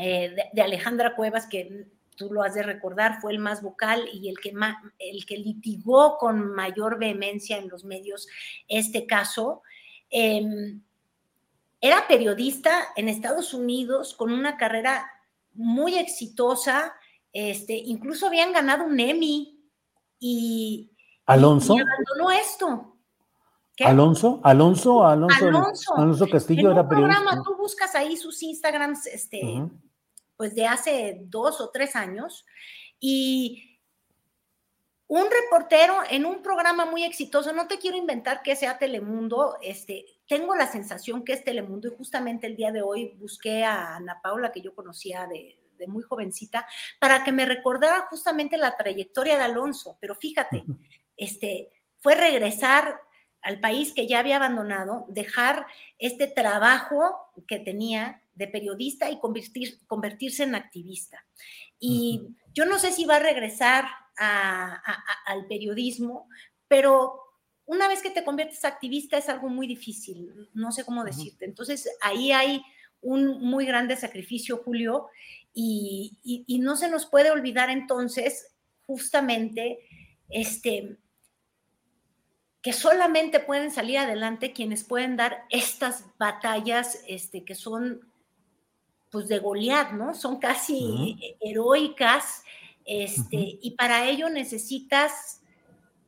eh, 0.00 0.34
de, 0.52 0.62
Alejandra 0.62 1.14
Cuevas, 1.14 1.46
que 1.46 1.86
tú 2.16 2.32
lo 2.32 2.42
has 2.42 2.54
de 2.54 2.62
recordar, 2.62 3.20
fue 3.20 3.32
el 3.32 3.38
más 3.38 3.62
vocal 3.62 4.08
y 4.12 4.28
el 4.28 4.38
que, 4.38 4.52
el 4.98 5.26
que 5.26 5.38
litigó 5.38 6.18
con 6.18 6.52
mayor 6.52 6.98
vehemencia 6.98 7.58
en 7.58 7.68
los 7.68 7.84
medios 7.84 8.26
este 8.66 9.06
caso. 9.06 9.62
Em, 10.10 10.82
era 11.80 12.08
periodista 12.08 12.88
en 12.96 13.08
Estados 13.08 13.54
Unidos 13.54 14.14
con 14.14 14.32
una 14.32 14.56
carrera 14.56 15.08
muy 15.54 15.96
exitosa, 15.96 16.92
este, 17.32 17.74
incluso 17.76 18.26
habían 18.26 18.52
ganado 18.52 18.84
un 18.84 18.98
Emmy 18.98 19.60
y, 20.18 20.90
Alonso. 21.26 21.74
abandonó 21.74 22.30
esto. 22.32 22.94
Alonso, 23.84 24.40
Alonso, 24.42 25.04
Alonso, 25.04 25.46
Alonso, 25.96 26.26
Castillo 26.28 26.72
era 26.72 26.88
periodista. 26.88 27.20
Programa, 27.20 27.44
tú 27.44 27.56
buscas 27.56 27.94
ahí 27.94 28.16
sus 28.16 28.42
Instagrams, 28.42 29.06
este, 29.06 29.40
pues 30.38 30.54
de 30.54 30.66
hace 30.66 31.18
dos 31.24 31.60
o 31.60 31.70
tres 31.70 31.96
años 31.96 32.46
y 32.98 33.80
un 35.08 35.26
reportero 35.30 35.96
en 36.08 36.24
un 36.24 36.42
programa 36.42 36.86
muy 36.86 37.02
exitoso, 37.02 37.52
no 37.52 37.66
te 37.66 37.78
quiero 37.78 37.96
inventar 37.96 38.42
que 38.42 38.54
sea 38.54 38.78
Telemundo, 38.78 39.58
este, 39.60 40.06
tengo 40.28 40.54
la 40.54 40.70
sensación 40.70 41.24
que 41.24 41.32
es 41.32 41.44
Telemundo 41.44 41.88
y 41.88 41.96
justamente 41.96 42.46
el 42.46 42.56
día 42.56 42.70
de 42.70 42.82
hoy 42.82 43.16
busqué 43.18 43.64
a 43.64 43.96
Ana 43.96 44.20
Paula, 44.22 44.52
que 44.52 44.60
yo 44.60 44.74
conocía 44.74 45.26
de, 45.26 45.58
de 45.76 45.86
muy 45.86 46.02
jovencita, 46.02 46.66
para 47.00 47.24
que 47.24 47.32
me 47.32 47.46
recordara 47.46 48.06
justamente 48.10 48.56
la 48.58 48.76
trayectoria 48.76 49.36
de 49.36 49.44
Alonso, 49.44 49.96
pero 50.00 50.14
fíjate, 50.14 50.64
este, 51.16 51.72
fue 51.98 52.14
regresar 52.14 53.00
al 53.40 53.60
país 53.60 53.92
que 53.94 54.06
ya 54.06 54.18
había 54.18 54.36
abandonado, 54.36 55.06
dejar 55.08 55.66
este 55.98 56.26
trabajo 56.26 57.32
que 57.46 57.58
tenía 57.58 58.22
de 58.38 58.48
periodista 58.48 59.10
y 59.10 59.18
convertirse 59.18 60.44
en 60.44 60.54
activista. 60.54 61.26
Y 61.78 62.28
yo 62.54 62.64
no 62.64 62.78
sé 62.78 62.92
si 62.92 63.04
va 63.04 63.16
a 63.16 63.20
regresar 63.20 63.84
al 64.16 65.46
periodismo, 65.48 66.28
pero 66.68 67.20
una 67.66 67.88
vez 67.88 68.00
que 68.00 68.10
te 68.10 68.24
conviertes 68.24 68.64
activista 68.64 69.18
es 69.18 69.28
algo 69.28 69.48
muy 69.48 69.66
difícil, 69.66 70.48
no 70.54 70.72
sé 70.72 70.84
cómo 70.84 71.04
decirte. 71.04 71.44
Entonces 71.44 71.88
ahí 72.00 72.32
hay 72.32 72.62
un 73.00 73.40
muy 73.42 73.66
grande 73.66 73.96
sacrificio, 73.96 74.62
Julio, 74.64 75.08
y, 75.52 76.18
y 76.22 76.58
no 76.60 76.76
se 76.76 76.88
nos 76.88 77.06
puede 77.06 77.30
olvidar 77.30 77.68
entonces 77.68 78.54
justamente 78.86 79.78
este, 80.30 80.98
que 82.62 82.72
solamente 82.72 83.40
pueden 83.40 83.70
salir 83.70 83.98
adelante 83.98 84.52
quienes 84.52 84.84
pueden 84.84 85.16
dar 85.16 85.44
estas 85.50 86.04
batallas 86.18 87.02
este, 87.06 87.44
que 87.44 87.54
son 87.54 88.07
pues 89.10 89.28
de 89.28 89.38
Goliat, 89.38 89.92
¿no? 89.92 90.14
Son 90.14 90.38
casi 90.38 91.36
heroicas, 91.40 92.42
este, 92.84 93.58
y 93.60 93.72
para 93.72 94.08
ello 94.08 94.30
necesitas 94.30 95.42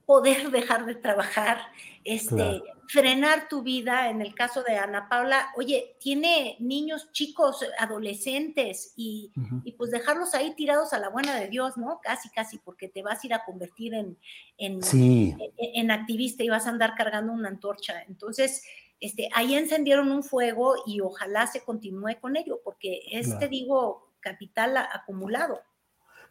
poder 0.07 0.51
dejar 0.51 0.87
de 0.87 0.95
trabajar, 0.95 1.61
este, 2.05 2.63
frenar 2.89 3.49
tu 3.49 3.63
vida. 3.63 4.09
En 4.09 4.23
el 4.23 4.35
caso 4.35 4.63
de 4.63 4.77
Ana 4.77 5.09
Paula, 5.09 5.51
oye, 5.57 5.95
tiene 6.01 6.57
niños 6.59 7.13
chicos, 7.13 7.65
adolescentes, 7.79 8.95
y, 8.97 9.31
pues 9.77 9.91
dejarlos 9.91 10.35
ahí 10.35 10.55
tirados 10.55 10.93
a 10.93 10.99
la 10.99 11.11
buena 11.11 11.39
de 11.39 11.49
Dios, 11.49 11.77
¿no? 11.77 12.01
Casi, 12.03 12.31
casi, 12.31 12.59
porque 12.59 12.89
te 12.89 13.03
vas 13.03 13.23
a 13.23 13.27
ir 13.27 13.35
a 13.35 13.45
convertir 13.45 13.95
en, 13.95 14.19
en, 14.59 14.81
en, 14.93 15.39
en 15.59 15.91
activista 15.91 16.43
y 16.43 16.49
vas 16.49 16.67
a 16.67 16.71
andar 16.71 16.95
cargando 16.97 17.33
una 17.33 17.49
antorcha. 17.49 18.03
Entonces, 18.09 18.65
este, 19.01 19.29
ahí 19.35 19.55
encendieron 19.55 20.13
un 20.13 20.23
fuego 20.23 20.75
y 20.87 21.01
ojalá 21.01 21.47
se 21.47 21.63
continúe 21.63 22.21
con 22.21 22.37
ello, 22.37 22.61
porque 22.63 23.01
este, 23.11 23.49
digo, 23.49 24.11
capital 24.21 24.77
acumulado. 24.77 25.61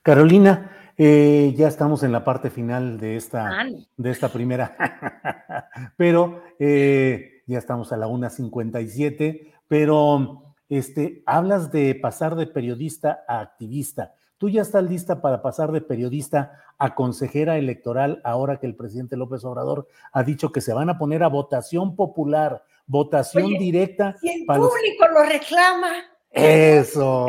Carolina, 0.01 0.93
eh, 0.97 1.53
ya 1.57 1.67
estamos 1.67 2.03
en 2.03 2.11
la 2.11 2.24
parte 2.24 2.49
final 2.49 2.99
de 2.99 3.17
esta, 3.17 3.65
de 3.97 4.11
esta 4.11 4.30
primera, 4.30 4.76
pero 5.97 6.43
eh, 6.57 7.43
ya 7.47 7.57
estamos 7.57 7.91
a 7.91 7.97
la 7.97 8.07
1.57, 8.07 9.51
pero 9.67 10.55
este, 10.70 11.24
hablas 11.26 11.72
de 11.72 11.95
pasar 11.95 12.36
de 12.36 12.47
periodista 12.47 13.24
a 13.28 13.41
activista. 13.41 14.13
¿Tú 14.40 14.48
ya 14.48 14.62
estás 14.62 14.86
lista 14.86 15.22
para 15.22 15.42
pasar 15.42 15.74
de 15.74 15.82
periodista 15.82 16.64
a 16.78 16.96
consejera 16.96 17.58
electoral 17.58 18.22
ahora 18.24 18.58
que 18.58 18.68
el 18.68 18.76
presidente 18.76 19.18
López 19.18 19.44
Obrador 19.44 19.90
ha 20.14 20.24
dicho 20.24 20.54
que 20.54 20.62
se 20.62 20.74
van 20.74 20.90
a 20.90 20.98
poner 20.98 21.24
a 21.24 21.28
votación 21.28 21.98
popular, 21.98 22.64
votación 22.88 23.58
directa? 23.58 24.16
Si 24.22 24.30
el 24.30 24.46
público 24.46 25.08
lo 25.14 25.24
reclama. 25.24 25.90
Eso. 26.32 27.28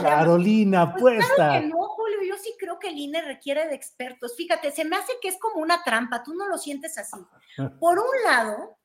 Carolina, 0.00 0.94
pues 0.98 1.22
Claro 1.36 1.66
no, 1.66 1.88
Julio, 1.88 2.18
yo 2.26 2.36
sí 2.42 2.54
creo 2.58 2.78
que 2.78 2.88
el 2.88 2.96
INE 2.96 3.20
requiere 3.20 3.68
de 3.68 3.74
expertos. 3.74 4.34
Fíjate, 4.34 4.70
se 4.70 4.86
me 4.86 4.96
hace 4.96 5.12
que 5.20 5.28
es 5.28 5.38
como 5.38 5.60
una 5.60 5.84
trampa, 5.84 6.22
tú 6.22 6.32
no 6.34 6.48
lo 6.48 6.56
sientes 6.56 6.96
así. 6.96 7.18
Por 7.78 7.98
un 7.98 8.22
lado, 8.24 8.78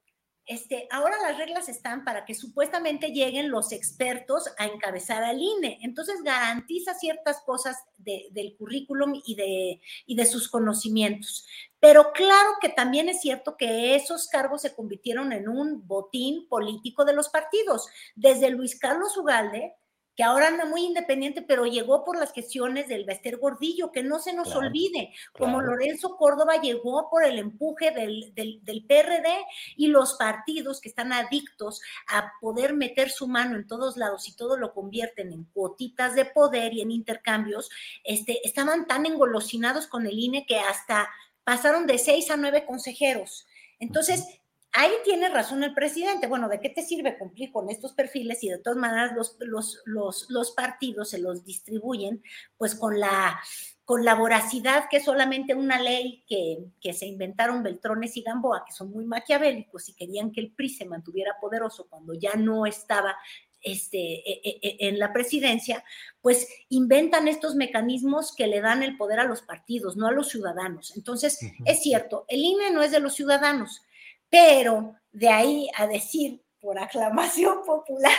este, 0.50 0.88
ahora 0.90 1.16
las 1.22 1.38
reglas 1.38 1.70
están 1.70 2.04
para 2.04 2.26
que 2.26 2.34
supuestamente 2.34 3.12
lleguen 3.12 3.52
los 3.52 3.72
expertos 3.72 4.46
a 4.58 4.66
encabezar 4.66 5.24
al 5.24 5.40
INE. 5.40 5.78
Entonces 5.84 6.24
garantiza 6.24 6.96
ciertas 6.96 7.42
cosas 7.42 7.78
del 7.98 8.56
currículum 8.58 9.22
y 9.24 9.36
de, 9.36 9.80
y 10.08 10.16
de 10.16 10.26
sus 10.26 10.50
conocimientos. 10.50 11.46
Pero 11.80 12.12
claro 12.14 12.54
que 12.60 12.70
también 12.70 13.10
es 13.10 13.22
cierto 13.22 13.58
que 13.58 13.94
esos 13.94 14.28
cargos 14.28 14.64
se 14.64 14.74
convirtieron 14.74 15.34
en 15.34 15.48
un 15.48 15.88
botín 15.88 16.48
político 16.50 17.06
de 17.06 17.14
los 17.14 17.30
partidos. 17.30 17.88
Desde 18.16 18.50
Luis 18.50 18.78
Carlos 18.80 19.16
Ugalde, 19.18 19.76
que 20.20 20.26
ahora 20.26 20.50
anda 20.50 20.66
muy 20.66 20.84
independiente, 20.84 21.42
pero 21.42 21.66
llegó 21.66 22.04
por 22.04 22.20
las 22.20 22.34
gestiones 22.34 22.90
del 22.90 23.06
Bester 23.06 23.38
Gordillo, 23.38 23.94
que 23.94 24.04
no 24.04 24.20
se 24.20 24.34
nos 24.34 24.54
olvide, 24.54 25.14
como 25.32 25.62
Lorenzo 25.62 26.18
Córdoba 26.18 26.60
llegó 26.62 27.10
por 27.10 27.24
el 27.24 27.40
empuje 27.40 27.92
del, 27.92 28.34
del, 28.36 28.86
PRD 28.86 29.30
y 29.78 29.88
los 29.88 30.16
partidos 30.16 30.82
que 30.82 30.90
están 30.90 31.14
adictos 31.14 31.82
a 32.10 32.34
poder 32.42 32.74
meter 32.74 33.10
su 33.12 33.30
mano 33.30 33.56
en 33.56 33.66
todos 33.66 33.96
lados 33.96 34.28
y 34.28 34.36
todo 34.36 34.58
lo 34.58 34.74
convierten 34.74 35.32
en 35.32 35.46
cuotitas 35.46 36.16
de 36.16 36.26
poder 36.26 36.74
y 36.74 36.82
en 36.82 36.92
intercambios, 36.92 37.70
este, 38.04 38.46
estaban 38.46 38.88
tan 38.88 39.06
engolosinados 39.06 39.88
con 39.88 40.06
el 40.06 40.20
INE 40.20 40.46
que 40.46 40.60
hasta 40.60 41.08
pasaron 41.46 41.88
de 41.88 41.98
seis 41.98 42.30
a 42.30 42.36
nueve 42.36 42.66
consejeros. 42.66 43.48
Entonces, 43.80 44.42
Ahí 44.74 44.92
tiene 45.04 45.30
razón 45.30 45.64
el 45.64 45.74
presidente. 45.74 46.28
Bueno, 46.28 46.48
¿de 46.48 46.60
qué 46.60 46.70
te 46.70 46.84
sirve 46.84 47.18
cumplir 47.18 47.52
con 47.52 47.70
estos 47.70 47.94
perfiles 47.94 48.44
y 48.44 48.50
de 48.50 48.60
todas 48.60 48.78
maneras 48.78 49.14
los, 49.16 49.36
los, 49.40 49.82
los, 50.30 50.52
partidos 50.52 51.10
se 51.10 51.20
los 51.20 51.44
distribuyen 51.44 52.22
pues 52.58 52.76
con 52.76 53.00
la, 53.00 53.40
con 53.84 54.06
la 54.06 54.14
voracidad 54.14 54.86
que 54.90 54.98
es 54.98 55.06
solamente 55.06 55.56
una 55.56 55.82
ley 55.82 56.24
que, 56.28 56.66
que, 56.80 56.94
se 56.94 57.08
inventaron 57.08 57.64
Beltrones 57.64 58.16
y 58.18 58.22
Gamboa, 58.22 58.64
que 58.66 58.74
son 58.74 58.92
muy 58.92 59.06
maquiavélicos 59.06 59.90
y 59.90 59.94
querían 59.96 60.32
que 60.32 60.42
el 60.42 60.52
PRI 60.52 60.70
se 60.70 60.86
mantuviera 60.86 61.38
poderoso 61.42 61.88
cuando 61.90 62.14
ya 62.14 62.36
no 62.36 62.68
estaba 62.68 63.18
este, 63.62 63.98
e, 63.98 64.42
e, 64.44 64.60
e, 64.62 64.88
en 64.88 65.00
la 65.00 65.12
presidencia, 65.12 65.84
pues 66.22 66.48
inventan 66.70 67.28
estos 67.28 67.56
mecanismos 67.56 68.34
que 68.36 68.48
le 68.48 68.62
dan 68.62 68.84
el 68.84 68.98
poder 68.98 69.20
a 69.20 69.26
los 69.26 69.42
partidos, 69.42 69.98
no 69.98 70.08
a 70.08 70.12
los 70.12 70.30
ciudadanos. 70.30 70.96
Entonces, 70.96 71.40
es 71.66 71.82
cierto, 71.82 72.26
el 72.28 72.40
INE 72.40 72.72
no 72.72 72.82
es 72.82 72.92
de 72.92 73.00
los 73.00 73.16
ciudadanos, 73.16 73.82
pero 74.30 74.96
de 75.12 75.30
ahí 75.30 75.70
a 75.76 75.88
decir 75.88 76.44
por 76.60 76.78
aclamación 76.80 77.60
popular, 77.66 78.14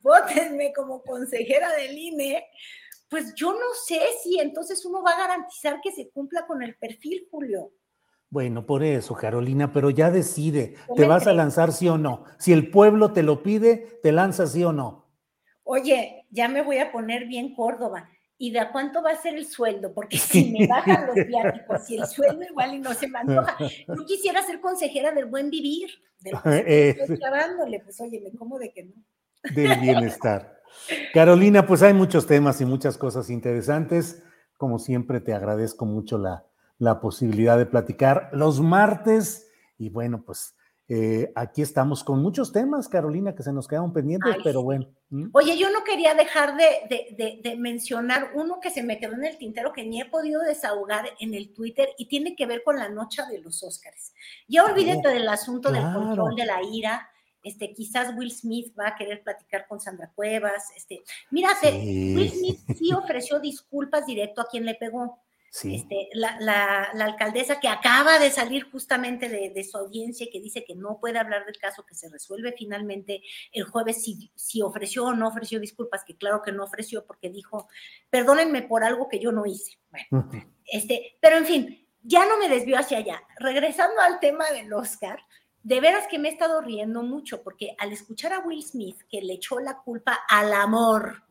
votenme 0.00 0.72
como 0.72 1.02
consejera 1.02 1.72
del 1.72 1.96
INE, 1.96 2.44
pues 3.08 3.34
yo 3.34 3.52
no 3.52 3.74
sé 3.86 4.00
si 4.22 4.40
entonces 4.40 4.84
uno 4.84 5.02
va 5.02 5.12
a 5.12 5.18
garantizar 5.18 5.80
que 5.82 5.92
se 5.92 6.10
cumpla 6.10 6.46
con 6.46 6.62
el 6.62 6.76
perfil, 6.76 7.26
Julio. 7.30 7.72
Bueno, 8.28 8.66
por 8.66 8.82
eso, 8.82 9.14
Carolina, 9.14 9.72
pero 9.72 9.90
ya 9.90 10.10
decide, 10.10 10.74
¿te 10.96 11.06
vas 11.06 11.28
a 11.28 11.32
lanzar 11.32 11.72
sí 11.72 11.88
o 11.88 11.96
no? 11.96 12.24
Si 12.38 12.52
el 12.52 12.70
pueblo 12.70 13.12
te 13.12 13.22
lo 13.22 13.42
pide, 13.42 14.00
¿te 14.02 14.10
lanzas 14.10 14.52
sí 14.52 14.64
o 14.64 14.72
no? 14.72 15.06
Oye, 15.62 16.26
ya 16.30 16.48
me 16.48 16.62
voy 16.62 16.78
a 16.78 16.90
poner 16.90 17.26
bien 17.26 17.54
Córdoba. 17.54 18.10
¿Y 18.38 18.50
de 18.50 18.60
a 18.60 18.72
cuánto 18.72 19.02
va 19.02 19.10
a 19.10 19.16
ser 19.16 19.34
el 19.34 19.46
sueldo? 19.46 19.92
Porque 19.92 20.18
si 20.18 20.52
me 20.52 20.66
bajan 20.66 21.06
los 21.06 21.26
viáticos 21.26 21.90
y 21.90 21.98
el 21.98 22.06
sueldo 22.06 22.42
igual 22.42 22.74
y 22.74 22.78
no 22.80 22.94
se 22.94 23.08
me 23.08 23.18
antoja. 23.18 23.56
Yo 23.58 24.06
quisiera 24.06 24.42
ser 24.42 24.60
consejera 24.60 25.12
del 25.12 25.26
buen 25.26 25.50
vivir, 25.50 25.90
del 26.20 26.34
estoy 26.34 27.18
pues 27.84 28.00
oye, 28.00 28.20
me 28.20 28.36
como 28.38 28.58
de 28.58 28.72
que 28.72 28.84
no. 28.84 28.94
Del 29.54 29.78
bienestar. 29.80 30.60
Carolina, 31.12 31.66
pues 31.66 31.82
hay 31.82 31.94
muchos 31.94 32.26
temas 32.26 32.60
y 32.60 32.64
muchas 32.64 32.98
cosas 32.98 33.30
interesantes. 33.30 34.22
Como 34.56 34.78
siempre, 34.78 35.20
te 35.20 35.32
agradezco 35.32 35.86
mucho 35.86 36.18
la, 36.18 36.44
la 36.78 37.00
posibilidad 37.00 37.56
de 37.56 37.66
platicar 37.66 38.30
los 38.32 38.60
martes. 38.60 39.48
Y 39.78 39.90
bueno, 39.90 40.24
pues 40.24 40.55
eh, 40.88 41.32
aquí 41.34 41.62
estamos 41.62 42.04
con 42.04 42.22
muchos 42.22 42.52
temas, 42.52 42.88
Carolina, 42.88 43.34
que 43.34 43.42
se 43.42 43.52
nos 43.52 43.66
quedan 43.66 43.92
pendientes, 43.92 44.36
pero 44.44 44.62
bueno. 44.62 44.86
Oye, 45.32 45.58
yo 45.58 45.68
no 45.70 45.82
quería 45.82 46.14
dejar 46.14 46.56
de, 46.56 47.56
mencionar 47.58 48.30
uno 48.34 48.60
que 48.60 48.70
se 48.70 48.84
me 48.84 48.98
quedó 48.98 49.14
en 49.14 49.24
el 49.24 49.36
tintero 49.36 49.72
que 49.72 49.84
ni 49.84 50.00
he 50.00 50.04
podido 50.04 50.42
desahogar 50.42 51.06
en 51.18 51.34
el 51.34 51.52
Twitter 51.52 51.88
y 51.98 52.06
tiene 52.06 52.36
que 52.36 52.46
ver 52.46 52.62
con 52.62 52.76
la 52.76 52.88
noche 52.88 53.22
de 53.28 53.40
los 53.40 53.64
Óscares. 53.64 54.14
Ya 54.46 54.64
olvídate 54.64 55.08
del 55.08 55.28
asunto 55.28 55.72
del 55.72 55.82
control 55.92 56.36
de 56.36 56.46
la 56.46 56.62
ira. 56.62 57.08
Este, 57.42 57.72
quizás 57.72 58.14
Will 58.16 58.32
Smith 58.32 58.72
va 58.78 58.88
a 58.88 58.94
querer 58.96 59.22
platicar 59.22 59.66
con 59.68 59.80
Sandra 59.80 60.12
Cuevas. 60.14 60.70
Este, 60.76 61.02
mírate, 61.30 61.68
Will 61.70 62.30
Smith 62.30 62.58
sí 62.76 62.92
ofreció 62.92 63.40
disculpas 63.40 64.06
directo 64.06 64.40
a 64.40 64.48
quien 64.48 64.64
le 64.64 64.74
pegó 64.74 65.25
este, 65.64 66.08
la, 66.12 66.90
alcaldesa 67.00 67.60
que 67.60 67.68
acaba 67.68 68.18
de 68.18 68.30
salir 68.30 68.70
justamente 68.70 69.28
de, 69.28 69.64
su 69.64 69.76
audiencia 69.76 70.26
y 70.26 70.30
que 70.30 70.40
dice 70.40 70.64
que 70.64 70.74
no 70.74 70.98
puede 71.00 71.18
hablar 71.18 71.44
del 71.46 71.58
caso, 71.58 71.84
que 71.86 71.94
se 71.94 72.08
resuelve 72.08 72.54
finalmente 72.56 73.22
el 73.52 73.64
jueves 73.64 74.02
si, 74.02 74.30
si 74.34 74.62
ofreció 74.62 75.06
o 75.06 75.14
no 75.14 75.28
ofreció 75.28 75.60
disculpas, 75.60 76.04
que 76.04 76.16
claro 76.16 76.42
que 76.42 76.52
no 76.52 76.64
ofreció 76.64 77.06
porque 77.06 77.30
dijo, 77.30 77.68
perdónenme 78.10 78.62
por 78.62 78.84
algo 78.84 79.08
que 79.08 79.18
yo 79.18 79.32
no 79.32 79.46
hice. 79.46 79.78
Bueno, 79.90 80.30
este, 80.66 81.16
pero 81.20 81.36
en 81.36 81.46
fin, 81.46 81.88
ya 82.02 82.26
no 82.26 82.38
me 82.38 82.48
desvió 82.48 82.78
hacia 82.78 82.98
allá. 82.98 83.22
Regresando 83.38 84.00
al 84.00 84.20
tema 84.20 84.50
del 84.50 84.72
Oscar, 84.72 85.20
de 85.62 85.80
veras 85.80 86.06
que 86.06 86.20
me 86.20 86.28
he 86.28 86.32
estado 86.32 86.60
riendo 86.60 87.02
mucho 87.02 87.42
porque 87.42 87.74
al 87.78 87.92
escuchar 87.92 88.32
a 88.32 88.38
Will 88.38 88.62
Smith 88.62 88.98
que 89.10 89.20
le 89.20 89.34
echó 89.34 89.58
la 89.58 89.78
culpa 89.78 90.20
al 90.28 90.52
amor, 90.52 91.24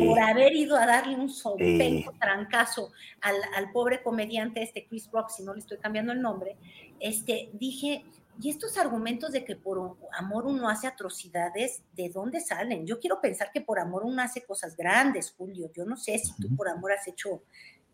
por 0.00 0.20
haber 0.20 0.54
ido 0.54 0.76
a 0.76 0.86
darle 0.86 1.14
un 1.14 1.28
sopenco 1.28 2.12
trancazo 2.20 2.92
al, 3.20 3.70
pobre 3.72 4.02
comediante 4.02 4.62
este 4.62 4.86
Chris 4.86 5.08
Rock, 5.12 5.30
si 5.30 5.44
no 5.44 5.54
le 5.54 5.60
estoy 5.60 5.78
cambiando 5.78 6.12
el 6.12 6.20
nombre, 6.20 6.56
este, 6.98 7.50
dije, 7.52 8.04
y 8.40 8.50
estos 8.50 8.76
argumentos 8.76 9.30
de 9.30 9.44
que 9.44 9.54
por 9.54 9.96
amor 10.18 10.46
uno 10.46 10.68
hace 10.68 10.86
atrocidades, 10.86 11.82
¿de 11.92 12.08
dónde 12.08 12.40
salen? 12.40 12.86
Yo 12.86 12.98
quiero 12.98 13.20
pensar 13.20 13.52
que 13.52 13.60
por 13.60 13.78
amor 13.78 14.04
uno 14.04 14.22
hace 14.22 14.44
cosas 14.44 14.76
grandes, 14.76 15.32
Julio. 15.36 15.70
Yo 15.74 15.84
no 15.84 15.96
sé 15.96 16.18
si 16.18 16.34
tú 16.40 16.54
por 16.56 16.68
amor 16.68 16.92
has 16.92 17.06
hecho 17.06 17.42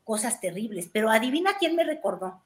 cosas 0.05 0.41
terribles, 0.41 0.89
pero 0.91 1.11
adivina 1.11 1.59
quién 1.59 1.77
me 1.77 1.85
recordó. 1.85 2.43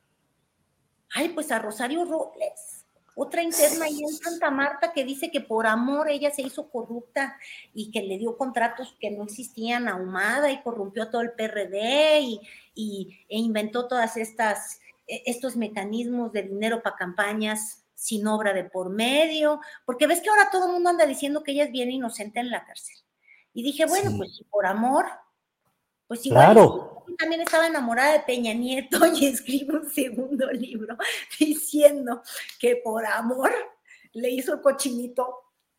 Ay, 1.15 1.29
pues 1.29 1.53
a 1.53 1.59
Rosario 1.59 2.05
Robles. 2.05 2.82
Otra 3.15 3.43
interna 3.43 3.85
ahí 3.85 4.03
en 4.03 4.09
Santa 4.09 4.51
Marta 4.51 4.93
que 4.93 5.05
dice 5.05 5.31
que 5.31 5.41
por 5.41 5.67
amor 5.67 6.09
ella 6.09 6.31
se 6.31 6.43
hizo 6.43 6.71
corrupta 6.71 7.37
y 7.75 7.91
que 7.91 8.03
le 8.03 8.19
dio 8.19 8.39
contratos 8.39 8.97
que 9.01 9.11
no 9.11 9.25
existían 9.25 9.89
ahumada 9.89 10.51
y 10.51 10.63
corrompió 10.63 11.11
todo 11.11 11.21
el 11.21 11.33
PRD 11.33 12.21
y, 12.21 12.41
y 12.75 13.27
e 13.29 13.39
inventó 13.39 13.87
todas 13.87 14.17
estas 14.17 14.81
e, 15.07 15.23
estos 15.27 15.57
mecanismos 15.57 16.33
de 16.33 16.43
dinero 16.43 16.83
para 16.83 16.97
campañas 16.97 17.85
sin 17.95 18.27
obra 18.27 18.53
de 18.53 18.65
por 18.65 18.91
medio, 18.91 19.61
porque 19.85 20.07
ves 20.07 20.21
que 20.21 20.31
ahora 20.31 20.51
todo 20.51 20.67
el 20.67 20.73
mundo 20.73 20.91
anda 20.91 21.07
diciendo 21.07 21.43
que 21.43 21.53
ella 21.53 21.65
es 21.65 21.71
bien 21.71 21.91
inocente 21.91 22.41
en 22.41 22.51
la 22.51 22.65
cárcel. 22.65 22.97
Y 23.55 23.63
dije, 23.63 23.87
bueno, 23.87 24.11
pues 24.17 24.43
por 24.51 24.67
amor, 24.67 25.07
pues 26.13 26.27
igual 26.27 26.45
claro. 26.45 27.05
también 27.17 27.41
estaba 27.41 27.67
enamorada 27.67 28.13
de 28.13 28.21
Peña 28.21 28.53
Nieto 28.53 28.99
y 29.19 29.25
escribe 29.25 29.79
un 29.79 29.89
segundo 29.89 30.53
libro 30.53 30.95
diciendo 31.41 32.23
que 32.61 32.77
por 32.85 33.07
amor 33.07 33.51
le 34.13 34.29
hizo 34.29 34.53
el 34.53 34.61
cochinito. 34.61 35.27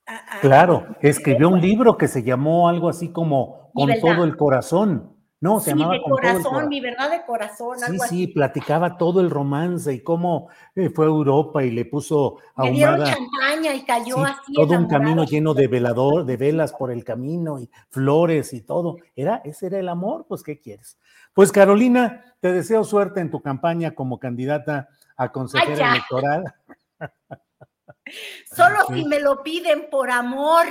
A, 0.07 0.39
claro, 0.41 0.87
escribió 1.01 1.49
un 1.49 1.61
libro 1.61 1.99
que 1.99 2.07
se 2.07 2.23
llamó 2.23 2.67
algo 2.67 2.89
así 2.89 3.11
como 3.11 3.71
Con 3.75 3.91
todo 4.01 4.23
el 4.23 4.35
corazón. 4.35 5.12
No, 5.43 5.59
se 5.59 5.71
llamaba 5.71 5.95
de 5.95 6.01
corazón, 6.01 6.69
mi 6.69 6.79
verdad 6.79 7.11
de 7.11 7.25
corazón. 7.25 7.77
Sí, 7.77 7.97
sí, 8.07 8.27
platicaba 8.27 8.97
todo 8.97 9.19
el 9.19 9.29
romance 9.29 9.91
y 9.91 9.99
cómo 9.99 10.47
eh, 10.73 10.89
fue 10.89 11.03
a 11.03 11.09
Europa 11.09 11.61
y 11.65 11.71
le 11.71 11.83
puso 11.83 12.37
a 12.55 12.63
Le 12.63 12.71
dieron 12.71 13.03
champaña 13.03 13.73
y 13.73 13.83
cayó 13.83 14.23
así. 14.23 14.53
Todo 14.53 14.77
un 14.77 14.87
camino 14.87 15.25
lleno 15.25 15.53
de 15.53 15.67
velador, 15.67 16.23
de 16.23 16.37
velas 16.37 16.71
por 16.71 16.91
el 16.91 17.03
camino 17.03 17.59
y 17.59 17.69
flores 17.89 18.53
y 18.53 18.61
todo. 18.61 18.95
Era, 19.17 19.41
ese 19.43 19.67
era 19.67 19.79
el 19.79 19.89
amor, 19.89 20.27
pues, 20.29 20.43
¿qué 20.43 20.61
quieres? 20.61 20.97
Pues, 21.33 21.51
Carolina, 21.51 22.23
te 22.39 22.53
deseo 22.53 22.85
suerte 22.85 23.19
en 23.19 23.29
tu 23.29 23.41
campaña 23.41 23.91
como 23.91 24.19
candidata 24.19 24.87
a 25.17 25.29
consejera 25.33 25.91
electoral. 25.91 26.55
Solo 28.45 28.77
si 28.87 29.03
me 29.03 29.19
lo 29.19 29.43
piden 29.43 29.89
por 29.91 30.09
amor. 30.09 30.67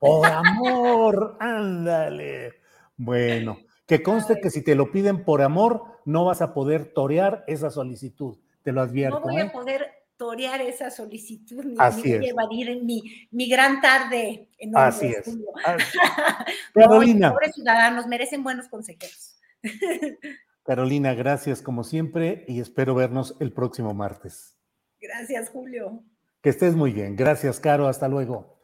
Por 0.00 0.26
amor, 0.26 1.36
ándale. 1.38 2.54
Bueno, 2.96 3.58
que 3.86 4.02
conste 4.02 4.40
que 4.40 4.50
si 4.50 4.62
te 4.62 4.74
lo 4.74 4.90
piden 4.90 5.24
por 5.24 5.42
amor, 5.42 6.00
no 6.04 6.24
vas 6.24 6.42
a 6.42 6.52
poder 6.52 6.92
torear 6.92 7.44
esa 7.46 7.70
solicitud. 7.70 8.38
Te 8.62 8.72
lo 8.72 8.80
advierto. 8.80 9.20
No 9.20 9.26
voy 9.26 9.40
a 9.40 9.44
¿eh? 9.44 9.50
poder 9.50 9.86
torear 10.16 10.60
esa 10.60 10.90
solicitud, 10.90 11.64
ni, 11.64 11.76
Así 11.78 12.18
ni 12.18 12.28
evadir 12.28 12.82
mi, 12.82 13.02
mi 13.30 13.48
gran 13.48 13.80
tarde 13.80 14.48
en 14.58 14.76
Así 14.76 15.06
es. 15.06 15.38
Carolina. 16.74 17.32
pobres 17.32 17.54
ciudadanos 17.54 18.06
merecen 18.06 18.42
buenos 18.42 18.68
consejeros. 18.68 19.38
Carolina, 20.64 21.14
gracias 21.14 21.62
como 21.62 21.84
siempre 21.84 22.44
y 22.48 22.60
espero 22.60 22.94
vernos 22.94 23.36
el 23.38 23.52
próximo 23.52 23.94
martes. 23.94 24.56
Gracias, 25.00 25.50
Julio. 25.50 26.02
Que 26.40 26.48
estés 26.48 26.74
muy 26.74 26.92
bien. 26.92 27.14
Gracias, 27.14 27.60
Caro. 27.60 27.86
Hasta 27.86 28.08
luego. 28.08 28.55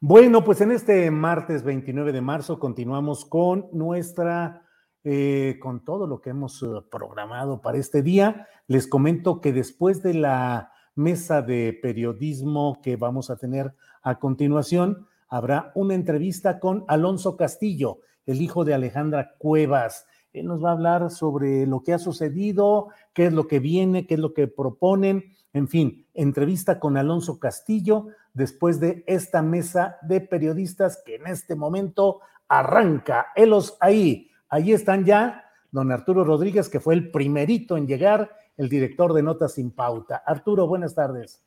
Bueno, 0.00 0.44
pues 0.44 0.60
en 0.60 0.72
este 0.72 1.10
martes 1.10 1.62
29 1.62 2.12
de 2.12 2.20
marzo 2.20 2.58
continuamos 2.58 3.24
con 3.24 3.68
nuestra, 3.72 4.62
eh, 5.04 5.56
con 5.58 5.86
todo 5.86 6.06
lo 6.06 6.20
que 6.20 6.30
hemos 6.30 6.62
eh, 6.62 6.66
programado 6.90 7.62
para 7.62 7.78
este 7.78 8.02
día. 8.02 8.46
Les 8.66 8.88
comento 8.88 9.40
que 9.40 9.54
después 9.54 10.02
de 10.02 10.12
la 10.12 10.70
mesa 10.96 11.40
de 11.40 11.78
periodismo 11.80 12.78
que 12.82 12.96
vamos 12.96 13.30
a 13.30 13.36
tener 13.36 13.74
a 14.02 14.18
continuación, 14.18 15.06
habrá 15.28 15.72
una 15.74 15.94
entrevista 15.94 16.60
con 16.60 16.84
Alonso 16.88 17.38
Castillo, 17.38 18.00
el 18.26 18.42
hijo 18.42 18.66
de 18.66 18.74
Alejandra 18.74 19.34
Cuevas. 19.38 20.04
Él 20.34 20.44
nos 20.44 20.62
va 20.62 20.68
a 20.68 20.72
hablar 20.72 21.10
sobre 21.10 21.66
lo 21.66 21.82
que 21.82 21.94
ha 21.94 21.98
sucedido, 21.98 22.88
qué 23.14 23.26
es 23.26 23.32
lo 23.32 23.46
que 23.46 23.60
viene, 23.60 24.06
qué 24.06 24.14
es 24.14 24.20
lo 24.20 24.34
que 24.34 24.46
proponen. 24.46 25.24
En 25.54 25.68
fin, 25.68 26.06
entrevista 26.12 26.78
con 26.78 26.98
Alonso 26.98 27.38
Castillo 27.38 28.08
después 28.36 28.78
de 28.80 29.02
esta 29.06 29.40
mesa 29.40 29.96
de 30.02 30.20
periodistas 30.20 31.02
que 31.04 31.16
en 31.16 31.26
este 31.26 31.56
momento 31.56 32.20
arranca. 32.48 33.28
Helos 33.34 33.78
ahí. 33.80 34.30
Ahí 34.48 34.72
están 34.72 35.04
ya 35.04 35.42
don 35.70 35.90
Arturo 35.90 36.22
Rodríguez, 36.22 36.68
que 36.68 36.78
fue 36.78 36.94
el 36.94 37.10
primerito 37.10 37.76
en 37.76 37.86
llegar, 37.86 38.30
el 38.56 38.68
director 38.68 39.12
de 39.14 39.22
Notas 39.22 39.54
sin 39.54 39.70
Pauta. 39.70 40.22
Arturo, 40.24 40.66
buenas 40.66 40.94
tardes. 40.94 41.44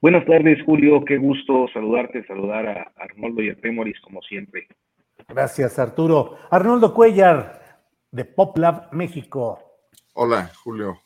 Buenas 0.00 0.26
tardes, 0.26 0.58
Julio. 0.66 1.04
Qué 1.04 1.16
gusto 1.16 1.66
saludarte, 1.72 2.26
saludar 2.26 2.66
a 2.66 2.92
Arnoldo 2.96 3.40
y 3.40 3.50
a 3.50 3.54
Temoris, 3.54 4.00
como 4.00 4.20
siempre. 4.22 4.66
Gracias, 5.28 5.78
Arturo. 5.78 6.38
Arnoldo 6.50 6.92
Cuellar, 6.92 7.80
de 8.10 8.24
PopLab 8.24 8.92
México. 8.92 9.60
Hola, 10.14 10.50
Julio. 10.62 10.98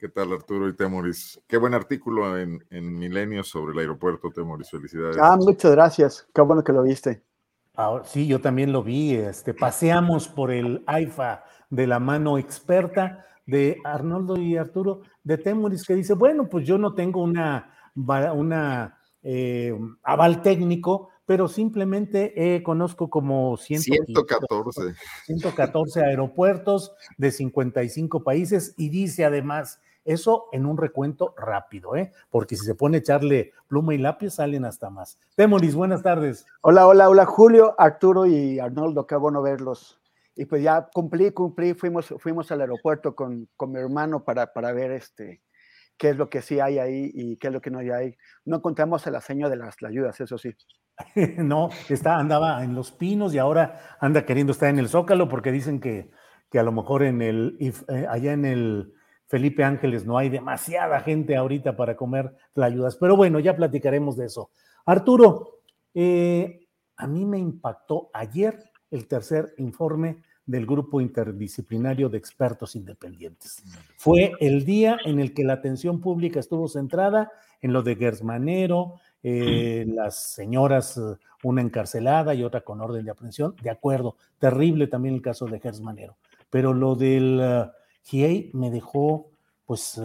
¿Qué 0.00 0.08
tal, 0.08 0.32
Arturo 0.32 0.66
y 0.66 0.74
Temoris? 0.74 1.38
Qué 1.46 1.58
buen 1.58 1.74
artículo 1.74 2.38
en, 2.38 2.64
en 2.70 2.98
Milenio 2.98 3.44
sobre 3.44 3.74
el 3.74 3.80
aeropuerto, 3.80 4.30
Temoris. 4.30 4.70
Felicidades. 4.70 5.18
Ah, 5.20 5.36
muchas 5.38 5.72
gracias. 5.72 6.26
Qué 6.34 6.40
bueno 6.40 6.64
que 6.64 6.72
lo 6.72 6.84
viste. 6.84 7.22
sí, 8.04 8.26
yo 8.26 8.40
también 8.40 8.72
lo 8.72 8.82
vi. 8.82 9.14
Este, 9.14 9.52
paseamos 9.52 10.26
por 10.26 10.52
el 10.52 10.82
AIFA 10.86 11.44
de 11.68 11.86
la 11.86 11.98
mano 12.00 12.38
experta 12.38 13.26
de 13.44 13.76
Arnoldo 13.84 14.38
y 14.38 14.56
Arturo 14.56 15.02
de 15.22 15.36
Temoris, 15.36 15.84
que 15.86 15.96
dice, 15.96 16.14
bueno, 16.14 16.48
pues 16.48 16.66
yo 16.66 16.78
no 16.78 16.94
tengo 16.94 17.22
una, 17.22 17.70
una 17.94 18.98
eh, 19.22 19.78
aval 20.02 20.40
técnico, 20.40 21.10
pero 21.26 21.46
simplemente 21.46 22.54
eh, 22.54 22.62
conozco 22.62 23.10
como 23.10 23.54
114. 23.58 24.94
114 25.26 26.00
aeropuertos 26.00 26.94
de 27.18 27.30
55 27.30 28.24
países 28.24 28.72
y 28.78 28.88
dice 28.88 29.26
además, 29.26 29.78
eso 30.04 30.46
en 30.52 30.66
un 30.66 30.76
recuento 30.76 31.34
rápido, 31.36 31.96
¿eh? 31.96 32.12
porque 32.30 32.56
si 32.56 32.64
se 32.64 32.74
pone 32.74 32.96
a 32.96 33.00
echarle 33.00 33.52
pluma 33.68 33.94
y 33.94 33.98
lápiz 33.98 34.30
salen 34.30 34.64
hasta 34.64 34.90
más. 34.90 35.18
Temoris, 35.36 35.74
buenas 35.74 36.02
tardes. 36.02 36.46
Hola, 36.62 36.86
hola, 36.86 37.08
hola, 37.08 37.26
Julio, 37.26 37.74
Arturo 37.78 38.26
y 38.26 38.58
Arnoldo, 38.58 39.06
qué 39.06 39.16
bueno 39.16 39.42
verlos. 39.42 40.00
Y 40.36 40.46
pues 40.46 40.62
ya 40.62 40.88
cumplí, 40.92 41.32
cumplí, 41.32 41.74
fuimos, 41.74 42.14
fuimos 42.18 42.50
al 42.50 42.62
aeropuerto 42.62 43.14
con, 43.14 43.48
con 43.56 43.72
mi 43.72 43.78
hermano 43.78 44.24
para, 44.24 44.52
para 44.52 44.72
ver 44.72 44.92
este, 44.92 45.42
qué 45.98 46.10
es 46.10 46.16
lo 46.16 46.30
que 46.30 46.40
sí 46.40 46.60
hay 46.60 46.78
ahí 46.78 47.10
y 47.12 47.36
qué 47.36 47.48
es 47.48 47.52
lo 47.52 47.60
que 47.60 47.70
no 47.70 47.78
hay 47.80 47.90
ahí. 47.90 48.16
No 48.44 48.56
encontramos 48.56 49.06
el 49.06 49.16
aseño 49.16 49.50
de 49.50 49.56
las 49.56 49.76
ayudas, 49.82 50.18
eso 50.20 50.38
sí. 50.38 50.54
no, 51.38 51.68
está, 51.88 52.16
andaba 52.16 52.64
en 52.64 52.74
los 52.74 52.90
pinos 52.90 53.34
y 53.34 53.38
ahora 53.38 53.96
anda 54.00 54.24
queriendo 54.24 54.52
estar 54.52 54.70
en 54.70 54.78
el 54.78 54.88
Zócalo 54.88 55.28
porque 55.28 55.52
dicen 55.52 55.80
que, 55.80 56.10
que 56.50 56.58
a 56.58 56.62
lo 56.62 56.72
mejor 56.72 57.02
en 57.02 57.20
el, 57.22 57.56
eh, 57.60 58.06
allá 58.08 58.32
en 58.32 58.44
el 58.44 58.94
Felipe 59.30 59.62
Ángeles 59.62 60.04
no 60.04 60.18
hay 60.18 60.28
demasiada 60.28 60.98
gente 61.02 61.36
ahorita 61.36 61.76
para 61.76 61.96
comer 61.96 62.34
ayudas. 62.56 62.96
Pero 62.96 63.16
bueno, 63.16 63.38
ya 63.38 63.54
platicaremos 63.54 64.16
de 64.16 64.26
eso. 64.26 64.50
Arturo, 64.84 65.60
eh, 65.94 66.66
a 66.96 67.06
mí 67.06 67.24
me 67.24 67.38
impactó 67.38 68.10
ayer 68.12 68.58
el 68.90 69.06
tercer 69.06 69.54
informe 69.58 70.24
del 70.44 70.66
grupo 70.66 71.00
interdisciplinario 71.00 72.08
de 72.08 72.18
expertos 72.18 72.74
independientes. 72.74 73.62
Fue 73.96 74.32
el 74.40 74.64
día 74.64 74.98
en 75.04 75.20
el 75.20 75.32
que 75.32 75.44
la 75.44 75.52
atención 75.52 76.00
pública 76.00 76.40
estuvo 76.40 76.66
centrada 76.66 77.30
en 77.60 77.72
lo 77.72 77.84
de 77.84 77.94
Gersmanero, 77.94 78.94
eh, 79.22 79.84
las 79.86 80.32
señoras, 80.32 80.96
eh, 80.96 81.16
una 81.44 81.62
encarcelada 81.62 82.34
y 82.34 82.42
otra 82.42 82.62
con 82.62 82.80
orden 82.80 83.04
de 83.04 83.12
aprehensión, 83.12 83.54
de 83.62 83.70
acuerdo, 83.70 84.16
terrible 84.40 84.88
también 84.88 85.14
el 85.14 85.22
caso 85.22 85.46
de 85.46 85.60
Gersmanero, 85.60 86.16
pero 86.50 86.74
lo 86.74 86.96
del 86.96 87.70
uh, 88.12 88.56
me 88.58 88.70
dejó, 88.70 89.30
pues, 89.66 90.00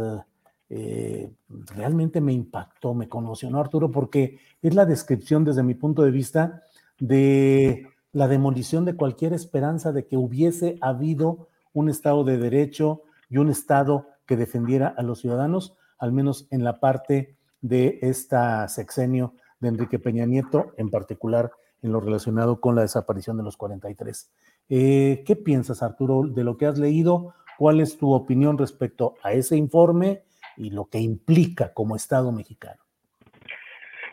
realmente 1.75 2.21
me 2.21 2.33
impactó, 2.33 2.93
me 2.93 3.07
conmocionó 3.07 3.59
Arturo, 3.59 3.91
porque 3.91 4.39
es 4.61 4.73
la 4.73 4.85
descripción 4.85 5.43
desde 5.43 5.63
mi 5.63 5.75
punto 5.75 6.03
de 6.03 6.11
vista 6.11 6.63
de 6.99 7.87
la 8.11 8.27
demolición 8.27 8.85
de 8.85 8.95
cualquier 8.95 9.33
esperanza 9.33 9.91
de 9.91 10.07
que 10.07 10.17
hubiese 10.17 10.77
habido 10.81 11.49
un 11.73 11.89
Estado 11.89 12.23
de 12.23 12.37
Derecho 12.37 13.03
y 13.29 13.37
un 13.37 13.49
Estado 13.49 14.07
que 14.25 14.37
defendiera 14.37 14.87
a 14.87 15.03
los 15.03 15.19
ciudadanos, 15.19 15.75
al 15.97 16.13
menos 16.13 16.47
en 16.49 16.63
la 16.63 16.79
parte 16.79 17.35
de 17.61 17.99
esta 18.01 18.67
sexenio 18.69 19.33
de 19.59 19.67
Enrique 19.67 19.99
Peña 19.99 20.25
Nieto, 20.25 20.73
en 20.77 20.89
particular 20.89 21.51
en 21.81 21.91
lo 21.91 21.99
relacionado 21.99 22.59
con 22.61 22.75
la 22.75 22.81
desaparición 22.81 23.37
de 23.37 23.43
los 23.43 23.57
43. 23.57 24.31
Eh, 24.69 25.23
¿Qué 25.25 25.35
piensas, 25.35 25.83
Arturo, 25.83 26.23
de 26.23 26.43
lo 26.43 26.57
que 26.57 26.65
has 26.65 26.79
leído? 26.79 27.33
¿Cuál 27.58 27.80
es 27.82 27.97
tu 27.97 28.12
opinión 28.14 28.58
respecto 28.58 29.16
a 29.24 29.34
ese 29.34 29.56
informe 29.56 30.20
y 30.58 30.72
lo 30.72 30.86
que 30.86 30.99
implica 30.99 31.74
como 31.74 31.95
Estado 31.95 32.32
mexicano? 32.32 32.82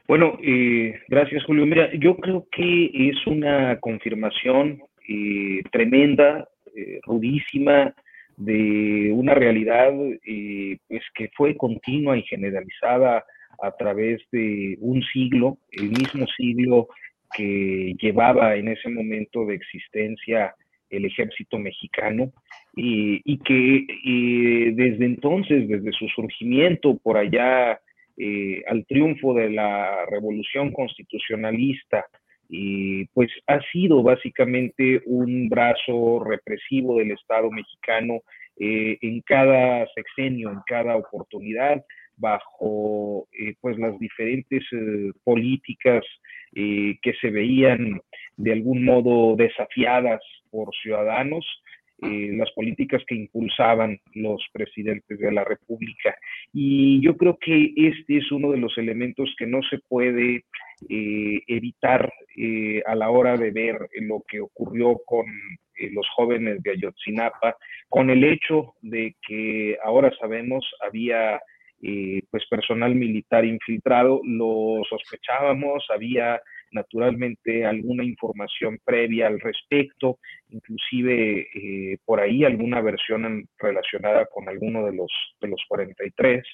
Bueno, 0.09 0.38
eh, 0.43 1.01
gracias 1.09 1.45
Julio. 1.45 1.64
Mira, 1.64 1.90
yo 1.95 2.16
creo 2.16 2.47
que 2.51 2.90
es 2.93 3.26
una 3.26 3.78
confirmación 3.80 4.82
eh, 5.09 5.62
tremenda, 5.70 6.49
rudísima, 7.05 7.95
de 8.38 9.12
una 9.12 9.34
realidad 9.34 9.93
pues 10.88 11.03
que 11.14 11.28
fue 11.36 11.55
continua 11.55 12.16
y 12.16 12.22
generalizada 12.22 13.24
a 13.62 13.70
través 13.72 14.20
de 14.32 14.76
un 14.80 15.03
siglo, 15.12 15.59
el 15.70 15.90
mismo 15.90 16.26
siglo 16.36 16.88
que 17.34 17.95
llevaba 18.01 18.57
en 18.57 18.68
ese 18.68 18.88
momento 18.90 19.47
de 19.47 19.55
existencia 19.55 20.55
el 20.93 21.07
ejército 21.07 21.59
mexicano 21.59 22.32
y, 22.76 23.38
que 23.38 24.72
desde 24.74 25.05
entonces, 25.05 25.68
desde 25.68 25.93
su 25.93 26.07
surgimiento 26.09 26.97
por 27.03 27.16
allá 27.16 27.80
eh, 28.18 28.62
al 28.68 28.84
triunfo 28.86 29.32
de 29.34 29.51
la 29.51 30.05
revolución 30.07 30.70
constitucionalista, 30.72 32.07
pues 33.14 33.30
ha 33.47 33.61
sido 33.72 34.03
básicamente 34.03 35.01
un 35.07 35.49
brazo 35.49 36.22
represivo 36.22 36.99
del 36.99 37.12
Estado 37.12 37.51
mexicano 37.51 38.20
eh, 38.61 38.99
en 39.01 39.22
cada 39.22 39.86
sexenio, 39.95 40.51
en 40.51 40.61
cada 40.66 40.97
oportunidad, 40.97 41.82
bajo 42.19 43.27
eh, 43.32 43.55
pues 43.62 43.78
las 43.78 43.98
diferentes 43.98 44.62
políticas 45.24 46.05
que 46.55 47.14
se 47.19 47.31
veían 47.31 47.98
de 48.36 48.52
algún 48.52 48.85
modo 48.85 49.35
desafiadas 49.36 50.20
por 50.52 50.72
ciudadanos, 50.76 51.44
las 52.00 52.50
políticas 52.50 53.00
que 53.06 53.14
impulsaban 53.14 54.00
los 54.14 54.44
presidentes 54.52 55.20
de 55.20 55.30
la 55.30 55.44
República. 55.44 56.16
Y 56.52 57.00
yo 57.00 57.16
creo 57.16 57.38
que 57.38 57.72
este 57.76 58.18
es 58.18 58.32
uno 58.32 58.50
de 58.50 58.58
los 58.58 58.76
elementos 58.76 59.32
que 59.38 59.46
no 59.46 59.60
se 59.62 59.78
puede 59.88 60.44
evitar 60.88 62.12
a 62.86 62.94
la 62.96 63.08
hora 63.08 63.36
de 63.36 63.52
ver 63.52 63.88
lo 64.00 64.24
que 64.26 64.40
ocurrió 64.40 65.00
con 65.06 65.26
los 65.92 66.08
jóvenes 66.16 66.62
de 66.62 66.72
Ayotzinapa, 66.72 67.56
con 67.88 68.10
el 68.10 68.24
hecho 68.24 68.74
de 68.82 69.14
que 69.26 69.78
ahora 69.84 70.12
sabemos 70.20 70.68
había 70.84 71.40
eh, 71.84 72.22
pues 72.30 72.46
personal 72.48 72.94
militar 72.94 73.44
infiltrado, 73.44 74.20
lo 74.24 74.82
sospechábamos, 74.88 75.84
había 75.90 76.40
naturalmente 76.73 77.65
alguna 77.65 78.05
información 78.05 78.78
previa 78.85 79.27
al 79.28 79.40
respecto, 79.40 80.19
inclusive 80.49 81.49
eh, 81.55 81.99
por 82.05 82.20
ahí 82.20 82.44
alguna 82.44 82.81
versión 82.81 83.49
relacionada 83.59 84.27
con 84.27 84.49
alguno 84.49 84.85
de 84.85 84.94
los, 84.94 85.12
de 85.40 85.49
los 85.49 85.62
43. 85.69 86.44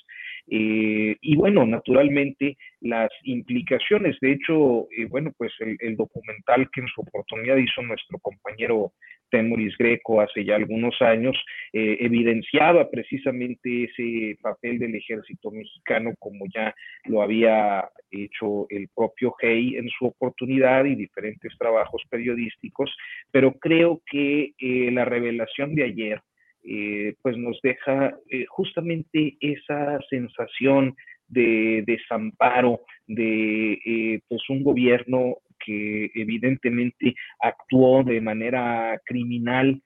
Eh, 0.51 1.17
y 1.21 1.37
bueno, 1.37 1.67
naturalmente 1.67 2.57
las 2.81 3.11
implicaciones, 3.25 4.17
de 4.21 4.33
hecho, 4.33 4.89
eh, 4.97 5.05
bueno, 5.07 5.33
pues 5.37 5.53
el, 5.61 5.97
documental 5.97 6.71
que 6.73 6.81
en 6.81 6.89
su 6.89 7.03
oportunidad 7.03 7.57
hizo 7.57 7.83
nuestro 7.83 8.19
compañero 8.21 8.93
Temoris 9.31 9.77
Greco 9.77 10.23
hace 10.23 10.45
ya 10.45 10.57
algunos 10.57 10.95
años, 11.03 11.37
eh, 11.75 11.99
evidenciaba 12.01 12.89
precisamente 12.91 13.85
ese 13.85 14.39
papel 14.41 14.79
del 14.79 14.95
ejército 14.95 15.51
mexicano 15.51 16.15
como 16.19 16.47
ya 16.55 16.75
lo 17.05 17.21
había 17.21 17.87
hecho 18.11 18.67
el 18.71 18.89
propio 18.95 19.35
Hey 19.41 19.77
en 19.77 19.91
su 19.91 20.07
oportunidad 20.07 20.87
y 20.87 20.95
diferentes 20.95 21.53
trabajos 21.59 22.03
periodísticos, 22.09 22.91
pero 23.31 23.53
creo 23.53 24.01
que 24.11 24.53
la 24.59 25.05
revelación 25.05 25.75
de 25.75 25.85
ayer 25.85 26.23
eh, 26.65 27.15
pues 27.23 27.37
nos 27.37 27.59
deja 27.63 28.15
eh, 28.31 28.45
justamente 28.49 29.37
esa 29.41 29.99
sensación 30.11 30.95
de 31.29 31.85
desamparo 31.87 32.81
de 33.07 33.73
eh, 33.85 34.21
pues 34.29 34.43
un 34.49 34.63
gobierno 34.63 35.37
que 35.65 36.11
evidentemente 36.15 37.15
actuó 37.41 38.03
de 38.05 38.21
manera 38.21 39.01
criminal, 39.05 39.83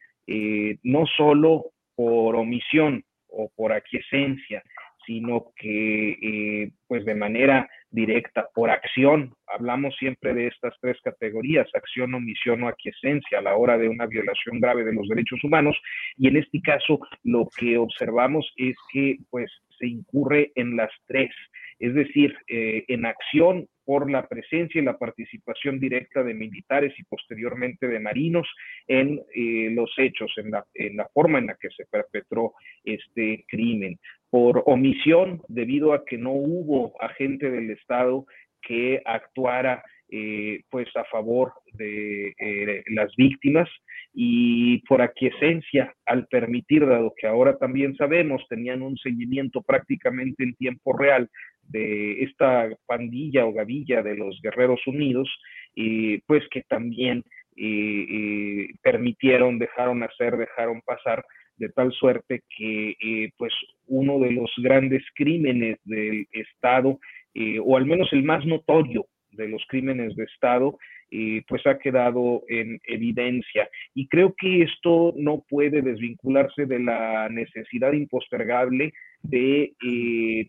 no 0.84 1.06
solo 1.16 1.72
por 1.96 2.36
omisión 2.36 3.04
o 3.28 3.50
por 3.56 3.72
aquiescencia, 3.72 4.62
sino 5.06 5.52
que 5.56 6.18
eh, 6.22 6.70
pues 6.86 7.04
de 7.04 7.14
manera 7.14 7.68
directa, 7.92 8.48
por 8.54 8.70
acción, 8.70 9.34
hablamos 9.46 9.94
siempre 9.96 10.34
de 10.34 10.48
estas 10.48 10.74
tres 10.80 10.98
categorías, 11.02 11.68
acción, 11.74 12.14
omisión 12.14 12.62
o 12.62 12.68
aquiescencia 12.68 13.38
a 13.38 13.42
la 13.42 13.54
hora 13.56 13.78
de 13.78 13.88
una 13.88 14.06
violación 14.06 14.58
grave 14.60 14.84
de 14.84 14.94
los 14.94 15.06
derechos 15.08 15.44
humanos, 15.44 15.76
y 16.16 16.28
en 16.28 16.38
este 16.38 16.60
caso 16.62 16.98
lo 17.22 17.48
que 17.56 17.76
observamos 17.78 18.50
es 18.56 18.74
que 18.92 19.18
pues 19.30 19.50
se 19.78 19.86
incurre 19.86 20.52
en 20.54 20.76
las 20.76 20.90
tres, 21.06 21.30
es 21.78 21.94
decir, 21.94 22.34
eh, 22.48 22.84
en 22.88 23.04
acción 23.04 23.68
por 23.84 24.10
la 24.10 24.28
presencia 24.28 24.80
y 24.80 24.84
la 24.84 24.98
participación 24.98 25.80
directa 25.80 26.22
de 26.22 26.34
militares 26.34 26.94
y 26.98 27.02
posteriormente 27.04 27.88
de 27.88 27.98
marinos 27.98 28.48
en 28.86 29.20
eh, 29.34 29.70
los 29.72 29.92
hechos, 29.98 30.32
en 30.36 30.52
la, 30.52 30.64
en 30.74 30.96
la 30.96 31.08
forma 31.12 31.38
en 31.38 31.46
la 31.46 31.56
que 31.60 31.68
se 31.70 31.84
perpetró 31.86 32.54
este 32.84 33.44
crimen 33.48 33.98
por 34.32 34.62
omisión 34.64 35.42
debido 35.46 35.92
a 35.92 36.06
que 36.06 36.16
no 36.16 36.32
hubo 36.32 36.94
agente 37.02 37.50
del 37.50 37.68
Estado 37.68 38.24
que 38.62 39.02
actuara 39.04 39.84
eh, 40.10 40.62
pues 40.70 40.88
a 40.96 41.04
favor 41.04 41.52
de 41.74 42.34
eh, 42.38 42.82
las 42.86 43.14
víctimas 43.14 43.68
y 44.14 44.78
por 44.88 45.02
aquiescencia 45.02 45.94
al 46.06 46.26
permitir, 46.28 46.86
dado 46.86 47.12
que 47.14 47.26
ahora 47.26 47.58
también 47.58 47.94
sabemos, 47.96 48.42
tenían 48.48 48.80
un 48.80 48.96
seguimiento 48.96 49.60
prácticamente 49.60 50.44
en 50.44 50.54
tiempo 50.54 50.96
real 50.96 51.28
de 51.68 52.22
esta 52.22 52.70
pandilla 52.86 53.44
o 53.44 53.52
gavilla 53.52 54.02
de 54.02 54.16
los 54.16 54.40
Guerreros 54.40 54.80
Unidos, 54.86 55.28
y 55.74 56.18
pues 56.22 56.42
que 56.50 56.62
también 56.62 57.22
eh, 57.56 58.68
permitieron, 58.82 59.58
dejaron 59.58 60.02
hacer, 60.02 60.38
dejaron 60.38 60.80
pasar 60.86 61.22
de 61.62 61.68
tal 61.68 61.92
suerte 61.92 62.42
que 62.56 62.96
eh, 63.00 63.30
pues 63.38 63.52
uno 63.86 64.18
de 64.18 64.32
los 64.32 64.50
grandes 64.58 65.04
crímenes 65.14 65.78
del 65.84 66.26
Estado, 66.32 66.98
eh, 67.34 67.60
o 67.64 67.76
al 67.76 67.86
menos 67.86 68.12
el 68.12 68.24
más 68.24 68.44
notorio 68.44 69.06
de 69.30 69.48
los 69.48 69.64
crímenes 69.68 70.16
de 70.16 70.24
Estado, 70.24 70.76
eh, 71.12 71.42
pues 71.46 71.64
ha 71.66 71.78
quedado 71.78 72.42
en 72.48 72.80
evidencia. 72.84 73.68
Y 73.94 74.08
creo 74.08 74.34
que 74.36 74.62
esto 74.62 75.14
no 75.16 75.44
puede 75.48 75.82
desvincularse 75.82 76.66
de 76.66 76.80
la 76.80 77.28
necesidad 77.28 77.92
impostergable 77.92 78.92
de 79.22 79.72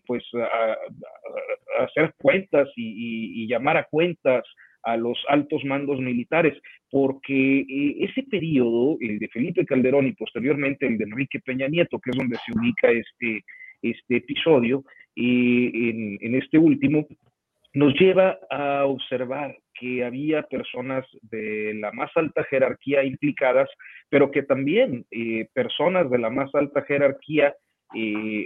pues 0.06 0.24
hacer 1.78 2.12
cuentas 2.18 2.68
y, 2.74 3.44
y 3.44 3.46
llamar 3.46 3.76
a 3.76 3.84
cuentas 3.84 4.44
a 4.84 4.96
los 4.96 5.18
altos 5.28 5.64
mandos 5.64 5.98
militares, 6.00 6.56
porque 6.90 7.60
eh, 7.60 7.96
ese 8.00 8.22
periodo, 8.24 8.96
el 9.00 9.18
de 9.18 9.28
Felipe 9.28 9.64
Calderón 9.64 10.06
y 10.06 10.12
posteriormente 10.12 10.86
el 10.86 10.98
de 10.98 11.04
Enrique 11.04 11.40
Peña 11.40 11.68
Nieto, 11.68 11.98
que 11.98 12.10
es 12.10 12.16
donde 12.16 12.36
se 12.44 12.52
ubica 12.56 12.90
este, 12.90 13.44
este 13.82 14.16
episodio, 14.16 14.84
eh, 15.16 15.70
en, 15.74 16.18
en 16.20 16.34
este 16.34 16.58
último, 16.58 17.06
nos 17.72 17.98
lleva 17.98 18.38
a 18.50 18.84
observar 18.84 19.56
que 19.74 20.04
había 20.04 20.42
personas 20.42 21.04
de 21.22 21.74
la 21.74 21.90
más 21.90 22.10
alta 22.14 22.44
jerarquía 22.44 23.02
implicadas, 23.02 23.68
pero 24.08 24.30
que 24.30 24.44
también 24.44 25.04
eh, 25.10 25.48
personas 25.52 26.08
de 26.10 26.18
la 26.18 26.30
más 26.30 26.54
alta 26.54 26.82
jerarquía 26.82 27.54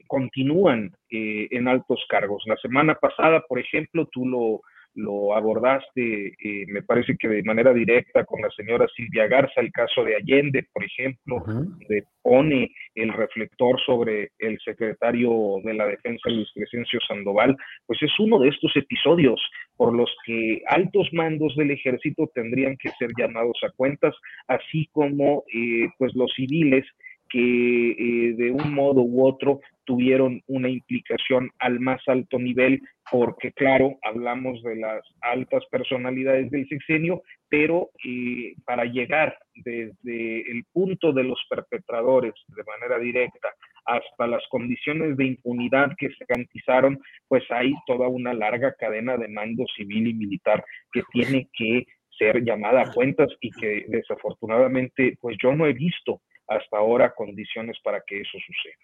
continúan 0.09 0.93
en 1.09 1.69
altos 1.69 2.05
cargos. 2.11 2.43
La 2.47 2.57
semana 2.57 2.97
pasada, 2.97 3.43
por 3.49 3.59
ejemplo, 3.59 4.07
tú 4.13 4.27
lo, 4.27 4.61
lo 4.95 5.35
abordaste, 5.35 6.35
eh, 6.39 6.67
me 6.69 6.83
parece 6.83 7.17
que 7.17 7.29
de 7.29 7.43
manera 7.43 7.73
directa 7.73 8.25
con 8.25 8.41
la 8.41 8.51
señora 8.51 8.87
Silvia 8.97 9.27
Garza, 9.29 9.61
el 9.61 9.71
caso 9.71 10.05
de 10.05 10.17
Allende, 10.17 10.67
por 10.73 10.85
ejemplo, 10.85 11.43
donde 11.47 12.05
pone 12.23 12.71
el 12.95 13.13
reflector 13.13 13.81
sobre 13.87 14.31
el 14.39 14.59
secretario 14.65 15.61
de 15.63 15.75
la 15.75 15.87
Defensa, 15.87 16.31
Luis 16.31 16.49
Crescencio 16.55 17.01
Sandoval, 17.07 17.57
pues 17.87 18.03
es 18.03 18.11
uno 18.19 18.39
de 18.39 18.49
estos 18.49 18.75
episodios 18.77 19.41
por 19.77 19.95
los 19.95 20.15
que 20.27 20.63
altos 20.67 21.09
mandos 21.13 21.55
del 21.57 21.71
ejército 21.71 22.31
tendrían 22.35 22.77
que 22.77 22.91
ser 22.99 23.11
llamados 23.17 23.59
a 23.63 23.71
cuentas, 23.77 24.15
así 24.49 24.89
como 24.93 25.45
eh, 25.55 25.89
pues 25.99 26.15
los 26.15 26.33
civiles 26.35 26.85
que 27.29 27.91
eh, 27.91 28.35
de 28.35 28.51
un 28.51 28.75
modo 28.75 29.03
u 29.03 29.27
otro 29.27 29.61
tuvieron 29.85 30.43
una 30.47 30.69
implicación 30.69 31.51
al 31.59 31.81
más 31.81 32.01
alto 32.07 32.39
nivel, 32.39 32.83
porque 33.11 33.53
claro, 33.53 33.97
hablamos 34.03 34.63
de 34.63 34.77
las 34.77 35.03
altas 35.23 35.65
personalidades 35.71 36.51
del 36.51 36.69
sexenio, 36.69 37.23
pero 37.49 37.91
eh, 38.05 38.55
para 38.67 38.85
llegar 38.85 39.39
desde 39.55 40.51
el 40.51 40.65
punto 40.73 41.13
de 41.13 41.25
los 41.25 41.41
perpetradores 41.49 42.35
de 42.49 42.65
manera 42.65 42.99
directa 42.99 43.49
hasta 43.87 44.27
las 44.27 44.43
condiciones 44.51 45.17
de 45.17 45.25
impunidad 45.25 45.93
que 45.97 46.09
se 46.11 46.25
garantizaron, 46.29 47.01
pues 47.27 47.45
hay 47.51 47.73
toda 47.87 48.09
una 48.09 48.35
larga 48.35 48.75
cadena 48.79 49.17
de 49.17 49.29
mando 49.29 49.65
civil 49.75 50.07
y 50.07 50.15
militar 50.15 50.63
que 50.93 51.03
tiene 51.13 51.49
que 51.57 51.87
ser 52.19 52.45
llamada 52.45 52.83
a 52.83 52.93
cuentas 52.93 53.29
y 53.41 53.51
que 53.51 53.87
desafortunadamente 53.89 55.17
pues 55.21 55.37
yo 55.43 55.55
no 55.55 55.67
he 55.67 55.73
visto 55.73 56.21
hasta 56.49 56.79
ahora 56.79 57.15
condiciones 57.15 57.77
para 57.85 58.01
que 58.01 58.21
eso 58.21 58.39
suceda. 58.47 58.75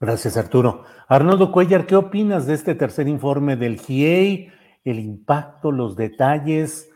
Gracias, 0.00 0.36
Arturo. 0.36 0.84
Arnoldo 1.08 1.50
Cuellar, 1.50 1.86
¿qué 1.86 1.96
opinas 1.96 2.46
de 2.46 2.54
este 2.54 2.76
tercer 2.76 3.08
informe 3.08 3.56
del 3.56 3.80
GIEI? 3.80 4.52
El 4.84 5.00
impacto, 5.00 5.72
los 5.72 5.96
detalles, 5.96 6.88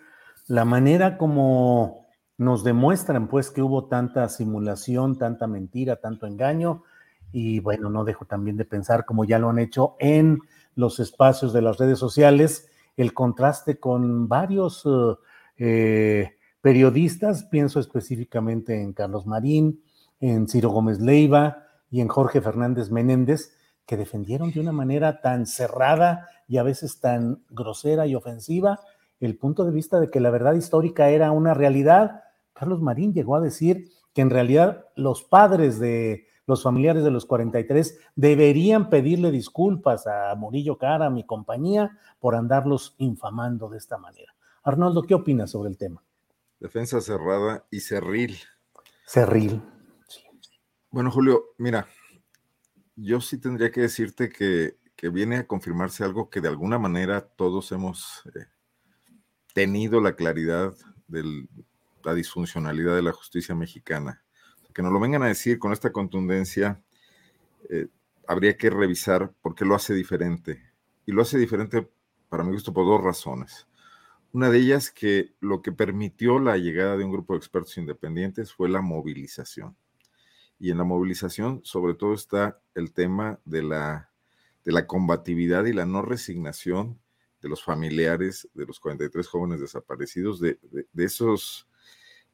la 0.46 0.64
manera 0.64 1.18
como 1.18 2.06
nos 2.38 2.62
demuestran, 2.62 3.28
pues, 3.28 3.50
que 3.50 3.60
hubo 3.60 3.88
tanta 3.88 4.28
simulación, 4.28 5.18
tanta 5.18 5.48
mentira, 5.48 5.96
tanto 5.96 6.26
engaño. 6.26 6.84
Y 7.32 7.59
bueno, 7.59 7.90
no 7.90 8.04
dejo 8.04 8.24
también 8.24 8.56
de 8.56 8.64
pensar, 8.64 9.04
como 9.04 9.24
ya 9.24 9.38
lo 9.40 9.50
han 9.50 9.59
hecho 9.59 9.96
en 9.98 10.38
los 10.76 11.00
espacios 11.00 11.52
de 11.52 11.62
las 11.62 11.78
redes 11.78 11.98
sociales, 11.98 12.70
el 12.96 13.12
contraste 13.14 13.80
con 13.80 14.28
varios 14.28 14.84
eh, 15.56 16.36
periodistas, 16.62 17.44
pienso 17.44 17.80
específicamente 17.80 18.80
en 18.80 18.94
Carlos 18.94 19.26
Marín, 19.26 19.82
en 20.20 20.48
Ciro 20.48 20.70
Gómez 20.70 21.01
Leiva, 21.01 21.66
y 21.90 22.01
en 22.01 22.09
Jorge 22.09 22.40
Fernández 22.40 22.90
Menéndez, 22.90 23.55
que 23.84 23.98
defendieron 23.98 24.51
de 24.51 24.60
una 24.60 24.72
manera 24.72 25.20
tan 25.20 25.44
cerrada 25.44 26.26
y 26.48 26.56
a 26.56 26.62
veces 26.62 27.01
tan 27.01 27.43
grosera 27.51 28.06
y 28.06 28.14
ofensiva 28.14 28.80
el 29.20 29.36
punto 29.36 29.64
de 29.64 29.72
vista 29.72 30.01
de 30.01 30.10
que 30.10 30.18
la 30.18 30.30
verdad 30.30 30.55
histórica 30.55 31.10
era 31.10 31.30
una 31.30 31.55
realidad. 31.55 32.22
Carlos 32.55 32.80
Marín 32.80 33.12
llegó 33.12 33.36
a 33.36 33.40
decir 33.40 33.90
que 34.14 34.22
en 34.22 34.30
realidad 34.30 34.86
los 34.97 35.22
padres 35.22 35.78
de 35.78 36.26
los 36.47 36.62
familiares 36.62 37.05
de 37.05 37.10
los 37.10 37.26
43 37.26 37.98
deberían 38.16 38.90
pedirle 38.90 39.30
disculpas 39.30 40.06
a 40.06 40.34
Murillo 40.34 40.76
Cara, 40.76 41.06
a 41.06 41.10
mi 41.10 41.24
compañía, 41.24 41.98
por 42.18 42.34
andarlos 42.34 42.94
infamando 42.98 43.68
de 43.68 43.78
esta 43.78 43.97
manera. 43.97 44.34
Arnoldo, 44.64 45.02
¿qué 45.02 45.14
opinas 45.14 45.51
sobre 45.51 45.70
el 45.70 45.76
tema? 45.76 46.02
Defensa 46.62 47.01
cerrada 47.01 47.66
y 47.72 47.80
cerril. 47.80 48.39
Cerril. 49.05 49.60
Bueno, 50.93 51.10
Julio, 51.10 51.47
mira, 51.59 51.89
yo 52.94 53.20
sí 53.20 53.39
tendría 53.39 53.72
que 53.72 53.80
decirte 53.80 54.28
que, 54.28 54.76
viene 55.10 55.39
a 55.39 55.47
confirmarse 55.48 56.05
algo 56.05 56.30
que 56.30 56.40
de 56.40 56.47
alguna 56.47 56.78
manera 56.78 57.22
todos 57.22 57.72
hemos 57.72 58.22
eh, 58.36 58.47
tenido 59.52 60.01
la 60.01 60.14
claridad 60.14 60.72
de 61.09 61.48
la 62.05 62.14
disfuncionalidad 62.14 62.94
de 62.94 63.02
la 63.02 63.10
justicia 63.10 63.56
mexicana. 63.56 64.22
Que 64.72 64.82
nos 64.82 64.93
lo 64.93 65.01
vengan 65.01 65.24
a 65.24 65.26
decir 65.26 65.59
con 65.59 65.72
esta 65.72 65.90
contundencia, 65.90 66.80
eh, 67.70 67.89
habría 68.28 68.56
que 68.56 68.70
revisar 68.70 69.32
por 69.43 69.56
qué 69.56 69.64
lo 69.64 69.74
hace 69.74 69.94
diferente. 69.94 70.62
Y 71.06 71.10
lo 71.10 71.22
hace 71.22 71.36
diferente, 71.39 71.90
para 72.28 72.44
mi 72.44 72.52
gusto, 72.52 72.72
por 72.72 72.86
dos 72.86 73.02
razones. 73.02 73.66
Una 74.32 74.50
de 74.50 74.59
ellas 74.59 74.90
que 74.90 75.34
lo 75.40 75.60
que 75.60 75.72
permitió 75.72 76.38
la 76.38 76.56
llegada 76.56 76.96
de 76.96 77.04
un 77.04 77.12
grupo 77.12 77.34
de 77.34 77.38
expertos 77.38 77.76
independientes 77.76 78.52
fue 78.52 78.68
la 78.68 78.80
movilización 78.80 79.76
y 80.59 80.70
en 80.70 80.78
la 80.78 80.84
movilización 80.84 81.60
sobre 81.64 81.94
todo 81.94 82.14
está 82.14 82.60
el 82.74 82.92
tema 82.92 83.40
de 83.44 83.62
la 83.62 84.12
de 84.64 84.72
la 84.72 84.86
combatividad 84.86 85.64
y 85.64 85.72
la 85.72 85.86
no 85.86 86.02
resignación 86.02 87.00
de 87.40 87.48
los 87.48 87.64
familiares 87.64 88.48
de 88.54 88.64
los 88.64 88.78
43 88.78 89.26
jóvenes 89.26 89.60
desaparecidos, 89.60 90.40
de, 90.40 90.59
esos 90.96 91.68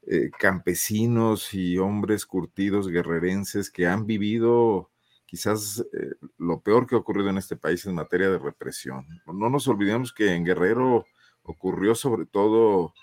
eh, 0.03 0.29
campesinos 0.37 1.53
y 1.53 1.79
hombres 1.79 2.25
curtidos 2.25 2.87
guerrerenses 2.87 3.71
que 3.71 3.87
han 3.87 4.05
vivido 4.05 4.91
quizás 5.25 5.83
eh, 5.93 6.13
lo 6.37 6.61
peor 6.61 6.85
que 6.87 6.95
ha 6.95 6.99
ocurrido 6.99 7.29
en 7.29 7.37
este 7.37 7.55
país 7.55 7.85
en 7.85 7.95
materia 7.95 8.29
de 8.29 8.39
represión. 8.39 9.07
No 9.25 9.49
nos 9.49 9.67
olvidemos 9.67 10.13
que 10.13 10.33
en 10.33 10.45
Guerrero 10.45 11.05
ocurrió 11.49 11.95
sobre 11.95 12.25
todo, 12.25 12.93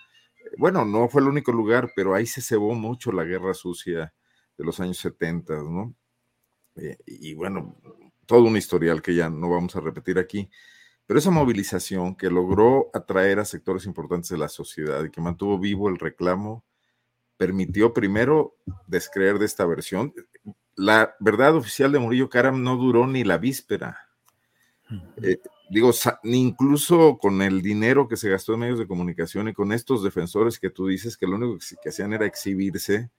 bueno, 0.59 0.85
no 0.85 1.09
fue 1.09 1.23
el 1.23 1.29
único 1.29 1.53
lugar, 1.53 1.93
pero 1.97 2.15
ahí 2.15 2.27
se 2.27 2.41
cebó 2.41 2.75
mucho 2.75 3.13
la 3.13 3.25
guerra 3.25 3.55
sucia 3.55 4.15
de 4.57 4.65
los 4.65 4.79
años 4.81 4.99
70, 4.99 5.55
¿no? 5.63 5.95
Eh, 6.77 6.97
y 7.07 7.35
bueno, 7.35 7.77
todo 8.27 8.43
un 8.43 8.57
historial 8.57 9.03
que 9.03 9.15
ya 9.15 9.29
no 9.29 9.51
vamos 9.51 9.75
a 9.77 9.81
repetir 9.81 10.19
aquí. 10.19 10.49
Pero 11.07 11.19
esa 11.19 11.31
movilización 11.31 12.17
que 12.17 12.31
logró 12.31 12.91
atraer 12.93 13.39
a 13.39 13.45
sectores 13.45 13.87
importantes 13.87 14.31
de 14.31 14.39
la 14.39 14.49
sociedad 14.49 15.05
y 15.05 15.11
que 15.11 15.21
mantuvo 15.21 15.59
vivo 15.59 15.89
el 15.89 15.99
reclamo, 15.99 16.65
permitió 17.37 17.93
primero 17.93 18.57
descreer 18.87 19.39
de 19.39 19.47
esta 19.47 19.67
versión. 19.67 20.13
La 20.75 21.15
verdad 21.21 21.55
oficial 21.57 21.93
de 21.93 21.99
Murillo 21.99 22.29
Karam 22.29 22.63
no 22.63 22.77
duró 22.77 23.07
ni 23.07 23.25
la 23.25 23.39
víspera. 23.39 24.09
Eh, 25.23 25.39
digo, 25.71 25.91
incluso 26.25 27.19
con 27.19 27.43
el 27.43 27.63
dinero 27.63 28.09
que 28.09 28.17
se 28.17 28.31
gastó 28.31 28.55
en 28.55 28.61
medios 28.61 28.79
de 28.79 28.87
comunicación 28.87 29.49
y 29.49 29.55
con 29.55 29.73
estos 29.73 30.03
defensores 30.03 30.59
que 30.59 30.71
tú 30.71 30.87
dices 30.87 31.17
que 31.17 31.27
lo 31.27 31.37
único 31.37 31.59
que 31.83 31.89
hacían 31.89 32.13
era 32.13 32.27
exhibirse, 32.27 33.11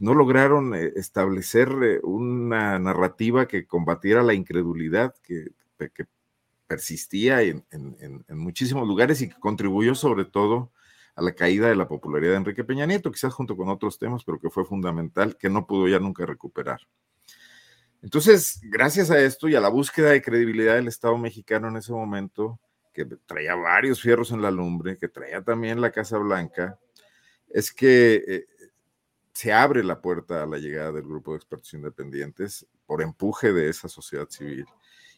no 0.00 0.14
lograron 0.14 0.74
eh, 0.74 0.92
establecer 0.96 1.68
eh, 1.82 2.00
una 2.02 2.78
narrativa 2.78 3.46
que 3.46 3.66
combatiera 3.66 4.22
la 4.22 4.34
incredulidad 4.34 5.14
que, 5.22 5.48
persistía 6.66 7.42
en, 7.42 7.64
muchísimos 8.30 8.88
lugares 8.88 9.22
y 9.22 9.28
que 9.28 9.38
contribuyó 9.38 9.94
sobre 9.94 10.24
todo 10.24 10.72
a 11.14 11.22
la 11.22 11.32
caída 11.32 11.68
de 11.68 11.76
la 11.76 11.86
popularidad 11.86 12.32
de 12.32 12.38
Enrique 12.38 12.64
Peña 12.64 12.86
Nieto, 12.86 13.12
quizás 13.12 13.32
junto 13.32 13.56
con 13.56 13.68
otros 13.68 14.00
temas, 14.00 14.24
pero 14.24 14.40
que 14.40 14.50
fue 14.50 14.64
fundamental, 14.64 15.36
que 15.36 15.48
no 15.48 15.64
pudo 15.66 15.86
ya 15.86 16.00
nunca 16.00 16.26
recuperar. 16.26 16.80
Entonces, 18.06 18.60
gracias 18.62 19.10
a 19.10 19.18
esto 19.18 19.48
y 19.48 19.56
a 19.56 19.60
la 19.60 19.68
búsqueda 19.68 20.10
de 20.10 20.22
credibilidad 20.22 20.76
del 20.76 20.86
Estado 20.86 21.18
mexicano 21.18 21.66
en 21.66 21.76
ese 21.76 21.90
momento, 21.90 22.60
que 22.94 23.04
traía 23.04 23.56
varios 23.56 24.00
fierros 24.00 24.30
en 24.30 24.40
la 24.40 24.52
lumbre, 24.52 24.96
que 24.96 25.08
traía 25.08 25.42
también 25.42 25.80
la 25.80 25.90
Casa 25.90 26.16
Blanca, 26.16 26.78
es 27.48 27.72
que 27.72 28.22
eh, 28.28 28.46
se 29.32 29.52
abre 29.52 29.82
la 29.82 30.00
puerta 30.00 30.44
a 30.44 30.46
la 30.46 30.58
llegada 30.58 30.92
del 30.92 31.02
grupo 31.02 31.32
de 31.32 31.38
expertos 31.38 31.74
independientes 31.74 32.64
por 32.86 33.02
empuje 33.02 33.52
de 33.52 33.68
esa 33.68 33.88
sociedad 33.88 34.28
civil. 34.28 34.66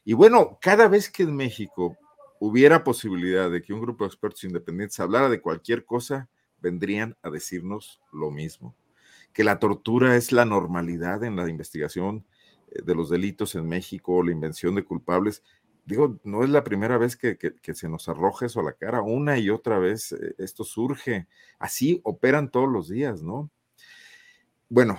Y 0.03 0.15
bueno, 0.15 0.59
cada 0.59 0.89
vez 0.89 1.11
que 1.11 1.25
en 1.25 1.37
México 1.37 1.95
hubiera 2.41 2.85
posibilidad 2.85 3.51
de 3.51 3.61
que 3.61 3.75
un 3.75 3.83
grupo 3.83 4.05
de 4.05 4.09
expertos 4.09 4.45
independientes 4.45 4.99
hablara 4.99 5.29
de 5.29 5.43
cualquier 5.43 5.85
cosa, 5.85 6.31
vendrían 6.59 7.19
a 7.21 7.29
decirnos 7.29 8.01
lo 8.15 8.31
mismo, 8.31 8.75
que 9.35 9.45
la 9.45 9.59
tortura 9.59 10.17
es 10.17 10.33
la 10.33 10.47
normalidad 10.47 11.23
en 11.23 11.37
la 11.37 11.51
investigación 11.51 12.25
de 12.85 12.95
los 12.95 13.11
delitos 13.11 13.55
en 13.55 13.67
México, 13.67 14.23
la 14.23 14.33
invención 14.33 14.75
de 14.75 14.85
culpables. 14.85 15.43
Digo, 15.85 16.19
no 16.25 16.45
es 16.45 16.51
la 16.51 16.65
primera 16.65 16.99
vez 16.99 17.17
que, 17.17 17.39
se 17.75 17.89
nos 17.89 18.09
arroja 18.09 18.47
eso 18.47 18.61
a 18.61 18.65
la 18.65 18.75
cara, 18.75 19.01
una 19.03 19.39
y 19.39 19.51
otra 19.51 19.79
vez 19.79 20.13
eh, 20.13 20.35
esto 20.39 20.65
surge. 20.65 21.29
Así 21.59 22.01
operan 22.05 22.51
todos 22.51 22.69
los 22.69 22.89
días, 22.89 23.23
¿no? 23.23 23.51
Bueno, 24.69 24.99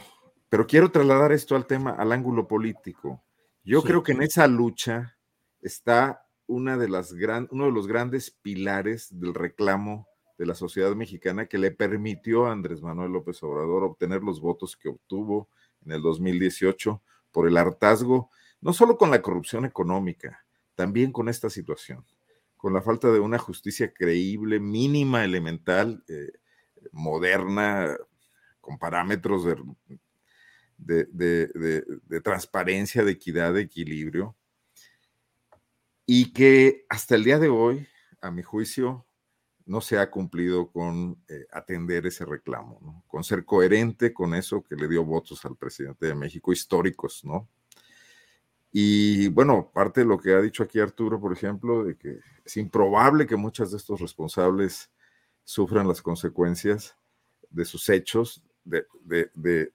pero 0.49 0.65
quiero 0.65 0.91
trasladar 0.91 1.31
esto 1.31 1.55
al 1.55 1.67
tema, 1.67 1.91
al 1.91 2.11
ángulo 2.11 2.47
político. 2.47 3.23
Yo 3.63 3.83
creo 3.83 4.01
que 4.01 4.13
en 4.13 4.23
esa 4.23 4.47
lucha 4.47 5.15
está 5.61 6.25
una 6.47 6.75
de 6.75 6.89
las 6.89 7.13
gran, 7.13 7.47
uno 7.51 7.65
de 7.65 7.71
los 7.71 7.85
grandes 7.85 8.31
pilares 8.31 9.07
del 9.11 9.35
reclamo 9.35 10.07
de 10.39 10.47
la 10.47 10.55
sociedad 10.55 10.95
mexicana 10.95 11.45
que 11.45 11.59
le 11.59 11.69
permitió 11.69 12.47
a 12.47 12.51
Andrés 12.51 12.81
Manuel 12.81 13.11
López 13.11 13.43
Obrador 13.43 13.83
obtener 13.83 14.23
los 14.23 14.41
votos 14.41 14.75
que 14.75 14.89
obtuvo 14.89 15.49
en 15.85 15.91
el 15.91 16.01
2018 16.01 17.03
por 17.31 17.47
el 17.47 17.57
hartazgo, 17.57 18.29
no 18.61 18.73
solo 18.73 18.97
con 18.97 19.11
la 19.11 19.21
corrupción 19.21 19.65
económica, 19.65 20.45
también 20.75 21.11
con 21.11 21.29
esta 21.29 21.49
situación, 21.49 22.05
con 22.57 22.73
la 22.73 22.81
falta 22.81 23.11
de 23.11 23.19
una 23.19 23.37
justicia 23.37 23.93
creíble, 23.93 24.59
mínima, 24.59 25.23
elemental, 25.23 26.03
eh, 26.07 26.31
moderna, 26.91 27.95
con 28.61 28.77
parámetros 28.77 29.45
de, 30.77 31.05
de, 31.07 32.21
transparencia, 32.21 33.03
de 33.03 33.11
equidad, 33.11 33.53
de 33.53 33.61
equilibrio, 33.61 34.35
y 36.05 36.33
que 36.33 36.85
hasta 36.89 37.15
el 37.15 37.23
día 37.23 37.39
de 37.39 37.49
hoy, 37.49 37.87
a 38.21 38.31
mi 38.31 38.43
juicio, 38.43 39.05
no 39.69 39.81
se 39.81 39.99
ha 39.99 40.09
cumplido 40.09 40.71
con 40.71 41.23
eh, 41.27 41.45
atender 41.51 42.07
ese 42.07 42.25
reclamo, 42.25 43.03
con 43.07 43.23
ser 43.23 43.45
coherente 43.45 44.11
con 44.11 44.33
eso 44.33 44.63
que 44.63 44.75
le 44.75 44.87
dio 44.87 45.05
votos 45.05 45.45
al 45.45 45.55
presidente 45.55 46.07
de 46.07 46.15
México, 46.15 46.51
históricos, 46.51 47.23
¿no? 47.23 47.47
Y 48.71 49.27
bueno, 49.27 49.69
parte 49.71 50.01
de 50.01 50.07
lo 50.07 50.17
que 50.17 50.33
ha 50.33 50.41
dicho 50.41 50.63
aquí 50.63 50.79
Arturo, 50.79 51.21
por 51.21 51.33
ejemplo, 51.33 51.83
de 51.83 51.95
que 51.95 52.19
es 52.43 52.57
improbable 52.57 53.27
que 53.27 53.35
muchos 53.35 53.69
de 53.69 53.77
estos 53.77 54.01
responsables 54.01 54.89
sufran 55.43 55.87
las 55.87 56.01
consecuencias 56.01 56.97
de 57.51 57.63
sus 57.63 57.89
hechos, 57.89 58.43
de, 58.63 58.87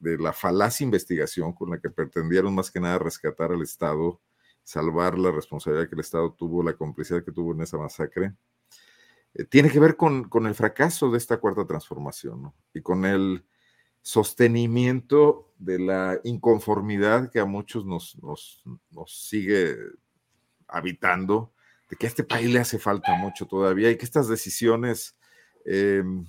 la 0.01 0.33
falaz 0.33 0.81
investigación 0.81 1.53
con 1.53 1.71
la 1.71 1.79
que 1.79 1.91
pretendieron 1.91 2.53
más 2.53 2.69
que 2.69 2.81
nada 2.81 2.99
rescatar 2.99 3.53
al 3.53 3.63
Estado, 3.63 4.21
salvar 4.65 5.17
la 5.19 5.31
responsabilidad 5.31 5.89
que 5.89 5.95
el 5.95 6.01
Estado 6.01 6.33
tuvo, 6.33 6.65
la 6.65 6.75
complicidad 6.77 7.25
que 7.25 7.31
tuvo 7.31 7.53
en 7.53 7.61
esa 7.61 7.79
masacre, 7.79 8.35
eh, 9.35 9.45
tiene 9.45 9.71
que 9.71 9.81
ver 9.81 9.97
con, 9.97 10.29
el 10.47 10.55
fracaso 10.55 11.11
de 11.11 11.19
esta 11.19 11.39
cuarta 11.39 11.67
transformación 11.67 12.53
y 12.73 12.81
con 12.81 13.05
el 13.05 13.45
sostenimiento 14.01 15.53
de 15.59 15.79
la 15.79 16.21
inconformidad 16.25 17.31
que 17.31 17.41
a 17.41 17.45
muchos 17.45 17.85
nos, 17.85 18.17
nos, 18.23 18.65
sigue 19.07 19.77
habitando, 20.69 21.53
de 21.91 21.97
que 21.97 22.07
a 22.07 22.09
este 22.09 22.23
país 22.25 22.51
le 22.51 22.61
hace 22.61 22.79
falta 22.79 23.15
mucho 23.17 23.47
todavía 23.47 23.91
y 23.91 23.97
que 23.97 24.05
estas 24.05 24.29
decisiones 24.29 25.19
em, 25.65 26.27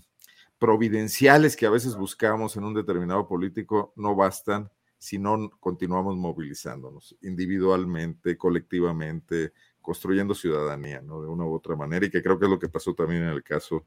providenciales 0.57 1.55
que 1.55 1.65
a 1.65 1.69
veces 1.69 1.95
buscamos 1.95 2.55
en 2.55 2.63
un 2.63 2.73
determinado 2.73 3.27
político 3.27 3.93
no 3.95 4.15
bastan 4.15 4.71
si 4.97 5.19
no 5.19 5.51
continuamos 5.59 6.15
movilizándonos 6.15 7.15
individualmente, 7.21 8.37
colectivamente, 8.37 9.53
construyendo 9.85 10.33
ciudadanía, 10.33 11.01
¿no? 11.01 11.21
De 11.21 11.27
una 11.27 11.45
u 11.45 11.53
otra 11.53 11.75
manera, 11.75 12.05
y 12.05 12.09
que 12.09 12.23
creo 12.23 12.39
que 12.39 12.45
es 12.45 12.51
lo 12.51 12.59
que 12.59 12.69
pasó 12.69 12.93
también 12.93 13.23
en 13.23 13.29
el 13.29 13.43
caso 13.43 13.85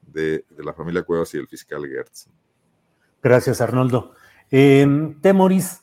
de, 0.00 0.44
la 0.58 0.72
familia 0.72 1.02
Cuevas 1.02 1.34
y 1.34 1.38
el 1.38 1.46
fiscal 1.46 1.86
Gertz. 1.86 2.28
Gracias, 3.22 3.60
Arnoldo. 3.60 4.14
Eh, 4.50 4.86
Temoris, 5.20 5.82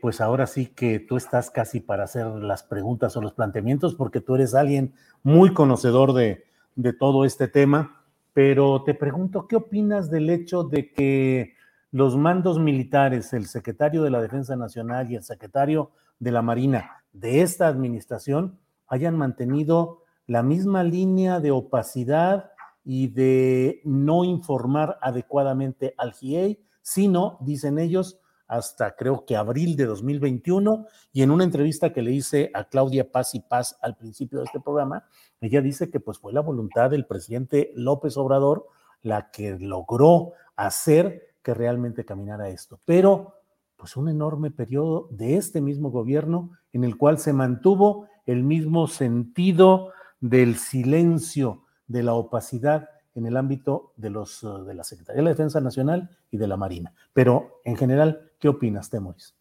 pues 0.00 0.20
ahora 0.20 0.46
sí 0.46 0.66
que 0.66 0.98
tú 1.00 1.16
estás 1.16 1.50
casi 1.50 1.80
para 1.80 2.04
hacer 2.04 2.26
las 2.26 2.62
preguntas 2.62 3.16
o 3.16 3.22
los 3.22 3.32
planteamientos, 3.32 3.94
porque 3.94 4.20
tú 4.20 4.34
eres 4.34 4.54
alguien 4.54 4.94
muy 5.22 5.54
conocedor 5.54 6.12
de 6.12 6.92
todo 6.98 7.24
este 7.24 7.48
tema 7.48 8.04
pero 8.34 8.82
te 8.82 8.94
pregunto, 8.94 9.46
¿qué 9.46 9.56
opinas 9.56 10.10
del 10.10 10.28
hecho 10.28 10.64
de 10.64 10.92
que 10.92 11.54
los 11.92 12.16
mandos 12.16 12.58
militares, 12.58 13.32
el 13.32 13.46
secretario 13.46 14.02
de 14.02 14.10
la 14.10 14.20
Defensa 14.20 14.56
Nacional 14.56 15.10
y 15.10 15.14
el 15.14 15.22
secretario 15.22 15.92
de 16.18 16.32
la 16.32 16.42
Marina 16.42 17.04
de 17.12 17.42
esta 17.42 17.68
administración 17.68 18.58
hayan 18.94 19.16
mantenido 19.16 20.02
la 20.26 20.42
misma 20.42 20.82
línea 20.82 21.40
de 21.40 21.50
opacidad 21.50 22.50
y 22.84 23.08
de 23.08 23.80
no 23.84 24.24
informar 24.24 24.98
adecuadamente 25.02 25.94
al 25.98 26.12
GIEI, 26.12 26.64
sino, 26.82 27.38
dicen 27.40 27.78
ellos, 27.78 28.20
hasta 28.46 28.94
creo 28.94 29.24
que 29.24 29.36
abril 29.36 29.74
de 29.74 29.86
2021 29.86 30.86
y 31.12 31.22
en 31.22 31.30
una 31.30 31.44
entrevista 31.44 31.92
que 31.92 32.02
le 32.02 32.12
hice 32.12 32.50
a 32.54 32.64
Claudia 32.64 33.10
Paz 33.10 33.34
y 33.34 33.40
Paz 33.40 33.76
al 33.80 33.96
principio 33.96 34.38
de 34.38 34.44
este 34.44 34.60
programa, 34.60 35.06
ella 35.40 35.60
dice 35.60 35.90
que 35.90 35.98
pues 35.98 36.18
fue 36.18 36.32
la 36.32 36.40
voluntad 36.40 36.90
del 36.90 37.06
presidente 37.06 37.72
López 37.74 38.16
Obrador 38.16 38.66
la 39.02 39.30
que 39.30 39.58
logró 39.58 40.32
hacer 40.56 41.34
que 41.42 41.54
realmente 41.54 42.04
caminara 42.04 42.48
esto. 42.48 42.80
Pero 42.84 43.34
pues 43.76 43.96
un 43.96 44.08
enorme 44.08 44.50
periodo 44.50 45.08
de 45.10 45.36
este 45.36 45.60
mismo 45.60 45.90
gobierno 45.90 46.50
en 46.72 46.84
el 46.84 46.96
cual 46.96 47.18
se 47.18 47.32
mantuvo 47.32 48.06
el 48.26 48.42
mismo 48.42 48.86
sentido 48.86 49.92
del 50.20 50.56
silencio, 50.56 51.64
de 51.86 52.02
la 52.02 52.14
opacidad 52.14 52.88
en 53.14 53.26
el 53.26 53.36
ámbito 53.36 53.92
de, 53.96 54.10
los, 54.10 54.42
eh, 54.42 54.48
de 54.66 54.74
la 54.74 54.84
Secretaría 54.84 55.18
de 55.18 55.24
la 55.24 55.30
Defensa 55.30 55.60
Nacional 55.60 56.10
y 56.30 56.38
de 56.38 56.48
la 56.48 56.56
Marina. 56.56 56.92
Pero 57.12 57.60
en 57.64 57.76
general, 57.76 58.32
¿qué 58.38 58.48
opinas, 58.48 58.90
Temoris? 58.90 59.36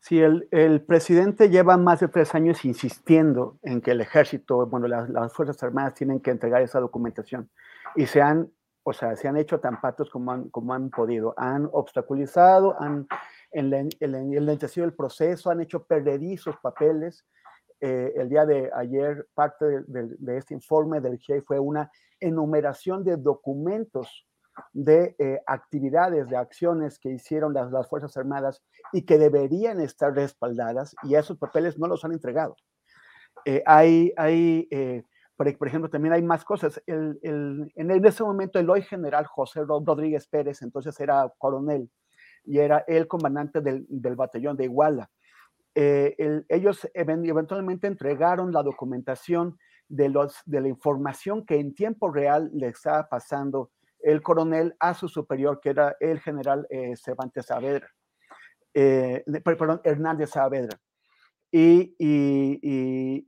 Sí, 0.00 0.20
el, 0.20 0.46
el, 0.52 0.80
presidente 0.82 1.50
lleva 1.50 1.76
más 1.76 2.00
de 2.00 2.08
tres 2.08 2.34
años 2.34 2.64
insistiendo 2.64 3.58
en 3.62 3.80
que 3.80 3.90
el 3.90 4.00
ejército, 4.00 4.64
bueno, 4.66 4.86
las, 4.86 5.08
las, 5.10 5.32
Fuerzas 5.32 5.60
Armadas 5.62 5.94
tienen 5.94 6.20
que 6.20 6.30
entregar 6.30 6.62
esa 6.62 6.78
documentación 6.78 7.50
y 7.96 8.06
se 8.06 8.22
han, 8.22 8.48
o 8.84 8.92
sea, 8.92 9.16
se 9.16 9.26
han 9.26 9.36
hecho 9.36 9.58
tan 9.58 9.80
patos 9.80 10.08
como 10.08 10.30
han, 10.30 10.50
como 10.50 10.72
han 10.72 10.90
podido. 10.90 11.34
Han 11.36 11.68
obstaculizado, 11.72 12.80
han 12.80 13.08
enlentecido 13.50 14.86
el 14.86 14.94
proceso, 14.94 15.50
han 15.50 15.60
hecho 15.60 15.84
perderizos 15.84 16.56
papeles 16.62 17.24
eh, 17.80 18.12
el 18.16 18.28
día 18.28 18.44
de 18.44 18.70
ayer, 18.74 19.28
parte 19.34 19.84
de, 19.86 20.36
este 20.36 20.54
informe 20.54 21.00
del 21.00 21.18
GIEI 21.18 21.42
fue 21.42 21.60
una 21.60 21.90
enumeración 22.18 23.04
de 23.04 23.16
documentos 23.16 24.26
de 24.72 25.14
eh, 25.18 25.40
actividades, 25.46 26.28
de 26.28 26.36
acciones 26.36 26.98
que 26.98 27.10
hicieron 27.10 27.54
las, 27.54 27.70
las, 27.70 27.88
Fuerzas 27.88 28.16
Armadas 28.16 28.64
y 28.92 29.02
que 29.02 29.16
deberían 29.16 29.80
estar 29.80 30.12
respaldadas 30.12 30.96
y 31.04 31.14
esos 31.14 31.38
papeles 31.38 31.78
no 31.78 31.86
los 31.86 32.04
han 32.04 32.12
entregado. 32.12 32.56
Eh, 33.44 33.62
hay, 33.64 34.12
hay 34.16 34.68
por, 35.36 35.56
por, 35.56 35.68
ejemplo, 35.68 35.88
también 35.88 36.14
hay 36.14 36.22
más 36.22 36.44
cosas. 36.44 36.82
El, 36.86 37.20
el, 37.22 37.72
en, 37.76 38.04
ese 38.04 38.24
momento 38.24 38.58
el 38.58 38.68
hoy 38.68 38.82
general 38.82 39.24
José 39.26 39.62
Rodríguez 39.62 40.26
Pérez, 40.26 40.62
entonces 40.62 40.98
era 40.98 41.32
coronel 41.38 41.88
y 42.48 42.58
era 42.58 42.84
el 42.88 43.06
comandante 43.06 43.60
del, 43.60 43.86
del 43.88 44.16
batallón 44.16 44.56
de 44.56 44.64
Iguala. 44.64 45.10
Eh, 45.74 46.42
ellos 46.48 46.88
eventualmente 46.94 47.86
entregaron 47.86 48.52
la 48.52 48.62
documentación 48.62 49.58
de, 49.88 50.08
los, 50.08 50.40
de 50.44 50.60
la 50.62 50.68
información 50.68 51.44
que 51.44 51.60
en 51.60 51.74
tiempo 51.74 52.10
real 52.10 52.50
le 52.52 52.68
estaba 52.68 53.08
pasando 53.08 53.70
el 54.00 54.22
coronel 54.22 54.74
a 54.80 54.94
su 54.94 55.08
superior, 55.08 55.60
que 55.60 55.70
era 55.70 55.94
el 56.00 56.20
general 56.20 56.66
eh, 56.70 56.96
Cervantes 56.96 57.46
Saavedra, 57.46 57.88
eh, 58.74 59.22
perdón, 59.44 59.80
Hernández 59.84 60.30
Saavedra, 60.30 60.80
y, 61.50 61.94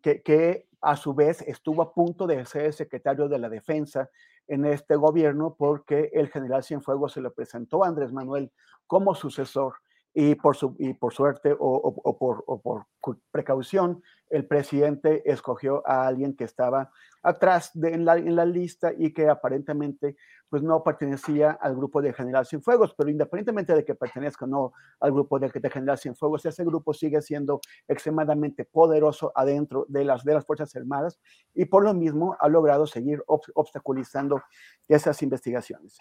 que, 0.00 0.22
que, 0.22 0.66
a 0.82 0.96
su 0.96 1.12
vez 1.12 1.42
estuvo 1.42 1.82
a 1.82 1.92
punto 1.92 2.26
de 2.26 2.44
ser 2.46 2.72
secretario 2.72 3.28
de 3.28 3.38
la 3.38 3.50
defensa 3.50 4.08
en 4.50 4.66
este 4.66 4.96
gobierno 4.96 5.54
porque 5.56 6.10
el 6.12 6.28
general 6.28 6.64
Cienfuegos 6.64 7.12
se 7.12 7.20
lo 7.20 7.32
presentó 7.32 7.84
a 7.84 7.88
Andrés 7.88 8.12
Manuel 8.12 8.50
como 8.86 9.14
sucesor 9.14 9.74
y 10.12 10.34
por, 10.34 10.56
su, 10.56 10.74
y 10.78 10.92
por 10.92 11.14
suerte 11.14 11.54
o, 11.56 12.18
por, 12.18 12.42
o, 12.46 12.60
por, 12.60 12.86
precaución, 13.30 14.02
el 14.28 14.44
presidente 14.46 15.22
escogió 15.24 15.86
a 15.86 16.04
alguien 16.06 16.34
que 16.34 16.44
estaba 16.44 16.90
atrás 17.22 17.70
de, 17.74 17.92
en, 17.92 18.04
la, 18.04 18.16
en, 18.16 18.34
la, 18.34 18.44
lista 18.44 18.92
y 18.96 19.12
que 19.12 19.28
aparentemente 19.28 20.16
pues 20.48 20.62
no 20.62 20.82
pertenecía 20.82 21.52
al 21.52 21.76
grupo 21.76 22.00
de 22.02 22.12
General 22.12 22.46
Cienfuegos, 22.46 22.94
pero 22.96 23.10
independientemente 23.10 23.74
de 23.74 23.84
que 23.84 23.94
pertenezca 23.94 24.46
o 24.46 24.48
no 24.48 24.72
al 24.98 25.12
grupo 25.12 25.38
de, 25.38 25.48
de 25.48 25.70
General 25.70 25.98
Cienfuegos, 25.98 26.44
ese 26.46 26.64
grupo 26.64 26.92
sigue 26.92 27.20
siendo 27.20 27.60
extremadamente 27.86 28.64
poderoso 28.64 29.32
adentro 29.34 29.86
de 29.88 30.04
las, 30.04 30.24
de 30.24 30.34
las 30.34 30.46
Fuerzas 30.46 30.74
Armadas 30.74 31.20
y 31.54 31.66
por 31.66 31.84
lo 31.84 31.94
mismo 31.94 32.36
ha 32.40 32.48
logrado 32.48 32.86
seguir 32.86 33.22
obstaculizando 33.26 34.42
esas 34.88 35.22
investigaciones. 35.22 35.98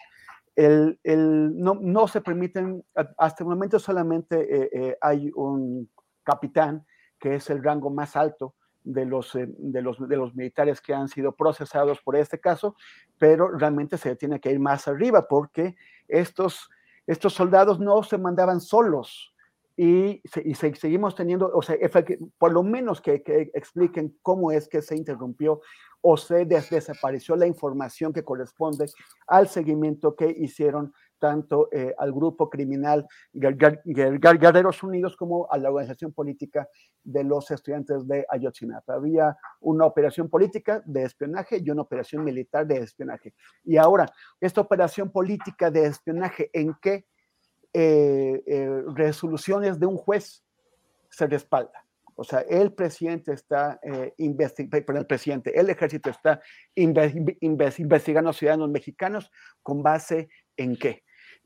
El, 0.56 0.98
el, 1.04 1.56
no, 1.56 1.74
no, 1.80 2.08
se 2.08 2.20
permiten, 2.20 2.84
hasta 3.18 3.44
el 3.44 3.48
momento 3.48 3.78
solamente 3.78 4.36
eh, 4.40 4.70
eh, 4.72 4.98
hay 5.00 5.30
un 5.34 5.88
capitán, 6.24 6.84
que 7.18 7.36
es 7.36 7.50
el 7.50 7.62
rango 7.62 7.90
más 7.90 8.16
alto 8.16 8.54
de 8.84 9.04
los, 9.04 9.34
eh, 9.34 9.46
de, 9.48 9.82
los, 9.82 9.98
de 10.08 10.16
los 10.16 10.34
militares 10.34 10.80
que 10.80 10.94
han 10.94 11.08
sido 11.08 11.32
procesados 11.32 12.00
por 12.02 12.16
este 12.16 12.40
caso, 12.40 12.76
pero 13.18 13.48
realmente 13.48 13.98
se 13.98 14.16
tiene 14.16 14.40
que 14.40 14.50
ir 14.50 14.60
más 14.60 14.88
arriba 14.88 15.26
porque 15.28 15.76
estos, 16.08 16.68
estos 17.06 17.34
soldados 17.34 17.80
no 17.80 18.02
se 18.02 18.18
mandaban 18.18 18.60
solos, 18.60 19.34
y, 19.82 20.20
y 20.44 20.54
seguimos 20.54 21.14
teniendo, 21.14 21.50
o 21.54 21.62
sea, 21.62 21.74
por 22.36 22.52
lo 22.52 22.62
menos 22.62 23.00
que, 23.00 23.22
que, 23.22 23.50
expliquen 23.54 24.14
cómo 24.20 24.52
es 24.52 24.68
que 24.68 24.82
se 24.82 24.94
interrumpió 24.94 25.62
o 26.02 26.18
se 26.18 26.44
desapareció 26.44 27.34
la 27.34 27.46
información 27.46 28.12
que 28.12 28.22
corresponde 28.22 28.86
al 29.26 29.48
seguimiento 29.48 30.14
que 30.16 30.28
hicieron 30.38 30.92
tanto 31.20 31.68
eh, 31.70 31.94
al 31.96 32.12
grupo 32.12 32.50
criminal 32.50 33.06
Guerreros 33.32 34.82
Unidos 34.82 35.16
como 35.16 35.46
a 35.50 35.58
la 35.58 35.70
organización 35.70 36.12
política 36.12 36.68
de 37.04 37.22
los 37.22 37.50
estudiantes 37.50 38.08
de 38.08 38.26
Ayotzinapa. 38.28 38.94
Había 38.94 39.36
una 39.60 39.86
operación 39.86 40.28
política 40.28 40.82
de 40.84 41.04
espionaje 41.04 41.58
y 41.62 41.70
una 41.70 41.82
operación 41.82 42.24
militar 42.24 42.66
de 42.66 42.78
espionaje. 42.78 43.34
Y 43.62 43.76
ahora, 43.76 44.06
esta 44.40 44.60
operación 44.60 45.10
política 45.10 45.70
de 45.70 45.86
espionaje, 45.86 46.50
¿en 46.52 46.74
qué 46.80 47.06
eh, 47.72 48.42
eh, 48.46 48.82
resoluciones 48.94 49.78
de 49.78 49.86
un 49.86 49.96
juez 49.96 50.42
se 51.10 51.26
respalda? 51.26 51.84
O 52.20 52.24
sea, 52.24 52.40
el 52.40 52.74
presidente 52.74 53.32
está 53.32 53.80
eh, 53.82 54.12
investigando, 54.18 54.98
el 54.98 55.06
presidente, 55.06 55.58
el 55.58 55.70
ejército 55.70 56.10
está 56.10 56.42
investigando 56.74 58.28
a 58.28 58.34
ciudadanos 58.34 58.68
mexicanos 58.68 59.30
con 59.62 59.82
base 59.82 60.28
en 60.54 60.76
qué. 60.76 61.02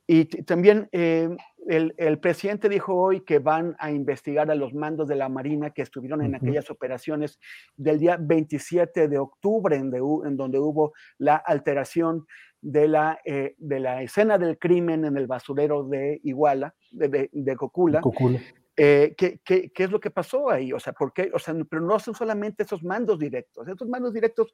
Y 0.06 0.26
también 0.44 0.88
eh, 0.92 1.30
el, 1.66 2.18
presidente 2.18 2.68
dijo 2.68 2.94
hoy 2.94 3.20
que 3.20 3.38
van 3.38 3.74
a 3.78 3.90
investigar 3.90 4.50
a 4.50 4.54
los 4.54 4.74
mandos 4.74 5.08
de 5.08 5.16
la 5.16 5.30
Marina 5.30 5.70
que 5.70 5.82
estuvieron 5.82 6.22
en 6.22 6.34
aquellas 6.34 6.70
operaciones 6.70 7.38
del 7.76 7.98
día 7.98 8.18
27 8.20 9.08
de 9.08 9.18
octubre, 9.18 9.76
en, 9.76 9.90
donde 9.90 10.58
hubo 10.58 10.92
la 11.16 11.36
alteración 11.36 12.26
de 12.60 12.88
la, 12.88 13.18
eh, 13.24 13.54
de 13.58 13.80
la 13.80 14.02
escena 14.02 14.36
del 14.36 14.58
crimen 14.58 15.04
en 15.06 15.16
el 15.16 15.26
basurero 15.26 15.84
de 15.84 16.20
Iguala, 16.22 16.74
de, 16.90 17.30
de, 17.32 17.56
Cocula. 17.56 18.00
Cocula. 18.02 18.40
Eh, 18.76 19.14
¿qué, 19.16 19.40
qué, 19.44 19.70
qué, 19.70 19.84
es 19.84 19.90
lo 19.90 20.00
que 20.00 20.10
pasó 20.10 20.50
ahí? 20.50 20.72
O 20.72 20.80
sea, 20.80 20.92
¿por 20.92 21.12
qué? 21.12 21.30
O 21.32 21.38
sea, 21.38 21.54
pero 21.70 21.80
no 21.80 21.98
son 21.98 22.14
solamente 22.14 22.64
esos 22.64 22.82
mandos 22.82 23.18
directos. 23.18 23.68
Estos 23.68 23.88
mandos 23.88 24.12
directos 24.12 24.52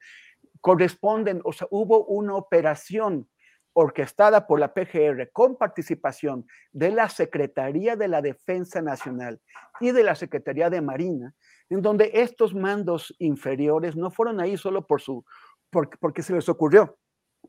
corresponden, 0.60 1.40
o 1.42 1.52
sea, 1.52 1.66
hubo 1.70 2.04
una 2.04 2.36
operación 2.36 3.28
orquestada 3.72 4.46
por 4.46 4.60
la 4.60 4.74
PGR 4.74 5.30
con 5.32 5.56
participación 5.56 6.46
de 6.72 6.90
la 6.90 7.08
Secretaría 7.08 7.96
de 7.96 8.08
la 8.08 8.22
Defensa 8.22 8.82
Nacional 8.82 9.40
y 9.80 9.92
de 9.92 10.04
la 10.04 10.14
Secretaría 10.14 10.70
de 10.70 10.80
Marina, 10.80 11.34
en 11.68 11.82
donde 11.82 12.10
estos 12.14 12.54
mandos 12.54 13.14
inferiores 13.18 13.96
no 13.96 14.10
fueron 14.10 14.40
ahí 14.40 14.56
solo 14.56 14.86
por 14.86 15.00
su, 15.00 15.24
porque 15.70 16.22
se 16.22 16.34
les 16.34 16.48
ocurrió 16.48 16.98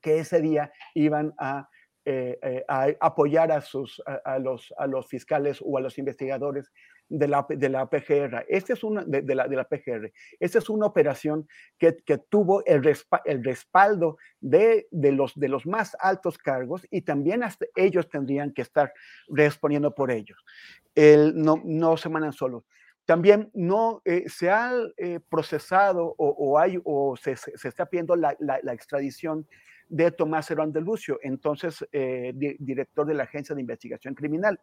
que 0.02 0.19
ese 0.19 0.41
día 0.41 0.72
iban 0.93 1.34
a 1.38 1.68
eh, 2.03 2.39
eh, 2.41 2.65
a 2.68 2.88
apoyar 2.99 3.52
a, 3.52 3.61
sus, 3.61 4.02
a, 4.26 4.39
los, 4.39 4.73
a 4.80 4.88
los 4.88 5.07
fiscales 5.07 5.61
o 5.64 5.77
a 5.77 5.81
los 5.81 5.99
investigadores 5.99 6.72
de 7.11 7.27
la, 7.27 7.45
de 7.47 7.69
la 7.69 7.88
PGR. 7.88 8.45
Este 8.47 8.73
es 8.73 8.83
una, 8.83 9.03
de, 9.03 9.35
la, 9.35 9.47
de 9.47 9.55
la 9.55 9.65
PGR. 9.65 10.11
Esta 10.39 10.59
es 10.59 10.69
una 10.69 10.85
operación 10.85 11.47
que, 11.77 11.97
que 12.05 12.17
tuvo 12.17 12.63
el, 12.65 12.81
el 13.25 13.43
respaldo 13.43 14.17
de, 14.39 14.88
de, 14.91 15.11
los, 15.11 15.38
de 15.38 15.49
los 15.49 15.65
más 15.65 15.95
altos 15.99 16.38
cargos 16.38 16.88
y 16.89 17.01
también 17.01 17.43
hasta 17.43 17.65
ellos 17.75 18.09
tendrían 18.09 18.53
que 18.53 18.61
estar 18.61 18.93
respondiendo 19.27 19.93
por 19.93 20.09
ellos. 20.09 20.43
El, 20.95 21.35
no, 21.35 21.61
no 21.65 21.97
se 21.97 22.09
mandan 22.09 22.33
solos. 22.33 22.63
También 23.05 23.49
no 23.53 24.01
eh, 24.05 24.23
se 24.27 24.49
ha 24.49 24.71
procesado 25.29 26.15
o, 26.17 26.29
o, 26.29 26.57
hay, 26.57 26.79
o 26.85 27.17
se, 27.17 27.35
se, 27.35 27.67
está 27.67 27.85
pidiendo 27.88 28.15
la, 28.15 28.38
la, 28.39 28.59
la 28.63 28.73
extradición 28.73 29.45
de 29.91 30.09
Tomás 30.09 30.49
Herón 30.49 30.71
de 30.71 30.79
Lucio, 30.79 31.19
entonces 31.21 31.85
eh, 31.91 32.31
director 32.33 33.05
de 33.05 33.13
la 33.13 33.23
Agencia 33.23 33.53
de 33.53 33.59
Investigación 33.59 34.15
Criminal. 34.15 34.57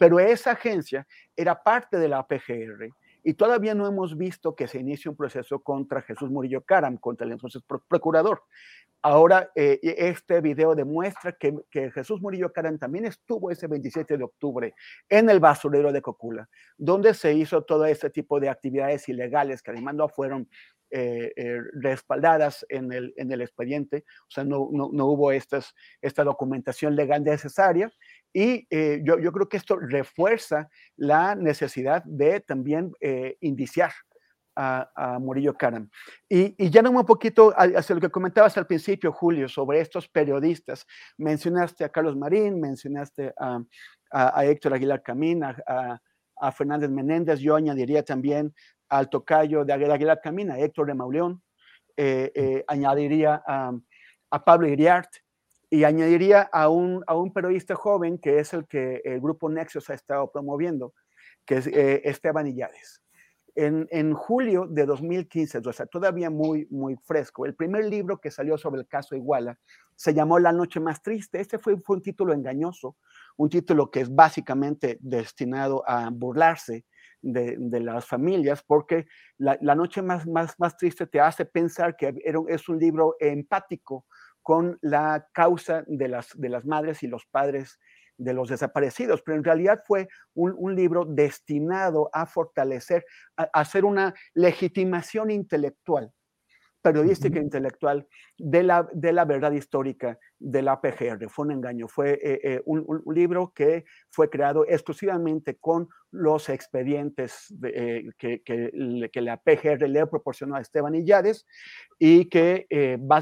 Pero 0.00 0.18
esa 0.18 0.52
agencia 0.52 1.06
era 1.36 1.62
parte 1.62 1.98
de 1.98 2.08
la 2.08 2.26
PGR 2.26 2.88
y 3.22 3.34
todavía 3.34 3.74
no 3.74 3.86
hemos 3.86 4.16
visto 4.16 4.56
que 4.56 4.66
se 4.66 4.78
inicie 4.78 5.10
un 5.10 5.16
proceso 5.16 5.58
contra 5.58 6.00
Jesús 6.00 6.30
Murillo 6.30 6.62
Caram, 6.62 6.96
contra 6.96 7.26
el 7.26 7.32
entonces 7.32 7.62
procurador. 7.86 8.42
Ahora, 9.02 9.50
eh, 9.54 9.78
este 9.82 10.42
video 10.42 10.74
demuestra 10.74 11.32
que, 11.32 11.54
Jesús 11.70 12.20
Murillo 12.20 12.52
Caram 12.52 12.78
también 12.78 13.06
estuvo 13.06 13.50
ese 13.50 13.66
27 13.66 14.18
de 14.18 14.24
octubre 14.24 14.74
en 15.08 15.30
el 15.30 15.40
basurero 15.40 15.90
de 15.90 16.02
Cocula, 16.02 16.50
donde 16.76 17.14
se 17.14 17.32
hizo 17.32 17.62
todo 17.62 17.86
este 17.86 18.10
tipo 18.10 18.38
de 18.40 18.50
actividades 18.50 19.08
ilegales 19.08 19.62
que 19.62 19.70
además 19.70 19.94
no 19.94 20.08
fueron 20.10 20.50
eh, 20.90 21.32
eh, 21.34 21.60
respaldadas 21.80 22.66
en 22.68 22.92
el, 22.92 23.14
en 23.16 23.32
el 23.32 23.40
expediente, 23.40 24.04
o 24.28 24.30
sea, 24.30 24.44
no, 24.44 24.68
no, 24.70 24.90
no 24.92 25.06
hubo 25.06 25.32
esta 25.32 26.24
documentación 26.24 26.94
legal 26.94 27.24
necesaria. 27.24 27.90
Y 28.32 28.68
yo, 29.02 29.18
yo, 29.18 29.32
creo 29.32 29.48
que 29.48 29.56
esto 29.56 29.76
refuerza 29.76 30.68
la 30.96 31.34
necesidad 31.34 32.04
de 32.04 32.38
también 32.38 32.92
indiciar 33.40 33.90
a, 34.60 34.90
a, 34.94 35.18
Murillo 35.18 35.54
Karam. 35.54 35.88
Y, 36.28 36.54
y 36.62 36.70
ya 36.70 36.82
un 36.82 37.06
poquito 37.06 37.54
hacia 37.56 37.94
lo 37.94 38.00
que 38.00 38.10
comentabas 38.10 38.56
al 38.58 38.66
principio, 38.66 39.12
Julio, 39.12 39.48
sobre 39.48 39.80
estos 39.80 40.08
periodistas. 40.08 40.86
Mencionaste 41.16 41.84
a 41.84 41.88
Carlos 41.88 42.16
Marín, 42.16 42.60
mencionaste 42.60 43.32
a, 43.38 43.62
a, 44.10 44.38
a 44.38 44.44
Héctor 44.44 44.74
Aguilar 44.74 45.02
Camín, 45.02 45.44
a, 45.44 46.00
a 46.40 46.52
Fernández 46.52 46.90
Menéndez, 46.90 47.38
yo 47.40 47.54
añadiría 47.54 48.02
también 48.02 48.54
al 48.88 49.08
tocayo 49.08 49.64
de 49.64 49.72
Aguilar 49.72 50.20
Camina, 50.20 50.58
Héctor 50.58 50.88
de 50.88 50.94
Mauleón, 50.94 51.42
eh, 51.96 52.32
eh, 52.34 52.64
añadiría 52.66 53.42
a, 53.46 53.72
Pablo 54.44 54.68
Iriart 54.68 55.10
y 55.68 55.84
añadiría 55.84 56.48
a 56.52 56.68
un, 56.68 57.02
a 57.06 57.16
un 57.16 57.32
periodista 57.32 57.74
joven 57.74 58.18
que 58.18 58.38
es 58.38 58.52
el 58.52 58.66
que 58.66 59.02
el 59.04 59.20
grupo 59.20 59.48
Nexos 59.50 59.90
ha 59.90 59.94
estado 59.94 60.30
promoviendo, 60.30 60.94
que 61.44 61.56
es 61.56 61.66
eh, 61.66 62.02
Esteban 62.04 62.46
Illades. 62.46 63.02
En, 63.54 64.14
julio 64.14 64.66
de 64.68 64.86
2015, 64.86 65.58
o 65.58 65.72
sea, 65.72 65.86
todavía 65.86 66.30
muy, 66.30 66.66
muy 66.70 66.96
fresco, 66.96 67.46
el 67.46 67.54
primer 67.54 67.84
libro 67.84 68.20
que 68.20 68.30
salió 68.30 68.56
sobre 68.56 68.80
el 68.80 68.86
caso 68.86 69.14
Iguala 69.14 69.58
se 69.96 70.14
llamó 70.14 70.38
La 70.38 70.52
Noche 70.52 70.80
Más 70.80 71.02
Triste. 71.02 71.40
Este 71.40 71.58
fue, 71.58 71.76
un 71.88 72.02
título 72.02 72.32
engañoso, 72.32 72.96
un 73.36 73.50
título 73.50 73.90
que 73.90 74.00
es 74.00 74.14
básicamente 74.14 74.98
destinado 75.00 75.82
a 75.86 76.08
burlarse 76.10 76.86
de, 77.22 77.80
las 77.80 78.06
familias, 78.06 78.62
porque 78.62 79.06
la, 79.36 79.56
noche 79.74 80.00
más, 80.00 80.26
más, 80.26 80.58
más 80.58 80.76
triste 80.76 81.06
te 81.06 81.20
hace 81.20 81.44
pensar 81.44 81.96
que 81.96 82.14
es 82.48 82.68
un 82.68 82.78
libro 82.78 83.16
empático 83.20 84.06
con 84.42 84.78
la 84.80 85.28
causa 85.32 85.84
de 85.86 86.08
las, 86.08 86.30
de 86.34 86.48
las 86.48 86.64
madres 86.64 87.02
y 87.02 87.06
los 87.06 87.26
padres 87.26 87.78
de 88.20 88.34
los 88.34 88.48
desaparecidos, 88.48 89.22
pero 89.22 89.36
en 89.36 89.44
realidad 89.44 89.82
fue 89.86 90.08
un, 90.34 90.74
libro 90.74 91.04
destinado 91.04 92.10
a 92.12 92.26
fortalecer, 92.26 93.04
a 93.36 93.44
hacer 93.52 93.84
una 93.84 94.14
legitimación 94.34 95.30
intelectual 95.30 96.12
periodística 96.82 97.38
e 97.38 97.42
intelectual 97.42 98.06
de 98.38 98.62
la, 98.62 98.88
de 98.92 99.12
la 99.12 99.24
verdad 99.24 99.52
histórica 99.52 100.18
de 100.38 100.62
la 100.62 100.80
PGR. 100.80 101.28
Fue 101.28 101.44
un 101.44 101.52
engaño, 101.52 101.88
fue 101.88 102.12
eh, 102.22 102.40
eh, 102.42 102.62
un, 102.64 103.02
libro 103.14 103.52
que 103.54 103.84
fue 104.08 104.30
creado 104.30 104.64
exclusivamente 104.66 105.56
con 105.56 105.88
los 106.10 106.48
expedientes 106.48 107.54
eh, 107.62 108.08
que, 108.18 108.42
que, 108.42 109.20
la 109.20 109.36
PGR 109.36 109.88
le 109.88 110.06
proporcionó 110.06 110.56
a 110.56 110.60
Esteban 110.60 110.94
Illares 110.94 111.46
y 111.98 112.24
que 112.26 112.66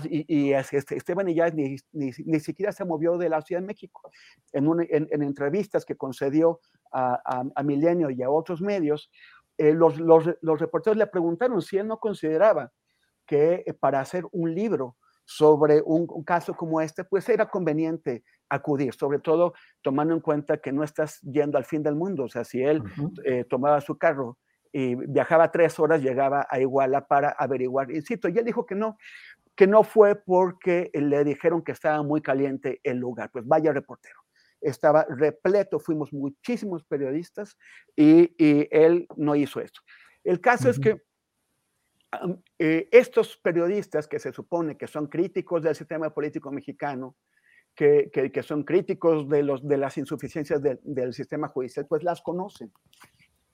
y, 0.09 0.53
este, 0.53 0.97
Esteban 0.97 1.29
Illares 1.29 1.55
ni, 1.55 1.77
ni, 1.93 2.41
siquiera 2.41 2.73
se 2.73 2.85
movió 2.85 3.19
de 3.19 3.29
la 3.29 3.43
Ciudad 3.43 3.61
de 3.61 3.67
México. 3.67 4.11
En, 4.53 4.69
en, 4.91 5.23
entrevistas 5.23 5.85
que 5.85 5.97
concedió 5.97 6.61
a, 6.93 7.43
a, 7.55 7.63
Milenio 7.63 8.11
y 8.11 8.23
a 8.23 8.31
otros 8.31 8.63
medios, 8.63 9.11
los, 9.59 9.99
los, 9.99 10.25
los 10.41 10.61
reporteros 10.61 10.97
le 10.97 11.09
preguntaron 11.09 11.61
si 11.61 11.77
él 11.77 11.89
no 11.89 11.99
consideraba 11.99 12.73
que 13.29 13.63
eh, 13.65 13.75
para 13.75 14.01
hacer 14.01 14.25
un 14.33 14.53
libro 14.53 14.97
sobre 15.25 15.83
un, 15.85 16.07
caso 16.25 16.55
como 16.55 16.81
este, 16.81 17.05
pues 17.05 17.29
era 17.29 17.51
conveniente 17.51 18.25
acudir, 18.49 18.95
sobre 18.95 19.19
todo 19.19 19.53
tomando 19.83 20.15
en 20.15 20.21
cuenta 20.21 20.57
que 20.57 20.73
no 20.73 20.83
estás 20.83 21.21
yendo 21.21 21.59
al 21.59 21.67
fin 21.67 21.83
del 21.83 21.95
mundo. 21.95 22.25
O 22.25 22.29
sea, 22.29 22.45
si 22.45 22.63
él 22.63 22.83
eh, 23.25 23.45
tomaba 23.45 23.83
su 23.83 23.99
carro 23.99 24.39
y 24.73 24.95
viajaba 24.95 25.53
tres 25.53 25.79
horas, 25.79 26.03
llegaba 26.03 26.47
a 26.49 26.59
Iguala 26.59 27.07
para 27.07 27.29
averiguar 27.29 27.91
Insisto, 27.91 28.31
Y 28.31 28.39
él 28.39 28.45
dijo 28.47 28.65
que 28.65 28.75
no, 28.75 28.97
que 29.55 29.67
no 29.67 29.85
fue 29.85 30.15
porque 30.15 30.91
le 30.95 31.25
dijeron 31.25 31.63
que 31.63 31.73
estaba 31.73 32.03
muy 32.03 32.23
caliente 32.23 32.81
el 32.83 32.97
lugar. 32.97 33.31
Pues 33.31 33.47
vaya 33.47 33.71
reportero. 33.71 34.21
Estaba 34.63 35.05
repleto, 35.11 35.79
fuimos 35.79 36.11
muchísimos 36.13 36.85
periodistas 36.85 37.59
y, 37.95 38.35
él 38.71 39.07
no 39.17 39.37
hizo 39.37 39.61
esto. 39.61 39.83
El 40.25 40.41
caso 40.41 40.71
es 40.71 40.81
que 40.81 41.03
eh, 42.59 42.89
estos 42.91 43.37
periodistas 43.37 44.09
que 44.09 44.19
se 44.19 44.33
supone 44.33 44.77
que 44.77 44.87
son 44.87 45.09
críticos 45.09 45.63
del 45.63 45.75
sistema 45.75 46.11
político 46.11 46.51
mexicano, 46.51 47.17
que, 47.75 48.11
que, 48.11 48.43
son 48.43 48.65
críticos 48.65 49.29
de, 49.29 49.43
los, 49.43 49.67
de 49.67 49.77
las 49.77 49.99
insuficiencias 49.99 50.61
del 50.61 51.15
sistema 51.15 51.47
judicial, 51.47 51.87
pues 51.87 52.03
las 52.03 52.23
conocen. 52.23 52.73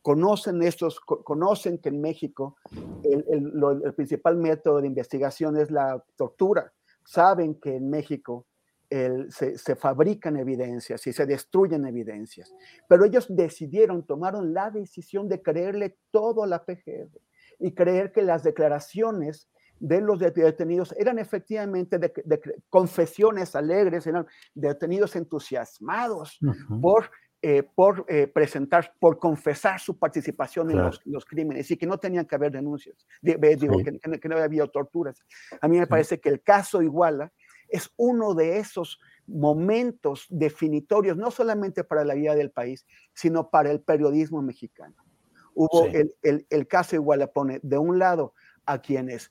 Conocen 0.00 0.62
estos, 0.62 0.98
conocen 1.00 1.76
que 1.78 1.90
en 1.90 2.00
México 2.00 2.56
el, 3.02 3.52
el, 3.84 3.94
principal 3.94 4.36
método 4.36 4.80
de 4.80 4.86
investigación 4.86 5.58
es 5.58 5.70
la 5.70 6.02
tortura. 6.16 6.72
Saben 7.04 7.56
que 7.56 7.76
en 7.76 7.90
México 7.90 8.46
se, 8.88 9.58
se, 9.58 9.76
fabrican 9.76 10.38
evidencias 10.38 11.06
y 11.06 11.12
se 11.12 11.26
destruyen 11.26 11.84
evidencias. 11.84 12.54
Pero 12.88 13.04
ellos 13.04 13.26
decidieron, 13.28 14.06
tomaron 14.06 14.54
la 14.54 14.70
decisión 14.70 15.28
de 15.28 15.42
creerle 15.42 15.98
todo 16.10 16.44
a 16.44 16.46
la 16.46 16.64
PGR 16.64 17.10
y 17.58 17.72
creer 17.72 18.12
que 18.12 18.22
las 18.22 18.42
declaraciones 18.42 19.48
de 19.80 20.00
los 20.00 20.18
detenidos 20.18 20.94
eran 20.98 21.18
efectivamente 21.18 21.98
de, 21.98 22.12
confesiones 22.70 23.54
alegres, 23.54 24.06
eran 24.06 24.26
detenidos 24.54 25.16
entusiasmados 25.16 26.38
por, 26.80 27.10
eh, 27.42 27.62
por 27.74 28.06
eh, 28.08 28.26
presentar, 28.26 28.94
por 28.98 29.18
confesar 29.18 29.80
su 29.80 29.98
participación 29.98 30.70
en 30.70 30.90
los, 31.04 31.24
crímenes 31.24 31.70
y 31.70 31.76
que 31.76 31.86
no 31.86 31.98
tenían 31.98 32.24
que 32.24 32.34
haber 32.34 32.52
denuncias, 32.52 33.06
digo, 33.20 33.76
que, 33.82 34.28
no 34.28 34.34
había 34.34 34.44
habido 34.44 34.68
torturas. 34.68 35.22
A 35.60 35.68
mí 35.68 35.78
me 35.78 35.86
parece 35.86 36.18
que 36.20 36.28
el 36.28 36.42
caso 36.42 36.80
Iguala 36.80 37.32
es 37.68 37.90
uno 37.96 38.34
de 38.34 38.58
esos 38.58 39.00
momentos 39.26 40.26
definitorios, 40.30 41.16
no 41.16 41.30
solamente 41.30 41.84
para 41.84 42.04
la 42.04 42.14
vida 42.14 42.34
del 42.34 42.50
país, 42.50 42.86
sino 43.14 43.50
para 43.50 43.70
el 43.70 43.80
periodismo 43.80 44.42
mexicano. 44.42 45.03
Hubo 45.54 45.86
el, 45.86 46.14
el, 46.22 46.46
el, 46.50 46.66
caso 46.66 46.96
igual 46.96 47.28
pone 47.32 47.60
de 47.62 47.78
un 47.78 47.98
lado 47.98 48.34
a 48.66 48.78
quienes 48.78 49.30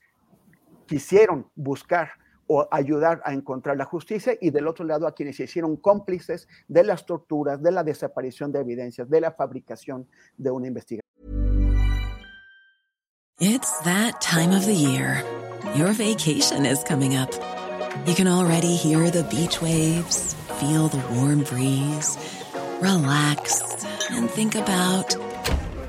quisieron 0.86 1.50
buscar 1.54 2.10
o 2.46 2.68
ayudar 2.70 3.22
a 3.24 3.32
encontrar 3.32 3.76
la 3.76 3.84
justicia 3.84 4.36
y 4.40 4.50
del 4.50 4.68
otro 4.68 4.84
lado 4.84 5.06
a 5.06 5.14
quienes 5.14 5.36
se 5.36 5.44
hicieron 5.44 5.76
cómplices 5.76 6.46
de 6.68 6.84
las 6.84 7.06
torturas, 7.06 7.62
de 7.62 7.72
la 7.72 7.82
desaparición 7.82 8.52
de 8.52 8.60
evidencias, 8.60 9.08
de 9.08 9.20
la 9.20 9.32
fabricación 9.32 10.06
de 10.36 10.50
una 10.50 10.66
investigación. 10.66 11.04
It's 13.40 13.78
that 13.80 14.20
time 14.20 14.54
of 14.54 14.64
the 14.64 14.74
year. 14.74 15.24
Your 15.74 15.92
vacation 15.92 16.64
is 16.64 16.84
coming 16.84 17.16
up. 17.16 17.30
You 18.06 18.14
can 18.14 18.28
already 18.28 18.76
hear 18.76 19.10
the 19.10 19.24
beach 19.24 19.60
waves, 19.60 20.34
feel 20.60 20.88
the 20.88 21.02
warm 21.14 21.42
breeze, 21.42 22.16
relax 22.80 23.62
and 24.10 24.30
think 24.30 24.54
about 24.54 25.16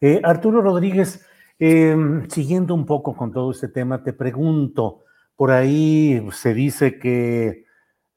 Eh, 0.00 0.20
Arturo 0.22 0.60
Rodríguez, 0.60 1.24
em, 1.58 2.28
siguiendo 2.28 2.74
un 2.74 2.84
poco 2.84 3.16
con 3.16 3.32
todo 3.32 3.50
este 3.50 3.68
tema, 3.68 4.02
te 4.02 4.12
pregunto, 4.12 5.04
por 5.36 5.50
ahí 5.50 6.26
se 6.32 6.52
dice 6.52 6.98
que 6.98 7.64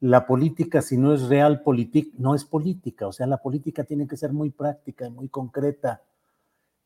la 0.02 0.26
política, 0.26 0.82
si 0.82 0.98
no 0.98 1.14
es 1.14 1.24
real 1.24 1.62
política, 1.62 2.10
no 2.18 2.36
es 2.36 2.46
política, 2.46 3.08
o 3.08 3.12
sea, 3.12 3.28
la 3.28 3.38
política 3.38 3.84
tiene 3.84 4.08
que 4.08 4.18
ser 4.18 4.34
muy 4.34 4.50
práctica 4.50 5.08
y 5.08 5.12
muy 5.12 5.30
concreta. 5.30 6.04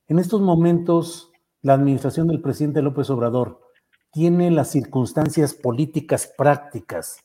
En 0.08 0.20
estos 0.20 0.42
momentos, 0.42 1.32
la 1.62 1.74
administración 1.74 2.28
del 2.28 2.42
presidente 2.42 2.82
López 2.82 3.10
Obrador 3.10 3.62
tiene 4.12 4.52
las 4.52 4.70
circunstancias 4.70 5.54
políticas 5.54 6.32
prácticas 6.38 7.18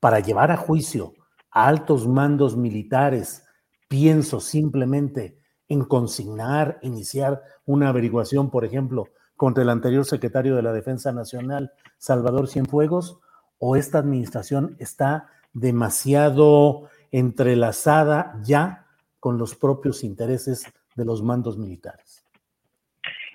para 0.00 0.20
llevar 0.20 0.50
a 0.50 0.56
juicio 0.56 1.14
a 1.50 1.66
altos 1.68 2.06
mandos 2.06 2.56
militares, 2.56 3.44
pienso 3.88 4.40
simplemente 4.40 5.37
en 5.68 5.84
consignar, 5.84 6.78
iniciar 6.82 7.42
una 7.66 7.88
averiguación, 7.88 8.50
por 8.50 8.64
ejemplo, 8.64 9.08
contra 9.36 9.62
el 9.62 9.70
anterior 9.70 10.04
secretario 10.04 10.56
de 10.56 10.62
la 10.62 10.72
Defensa 10.72 11.12
Nacional, 11.12 11.72
Salvador 11.98 12.48
Cienfuegos, 12.48 13.20
o 13.58 13.76
esta 13.76 13.98
administración 13.98 14.76
está 14.78 15.28
demasiado 15.52 16.88
entrelazada 17.12 18.34
ya 18.42 18.86
con 19.20 19.38
los 19.38 19.54
propios 19.54 20.04
intereses 20.04 20.72
de 20.96 21.04
los 21.04 21.22
mandos 21.22 21.58
militares? 21.58 22.24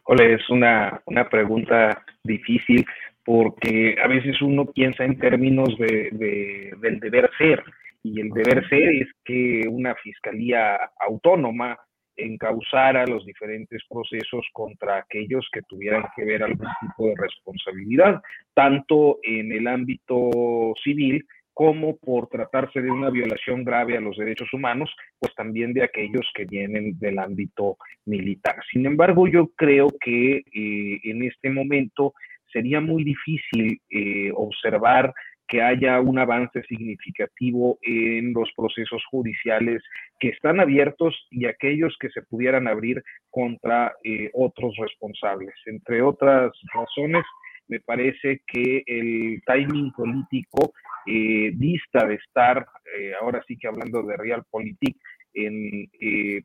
Hola, 0.06 0.26
es 0.26 0.50
una, 0.50 1.02
una 1.06 1.30
pregunta 1.30 2.04
difícil 2.24 2.86
porque 3.26 3.96
a 4.04 4.08
veces 4.08 4.42
uno 4.42 4.66
piensa 4.66 5.06
en 5.06 5.18
términos 5.18 5.70
de, 5.80 6.74
del 6.82 7.00
deber 7.00 7.30
ser 7.38 7.64
y 8.04 8.20
el 8.20 8.30
deber 8.32 8.68
ser 8.68 8.90
es 8.90 9.08
que 9.24 9.62
una 9.70 9.96
fiscalía 9.96 10.76
autónoma 11.00 11.80
encauzara 12.16 13.06
los 13.06 13.26
diferentes 13.26 13.82
procesos 13.90 14.46
contra 14.54 14.98
aquellos 14.98 15.48
que 15.52 15.62
tuvieran 15.64 16.06
que 16.16 16.26
ver 16.26 16.44
algún 16.44 16.68
tipo 16.82 17.08
de 17.08 17.16
responsabilidad, 17.18 18.22
tanto 18.54 19.20
en 19.24 19.52
el 19.52 19.68
ámbito 19.68 20.74
civil 20.84 21.26
como 21.54 21.98
por 21.98 22.28
tratarse 22.28 22.82
de 22.82 22.90
una 22.90 23.10
violación 23.10 23.64
grave 23.64 23.96
a 23.96 24.02
los 24.02 24.18
derechos 24.18 24.52
humanos, 24.54 24.90
pues 25.20 25.34
también 25.36 25.74
de 25.74 25.84
aquellos 25.84 26.28
que 26.34 26.46
vienen 26.46 26.98
del 26.98 27.20
ámbito 27.20 27.78
militar. 28.06 28.56
Sin 28.72 28.86
embargo, 28.86 29.28
yo 29.28 29.52
creo 29.56 29.88
que 30.00 30.38
eh, 30.38 31.00
en 31.04 31.24
este 31.24 31.52
momento 31.52 32.14
sería 32.52 32.82
muy 32.82 33.04
difícil 33.04 33.80
eh, 33.90 34.32
observar 34.34 35.14
que 35.48 35.62
haya 35.62 36.00
un 36.00 36.18
avance 36.20 36.64
significativo 36.64 37.78
en 37.82 38.34
los 38.34 38.50
procesos 38.56 39.04
judiciales 39.10 39.84
que 40.20 40.30
están 40.30 40.60
abiertos 40.60 41.16
y 41.32 41.46
aquellos 41.46 41.96
que 42.00 42.10
se 42.10 42.22
pudieran 42.22 42.68
abrir 42.68 43.04
contra 43.30 43.94
eh, 44.04 44.30
otros 44.34 44.76
responsables. 44.78 45.54
Entre 45.66 46.02
otras 46.02 46.52
razones, 46.74 47.24
me 47.68 47.80
parece 47.80 48.42
que 48.48 48.84
el 48.86 49.42
timing 49.46 49.92
político 49.92 50.74
eh, 51.06 51.52
dista 51.54 52.06
de 52.06 52.16
estar, 52.16 52.66
eh, 52.98 53.14
ahora 53.20 53.44
sí 53.48 53.58
que 53.58 53.68
hablando 53.68 54.02
de 54.04 54.18
realpolitik, 54.18 54.98
en 55.36 55.90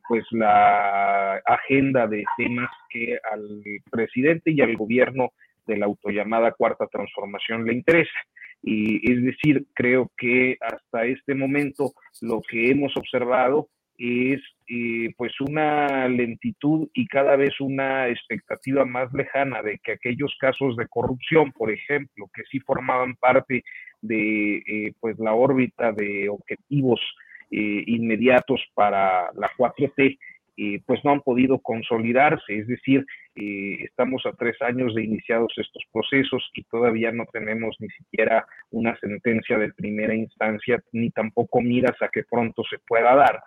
pues 0.07 0.25
la 0.31 1.35
agenda 1.45 2.07
de 2.07 2.23
temas 2.37 2.71
que 2.89 3.19
al 3.31 3.61
presidente 3.91 4.49
y 4.49 4.61
al 4.61 4.75
gobierno 4.75 5.33
de 5.67 5.77
la 5.77 5.85
autollamada 5.85 6.53
cuarta 6.53 6.87
transformación 6.87 7.65
le 7.65 7.73
interesa. 7.73 8.17
Y 8.61 9.11
es 9.11 9.23
decir, 9.23 9.65
creo 9.73 10.11
que 10.17 10.57
hasta 10.61 11.05
este 11.05 11.33
momento 11.33 11.93
lo 12.21 12.41
que 12.41 12.71
hemos 12.71 12.95
observado 12.97 13.69
es 13.99 14.41
eh, 14.67 15.13
pues 15.17 15.33
una 15.41 16.07
lentitud 16.07 16.87
y 16.93 17.05
cada 17.07 17.35
vez 17.35 17.59
una 17.59 18.07
expectativa 18.07 18.85
más 18.85 19.11
lejana 19.13 19.61
de 19.61 19.77
que 19.83 19.93
aquellos 19.93 20.33
casos 20.39 20.77
de 20.77 20.87
corrupción, 20.87 21.51
por 21.51 21.69
ejemplo, 21.69 22.29
que 22.33 22.43
sí 22.49 22.59
formaban 22.61 23.15
parte 23.15 23.63
de 24.01 24.57
eh, 24.57 24.93
pues 24.99 25.19
la 25.19 25.33
órbita 25.33 25.91
de 25.91 26.29
objetivos 26.29 27.01
eh, 27.51 27.83
inmediatos 27.87 28.61
para 28.73 29.31
la 29.33 29.49
4T, 29.57 30.17
pues 30.85 31.03
no 31.05 31.11
han 31.11 31.21
podido 31.21 31.59
consolidarse, 31.59 32.59
es 32.59 32.67
decir, 32.67 33.05
eh, 33.35 33.77
estamos 33.83 34.25
a 34.25 34.33
tres 34.33 34.61
años 34.61 34.93
de 34.93 35.03
iniciados 35.03 35.53
estos 35.55 35.83
procesos 35.91 36.49
y 36.53 36.63
todavía 36.63 37.11
no 37.11 37.25
tenemos 37.31 37.75
ni 37.79 37.87
siquiera 37.89 38.45
una 38.71 38.97
sentencia 38.99 39.57
de 39.57 39.71
primera 39.73 40.13
instancia, 40.13 40.83
ni 40.91 41.11
tampoco 41.11 41.61
miras 41.61 42.01
a 42.01 42.09
que 42.09 42.23
pronto 42.23 42.63
se 42.69 42.79
pueda 42.79 43.15
dar. 43.15 43.41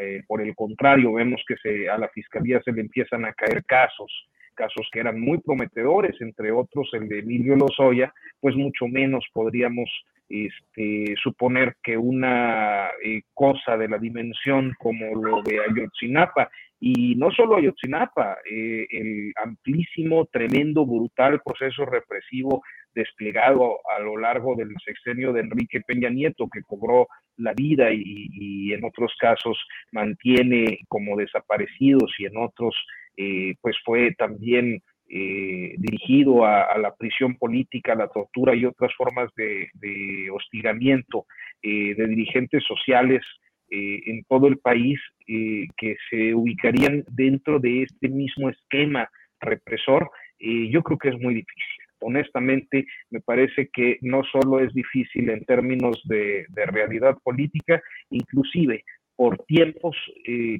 Eh, 0.00 0.22
por 0.26 0.42
el 0.42 0.54
contrario, 0.54 1.14
vemos 1.14 1.42
que 1.48 1.56
se, 1.56 1.88
a 1.88 1.96
la 1.96 2.08
fiscalía 2.08 2.60
se 2.62 2.72
le 2.72 2.82
empiezan 2.82 3.24
a 3.24 3.32
caer 3.32 3.64
casos, 3.64 4.28
casos 4.58 4.88
que 4.92 4.98
eran 4.98 5.20
muy 5.20 5.38
prometedores, 5.38 6.20
entre 6.20 6.50
otros 6.50 6.90
el 6.92 7.08
de 7.08 7.20
Emilio 7.20 7.54
Lozoya, 7.54 8.12
pues 8.40 8.56
mucho 8.56 8.88
menos 8.88 9.24
podríamos 9.32 9.88
este, 10.28 11.14
suponer 11.22 11.76
que 11.82 11.96
una 11.96 12.88
eh, 13.02 13.22
cosa 13.32 13.76
de 13.76 13.88
la 13.88 13.98
dimensión 13.98 14.74
como 14.78 15.14
lo 15.14 15.42
de 15.42 15.60
Ayotzinapa, 15.60 16.50
y 16.80 17.14
no 17.16 17.30
solo 17.30 17.56
Ayotzinapa, 17.56 18.38
eh, 18.50 18.86
el 18.90 19.32
amplísimo, 19.42 20.26
tremendo, 20.26 20.84
brutal 20.84 21.40
proceso 21.44 21.86
represivo 21.86 22.62
desplegado 22.94 23.78
a 23.96 24.00
lo 24.00 24.16
largo 24.16 24.54
del 24.56 24.74
sexenio 24.84 25.32
de 25.32 25.40
Enrique 25.40 25.80
Peña 25.80 26.10
Nieto, 26.10 26.48
que 26.52 26.62
cobró 26.62 27.06
la 27.36 27.52
vida 27.52 27.90
y, 27.92 28.72
en 28.72 28.84
otros 28.84 29.14
casos 29.18 29.56
mantiene 29.92 30.80
como 30.88 31.16
desaparecidos 31.16 32.12
y 32.18 32.26
en 32.26 32.36
otros 32.36 32.74
eh, 33.20 33.56
pues 33.60 33.74
fue 33.84 34.14
también 34.16 34.80
eh, 35.10 35.74
dirigido 35.76 36.44
a, 36.44 36.78
la 36.78 36.94
prisión 36.94 37.34
política, 37.34 37.96
la 37.96 38.06
tortura 38.06 38.54
y 38.54 38.64
otras 38.64 38.94
formas 38.94 39.28
de, 39.34 40.30
hostigamiento 40.32 41.26
eh, 41.60 41.96
de 41.96 42.06
dirigentes 42.06 42.62
sociales 42.64 43.22
en 43.70 44.24
todo 44.24 44.46
el 44.46 44.56
país 44.60 44.98
que 45.26 45.96
se 46.08 46.34
ubicarían 46.34 47.04
dentro 47.10 47.58
de 47.58 47.82
este 47.82 48.08
mismo 48.08 48.48
esquema 48.48 49.10
represor, 49.40 50.10
yo 50.40 50.82
creo 50.82 50.96
que 50.96 51.10
es 51.10 51.20
muy 51.20 51.34
difícil. 51.34 51.84
Honestamente, 52.00 52.86
me 53.10 53.20
parece 53.20 53.68
que 53.70 53.98
no 54.00 54.22
solo 54.24 54.60
es 54.60 54.72
difícil 54.72 55.28
en 55.28 55.44
términos 55.44 56.00
de 56.04 56.46
realidad 56.54 57.18
política, 57.22 57.82
inclusive 58.08 58.84
por 59.16 59.36
tiempos, 59.44 59.98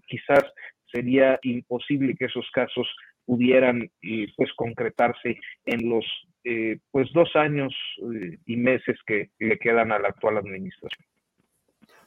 quizás 0.07 0.45
sería 0.91 1.39
imposible 1.43 2.15
que 2.17 2.27
esos 2.27 2.47
casos 2.53 2.87
pudieran 3.25 3.91
pues 4.37 4.51
concretarse 4.57 5.39
en 5.67 5.91
los 5.91 6.05
eh, 6.45 6.79
pues 6.91 7.13
dos 7.13 7.29
años 7.35 7.75
eh, 8.15 8.39
y 8.47 8.57
meses 8.57 8.97
que 9.07 9.31
le 9.39 9.59
quedan 9.59 9.93
a 9.93 9.99
la 9.99 10.09
actual 10.09 10.39
administración. 10.39 11.05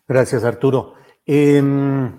Gracias, 0.07 0.43
Arturo. 0.43 0.95
Em, 1.25 2.11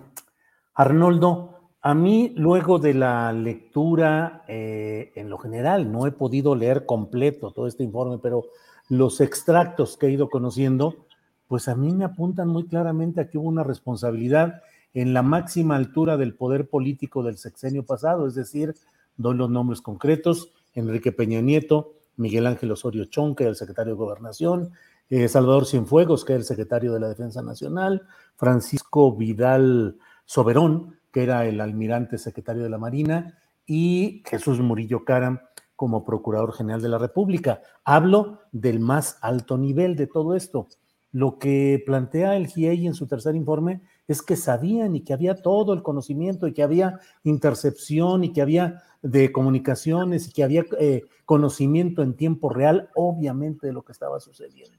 Arnoldo, 0.75 1.73
a 1.81 1.95
mí 1.95 2.33
luego 2.37 2.79
de 2.79 2.95
la 2.95 3.33
lectura, 3.33 4.45
eh, 4.47 5.11
en 5.17 5.29
lo 5.29 5.39
general, 5.39 5.91
no 5.91 6.07
he 6.07 6.13
podido 6.13 6.55
leer 6.55 6.87
completo 6.87 7.51
todo 7.51 7.67
este 7.67 7.83
informe, 7.83 8.19
pero 8.23 8.45
los 8.89 9.21
extractos 9.21 9.97
que 9.97 10.07
he 10.07 10.11
ido 10.13 10.31
conociendo, 10.31 11.07
pues 11.49 11.67
a 11.67 11.75
mí 11.75 11.93
me 11.93 12.05
apuntan 12.05 12.49
muy 12.49 12.69
claramente 12.69 13.21
a 13.21 13.29
que 13.29 13.37
hubo 13.37 13.49
una 13.49 13.65
responsabilidad 13.65 14.63
en 14.95 15.15
la 15.15 15.23
máxima 15.23 15.77
altura 15.77 16.17
del 16.17 16.35
poder 16.35 16.69
político 16.69 17.23
del 17.23 17.39
sexenio 17.39 17.85
pasado, 17.85 18.27
es 18.27 18.35
decir, 18.35 18.75
doy 19.17 19.37
los 19.37 19.51
nombres 19.51 19.81
concretos, 19.81 20.53
Enrique 20.75 21.13
Peña 21.13 21.41
Nieto, 21.41 21.95
Miguel 22.17 22.47
Ángel 22.47 22.73
Osorio 22.73 23.07
Chong, 23.07 23.35
que 23.35 23.45
era 23.45 23.51
el 23.51 23.57
secretario 23.57 23.95
de 23.95 23.99
Gobernación, 23.99 24.73
eh, 25.09 25.29
Salvador 25.29 25.67
Cienfuegos, 25.67 26.25
que 26.25 26.33
era 26.33 26.41
el 26.41 26.47
secretario 26.47 26.93
de 26.93 27.01
la 27.01 27.09
Defensa 27.09 27.43
Nacional, 27.43 28.07
Francisco 28.37 29.15
Vidal 29.15 29.99
Soberón, 30.25 30.99
que 31.11 31.23
era 31.23 31.47
el 31.47 31.61
almirante 31.61 32.19
secretario 32.19 32.63
de 32.63 32.71
la 32.71 32.79
Marina, 32.79 33.39
y 33.67 34.23
Jesús 34.27 34.61
Murillo 34.61 35.05
Caram 35.05 35.41
como 35.77 36.05
Procurador 36.05 36.53
General 36.53 36.81
de 36.81 36.89
la 36.89 36.99
República. 36.99 37.61
Hablo 37.85 38.41
del 38.53 38.81
más 38.81 39.19
alto 39.21 39.59
nivel 39.59 39.97
de 39.97 40.07
todo 40.07 40.35
esto. 40.35 40.69
Lo 41.11 41.39
que 41.39 41.83
plantea 41.85 42.37
el 42.37 42.47
GIEI 42.47 42.87
en 42.87 42.95
su 42.95 43.07
tercer 43.07 43.35
informe 43.35 43.83
es 44.13 44.23
que 44.23 44.37
sabían 44.37 44.95
y 44.95 45.01
que 45.01 45.13
había 45.13 45.35
todo 45.35 45.73
el 45.73 45.83
conocimiento 45.83 46.47
y 46.47 46.53
que 46.53 46.63
había 46.63 47.01
intercepción 47.25 48.25
y 48.25 48.33
que 48.33 48.43
había 48.43 48.83
de 49.03 49.33
comunicaciones 49.33 50.29
y 50.29 50.33
que 50.33 50.45
había 50.45 50.65
eh, 50.79 51.03
conocimiento 51.25 52.03
en 52.03 52.15
tiempo 52.15 52.49
real, 52.49 52.91
obviamente, 52.95 53.67
de 53.67 53.73
lo 53.73 53.83
que 53.83 53.93
estaba 53.93 54.21
sucediendo. 54.21 54.79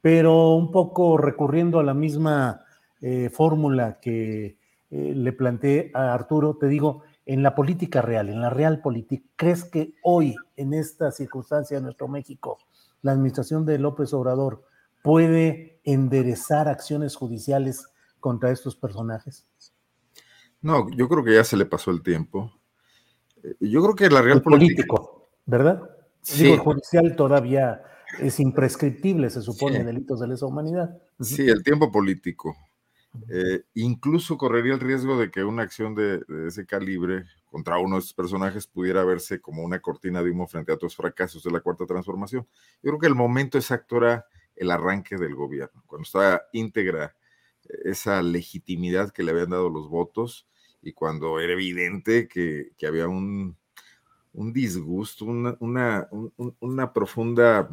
Pero 0.00 0.54
un 0.54 0.70
poco 0.70 1.18
recurriendo 1.18 1.78
a 1.78 1.84
la 1.84 1.94
misma 1.94 2.64
eh, 3.00 3.30
fórmula 3.30 3.98
que 4.00 4.56
eh, 4.90 5.12
le 5.14 5.32
planteé 5.32 5.90
a 5.94 6.14
Arturo, 6.14 6.56
te 6.56 6.68
digo, 6.68 7.02
en 7.26 7.42
la 7.42 7.54
política 7.54 8.02
real, 8.02 8.28
en 8.28 8.40
la 8.40 8.50
real 8.50 8.80
política, 8.80 9.26
¿crees 9.36 9.64
que 9.64 9.94
hoy, 10.02 10.36
en 10.56 10.74
esta 10.74 11.10
circunstancia 11.10 11.76
de 11.76 11.82
nuestro 11.82 12.08
México, 12.08 12.58
la 13.02 13.12
administración 13.12 13.66
de 13.66 13.78
López 13.78 14.12
Obrador 14.14 14.64
puede 15.02 15.80
enderezar 15.84 16.68
acciones 16.68 17.16
judiciales 17.16 17.88
contra 18.24 18.50
estos 18.50 18.74
personajes? 18.74 19.44
No, 20.62 20.88
yo 20.96 21.10
creo 21.10 21.22
que 21.22 21.34
ya 21.34 21.44
se 21.44 21.58
le 21.58 21.66
pasó 21.66 21.90
el 21.90 22.02
tiempo. 22.02 22.50
Eh, 23.42 23.54
yo 23.60 23.82
creo 23.82 23.94
que 23.94 24.08
la 24.08 24.22
real 24.22 24.40
político, 24.40 25.28
¿verdad? 25.44 25.82
Sí. 26.22 26.44
Digo, 26.44 26.54
el 26.54 26.60
judicial 26.60 27.16
todavía 27.16 27.82
es 28.18 28.40
imprescriptible, 28.40 29.28
se 29.28 29.42
supone, 29.42 29.84
delitos 29.84 30.20
de 30.20 30.28
lesa 30.28 30.46
humanidad. 30.46 31.02
Sí, 31.20 31.46
el 31.46 31.62
tiempo 31.62 31.92
político. 31.92 32.56
Eh, 33.28 33.64
incluso 33.74 34.38
correría 34.38 34.72
el 34.72 34.80
riesgo 34.80 35.18
de 35.18 35.30
que 35.30 35.44
una 35.44 35.62
acción 35.62 35.94
de, 35.94 36.24
ese 36.48 36.64
calibre 36.64 37.24
contra 37.44 37.76
uno 37.76 37.96
de 37.96 38.00
estos 38.00 38.14
personajes 38.14 38.66
pudiera 38.66 39.04
verse 39.04 39.38
como 39.38 39.62
una 39.62 39.80
cortina 39.80 40.22
de 40.22 40.30
humo 40.30 40.46
frente 40.46 40.72
a 40.72 40.76
otros 40.76 40.96
fracasos 40.96 41.44
de 41.44 41.50
la 41.50 41.60
cuarta 41.60 41.84
transformación. 41.84 42.46
Yo 42.82 42.92
creo 42.92 42.98
que 42.98 43.06
el 43.06 43.14
momento 43.14 43.58
exacto 43.58 43.98
era 43.98 44.24
el 44.56 44.70
arranque 44.70 45.18
del 45.18 45.34
gobierno, 45.34 45.84
cuando 45.86 46.04
estaba 46.04 46.40
íntegra 46.54 47.14
esa 47.84 48.22
legitimidad 48.22 49.12
que 49.12 49.22
le 49.22 49.32
habían 49.32 49.50
dado 49.50 49.70
los 49.70 49.88
votos 49.88 50.46
y 50.84 50.92
cuando 50.92 51.40
era 51.40 51.54
evidente 51.54 52.28
que, 52.28 52.70
había 52.86 53.08
un, 53.08 53.56
disgusto, 54.32 55.24
una, 55.24 55.56
una, 56.60 56.92
profunda, 56.92 57.68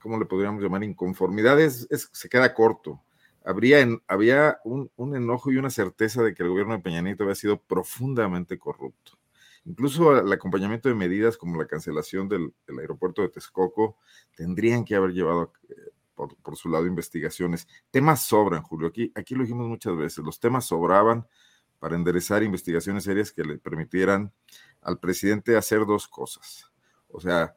¿cómo 0.00 0.18
le 0.18 0.26
podríamos 0.26 0.62
llamar? 0.62 0.84
Inconformidad, 0.84 1.60
es, 1.60 1.88
se 1.90 2.28
queda 2.28 2.54
corto. 2.54 3.02
Habría 3.44 3.84
había 4.06 4.60
un, 4.64 5.16
enojo 5.16 5.50
y 5.50 5.56
una 5.56 5.70
certeza 5.70 6.22
de 6.22 6.34
que 6.34 6.44
el 6.44 6.50
gobierno 6.50 6.74
de 6.74 6.82
Peña 6.82 7.02
Nieto 7.02 7.24
había 7.24 7.34
sido 7.34 7.60
profundamente 7.60 8.58
corrupto. 8.58 9.18
Incluso 9.64 10.18
el 10.18 10.32
acompañamiento 10.32 10.88
de 10.88 10.94
medidas 10.94 11.36
como 11.36 11.60
la 11.60 11.66
cancelación 11.66 12.28
del, 12.28 12.52
aeropuerto 12.78 13.22
de 13.22 13.28
Texcoco 13.28 13.96
tendrían 14.36 14.84
que 14.84 14.94
haber 14.94 15.12
llevado 15.12 15.52
eh, 16.16 16.34
por, 16.42 16.56
su 16.56 16.68
lado 16.68 16.86
investigaciones. 16.86 17.66
Temas 17.90 18.22
sobran, 18.22 18.62
Julio. 18.62 18.88
Aquí, 18.88 19.12
aquí 19.14 19.34
lo 19.34 19.42
dijimos 19.42 19.68
muchas 19.68 19.96
veces. 19.96 20.24
Los 20.24 20.40
temas 20.40 20.66
sobraban 20.66 21.26
para 21.78 21.96
enderezar 21.96 22.42
investigaciones 22.42 23.04
serias 23.04 23.32
que 23.32 23.44
le 23.44 23.58
permitieran 23.58 24.32
al 24.82 24.98
presidente 24.98 25.56
hacer 25.56 25.84
dos 25.86 26.06
cosas. 26.08 26.70
O 27.08 27.20
sea, 27.20 27.56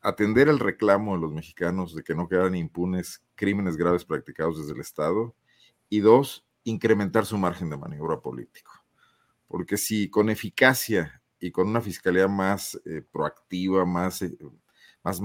atender 0.00 0.48
el 0.48 0.58
reclamo 0.58 1.14
de 1.14 1.20
los 1.20 1.32
mexicanos 1.32 1.94
de 1.94 2.02
que 2.04 2.14
no 2.14 2.28
quedaran 2.28 2.54
impunes 2.54 3.24
crímenes 3.34 3.76
graves 3.76 4.04
practicados 4.04 4.58
desde 4.58 4.72
el 4.72 4.80
Estado. 4.80 5.34
Y 5.88 6.00
dos, 6.00 6.46
incrementar 6.64 7.26
su 7.26 7.38
margen 7.38 7.70
de 7.70 7.76
maniobra 7.76 8.20
político. 8.20 8.72
Porque 9.48 9.76
si 9.76 10.10
con 10.10 10.30
eficacia 10.30 11.22
y 11.38 11.50
con 11.50 11.68
una 11.68 11.80
fiscalía 11.80 12.28
más 12.28 12.80
eh, 12.84 13.02
proactiva, 13.10 13.84
más, 13.84 14.22
eh, 14.22 14.36
más 15.06 15.20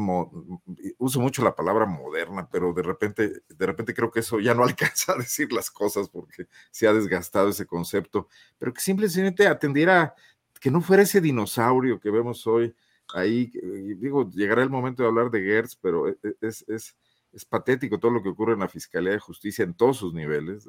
uso 0.99 1.20
mucho 1.20 1.44
la 1.44 1.56
palabra 1.56 1.88
moderna, 1.88 2.48
pero 2.52 2.72
de 2.72 2.84
repente, 2.84 3.41
de 3.49 3.66
repente 3.66 3.95
creo 3.95 4.12
que 4.12 4.20
eso 4.20 4.40
ya 4.40 4.53
no 4.53 4.64
alcanza 4.64 5.14
a 5.14 5.18
decir 5.18 5.52
las 5.52 5.72
cosas 5.72 6.08
porque 6.08 6.48
se 6.70 6.88
ha 6.88 6.94
desgastado 6.94 7.49
ese 7.49 7.66
concepto, 7.66 8.28
pero 8.60 8.74
que 8.74 8.82
simplemente 8.82 9.48
atendiera 9.48 10.14
que 10.60 10.70
no 10.70 10.82
fuera 10.82 11.02
ese 11.02 11.20
dinosaurio 11.20 11.99
que 11.99 12.12
vemos 12.12 12.45
hoy 12.45 12.76
ahí, 13.16 13.52
digo, 13.98 14.30
llegará 14.30 14.62
el 14.62 14.70
momento 14.70 15.02
de 15.02 15.10
hablar 15.10 15.32
de 15.32 15.41
Gertz, 15.41 15.76
pero 15.76 16.08
e, 16.08 16.18
e, 16.22 16.36
es, 16.41 16.64
es, 16.70 16.95
es, 17.34 17.45
patético 17.45 17.99
todo 17.99 18.12
lo 18.12 18.22
que 18.22 18.30
ocurre 18.30 18.53
en 18.53 18.60
la 18.60 18.70
Fiscalía 18.70 19.14
de 19.14 19.20
Justicia 19.20 19.64
en 19.64 19.74
todos 19.74 19.98
sus 19.98 20.14
niveles, 20.14 20.66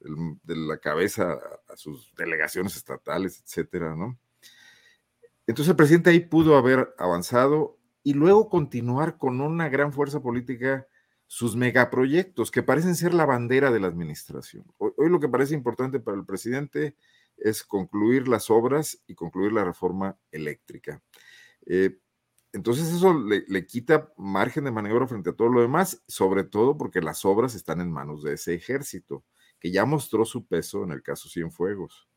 de 0.00 0.56
la 0.56 0.76
cabeza 0.76 1.38
a 1.66 1.76
sus 1.76 2.14
delegaciones 2.14 2.76
estatales, 2.76 3.42
etcétera, 3.42 3.96
¿no? 3.96 4.18
Entonces 5.50 5.70
el 5.70 5.76
presidente 5.76 6.10
ahí 6.10 6.20
pudo 6.20 6.56
haber 6.56 6.94
avanzado 6.96 7.76
y 8.04 8.14
luego 8.14 8.48
continuar 8.48 9.18
con 9.18 9.40
una 9.40 9.68
gran 9.68 9.92
fuerza 9.92 10.22
política 10.22 10.86
sus 11.26 11.56
megaproyectos 11.56 12.52
que 12.52 12.62
parecen 12.62 12.94
ser 12.94 13.14
la 13.14 13.26
bandera 13.26 13.72
de 13.72 13.80
la 13.80 13.88
administración. 13.88 14.64
Hoy, 14.78 15.10
lo 15.10 15.18
que 15.18 15.28
parece 15.28 15.54
importante 15.54 15.98
para 15.98 16.16
el 16.16 16.24
presidente 16.24 16.94
es 17.36 17.64
concluir 17.64 18.28
las 18.28 18.48
obras 18.48 19.02
y 19.08 19.16
concluir 19.16 19.52
la 19.52 19.64
reforma 19.64 20.16
eléctrica. 20.30 21.02
Eh, 21.66 21.98
entonces 22.52 22.86
eso 22.86 23.12
le, 23.12 23.42
le, 23.48 23.66
quita 23.66 24.12
margen 24.16 24.62
de 24.62 24.70
maniobra 24.70 25.08
frente 25.08 25.30
a 25.30 25.34
todo 25.34 25.48
lo 25.48 25.62
demás, 25.62 26.00
sobre 26.06 26.44
todo 26.44 26.78
porque 26.78 27.00
las 27.00 27.24
obras 27.24 27.56
están 27.56 27.80
en 27.80 27.90
manos 27.90 28.22
de 28.22 28.34
ese 28.34 28.54
ejército, 28.54 29.24
que 29.58 29.72
ya 29.72 29.84
mostró 29.84 30.24
su 30.24 30.46
peso 30.46 30.84
en 30.84 30.92
el 30.92 31.02
caso 31.02 31.28
Cienfuegos. 31.28 32.08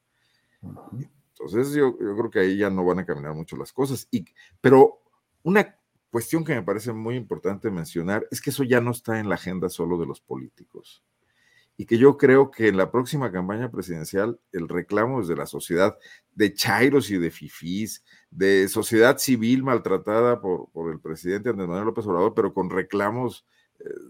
Entonces 1.45 1.75
yo, 1.75 1.97
creo 1.97 2.29
que 2.29 2.39
ahí 2.39 2.57
ya 2.57 2.69
no 2.69 2.85
van 2.85 2.99
a 2.99 3.05
caminar 3.05 3.33
mucho 3.33 3.55
las 3.57 3.71
cosas. 3.71 4.07
Y, 4.11 4.25
pero 4.61 5.01
una 5.43 5.77
cuestión 6.09 6.43
que 6.43 6.55
me 6.55 6.63
parece 6.63 6.93
muy 6.93 7.15
importante 7.15 7.71
mencionar 7.71 8.27
es 8.31 8.41
que 8.41 8.49
eso 8.49 8.63
ya 8.63 8.81
no 8.81 8.91
está 8.91 9.19
en 9.19 9.29
la 9.29 9.35
agenda 9.35 9.69
solo 9.69 9.97
de 9.97 10.05
los 10.05 10.21
políticos. 10.21 11.03
Y 11.75 11.85
que 11.85 11.97
yo 11.97 12.17
creo 12.17 12.51
que 12.51 12.67
en 12.67 12.77
la 12.77 12.91
próxima 12.91 13.31
campaña 13.31 13.71
presidencial 13.71 14.39
el 14.51 14.69
reclamo 14.69 15.21
desde 15.21 15.35
la 15.35 15.47
sociedad 15.47 15.97
de 16.33 16.53
chairos 16.53 17.09
y 17.09 17.17
de 17.17 17.31
fifís, 17.31 18.03
de 18.29 18.67
sociedad 18.67 19.17
civil 19.17 19.63
maltratada 19.63 20.39
por, 20.39 20.69
por 20.71 20.91
el 20.91 20.99
presidente 20.99 21.49
Andrés 21.49 21.67
Manuel 21.67 21.87
López 21.87 22.05
Obrador, 22.05 22.33
pero 22.35 22.53
con 22.53 22.69
reclamos 22.69 23.45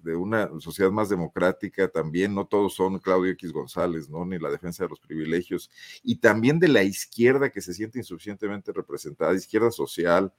de 0.04 0.16
una 0.16 0.50
sociedad 0.60 0.92
más 0.92 1.10
democrática 1.10 1.88
también, 1.88 2.36
no 2.36 2.46
todos 2.46 2.76
son 2.76 3.00
Claudio 3.00 3.32
X 3.32 3.52
González, 3.52 4.10
¿no? 4.10 4.26
Ni 4.26 4.38
la 4.38 4.52
defensa 4.52 4.84
de 4.84 4.90
los 4.90 5.00
privilegios, 5.00 5.72
y 6.04 6.18
también 6.18 6.60
de 6.60 6.68
la 6.68 6.84
izquierda 6.84 7.50
que 7.50 7.62
se 7.62 7.74
siente 7.74 7.98
insuficientemente 7.98 8.72
representada, 8.72 9.34
izquierda 9.34 9.72
social, 9.72 10.34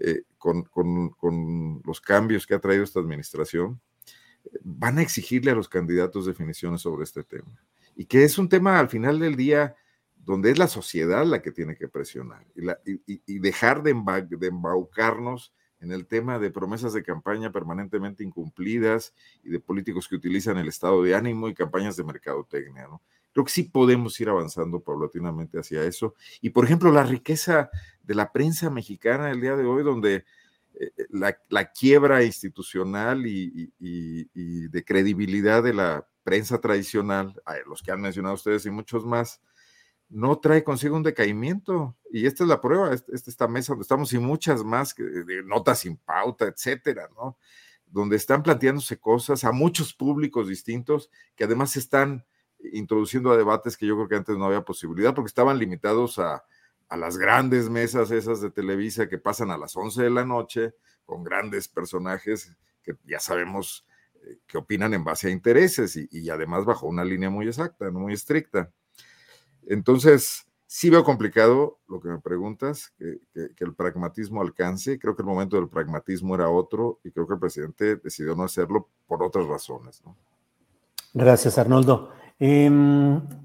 eh, 0.00 0.22
con, 0.38 0.62
con, 0.64 1.82
los 1.84 2.00
cambios 2.00 2.46
que 2.46 2.54
ha 2.54 2.60
traído 2.60 2.82
esta 2.82 3.00
administración, 3.00 3.80
van 4.62 4.98
a 4.98 5.02
exigirle 5.02 5.50
a 5.50 5.54
los 5.54 5.68
candidatos 5.68 6.26
definiciones 6.26 6.80
sobre 6.80 7.04
este 7.04 7.22
tema. 7.24 7.62
Y 7.94 8.06
que 8.06 8.24
es 8.24 8.38
un 8.38 8.48
tema 8.48 8.78
al 8.78 8.88
final 8.88 9.18
del 9.18 9.36
día 9.36 9.76
donde 10.16 10.50
es 10.50 10.58
la 10.58 10.68
sociedad 10.68 11.26
la 11.26 11.42
que 11.42 11.52
tiene 11.52 11.76
que 11.76 11.88
presionar 11.88 12.46
y, 12.54 13.38
dejar 13.38 13.82
de, 13.82 13.92
de 14.30 14.46
embaucarnos 14.46 15.52
en 15.82 15.90
el 15.90 16.06
tema 16.06 16.38
de 16.38 16.50
promesas 16.50 16.92
de 16.92 17.02
campaña 17.02 17.50
permanentemente 17.50 18.22
incumplidas 18.22 19.12
y 19.42 19.50
de 19.50 19.58
políticos 19.58 20.06
que 20.08 20.14
utilizan 20.14 20.56
el 20.56 20.68
estado 20.68 21.02
de 21.02 21.16
ánimo 21.16 21.48
y 21.48 21.54
campañas 21.54 21.96
de 21.96 22.04
mercadotecnia, 22.04 22.84
¿no? 22.84 23.02
Creo 23.32 23.44
que 23.44 23.50
sí 23.50 23.64
podemos 23.64 24.18
ir 24.20 24.28
avanzando 24.28 24.80
paulatinamente 24.80 25.58
hacia 25.58 25.82
eso. 25.84 26.14
Y, 26.40 26.50
por 26.50 26.66
ejemplo, 26.66 26.92
la 26.92 27.02
riqueza 27.02 27.70
de 28.02 28.14
la 28.14 28.30
prensa 28.30 28.70
mexicana 28.70 29.30
el 29.30 29.40
día 29.40 29.56
de 29.56 29.64
hoy, 29.64 29.82
donde 29.82 30.16
eh, 30.74 30.92
eh, 30.96 31.06
la, 31.48 31.72
quiebra 31.72 32.22
institucional 32.22 33.26
y, 33.26 33.72
y, 33.80 34.68
de 34.68 34.84
credibilidad 34.84 35.62
de 35.62 35.74
la 35.74 36.06
prensa 36.22 36.60
tradicional, 36.60 37.34
los 37.66 37.82
que 37.82 37.90
han 37.90 38.02
mencionado 38.02 38.34
ustedes 38.34 38.66
y 38.66 38.70
muchos 38.70 39.04
más, 39.04 39.40
no 40.12 40.38
trae 40.38 40.62
consigo 40.62 40.96
un 40.96 41.02
decaimiento. 41.02 41.96
Y 42.10 42.26
esta 42.26 42.44
es 42.44 42.48
la 42.48 42.60
prueba, 42.60 42.92
esta, 42.92 43.12
esta 43.14 43.48
mesa 43.48 43.72
donde 43.72 43.82
estamos 43.82 44.12
y 44.12 44.18
muchas 44.18 44.62
más, 44.62 44.94
de 44.94 45.42
notas 45.42 45.80
sin 45.80 45.96
pauta, 45.96 46.46
etcétera, 46.46 47.08
¿no? 47.16 47.38
Donde 47.86 48.16
están 48.16 48.42
planteándose 48.42 48.98
cosas 48.98 49.44
a 49.44 49.52
muchos 49.52 49.94
públicos 49.94 50.48
distintos 50.48 51.10
que 51.34 51.44
además 51.44 51.76
están 51.76 52.26
introduciendo 52.72 53.32
a 53.32 53.36
debates 53.36 53.76
que 53.76 53.86
yo 53.86 53.96
creo 53.96 54.08
que 54.08 54.16
antes 54.16 54.36
no 54.36 54.44
había 54.44 54.62
posibilidad 54.62 55.14
porque 55.14 55.28
estaban 55.28 55.58
limitados 55.58 56.18
a, 56.18 56.44
a 56.88 56.96
las 56.96 57.16
grandes 57.16 57.70
mesas 57.70 58.10
esas 58.10 58.40
de 58.40 58.50
Televisa 58.50 59.08
que 59.08 59.18
pasan 59.18 59.50
a 59.50 59.58
las 59.58 59.74
11 59.76 60.02
de 60.02 60.10
la 60.10 60.24
noche 60.24 60.74
con 61.04 61.24
grandes 61.24 61.68
personajes 61.68 62.54
que 62.82 62.94
ya 63.04 63.18
sabemos 63.18 63.86
eh, 64.14 64.38
que 64.46 64.58
opinan 64.58 64.94
en 64.94 65.04
base 65.04 65.28
a 65.28 65.30
intereses 65.30 65.96
y, 65.96 66.06
y 66.10 66.28
además 66.30 66.64
bajo 66.64 66.86
una 66.86 67.04
línea 67.04 67.30
muy 67.30 67.48
exacta, 67.48 67.90
muy 67.90 68.12
estricta. 68.12 68.70
Entonces, 69.66 70.46
sí 70.66 70.88
veo 70.88 71.04
complicado 71.04 71.80
lo 71.86 72.00
que 72.00 72.08
me 72.08 72.18
preguntas, 72.18 72.92
que, 72.98 73.18
el 73.34 73.74
pragmatismo 73.74 74.40
alcance. 74.40 74.98
Creo 74.98 75.14
que 75.14 75.22
el 75.22 75.28
momento 75.28 75.56
del 75.56 75.68
pragmatismo 75.68 76.34
era 76.34 76.48
otro 76.48 76.98
y 77.04 77.10
creo 77.10 77.26
que 77.26 77.34
el 77.34 77.40
presidente 77.40 77.96
decidió 77.96 78.34
no 78.34 78.44
hacerlo 78.44 78.88
por 79.06 79.22
otras 79.22 79.46
razones. 79.46 80.02
Gracias, 81.12 81.58
Arnoldo. 81.58 82.10
Eh, 82.40 82.70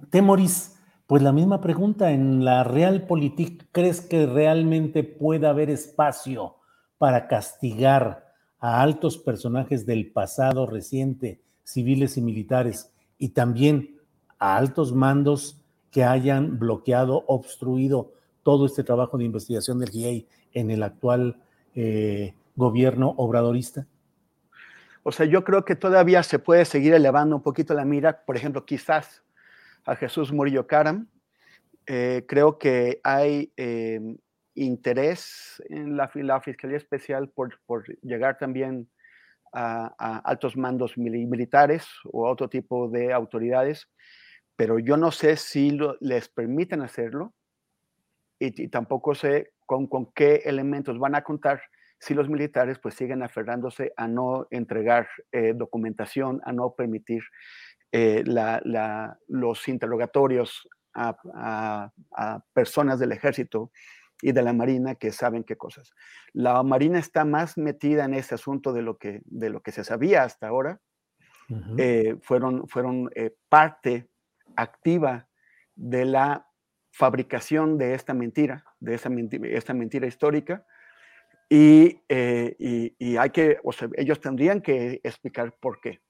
Temoris, 0.09 0.77
pues 1.05 1.21
la 1.21 1.33
misma 1.33 1.59
pregunta, 1.59 2.11
en 2.11 2.45
la 2.45 2.63
Realpolitik, 2.63 3.67
¿crees 3.71 4.01
que 4.01 4.25
realmente 4.25 5.03
pueda 5.03 5.49
haber 5.49 5.69
espacio 5.69 6.55
para 6.97 7.27
castigar 7.27 8.33
a 8.59 8.81
altos 8.81 9.17
personajes 9.17 9.85
del 9.85 10.11
pasado 10.11 10.65
reciente, 10.65 11.41
civiles 11.63 12.17
y 12.17 12.21
militares, 12.21 12.91
y 13.17 13.29
también 13.29 13.99
a 14.39 14.57
altos 14.57 14.93
mandos 14.93 15.61
que 15.91 16.03
hayan 16.03 16.59
bloqueado, 16.59 17.23
obstruido 17.27 18.13
todo 18.43 18.65
este 18.65 18.83
trabajo 18.83 19.17
de 19.17 19.25
investigación 19.25 19.79
del 19.79 19.89
GIEI 19.89 20.27
en 20.53 20.71
el 20.71 20.83
actual 20.83 21.41
eh, 21.75 22.33
gobierno 22.55 23.13
obradorista? 23.17 23.87
O 25.03 25.11
sea, 25.11 25.25
yo 25.25 25.43
creo 25.43 25.63
que 25.63 25.75
todavía 25.75 26.23
se 26.23 26.39
puede 26.39 26.65
seguir 26.65 26.93
elevando 26.93 27.35
un 27.35 27.41
poquito 27.41 27.73
la 27.73 27.85
mira, 27.85 28.23
por 28.25 28.35
ejemplo, 28.35 28.65
quizás 28.65 29.23
a 29.85 29.95
Jesús 29.95 30.33
Murillo 30.33 30.67
Caram. 30.67 31.07
Eh, 31.85 32.25
creo 32.27 32.57
que 32.57 32.99
hay 33.03 33.53
eh, 33.55 34.01
interés 34.55 35.63
en 35.69 35.95
la, 35.95 36.09
Fiscalía 36.41 36.77
Especial 36.77 37.29
por, 37.29 37.57
llegar 38.01 38.37
también 38.37 38.89
a, 39.53 39.95
a, 39.97 40.17
altos 40.19 40.57
mandos 40.57 40.97
militares 40.97 41.87
o 42.11 42.27
a 42.27 42.31
otro 42.31 42.49
tipo 42.49 42.89
de 42.89 43.13
autoridades 43.13 43.87
pero 44.57 44.79
yo 44.79 44.97
no 44.97 45.11
sé 45.11 45.37
si 45.37 45.77
les 46.01 46.27
permiten 46.27 46.81
hacerlo 46.81 47.33
y, 48.39 48.67
tampoco 48.67 49.15
sé 49.15 49.53
con, 49.65 49.87
con, 49.87 50.11
qué 50.13 50.41
elementos 50.45 50.99
van 50.99 51.15
a 51.15 51.23
contar 51.23 51.61
si 51.99 52.13
los 52.13 52.29
militares 52.29 52.79
pues 52.79 52.95
siguen 52.95 53.23
aferrándose 53.23 53.93
a 53.95 54.07
no 54.07 54.47
entregar 54.51 55.07
eh, 55.31 55.53
documentación, 55.55 56.41
a 56.43 56.51
no 56.51 56.73
permitir 56.75 57.23
eh, 57.91 58.23
los 59.27 59.67
interrogatorios 59.67 60.67
a, 60.93 61.91
personas 62.53 62.97
del 62.97 63.11
ejército 63.11 63.71
y 64.19 64.31
de 64.31 64.41
la 64.41 64.53
Marina 64.53 64.95
que 64.95 65.11
saben 65.11 65.43
qué 65.43 65.55
cosas. 65.55 65.91
La 66.33 66.63
Marina 66.63 66.97
está 66.97 67.23
más 67.23 67.57
metida 67.57 68.05
en 68.05 68.15
este 68.15 68.33
asunto 68.33 68.73
de 68.73 68.81
lo 68.81 68.97
que, 68.97 69.21
de 69.25 69.51
lo 69.51 69.61
que 69.61 69.71
se 69.71 69.83
sabía 69.83 70.23
hasta 70.23 70.47
ahora. 70.47 70.79
Eh, 71.77 72.17
fueron 72.23 72.67
fueron 72.67 73.09
parte 73.47 74.09
activa 74.57 75.29
de 75.75 76.05
la 76.05 76.47
fabricación 76.91 77.77
de 77.77 77.93
esta 77.93 78.13
mentira, 78.13 78.65
de 78.79 78.95
esta 78.95 79.09
mentira, 79.09 79.47
esta 79.47 79.73
mentira 79.73 80.07
histórica, 80.07 80.65
y, 81.49 82.01
eh, 82.09 82.93
hay 83.17 83.29
que, 83.29 83.59
ellos 83.95 84.19
tendrían 84.19 84.61
que 84.61 84.99
explicar 85.03 85.55
por 85.59 85.79
qué. 85.79 86.01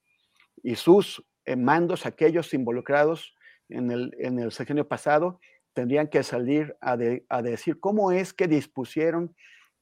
Y 0.63 0.75
sus 0.75 1.23
eh, 1.45 1.55
mandos, 1.55 2.05
aquellos 2.05 2.53
involucrados 2.53 3.35
en 3.69 3.91
el, 3.91 4.15
en 4.19 4.39
el 4.39 4.51
sexenio 4.51 4.87
pasado, 4.87 5.39
tendrían 5.77 6.07
que 6.07 6.23
salir 6.23 6.75
a, 6.81 6.97
decir 6.97 7.79
cómo 7.79 8.11
es 8.11 8.33
que 8.33 8.47
dispusieron 8.47 9.35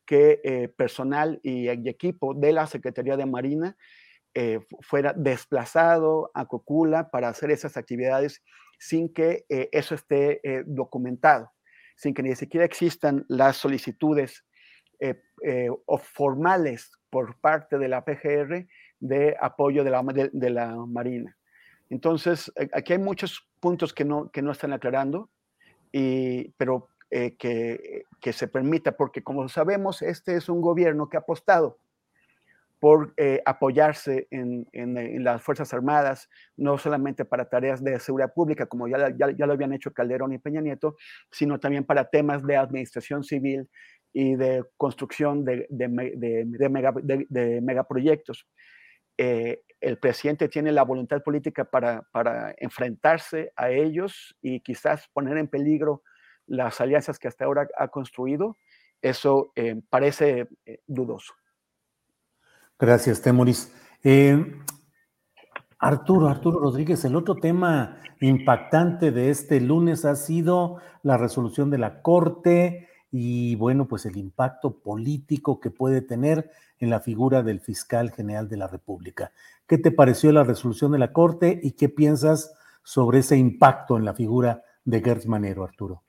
que 0.06 0.42
eh, 0.44 0.68
personal 0.68 1.40
y, 1.42 1.70
equipo 1.70 2.34
de 2.34 2.52
la 2.52 2.68
Secretaría 2.68 3.16
de 3.16 3.26
Marina 3.26 3.78
eh, 4.38 4.60
fuera 4.82 5.14
desplazado 5.16 6.30
a 6.34 6.45
Cocula 6.45 7.10
para 7.10 7.30
hacer 7.30 7.52
esas 7.52 7.78
actividades 7.78 8.44
sin 8.78 9.14
que 9.14 9.45
eh, 9.48 9.70
eso 9.72 9.95
esté 9.95 10.41
eh, 10.44 10.64
documentado, 10.66 11.53
sin 11.95 12.14
que 12.14 12.22
ni 12.22 12.36
siquiera 12.36 12.66
existan 12.66 13.26
las 13.30 13.56
solicitudes 13.56 14.44
o 15.86 15.98
formales 15.98 16.91
por 17.10 17.40
parte 17.40 17.78
de 17.78 17.88
la 17.88 18.03
PGR 18.03 18.66
de 18.99 19.38
apoyo 19.40 19.84
de 19.86 19.90
la, 19.90 20.03
de, 20.32 20.49
la 20.49 20.76
Marina. 20.86 21.38
Entonces, 21.90 22.52
aquí 22.74 22.94
hay 22.94 22.99
muchos 22.99 23.48
puntos 23.60 23.94
que 23.94 24.03
no, 24.03 24.30
que 24.32 24.41
no 24.41 24.52
están 24.52 24.74
aclarando, 24.74 25.30
y, 25.91 26.49
pero 26.57 26.88
que, 27.10 28.06
que 28.22 28.34
se 28.34 28.48
permita, 28.48 28.98
porque 28.98 29.22
como 29.22 29.48
sabemos, 29.49 30.02
este 30.02 30.38
es 30.38 30.49
un 30.49 30.62
gobierno 30.62 31.10
que 31.10 31.18
ha 31.18 31.22
apostado 31.22 31.78
por 32.80 33.14
eh, 33.18 33.41
apoyarse 33.45 34.27
en, 34.31 34.68
las 35.23 35.41
Fuerzas 35.41 35.73
Armadas, 35.73 36.30
no 36.57 36.77
solamente 36.77 37.26
para 37.26 37.49
tareas 37.49 37.84
de 37.84 37.99
seguridad 37.99 38.34
pública, 38.34 38.65
como 38.65 38.88
ya, 38.88 39.15
ya, 39.15 39.45
lo 39.45 39.53
habían 39.53 39.73
hecho 39.73 39.93
Calderón 39.93 40.34
y 40.34 40.38
Peña 40.38 40.61
Nieto, 40.61 40.95
sino 41.31 41.60
también 41.60 41.85
para 41.85 42.10
temas 42.10 42.45
de 42.45 42.57
administración 42.57 43.23
civil 43.23 43.69
y 44.14 44.35
de 44.35 44.64
construcción 44.77 45.45
de, 45.45 45.68
de, 45.69 47.61
megaproyectos. 47.61 48.47
Eh, 49.18 49.61
el 49.80 49.97
presidente 49.97 50.49
tiene 50.49 50.72
la 50.72 50.84
voluntad 50.84 51.22
política 51.23 51.65
para, 51.65 52.03
para, 52.11 52.53
enfrentarse 52.57 53.52
a 53.56 53.72
ellos 53.72 54.35
y 54.41 54.60
quizás 54.61 55.07
poner 55.14 55.38
en 55.38 55.47
peligro 55.47 56.03
las 56.47 56.81
alianzas 56.81 57.19
que 57.19 57.27
hasta 57.27 57.45
ahora 57.45 57.68
ha 57.77 57.88
construido, 57.88 58.57
eso 59.02 59.52
eh, 59.56 59.81
parece 59.89 60.47
dudoso. 60.88 61.34
Gracias, 62.77 63.22
Temoris. 63.22 63.72
Eh, 64.03 64.61
Arturo, 65.80 66.27
Arturo 66.27 66.60
Rodríguez, 66.60 67.06
el 67.06 67.15
otro 67.15 67.35
tema 67.35 67.97
impactante 68.19 69.11
de 69.11 69.30
este 69.30 69.61
lunes 69.61 70.03
ha 70.03 70.15
sido 70.15 70.77
la 71.03 71.18
resolución 71.18 71.69
de 71.69 71.77
la 71.77 72.02
Corte 72.02 72.89
y, 73.11 73.56
bueno, 73.56 73.88
pues 73.88 74.06
el 74.06 74.18
impacto 74.18 74.80
político 74.80 75.60
que 75.60 75.72
puede 75.72 76.02
tener 76.02 76.52
en 76.80 76.89
la 76.89 76.99
figura 76.99 77.43
del 77.43 77.61
fiscal 77.61 78.11
general 78.11 78.49
de 78.49 78.57
la 78.57 78.68
República. 78.68 79.31
¿Qué 79.68 79.77
te 79.77 79.91
pareció 79.91 80.31
la 80.31 80.43
resolución 80.43 80.91
de 80.91 80.99
la 80.99 81.14
Corte 81.14 81.60
y 81.64 81.72
qué 81.72 81.88
piensas 81.88 82.53
sobre 82.84 83.19
ese 83.19 83.38
impacto 83.38 83.97
en 83.97 84.06
la 84.06 84.14
figura 84.14 84.64
de 84.84 85.02
Gertz 85.02 85.27
Manero, 85.27 85.64
Arturo? 85.64 86.03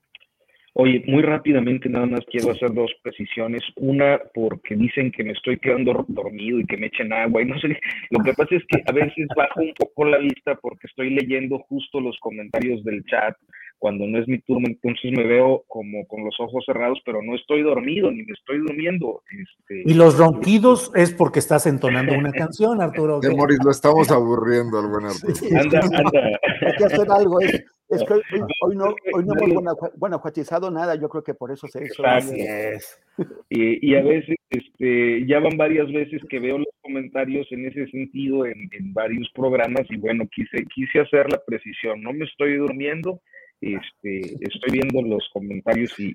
Oye, 0.78 1.02
muy 1.06 1.22
rápidamente 1.22 1.88
nada 1.88 2.04
más 2.04 2.20
quiero 2.30 2.50
hacer 2.50 2.70
dos 2.74 2.92
precisiones. 3.02 3.62
Una, 3.76 4.20
porque 4.34 4.76
dicen 4.76 5.10
que 5.10 5.24
me 5.24 5.32
estoy 5.32 5.58
quedando 5.58 6.04
dormido 6.06 6.60
y 6.60 6.66
que 6.66 6.76
me 6.76 6.88
echen 6.88 7.14
agua 7.14 7.40
y 7.40 7.46
no 7.46 7.58
sé. 7.58 7.78
Lo 8.10 8.22
que 8.22 8.34
pasa 8.34 8.56
es 8.56 8.62
que 8.68 8.82
a 8.86 8.92
veces 8.92 9.26
bajo 9.34 9.62
un 9.62 9.72
poco 9.72 10.04
la 10.04 10.18
vista 10.18 10.54
porque 10.56 10.86
estoy 10.86 11.14
leyendo 11.14 11.60
justo 11.60 11.98
los 11.98 12.18
comentarios 12.20 12.84
del 12.84 13.02
chat 13.06 13.34
cuando 13.78 14.06
no 14.06 14.18
es 14.18 14.26
mi 14.26 14.40
turno, 14.40 14.66
entonces 14.66 15.12
me 15.12 15.24
veo 15.24 15.64
como 15.68 16.06
con 16.06 16.24
los 16.24 16.34
ojos 16.40 16.64
cerrados, 16.64 16.98
pero 17.04 17.22
no 17.22 17.34
estoy 17.34 17.62
dormido 17.62 18.10
ni 18.10 18.22
me 18.22 18.32
estoy 18.32 18.58
durmiendo. 18.58 19.22
Este, 19.30 19.82
y 19.84 19.94
los 19.94 20.18
ronquidos 20.18 20.90
es 20.94 21.12
porque 21.12 21.38
estás 21.38 21.66
entonando 21.66 22.14
una 22.14 22.32
canción, 22.32 22.80
Arturo. 22.80 23.20
De 23.20 23.34
Moris, 23.34 23.58
lo 23.62 23.70
estamos 23.70 24.10
aburriendo 24.10 24.78
al 24.78 24.88
buen 24.88 25.06
Arturo. 25.06 25.34
anda, 25.60 25.80
anda. 25.98 26.40
Hay 26.62 26.72
que 26.78 26.84
hacer 26.84 27.10
algo. 27.10 27.40
Es, 27.88 28.02
que 28.02 28.14
hoy, 28.62 28.74
no, 28.74 28.96
hoy 29.12 29.24
no 29.24 29.34
hemos 29.40 29.76
guanajuatizado 29.94 30.72
nada, 30.72 30.96
yo 30.96 31.08
creo 31.08 31.22
que 31.22 31.34
por 31.34 31.52
eso 31.52 31.68
se 31.68 31.84
hizo. 31.84 32.04
Así 32.04 32.40
es. 32.40 33.00
Y, 33.48 33.92
y, 33.92 33.94
a 33.94 34.02
veces, 34.02 34.36
este, 34.50 35.24
ya 35.24 35.38
van 35.38 35.56
varias 35.56 35.86
veces 35.92 36.20
que 36.28 36.40
veo 36.40 36.58
los 36.58 36.66
comentarios 36.82 37.46
en 37.52 37.66
ese 37.66 37.86
sentido 37.88 38.44
en, 38.44 38.68
en 38.72 38.92
varios 38.92 39.30
programas 39.32 39.82
y 39.88 39.98
bueno, 39.98 40.24
quise, 40.34 40.64
quise 40.74 40.98
hacer 40.98 41.30
la 41.30 41.40
precisión. 41.46 42.02
No 42.02 42.12
me 42.12 42.24
estoy 42.24 42.56
durmiendo, 42.56 43.20
este, 43.60 44.20
estoy 44.40 44.72
viendo 44.72 45.02
los 45.02 45.28
comentarios 45.32 45.94
y, 45.98 46.12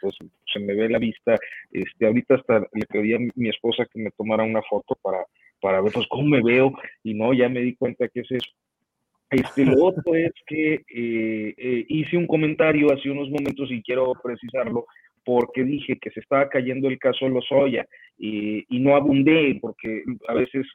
pues 0.00 0.16
se 0.52 0.60
me 0.60 0.74
ve 0.74 0.88
la 0.88 0.98
vista. 0.98 1.36
Este, 1.70 2.06
ahorita 2.06 2.36
hasta 2.36 2.60
le 2.72 2.86
pedí 2.86 3.14
a 3.14 3.18
mi 3.34 3.48
esposa 3.48 3.86
que 3.92 4.00
me 4.00 4.10
tomara 4.12 4.44
una 4.44 4.62
foto 4.62 4.96
para, 5.02 5.24
para 5.60 5.80
ver 5.80 5.92
pues, 5.92 6.06
cómo 6.08 6.28
me 6.28 6.42
veo 6.42 6.72
y 7.02 7.14
no, 7.14 7.32
ya 7.32 7.48
me 7.48 7.60
di 7.60 7.74
cuenta 7.74 8.08
que 8.08 8.20
es 8.20 8.30
eso. 8.30 8.50
Este, 9.30 9.64
lo 9.64 9.84
otro 9.84 10.14
es 10.14 10.32
que 10.46 10.74
eh, 10.74 11.54
eh, 11.56 11.84
hice 11.88 12.16
un 12.16 12.26
comentario 12.26 12.92
hace 12.92 13.10
unos 13.10 13.30
momentos 13.30 13.70
y 13.70 13.82
quiero 13.82 14.12
precisarlo 14.22 14.86
porque 15.24 15.64
dije 15.64 15.98
que 16.00 16.10
se 16.10 16.20
estaba 16.20 16.48
cayendo 16.48 16.88
el 16.88 16.98
caso 16.98 17.28
Lozoya 17.28 17.86
y, 18.18 18.64
y 18.68 18.80
no 18.80 18.94
abundé 18.94 19.58
porque 19.60 20.04
a 20.28 20.34
veces 20.34 20.66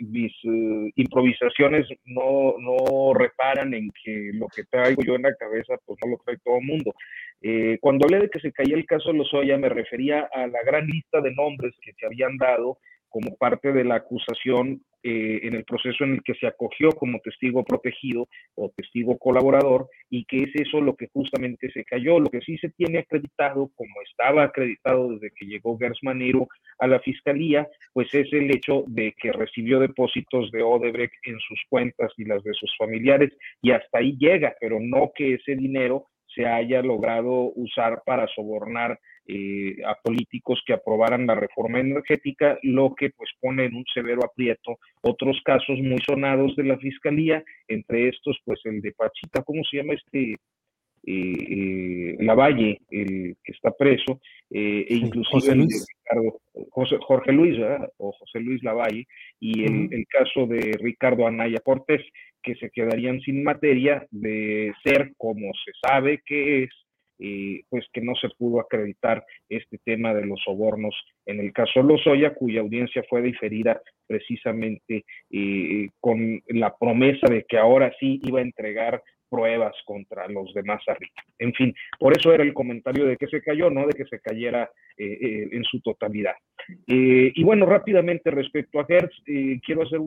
mis 0.00 0.32
eh, 0.44 0.92
improvisaciones 0.96 1.86
no, 2.06 2.54
no 2.58 3.14
reparan 3.14 3.74
en 3.74 3.90
que 4.02 4.30
lo 4.34 4.48
que 4.48 4.64
traigo 4.64 5.02
yo 5.02 5.14
en 5.14 5.22
la 5.22 5.34
cabeza 5.36 5.74
pues 5.84 5.98
no 6.04 6.12
lo 6.12 6.18
trae 6.24 6.38
todo 6.44 6.58
el 6.58 6.66
mundo. 6.66 6.94
Eh, 7.42 7.78
cuando 7.80 8.06
hablé 8.06 8.20
de 8.20 8.30
que 8.30 8.40
se 8.40 8.52
caía 8.52 8.76
el 8.76 8.86
caso 8.86 9.12
Lozoya 9.12 9.56
me 9.58 9.68
refería 9.68 10.28
a 10.32 10.46
la 10.46 10.62
gran 10.64 10.86
lista 10.86 11.20
de 11.20 11.32
nombres 11.34 11.74
que 11.80 11.92
se 11.92 12.06
habían 12.06 12.36
dado 12.36 12.78
como 13.08 13.36
parte 13.36 13.72
de 13.72 13.84
la 13.84 13.96
acusación 13.96 14.82
eh, 15.02 15.40
en 15.42 15.54
el 15.54 15.64
proceso 15.64 16.04
en 16.04 16.14
el 16.14 16.22
que 16.22 16.34
se 16.34 16.46
acogió 16.46 16.90
como 16.90 17.20
testigo 17.20 17.64
protegido 17.64 18.28
o 18.54 18.72
testigo 18.76 19.16
colaborador 19.18 19.88
y 20.10 20.24
que 20.24 20.42
es 20.44 20.50
eso 20.54 20.80
lo 20.80 20.96
que 20.96 21.08
justamente 21.12 21.70
se 21.70 21.84
cayó. 21.84 22.18
Lo 22.18 22.30
que 22.30 22.40
sí 22.40 22.58
se 22.58 22.70
tiene 22.70 22.98
acreditado, 22.98 23.70
como 23.74 23.94
estaba 24.08 24.44
acreditado 24.44 25.12
desde 25.12 25.30
que 25.36 25.46
llegó 25.46 25.78
Gers 25.78 25.98
Manero 26.02 26.48
a 26.78 26.86
la 26.86 27.00
fiscalía, 27.00 27.68
pues 27.92 28.12
es 28.12 28.32
el 28.32 28.50
hecho 28.50 28.84
de 28.88 29.14
que 29.20 29.32
recibió 29.32 29.78
depósitos 29.78 30.50
de 30.50 30.62
Odebrecht 30.62 31.14
en 31.24 31.38
sus 31.40 31.60
cuentas 31.68 32.12
y 32.16 32.24
las 32.24 32.42
de 32.42 32.54
sus 32.54 32.74
familiares 32.76 33.30
y 33.62 33.70
hasta 33.70 33.98
ahí 33.98 34.16
llega, 34.18 34.54
pero 34.60 34.78
no 34.80 35.12
que 35.14 35.34
ese 35.34 35.54
dinero 35.54 36.06
se 36.34 36.46
haya 36.46 36.82
logrado 36.82 37.52
usar 37.54 38.02
para 38.04 38.26
sobornar 38.28 38.98
eh, 39.30 39.76
a 39.84 39.94
políticos 39.94 40.62
que 40.66 40.72
aprobaran 40.72 41.26
la 41.26 41.34
reforma 41.34 41.80
energética, 41.80 42.58
lo 42.62 42.94
que 42.94 43.10
pues 43.10 43.30
pone 43.40 43.66
en 43.66 43.74
un 43.74 43.84
severo 43.92 44.24
aprieto 44.24 44.78
otros 45.02 45.38
casos 45.44 45.78
muy 45.80 45.98
sonados 46.06 46.56
de 46.56 46.64
la 46.64 46.78
fiscalía, 46.78 47.44
entre 47.68 48.08
estos 48.08 48.38
pues 48.44 48.58
el 48.64 48.80
de 48.80 48.92
Pachita, 48.92 49.42
¿cómo 49.42 49.62
se 49.64 49.76
llama 49.76 49.92
este? 49.92 50.36
Eh, 51.06 51.06
eh, 51.06 52.16
Lavalle, 52.20 52.80
el 52.90 53.36
que 53.44 53.52
está 53.52 53.70
preso, 53.70 54.20
e 54.50 54.86
inclusive 54.90 55.52
el 55.52 55.68
de 55.68 55.76
Ricardo, 55.86 56.40
Jorge 57.00 57.32
Luis, 57.32 57.58
o 57.98 58.12
José 58.12 58.40
Luis 58.40 58.62
Lavalle, 58.62 59.06
y 59.38 59.62
el, 59.62 59.88
el, 59.92 60.06
caso 60.06 60.46
de 60.46 60.76
Ricardo 60.80 61.26
Anaya 61.26 61.60
Cortés, 61.60 62.02
que 62.42 62.56
se 62.56 62.70
quedarían 62.70 63.20
sin 63.20 63.42
materia 63.42 64.06
de 64.10 64.72
ser 64.82 65.12
como 65.16 65.52
se 65.64 65.72
sabe 65.80 66.22
que 66.26 66.64
es 66.64 66.70
pues 67.68 67.84
que 67.92 68.00
no 68.00 68.14
se 68.14 68.28
pudo 68.38 68.60
acreditar 68.60 69.24
este 69.48 69.78
tema 69.84 70.14
de 70.14 70.26
los 70.26 70.40
sobornos 70.44 70.94
en 71.26 71.40
el 71.40 71.52
caso 71.52 71.82
Lozoya, 71.82 72.34
cuya 72.34 72.60
audiencia 72.60 73.02
fue 73.08 73.22
diferida 73.22 73.80
precisamente 74.06 75.04
eh, 75.30 75.88
con 76.00 76.42
la 76.48 76.74
promesa 76.76 77.28
de 77.28 77.44
que 77.44 77.58
ahora 77.58 77.92
sí 77.98 78.20
iba 78.24 78.38
a 78.38 78.42
entregar 78.42 79.02
pruebas 79.28 79.74
contra 79.84 80.28
los 80.28 80.52
demás 80.54 80.82
arriba. 80.86 81.12
En 81.38 81.52
fin, 81.54 81.74
por 81.98 82.16
eso 82.16 82.32
era 82.32 82.42
el 82.42 82.54
comentario 82.54 83.06
de 83.06 83.16
que 83.16 83.26
se 83.26 83.40
cayó, 83.42 83.70
no 83.70 83.86
de 83.86 83.92
que 83.92 84.04
se 84.06 84.20
cayera 84.20 84.70
eh, 84.96 85.18
eh, 85.20 85.48
en 85.52 85.64
su 85.64 85.80
totalidad. 85.80 86.34
Eh, 86.86 87.32
y 87.34 87.44
bueno, 87.44 87.66
rápidamente 87.66 88.30
respecto 88.30 88.80
a 88.80 88.86
Hertz, 88.88 89.14
quiero 89.64 89.82
hacer 89.82 90.00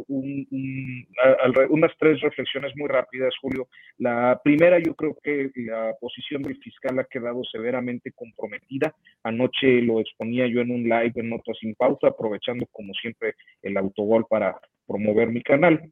unas 1.69 1.91
tres 1.97 2.19
reflexiones 2.21 2.73
muy 2.75 2.89
rápidas, 2.89 3.33
Julio. 3.41 3.67
La 3.97 4.39
primera, 4.43 4.79
yo 4.79 4.93
creo 4.95 5.17
que 5.23 5.49
la 5.55 5.95
posición 5.99 6.43
del 6.43 6.57
fiscal 6.57 6.99
ha 6.99 7.05
quedado 7.05 7.43
severamente 7.45 8.11
comprometida. 8.11 8.93
Anoche 9.23 9.81
lo 9.81 9.99
exponía 9.99 10.47
yo 10.47 10.61
en 10.61 10.71
un 10.71 10.83
live 10.83 11.13
en 11.15 11.29
Notas 11.29 11.57
sin 11.59 11.73
Pauta, 11.75 12.09
aprovechando 12.09 12.65
como 12.71 12.93
siempre 12.93 13.35
el 13.61 13.77
autogol 13.77 14.25
para 14.29 14.59
promover 14.85 15.29
mi 15.29 15.41
canal 15.41 15.91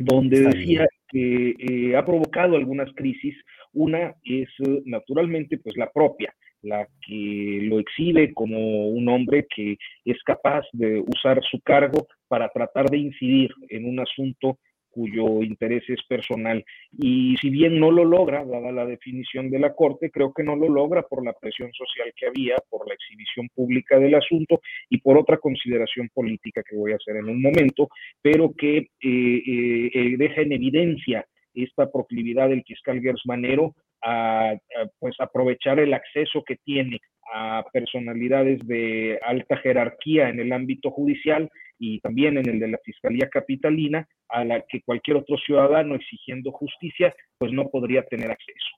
donde 0.00 0.40
decía 0.40 0.88
que 1.08 1.54
eh, 1.58 1.96
ha 1.96 2.04
provocado 2.04 2.56
algunas 2.56 2.92
crisis. 2.94 3.34
Una 3.72 4.14
es 4.24 4.48
eh, 4.66 4.82
naturalmente 4.86 5.58
pues 5.58 5.76
la 5.76 5.90
propia, 5.90 6.34
la 6.62 6.86
que 7.06 7.60
lo 7.62 7.78
exhibe 7.78 8.32
como 8.32 8.88
un 8.88 9.08
hombre 9.08 9.46
que 9.54 9.76
es 10.04 10.22
capaz 10.24 10.64
de 10.72 11.00
usar 11.00 11.40
su 11.50 11.60
cargo 11.60 12.06
para 12.28 12.48
tratar 12.48 12.88
de 12.90 12.98
incidir 12.98 13.50
en 13.68 13.86
un 13.86 14.00
asunto 14.00 14.58
cuyo 14.90 15.42
interés 15.42 15.84
es 15.88 16.02
personal. 16.08 16.64
Y 16.98 17.36
si 17.40 17.50
bien 17.50 17.78
no 17.78 17.90
lo 17.90 18.04
logra, 18.04 18.44
dada 18.44 18.72
la 18.72 18.86
definición 18.86 19.50
de 19.50 19.58
la 19.58 19.74
Corte, 19.74 20.10
creo 20.10 20.32
que 20.32 20.42
no 20.42 20.56
lo 20.56 20.68
logra 20.68 21.02
por 21.02 21.24
la 21.24 21.32
presión 21.32 21.72
social 21.72 22.12
que 22.16 22.26
había, 22.26 22.56
por 22.68 22.86
la 22.88 22.94
exhibición 22.94 23.48
pública 23.54 23.98
del 23.98 24.14
asunto 24.14 24.60
y 24.88 24.98
por 24.98 25.18
otra 25.18 25.38
consideración 25.38 26.08
política 26.12 26.62
que 26.68 26.76
voy 26.76 26.92
a 26.92 26.96
hacer 26.96 27.16
en 27.16 27.28
un 27.28 27.40
momento, 27.40 27.88
pero 28.22 28.52
que 28.56 28.76
eh, 28.78 28.88
eh, 29.02 29.90
eh, 29.94 30.16
deja 30.16 30.42
en 30.42 30.52
evidencia 30.52 31.24
esta 31.54 31.90
proclividad 31.90 32.48
del 32.48 32.62
fiscal 32.64 33.00
Gersmanero 33.00 33.74
a, 34.02 34.54
pues 34.98 35.14
aprovechar 35.18 35.78
el 35.78 35.92
acceso 35.92 36.42
que 36.44 36.56
tiene 36.56 37.00
a 37.32 37.64
personalidades 37.72 38.66
de 38.66 39.18
alta 39.22 39.56
jerarquía 39.58 40.28
en 40.28 40.40
el 40.40 40.52
ámbito 40.52 40.90
judicial 40.90 41.50
y 41.80 41.98
también 42.00 42.36
en 42.36 42.48
el 42.48 42.60
de 42.60 42.68
la 42.68 42.78
Fiscalía 42.84 43.28
Capitalina, 43.28 44.06
a 44.28 44.44
la 44.44 44.62
que 44.68 44.82
cualquier 44.82 45.16
otro 45.16 45.36
ciudadano 45.38 45.96
exigiendo 45.96 46.52
justicia, 46.52 47.12
pues 47.38 47.52
no 47.52 47.68
podría 47.70 48.02
tener 48.04 48.30
acceso. 48.30 48.68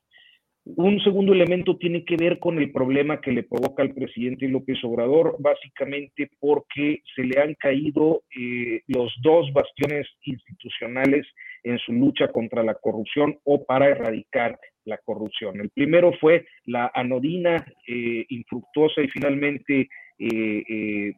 Un 0.64 1.00
segundo 1.00 1.32
elemento 1.32 1.76
tiene 1.76 2.04
que 2.04 2.14
ver 2.16 2.38
con 2.38 2.56
el 2.58 2.70
problema 2.70 3.20
que 3.20 3.32
le 3.32 3.42
provoca 3.42 3.82
al 3.82 3.92
presidente 3.92 4.46
López 4.46 4.78
Obrador, 4.84 5.34
básicamente 5.40 6.30
porque 6.38 7.02
se 7.16 7.24
le 7.24 7.40
han 7.40 7.54
caído 7.54 8.22
eh, 8.38 8.82
los 8.86 9.12
dos 9.22 9.52
bastiones 9.52 10.06
institucionales 10.22 11.26
en 11.64 11.78
su 11.78 11.92
lucha 11.92 12.28
contra 12.28 12.62
la 12.62 12.76
corrupción 12.76 13.36
o 13.42 13.64
para 13.64 13.88
erradicar 13.88 14.56
la 14.84 14.98
corrupción. 14.98 15.60
El 15.60 15.70
primero 15.70 16.12
fue 16.20 16.46
la 16.66 16.92
anodina, 16.94 17.56
eh, 17.88 18.24
infructuosa 18.28 19.02
y 19.02 19.08
finalmente, 19.08 19.88
eh, 20.20 21.12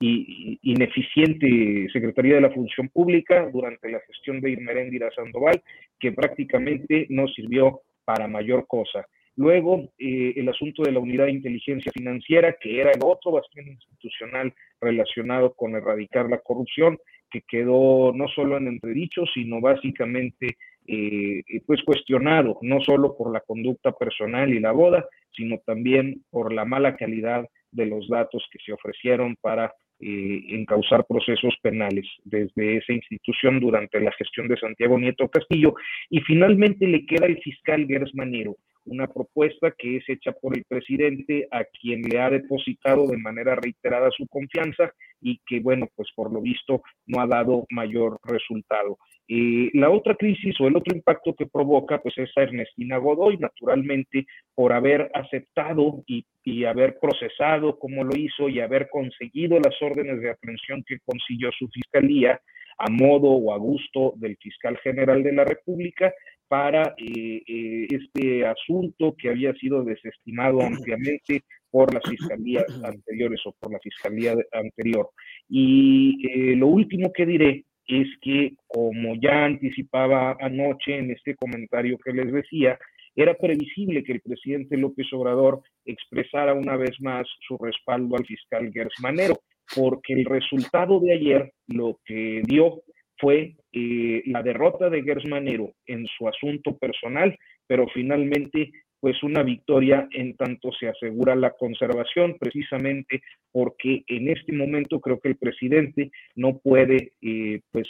eh, 0.00 0.24
pues, 0.26 0.58
ineficiente 0.62 1.88
Secretaría 1.92 2.36
de 2.36 2.40
la 2.42 2.50
Función 2.50 2.88
Pública 2.88 3.48
durante 3.52 3.90
la 3.90 4.00
gestión 4.00 4.40
de 4.40 4.50
Irmeréndira 4.50 5.10
Sandoval, 5.10 5.62
que 5.98 6.12
prácticamente 6.12 7.06
no 7.10 7.26
sirvió 7.28 7.80
para 8.04 8.28
mayor 8.28 8.66
cosa. 8.66 9.06
Luego, 9.36 9.92
el 9.98 10.48
asunto 10.48 10.82
de 10.82 10.90
la 10.90 10.98
unidad 10.98 11.26
de 11.26 11.32
inteligencia 11.32 11.92
financiera, 11.92 12.56
que 12.60 12.80
era 12.80 12.90
el 12.90 13.00
otro 13.04 13.30
bastión 13.30 13.68
institucional 13.68 14.52
relacionado 14.80 15.54
con 15.54 15.76
erradicar 15.76 16.28
la 16.28 16.38
corrupción, 16.38 16.98
que 17.30 17.42
quedó 17.42 18.12
no 18.12 18.26
solo 18.28 18.56
en 18.56 18.66
entredicho, 18.66 19.24
sino 19.32 19.60
básicamente 19.60 20.56
eh, 20.86 21.42
pues 21.66 21.82
cuestionado, 21.84 22.58
no 22.62 22.80
solo 22.80 23.16
por 23.16 23.32
la 23.32 23.40
conducta 23.40 23.92
personal 23.92 24.52
y 24.52 24.58
la 24.58 24.72
boda, 24.72 25.06
sino 25.30 25.58
también 25.58 26.24
por 26.30 26.52
la 26.52 26.64
mala 26.64 26.96
calidad 26.96 27.46
de 27.70 27.86
los 27.86 28.08
datos 28.08 28.44
que 28.50 28.58
se 28.64 28.72
ofrecieron 28.72 29.36
para 29.40 29.72
eh, 30.00 30.44
encauzar 30.50 31.06
procesos 31.06 31.54
penales 31.62 32.06
desde 32.24 32.76
esa 32.76 32.92
institución 32.92 33.60
durante 33.60 34.00
la 34.00 34.12
gestión 34.12 34.48
de 34.48 34.56
Santiago 34.56 34.98
Nieto 34.98 35.28
Castillo. 35.28 35.74
Y 36.08 36.20
finalmente 36.20 36.86
le 36.86 37.04
queda 37.06 37.26
el 37.26 37.38
fiscal 37.38 37.86
Gers 37.86 38.14
Manero, 38.14 38.56
una 38.88 39.06
propuesta 39.06 39.72
que 39.76 39.96
es 39.98 40.08
hecha 40.08 40.32
por 40.32 40.56
el 40.56 40.64
presidente 40.68 41.46
a 41.50 41.64
quien 41.64 42.02
le 42.02 42.20
ha 42.20 42.30
depositado 42.30 43.06
de 43.06 43.18
manera 43.18 43.54
reiterada 43.54 44.10
su 44.10 44.26
confianza 44.28 44.92
y 45.20 45.40
que, 45.46 45.60
bueno, 45.60 45.88
pues 45.94 46.08
por 46.14 46.32
lo 46.32 46.40
visto 46.40 46.82
no 47.06 47.20
ha 47.20 47.26
dado 47.26 47.66
mayor 47.70 48.18
resultado. 48.24 48.98
Eh, 49.28 49.70
la 49.74 49.90
otra 49.90 50.14
crisis 50.14 50.58
o 50.58 50.68
el 50.68 50.76
otro 50.76 50.96
impacto 50.96 51.34
que 51.34 51.46
provoca, 51.46 52.00
pues 52.00 52.16
es 52.16 52.30
a 52.36 52.42
Ernestina 52.42 52.96
Godoy, 52.96 53.36
naturalmente, 53.36 54.26
por 54.54 54.72
haber 54.72 55.10
aceptado 55.12 56.02
y, 56.06 56.24
y, 56.44 56.64
haber 56.64 56.98
procesado 56.98 57.78
como 57.78 58.04
lo 58.04 58.16
hizo 58.16 58.48
y 58.48 58.60
haber 58.60 58.88
conseguido 58.88 59.58
las 59.60 59.74
órdenes 59.82 60.20
de 60.20 60.30
aprehensión 60.30 60.82
que 60.86 60.98
consiguió 61.04 61.50
su 61.52 61.68
fiscalía 61.68 62.40
a 62.78 62.90
modo 62.90 63.28
o 63.28 63.52
a 63.52 63.58
gusto 63.58 64.14
del 64.16 64.36
fiscal 64.36 64.78
general 64.78 65.22
de 65.22 65.32
la 65.32 65.44
República, 65.44 66.12
para 66.48 66.94
eh, 66.96 67.42
eh, 67.46 67.86
este 67.90 68.46
asunto 68.46 69.14
que 69.16 69.28
había 69.28 69.52
sido 69.54 69.84
desestimado 69.84 70.62
ampliamente 70.62 71.44
por 71.70 71.92
las 71.92 72.02
fiscalías 72.08 72.64
anteriores 72.84 73.40
o 73.44 73.54
por 73.60 73.72
la 73.72 73.78
fiscalía 73.80 74.34
anterior. 74.52 75.10
Y 75.48 76.26
eh, 76.26 76.56
lo 76.56 76.68
último 76.68 77.12
que 77.12 77.26
diré 77.26 77.64
es 77.86 78.08
que, 78.20 78.52
como 78.66 79.14
ya 79.20 79.44
anticipaba 79.44 80.36
anoche 80.40 80.98
en 80.98 81.10
este 81.10 81.34
comentario 81.36 81.98
que 81.98 82.12
les 82.12 82.32
decía, 82.32 82.78
era 83.14 83.34
previsible 83.34 84.04
que 84.04 84.12
el 84.12 84.20
presidente 84.20 84.76
López 84.76 85.06
Obrador 85.12 85.62
expresara 85.84 86.54
una 86.54 86.76
vez 86.76 87.00
más 87.00 87.26
su 87.46 87.56
respaldo 87.58 88.16
al 88.16 88.26
fiscal 88.26 88.70
Gers 88.72 88.94
Manero, 89.00 89.40
porque 89.74 90.12
el 90.12 90.24
resultado 90.24 91.00
de 91.00 91.14
ayer 91.14 91.52
lo 91.66 91.98
que 92.04 92.42
dio 92.46 92.82
fue 93.18 93.56
eh, 93.72 94.22
la 94.26 94.42
derrota 94.42 94.88
de 94.90 95.02
Gersmanero 95.02 95.72
en 95.86 96.06
su 96.06 96.28
asunto 96.28 96.76
personal, 96.76 97.36
pero 97.66 97.86
finalmente 97.88 98.70
pues 99.00 99.22
una 99.22 99.42
victoria 99.42 100.08
en 100.10 100.36
tanto 100.36 100.72
se 100.72 100.88
asegura 100.88 101.36
la 101.36 101.52
conservación, 101.52 102.36
precisamente 102.38 103.22
porque 103.52 104.02
en 104.08 104.28
este 104.28 104.52
momento 104.52 105.00
creo 105.00 105.20
que 105.20 105.28
el 105.28 105.36
presidente 105.36 106.10
no 106.34 106.58
puede 106.58 107.12
eh, 107.22 107.60
pues 107.70 107.86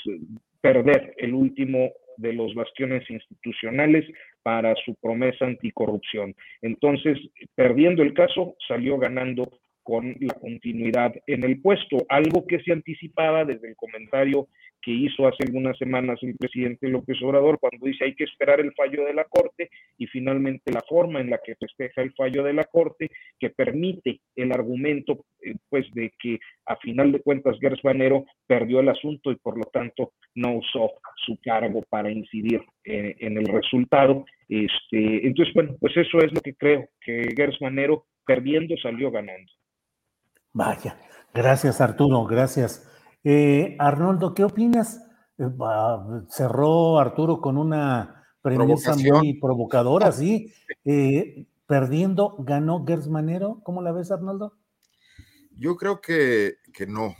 perder 0.60 1.14
el 1.16 1.34
último 1.34 1.92
de 2.18 2.32
los 2.32 2.54
bastiones 2.54 3.08
institucionales 3.08 4.04
para 4.42 4.74
su 4.84 4.94
promesa 4.96 5.46
anticorrupción. 5.46 6.34
Entonces, 6.60 7.16
perdiendo 7.54 8.02
el 8.02 8.12
caso, 8.12 8.56
salió 8.66 8.98
ganando 8.98 9.48
con 9.88 10.14
la 10.20 10.34
continuidad 10.34 11.14
en 11.26 11.44
el 11.44 11.62
puesto, 11.62 12.04
algo 12.10 12.46
que 12.46 12.60
se 12.60 12.72
anticipaba 12.72 13.46
desde 13.46 13.68
el 13.68 13.76
comentario 13.76 14.48
que 14.82 14.90
hizo 14.90 15.26
hace 15.26 15.44
algunas 15.46 15.78
semanas 15.78 16.18
el 16.20 16.36
presidente 16.36 16.88
López 16.88 17.16
Obrador 17.22 17.58
cuando 17.58 17.86
dice 17.86 18.04
hay 18.04 18.14
que 18.14 18.24
esperar 18.24 18.60
el 18.60 18.74
fallo 18.74 19.06
de 19.06 19.14
la 19.14 19.24
Corte 19.24 19.70
y 19.96 20.06
finalmente 20.06 20.70
la 20.72 20.82
forma 20.86 21.22
en 21.22 21.30
la 21.30 21.40
que 21.42 21.56
festeja 21.56 22.02
el 22.02 22.12
fallo 22.12 22.44
de 22.44 22.52
la 22.52 22.64
Corte 22.64 23.10
que 23.40 23.48
permite 23.48 24.20
el 24.36 24.52
argumento 24.52 25.24
eh, 25.42 25.54
pues 25.70 25.86
de 25.94 26.12
que 26.18 26.38
a 26.66 26.76
final 26.76 27.10
de 27.10 27.22
cuentas 27.22 27.56
Gers 27.58 27.80
Banero 27.80 28.26
perdió 28.46 28.80
el 28.80 28.90
asunto 28.90 29.32
y 29.32 29.36
por 29.36 29.56
lo 29.56 29.64
tanto 29.72 30.12
no 30.34 30.56
usó 30.56 30.92
su 31.16 31.38
cargo 31.42 31.82
para 31.88 32.10
incidir 32.10 32.60
eh, 32.84 33.16
en 33.20 33.38
el 33.38 33.46
resultado. 33.46 34.26
Este, 34.50 35.26
entonces, 35.26 35.54
bueno, 35.54 35.76
pues 35.80 35.96
eso 35.96 36.18
es 36.18 36.30
lo 36.34 36.42
que 36.42 36.54
creo, 36.54 36.88
que 37.00 37.32
Gers 37.34 37.60
Manero 37.62 38.04
perdiendo 38.26 38.76
salió 38.76 39.10
ganando. 39.10 39.50
Vaya, 40.58 40.98
gracias 41.32 41.80
Arturo, 41.80 42.24
gracias. 42.24 42.84
Eh, 43.22 43.76
Arnoldo, 43.78 44.34
¿qué 44.34 44.42
opinas? 44.42 45.00
Eh, 45.38 45.48
cerró 46.30 46.98
Arturo 46.98 47.40
con 47.40 47.56
una 47.56 48.26
premisa 48.42 48.96
muy 48.96 49.38
provocadora, 49.38 50.10
sí. 50.10 50.52
Eh, 50.84 51.46
perdiendo, 51.64 52.34
ganó 52.40 52.84
Gersmanero. 52.84 53.60
¿Cómo 53.62 53.82
la 53.82 53.92
ves, 53.92 54.10
Arnoldo? 54.10 54.58
Yo 55.52 55.76
creo 55.76 56.00
que, 56.00 56.56
no, 56.88 57.14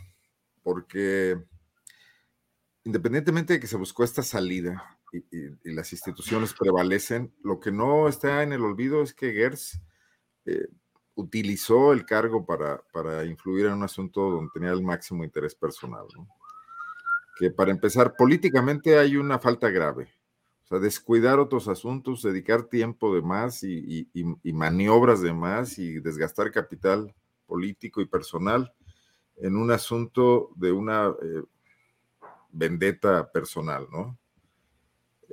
porque 0.61 1.41
independientemente 2.83 3.53
de 3.53 3.61
que 3.61 3.67
se 3.67 3.77
buscó 3.77 4.03
esta 4.03 4.21
salida 4.21 4.99
y, 5.13 5.71
las 5.71 5.93
instituciones 5.93 6.53
prevalecen, 6.59 7.33
lo 7.41 7.61
que 7.61 7.71
no 7.71 8.09
está 8.09 8.43
en 8.43 8.51
el 8.51 8.65
olvido 8.65 9.01
es 9.01 9.13
que 9.13 9.31
Gers 9.31 9.81
utilizó 11.19 11.91
el 11.91 12.05
cargo 12.05 12.45
para, 12.45 12.81
para, 12.93 13.25
influir 13.25 13.65
en 13.65 13.73
un 13.73 13.83
asunto 13.83 14.29
donde 14.29 14.51
tenía 14.53 14.71
el 14.71 14.81
máximo 14.81 15.23
interés 15.25 15.53
personal. 15.53 16.07
Que 17.37 17.51
para 17.51 17.71
empezar, 17.71 18.15
políticamente 18.15 18.97
hay 18.97 19.17
una 19.17 19.37
falta 19.37 19.69
grave. 19.69 20.09
O 20.63 20.67
sea, 20.67 20.79
descuidar 20.79 21.39
otros 21.39 21.67
asuntos, 21.67 22.21
dedicar 22.23 22.63
tiempo 22.63 23.13
de 23.13 23.21
más 23.21 23.63
y, 23.63 24.07
maniobras 24.53 25.21
de 25.21 25.33
más 25.33 25.77
y 25.77 25.99
desgastar 25.99 26.51
capital 26.51 27.13
político 27.45 28.01
y 28.01 28.05
personal 28.05 28.73
en 29.37 29.55
un 29.55 29.71
asunto 29.71 30.51
de 30.55 30.71
una 30.71 31.07
eh, 31.21 31.43
vendetta 32.51 33.29
personal, 33.31 33.87
¿no? 33.91 34.17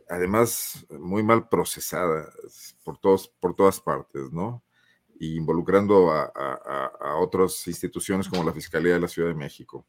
Además, 0.09 0.87
muy 0.91 1.23
mal 1.23 1.49
procesada 1.49 2.33
por, 2.85 2.99
todos, 2.99 3.29
por 3.41 3.55
todas 3.55 3.81
partes, 3.81 4.33
¿no? 4.33 4.63
Involucrando 5.21 6.11
a, 6.13 7.17
otras 7.19 7.67
instituciones 7.67 8.29
como 8.29 8.45
la 8.45 8.53
Fiscalía 8.53 8.95
de 8.95 9.01
la 9.01 9.09
Ciudad 9.09 9.29
de 9.29 9.35
México. 9.35 9.87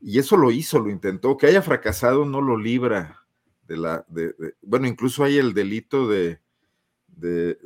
Y 0.00 0.18
eso 0.18 0.36
lo 0.36 0.50
hizo, 0.50 0.78
lo 0.78 0.90
intentó. 0.90 1.36
Que 1.36 1.46
haya 1.46 1.62
fracasado 1.62 2.24
no 2.24 2.40
lo 2.40 2.56
libra 2.56 3.26
de 3.66 3.76
la... 3.76 4.06
bueno, 4.62 4.86
incluso 4.86 5.24
hay 5.24 5.38
el 5.38 5.54
delito 5.54 6.08
de, 6.08 6.40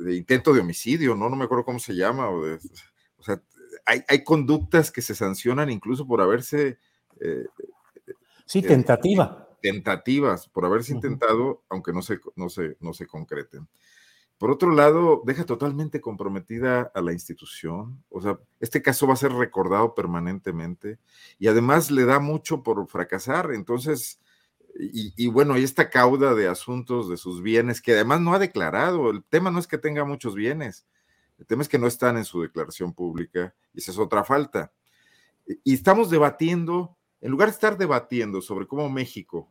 intento 0.09 0.53
de 0.53 0.61
homicidio, 0.61 1.15
¿no? 1.15 1.29
No 1.29 1.35
me 1.35 1.45
acuerdo 1.45 1.65
cómo 1.65 1.79
se 1.79 1.95
llama. 1.95 2.29
O, 2.29 3.23
sea, 3.23 3.41
hay, 3.85 4.23
conductas 4.23 4.91
que 4.91 5.01
se 5.01 5.15
sancionan 5.15 5.69
incluso 5.69 6.05
por 6.05 6.21
haberse... 6.21 6.79
Eh, 7.19 7.45
sí, 8.45 8.59
eh, 8.59 8.63
tentativa. 8.63 9.47
tentativas, 9.61 10.47
por 10.49 10.65
haberse 10.65 10.91
intentado, 10.91 11.63
aunque 11.69 11.93
no 11.93 12.01
se, 12.01 12.19
no, 12.35 12.49
se, 12.49 12.77
no 12.81 12.93
se 12.93 13.07
concreten. 13.07 13.67
Por 14.43 14.51
otro 14.51 14.71
lado, 14.75 15.21
deja 15.25 15.45
totalmente 15.45 16.01
comprometida 16.01 16.91
a 16.93 16.99
la 16.99 17.13
institución. 17.13 18.03
O 18.09 18.21
sea, 18.21 18.37
este 18.59 18.81
caso 18.81 19.07
va 19.07 19.13
a 19.13 19.15
ser 19.15 19.31
recordado 19.31 19.95
permanentemente 19.95 20.99
y 21.39 21.47
además 21.47 21.89
le 21.89 22.03
da 22.03 22.19
mucho 22.19 22.61
por 22.61 22.85
fracasar. 22.89 23.53
Entonces, 23.53 24.19
y, 24.77 25.27
bueno, 25.27 25.57
y 25.57 25.63
esta 25.63 25.89
cauda 25.89 26.33
de 26.33 26.49
asuntos 26.49 27.07
de 27.07 27.15
sus 27.15 27.41
bienes 27.41 27.81
que 27.81 27.93
además 27.93 28.19
no 28.19 28.33
ha 28.33 28.39
declarado. 28.39 29.11
El 29.11 29.23
tema 29.23 29.49
no 29.49 29.59
es 29.59 29.65
que 29.65 29.77
tenga 29.77 30.03
muchos 30.03 30.35
bienes, 30.35 30.85
el 31.39 31.45
tema 31.45 31.61
es 31.61 31.69
que 31.69 31.79
no 31.79 31.87
están 31.87 32.17
en 32.17 32.25
su 32.25 32.41
declaración 32.41 32.91
pública 32.91 33.55
y 33.73 33.79
esa 33.79 33.91
es 33.91 33.97
otra 33.97 34.25
falta. 34.25 34.73
Y 35.63 35.73
estamos 35.73 36.09
debatiendo, 36.09 36.97
en 37.21 37.31
lugar 37.31 37.47
de 37.47 37.53
estar 37.53 37.77
debatiendo 37.77 38.41
sobre 38.41 38.67
cómo 38.67 38.89
México 38.89 39.47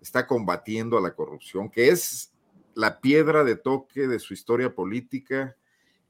está 0.00 0.28
combatiendo 0.28 0.96
a 0.96 1.00
la 1.00 1.12
corrupción, 1.12 1.68
que 1.68 1.88
es 1.88 2.31
la 2.74 3.00
piedra 3.00 3.44
de 3.44 3.56
toque 3.56 4.06
de 4.08 4.18
su 4.18 4.34
historia 4.34 4.74
política 4.74 5.56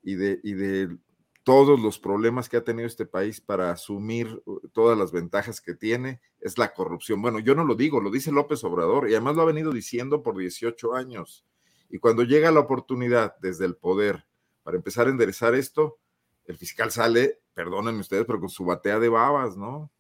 y 0.02 0.14
de, 0.16 0.36
de 0.36 0.96
todos 1.44 1.80
los 1.80 1.98
problemas 1.98 2.48
que 2.48 2.56
ha 2.56 2.64
tenido 2.64 2.86
este 2.86 3.06
país 3.06 3.40
para 3.40 3.70
asumir 3.70 4.42
uh, 4.46 4.60
todas 4.68 4.96
las 4.96 5.12
ventajas 5.12 5.60
que 5.60 5.74
tiene, 5.74 6.20
es 6.40 6.58
la 6.58 6.72
corrupción. 6.72 7.20
Bueno, 7.20 7.40
yo 7.40 7.54
no 7.54 7.64
lo 7.64 7.74
digo, 7.74 8.00
lo 8.00 8.10
dice 8.10 8.32
López 8.32 8.62
Obrador 8.64 9.08
y 9.08 9.12
además 9.12 9.36
lo 9.36 9.42
ha 9.42 9.46
venido 9.46 9.72
diciendo 9.72 10.22
por 10.22 10.36
18 10.36 10.94
años. 10.94 11.44
Y 11.90 11.98
cuando 11.98 12.22
llega 12.22 12.50
la 12.52 12.60
oportunidad 12.60 13.36
desde 13.40 13.66
el 13.66 13.76
poder 13.76 14.24
para 14.62 14.76
empezar 14.76 15.06
a 15.06 15.10
enderezar 15.10 15.54
esto, 15.54 15.98
el 16.46 16.56
fiscal 16.56 16.90
sale, 16.90 17.40
perdónenme 17.54 18.00
ustedes, 18.00 18.24
pero 18.24 18.40
con 18.40 18.48
su 18.48 18.64
batea 18.64 18.98
de 18.98 19.08
babas, 19.08 19.56
¿no? 19.56 19.90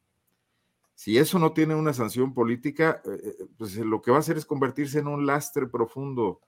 Si 0.94 1.18
eso 1.18 1.38
no 1.38 1.52
tiene 1.52 1.74
una 1.74 1.92
sanción 1.92 2.32
política, 2.32 3.02
eh, 3.04 3.18
eh, 3.24 3.46
pues 3.56 3.76
lo 3.76 4.00
que 4.00 4.10
va 4.10 4.18
a 4.18 4.20
hacer 4.20 4.36
es 4.36 4.46
convertirse 4.46 5.00
en 5.00 5.08
un 5.08 5.26
lastre 5.26 5.66
profundo 5.66 6.40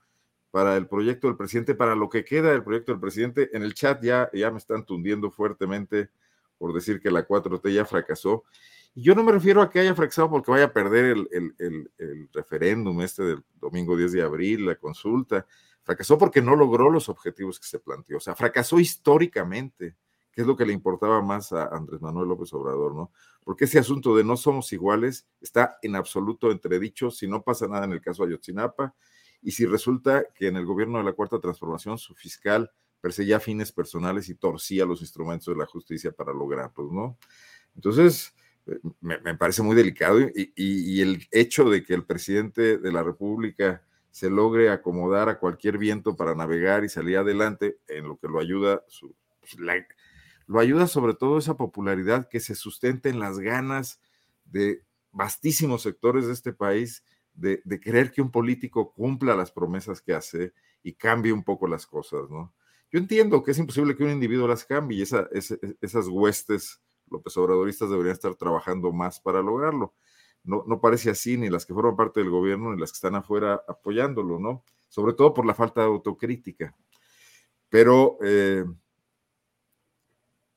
para 0.54 0.76
el 0.76 0.86
proyecto 0.86 1.26
del 1.26 1.36
presidente, 1.36 1.74
para 1.74 1.96
lo 1.96 2.08
que 2.08 2.24
queda 2.24 2.52
del 2.52 2.62
proyecto 2.62 2.92
del 2.92 3.00
presidente. 3.00 3.50
En 3.54 3.64
el 3.64 3.74
chat 3.74 4.00
ya, 4.00 4.30
ya 4.32 4.52
me 4.52 4.58
están 4.58 4.86
tundiendo 4.86 5.28
fuertemente 5.32 6.10
por 6.58 6.72
decir 6.72 7.00
que 7.00 7.10
la 7.10 7.26
4T 7.26 7.74
ya 7.74 7.84
fracasó. 7.84 8.44
Y 8.94 9.02
yo 9.02 9.16
no 9.16 9.24
me 9.24 9.32
refiero 9.32 9.60
a 9.60 9.68
que 9.68 9.80
haya 9.80 9.96
fracasado 9.96 10.30
porque 10.30 10.52
vaya 10.52 10.66
a 10.66 10.72
perder 10.72 11.06
el, 11.06 11.28
el, 11.58 11.90
el, 11.98 12.28
referéndum 12.32 13.00
este 13.00 13.24
del 13.24 13.44
domingo 13.60 13.96
10 13.96 14.12
de 14.12 14.22
abril, 14.22 14.66
la 14.66 14.76
consulta. 14.76 15.44
Fracasó 15.82 16.16
porque 16.16 16.40
no 16.40 16.54
logró 16.54 16.88
los 16.88 17.08
objetivos 17.08 17.58
que 17.58 17.66
se 17.66 17.80
planteó. 17.80 18.18
O 18.18 18.20
sea, 18.20 18.36
fracasó 18.36 18.78
históricamente, 18.78 19.96
que 20.30 20.42
es 20.42 20.46
lo 20.46 20.56
que 20.56 20.66
le 20.66 20.72
importaba 20.72 21.20
más 21.20 21.52
a 21.52 21.66
Andrés 21.66 22.00
Manuel 22.00 22.28
López 22.28 22.52
Obrador, 22.52 22.94
¿no? 22.94 23.10
Porque 23.42 23.64
ese 23.64 23.80
asunto 23.80 24.14
de 24.14 24.22
no 24.22 24.36
somos 24.36 24.72
iguales 24.72 25.26
está 25.40 25.78
en 25.82 25.96
absoluto 25.96 26.52
entredicho 26.52 27.10
si 27.10 27.26
no 27.26 27.42
pasa 27.42 27.66
nada 27.66 27.86
en 27.86 27.92
el 27.92 28.00
caso 28.00 28.22
de 28.22 28.28
Ayotzinapa 28.28 28.94
y 29.44 29.50
si 29.50 29.66
resulta 29.66 30.24
que 30.34 30.48
en 30.48 30.56
el 30.56 30.64
gobierno 30.64 30.98
de 30.98 31.04
la 31.04 31.12
Cuarta 31.12 31.38
Transformación 31.38 31.98
su 31.98 32.14
fiscal 32.14 32.70
perseguía 33.00 33.38
fines 33.38 33.70
personales 33.70 34.30
y 34.30 34.34
torcía 34.34 34.86
los 34.86 35.02
instrumentos 35.02 35.54
de 35.54 35.58
la 35.60 35.66
justicia 35.66 36.10
para 36.10 36.32
lograrlos, 36.32 36.90
¿no? 36.90 37.18
Entonces, 37.74 38.34
eh, 38.66 38.80
me, 39.02 39.36
parece 39.36 39.62
muy 39.62 39.76
delicado 39.76 40.18
y, 40.34 41.00
el 41.02 41.28
hecho 41.30 41.68
de 41.68 41.84
que 41.84 41.92
el 41.92 42.06
presidente 42.06 42.78
de 42.78 42.92
la 42.92 43.02
República 43.02 43.84
se 44.10 44.30
logre 44.30 44.70
acomodar 44.70 45.28
a 45.28 45.38
cualquier 45.38 45.76
viento 45.76 46.16
para 46.16 46.34
navegar 46.34 46.82
y 46.82 46.88
salir 46.88 47.18
adelante, 47.18 47.76
en 47.88 48.08
lo 48.08 48.16
que 48.16 48.28
lo 48.28 48.40
ayuda, 48.40 48.82
pues, 49.40 49.56
lo 50.46 50.60
ayuda 50.60 50.86
sobre 50.86 51.12
todo 51.12 51.36
esa 51.36 51.58
popularidad 51.58 52.28
que 52.30 52.40
se 52.40 52.54
sustenta 52.54 53.10
en 53.10 53.20
las 53.20 53.38
ganas 53.38 54.00
de 54.46 54.82
vastísimos 55.12 55.82
sectores 55.82 56.26
de 56.26 56.32
este 56.32 56.54
país 56.54 57.04
de, 57.34 57.60
de 57.64 57.80
querer 57.80 58.10
que 58.10 58.22
un 58.22 58.30
político 58.30 58.92
cumpla 58.92 59.36
las 59.36 59.52
promesas 59.52 60.00
que 60.00 60.14
hace 60.14 60.52
y 60.82 60.94
cambie 60.94 61.32
un 61.32 61.44
poco 61.44 61.66
las 61.66 61.86
cosas, 61.86 62.30
¿no? 62.30 62.54
Yo 62.90 63.00
entiendo 63.00 63.42
que 63.42 63.50
es 63.50 63.58
imposible 63.58 63.96
que 63.96 64.04
un 64.04 64.10
individuo 64.10 64.46
las 64.46 64.64
cambie 64.64 64.98
y 64.98 65.02
esa, 65.02 65.28
esas 65.80 66.06
huestes 66.06 66.80
López 67.10 67.36
Obradoristas 67.36 67.90
deberían 67.90 68.14
estar 68.14 68.34
trabajando 68.34 68.92
más 68.92 69.20
para 69.20 69.42
lograrlo. 69.42 69.94
No, 70.42 70.62
no 70.66 70.80
parece 70.80 71.10
así, 71.10 71.36
ni 71.36 71.48
las 71.48 71.66
que 71.66 71.74
forman 71.74 71.96
parte 71.96 72.20
del 72.20 72.30
gobierno, 72.30 72.72
ni 72.72 72.80
las 72.80 72.92
que 72.92 72.96
están 72.96 73.14
afuera 73.14 73.62
apoyándolo, 73.66 74.38
¿no? 74.38 74.64
Sobre 74.88 75.14
todo 75.14 75.32
por 75.34 75.46
la 75.46 75.54
falta 75.54 75.80
de 75.80 75.86
autocrítica. 75.86 76.76
Pero, 77.68 78.18
eh, 78.22 78.64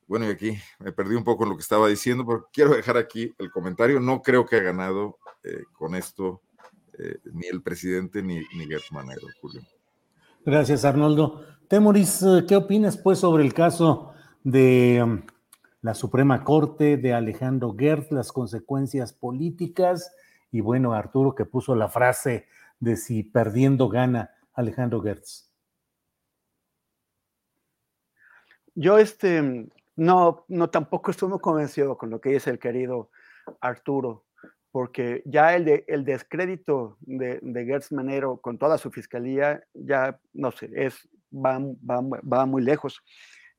bueno, 0.05 0.25
y 0.25 0.29
aquí 0.29 0.57
me 0.79 0.91
perdí 0.91 1.15
un 1.15 1.23
poco 1.23 1.43
en 1.43 1.49
lo 1.49 1.55
que 1.55 1.61
estaba 1.61 1.87
diciendo, 1.87 2.25
pero 2.25 2.47
quiero 2.51 2.75
dejar 2.75 2.97
aquí 2.97 3.33
el 3.37 3.49
comentario. 3.49 3.99
No 3.99 4.21
creo 4.21 4.45
que 4.45 4.57
ha 4.57 4.61
ganado 4.61 5.17
eh, 5.43 5.63
con 5.73 5.95
esto 5.95 6.41
eh, 6.97 7.19
ni 7.33 7.47
el 7.47 7.61
presidente 7.61 8.21
ni, 8.21 8.39
ni 8.55 8.65
Gert 8.65 8.85
Manero, 8.91 9.27
Julio. 9.41 9.61
Gracias, 10.45 10.85
Arnoldo. 10.85 11.43
Temoris, 11.67 12.23
¿qué 12.47 12.55
opinas 12.55 12.97
pues 12.97 13.19
sobre 13.19 13.43
el 13.43 13.53
caso 13.53 14.13
de 14.43 15.01
um, 15.03 15.21
la 15.81 15.93
Suprema 15.93 16.43
Corte 16.43 16.95
de 16.95 17.13
Alejandro 17.13 17.75
Gertz, 17.77 18.11
las 18.11 18.31
consecuencias 18.31 19.11
políticas? 19.11 20.11
Y 20.51 20.61
bueno, 20.61 20.93
Arturo 20.93 21.35
que 21.35 21.43
puso 21.43 21.75
la 21.75 21.89
frase 21.89 22.47
de 22.79 22.95
si 22.95 23.23
perdiendo 23.23 23.89
gana 23.89 24.31
Alejandro 24.53 25.01
Gertz. 25.01 25.51
Yo 28.73 28.97
este 28.97 29.67
no, 29.97 30.45
no 30.47 30.69
tampoco 30.69 31.11
estoy 31.11 31.27
muy 31.29 31.39
convencido 31.39 31.97
con 31.97 32.09
lo 32.09 32.21
que 32.21 32.29
dice 32.29 32.51
el 32.51 32.59
querido 32.59 33.09
Arturo 33.59 34.26
porque 34.77 35.23
ya 35.25 35.55
el, 35.55 35.65
de, 35.65 35.85
el 35.87 36.05
descrédito 36.05 36.99
de, 37.01 37.39
de, 37.41 37.65
Gertz 37.65 37.91
Manero 37.91 38.37
con 38.37 38.59
toda 38.59 38.77
su 38.77 38.91
fiscalía, 38.91 39.63
ya 39.73 40.19
no 40.33 40.51
sé, 40.51 40.69
es, 40.71 41.09
va, 41.33 41.57
va, 41.57 41.99
va 42.31 42.45
muy 42.45 42.61
lejos. 42.61 43.01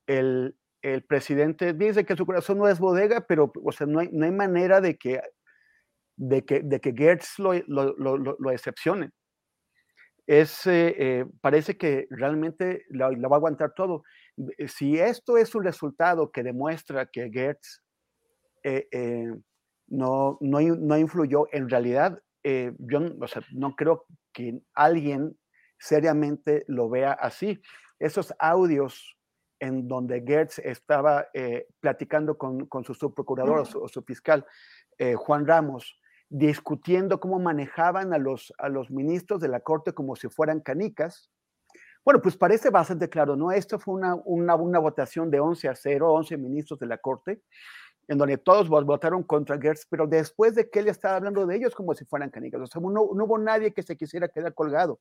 El, 0.06 0.56
el, 0.80 1.02
presidente 1.02 1.74
dice 1.74 2.06
que 2.06 2.14
su 2.14 2.24
corazón 2.24 2.58
no 2.58 2.68
es 2.68 2.78
bodega, 2.78 3.26
pero 3.26 3.52
o 3.64 3.72
sea, 3.72 3.88
no, 3.88 3.98
hay, 3.98 4.10
no 4.12 4.26
hay 4.26 4.30
manera 4.30 4.80
de 4.80 4.96
que, 4.96 5.20
de 6.14 6.44
que, 6.44 6.60
de 6.60 6.80
que 6.80 6.94
Gertz 6.96 7.40
lo, 7.40 7.52
lo, 7.66 7.96
lo, 7.96 8.36
lo 8.38 8.50
excepcione. 8.52 9.10
Es, 10.24 10.68
eh, 10.68 10.94
eh, 10.98 11.26
parece 11.40 11.76
que 11.76 12.06
realmente 12.10 12.84
lo, 12.90 13.06
va 13.28 13.36
a 13.36 13.38
aguantar 13.38 13.74
todo. 13.74 14.04
Si 14.68 15.00
esto 15.00 15.36
es 15.36 15.52
un 15.56 15.64
resultado 15.64 16.30
que 16.30 16.44
demuestra 16.44 17.06
que 17.06 17.28
Gertz 17.28 17.82
eh, 18.62 18.86
no, 19.88 20.38
no, 20.40 20.60
no 20.60 20.98
influyó. 20.98 21.46
En 21.52 21.68
realidad, 21.68 22.22
eh, 22.44 22.72
yo 22.78 23.00
no 23.00 23.76
creo 23.76 24.06
que 24.32 24.60
alguien 24.74 25.36
seriamente 25.78 26.64
lo 26.68 26.88
vea 26.88 27.12
así. 27.12 27.60
Esos 27.98 28.34
audios 28.38 29.18
en 29.60 29.88
donde 29.88 30.22
Gertz 30.24 30.58
estaba 30.60 31.26
eh, 31.34 31.66
platicando 31.80 32.38
con, 32.38 32.66
con, 32.66 32.84
su 32.84 32.94
subprocurador 32.94 33.66
o 33.74 33.88
su, 33.88 34.02
fiscal, 34.02 34.46
eh, 34.98 35.14
Juan 35.14 35.46
Ramos, 35.46 35.98
discutiendo 36.28 37.18
cómo 37.18 37.38
manejaban 37.38 38.12
a 38.12 38.18
los, 38.18 38.52
a 38.58 38.68
los 38.68 38.90
ministros 38.90 39.40
de 39.40 39.48
la 39.48 39.60
Corte 39.60 39.92
como 39.92 40.14
si 40.14 40.28
fueran 40.28 40.60
canicas. 40.60 41.30
Bueno, 42.04 42.22
pues 42.22 42.36
parece 42.36 42.70
bastante 42.70 43.08
claro, 43.08 43.36
¿no? 43.36 43.50
Esto 43.50 43.78
fue 43.78 43.94
una, 43.94 44.14
una, 44.24 44.54
una 44.54 44.78
votación 44.78 45.30
de 45.30 45.40
11 45.40 45.68
a 45.68 45.74
0, 45.74 46.12
11 46.12 46.36
ministros 46.38 46.78
de 46.78 46.86
la 46.86 46.98
Corte, 46.98 47.42
en 48.08 48.16
donde 48.16 48.38
todos 48.38 48.68
votaron 48.68 49.22
contra 49.22 49.60
Gertz, 49.60 49.86
pero 49.88 50.06
después 50.06 50.54
de 50.54 50.70
que 50.70 50.78
él 50.78 50.88
estaba 50.88 51.16
hablando 51.16 51.46
de 51.46 51.54
ellos 51.54 51.74
como 51.74 51.94
si 51.94 52.06
fueran 52.06 52.30
canicas. 52.30 52.62
O 52.62 52.66
sea, 52.66 52.80
no, 52.80 53.02
hubo 53.02 53.38
nadie 53.38 53.72
que 53.72 53.82
se 53.82 53.96
quisiera 53.96 54.28
quedar 54.28 54.54
colgado, 54.54 54.98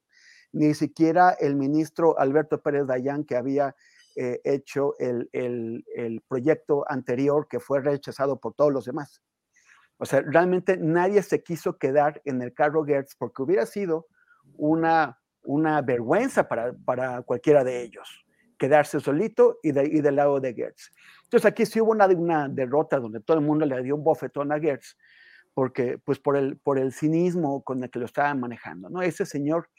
ni 0.51 0.73
siquiera 0.73 1.31
el 1.31 1.55
ministro 1.55 2.19
Alberto 2.19 2.61
Pérez 2.61 2.85
Dayán, 2.85 3.23
que 3.23 3.38
había 3.38 3.73
eh, 4.17 4.41
hecho 4.43 4.95
el, 4.99 5.29
el, 5.31 5.85
el, 5.95 6.21
proyecto 6.27 6.84
anterior 6.89 7.47
que 7.47 7.61
fue 7.61 7.79
rechazado 7.79 8.39
por 8.39 8.53
todos 8.53 8.73
los 8.73 8.85
demás. 8.85 9.21
O 9.97 10.05
sea, 10.05 10.21
realmente 10.21 10.75
nadie 10.77 11.23
se 11.23 11.41
quiso 11.41 11.77
quedar 11.77 12.21
en 12.25 12.41
el 12.41 12.53
carro 12.53 12.84
Gertz 12.84 13.15
porque 13.17 13.41
hubiera 13.41 13.65
sido 13.65 14.07
una, 14.57 15.21
una 15.43 15.81
vergüenza 15.81 16.47
para, 16.47 16.73
para 16.73 17.21
cualquiera 17.21 17.63
de 17.63 17.84
ellos 17.84 18.27
quedarse 18.57 18.99
solito 18.99 19.59
y, 19.63 19.71
de, 19.71 19.85
y 19.85 20.01
del 20.01 20.15
lado 20.15 20.39
de 20.39 20.53
Gertz. 20.53 20.91
Entonces 21.23 21.45
aquí 21.45 21.65
sí 21.65 21.79
hubo 21.81 21.91
una, 21.91 22.07
una 22.07 22.47
derrota 22.49 22.99
donde 22.99 23.19
todo 23.19 23.38
el 23.38 23.43
mundo 23.43 23.65
le 23.65 23.81
dio 23.84 23.95
un 23.95 24.03
bofetón 24.03 24.51
a 24.51 24.59
Gertz, 24.59 24.97
porque, 25.53 25.97
pues 25.97 26.19
por 26.19 26.38
el, 26.38 26.57
por 26.57 26.77
el 26.77 26.93
cinismo 26.93 27.63
con 27.63 27.84
el 27.84 27.89
que 27.89 27.99
lo 27.99 28.05
estaban 28.05 28.39
manejando, 28.39 28.89
¿no? 28.89 29.01
Ese 29.01 29.25
señor, 29.25 29.69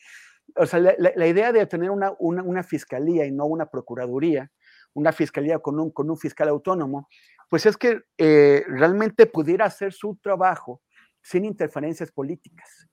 o 0.57 0.67
sea, 0.67 0.81
la, 0.81 0.95
la 0.99 1.27
idea 1.27 1.53
de 1.53 1.67
tener 1.67 1.91
una, 1.91 2.13
una, 2.19 2.43
una, 2.43 2.63
fiscalía 2.63 3.27
y 3.27 3.31
no 3.31 3.47
una 3.47 3.67
procuraduría, 3.67 4.51
una 4.95 5.13
fiscalía 5.13 5.59
con 5.61 5.79
un, 5.79 5.91
con 5.91 6.11
un 6.11 6.19
fiscal 6.19 6.49
autónomo, 6.49 7.09
pues 7.49 7.67
es 7.67 7.77
que 7.77 8.03
eh, 8.19 8.65
realmente 8.69 9.27
pudiera 9.27 9.67
hacer 9.67 9.93
su 9.93 10.17
trabajo 10.17 10.83
sin 11.23 11.45
interferencias 11.45 12.11
políticas. 12.11 12.89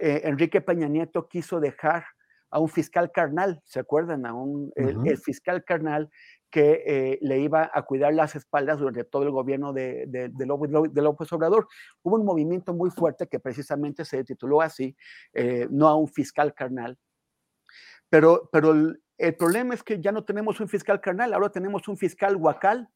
Eh, 0.00 0.22
Enrique 0.24 0.60
Peña 0.60 0.88
Nieto 0.88 1.28
quiso 1.28 1.60
dejar 1.60 2.04
a 2.56 2.58
un 2.58 2.70
fiscal 2.70 3.12
carnal, 3.12 3.60
¿se 3.66 3.80
acuerdan? 3.80 4.24
A 4.24 4.32
un, 4.32 4.72
el, 4.76 5.18
fiscal 5.18 5.62
carnal 5.62 6.08
que 6.50 6.82
eh, 6.86 7.18
le 7.20 7.38
iba 7.40 7.70
a 7.70 7.82
cuidar 7.82 8.14
las 8.14 8.34
espaldas 8.34 8.78
durante 8.78 9.04
todo 9.04 9.24
el 9.24 9.30
gobierno 9.30 9.74
de, 9.74 10.06
de, 10.08 10.30
de, 10.30 10.46
López, 11.02 11.30
Obrador. 11.34 11.68
Hubo 12.02 12.16
un 12.16 12.24
movimiento 12.24 12.72
muy 12.72 12.90
fuerte 12.90 13.26
que 13.26 13.40
precisamente 13.40 14.06
se 14.06 14.24
tituló 14.24 14.62
así, 14.62 14.96
eh, 15.34 15.68
no 15.70 15.86
a 15.86 15.96
un 15.96 16.08
fiscal 16.08 16.54
carnal. 16.54 16.96
Pero, 18.08 18.48
pero 18.50 18.70
el, 18.70 19.02
el, 19.18 19.36
problema 19.36 19.74
es 19.74 19.82
que 19.82 20.00
ya 20.00 20.10
no 20.10 20.24
tenemos 20.24 20.58
un 20.58 20.68
fiscal 20.68 20.98
carnal, 21.02 21.34
ahora 21.34 21.50
tenemos 21.50 21.86
un 21.88 21.98
fiscal 21.98 22.36
huacal, 22.36 22.88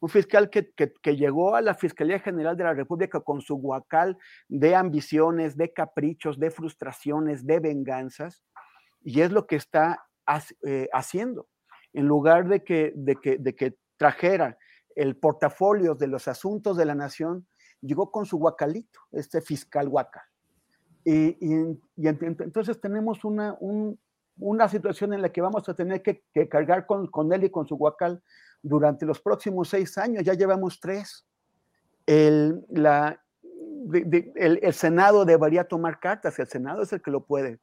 un 0.00 0.10
fiscal 0.10 0.50
que, 0.50 0.70
que, 0.72 0.92
que, 1.00 1.16
llegó 1.16 1.56
a 1.56 1.62
la 1.62 1.72
Fiscalía 1.72 2.20
General 2.20 2.58
de 2.58 2.64
la 2.64 2.74
República 2.74 3.20
con 3.20 3.40
su 3.40 3.54
huacal 3.54 4.18
de 4.48 4.74
ambiciones, 4.74 5.56
de 5.56 5.72
caprichos, 5.72 6.38
de 6.38 6.50
frustraciones, 6.50 7.46
de 7.46 7.58
venganzas, 7.58 8.44
y 9.02 9.20
es 9.20 9.30
lo 9.30 9.46
que 9.46 9.56
está 9.56 10.04
eh, 10.66 10.88
haciendo. 10.92 11.48
En 11.92 12.06
lugar 12.06 12.48
de 12.48 12.62
que, 12.62 12.92
de, 12.94 13.16
que, 13.16 13.38
de 13.38 13.54
que 13.54 13.76
trajera 13.96 14.58
el 14.94 15.16
portafolio 15.16 15.94
de 15.94 16.06
los 16.06 16.28
asuntos 16.28 16.76
de 16.76 16.84
la 16.84 16.94
nación, 16.94 17.46
llegó 17.80 18.10
con 18.10 18.26
su 18.26 18.36
guacalito, 18.38 19.00
este 19.12 19.40
fiscal 19.40 19.88
guacal. 19.88 20.24
Y, 21.04 21.36
y, 21.40 21.76
entonces 21.96 22.80
tenemos 22.80 23.24
una, 23.24 23.56
un, 23.60 23.98
una 24.38 24.68
situación 24.68 25.14
en 25.14 25.22
la 25.22 25.30
que 25.30 25.40
vamos 25.40 25.68
a 25.68 25.74
tener 25.74 26.02
que, 26.02 26.22
cargar 26.48 26.84
con, 26.86 27.06
con, 27.06 27.32
él 27.32 27.44
y 27.44 27.50
con 27.50 27.66
su 27.66 27.76
guacal 27.76 28.22
durante 28.62 29.06
los 29.06 29.20
próximos 29.20 29.68
seis 29.68 29.96
años. 29.96 30.24
Ya 30.24 30.34
llevamos 30.34 30.80
tres. 30.80 31.24
El, 32.04 32.64
la, 32.68 33.22
el, 33.92 34.60
el 34.62 34.72
Senado 34.74 35.24
debería 35.24 35.64
tomar 35.64 36.00
cartas, 36.00 36.38
el 36.38 36.48
Senado 36.48 36.82
es 36.82 36.92
el 36.92 37.00
que 37.00 37.10
lo 37.10 37.24
puede 37.24 37.60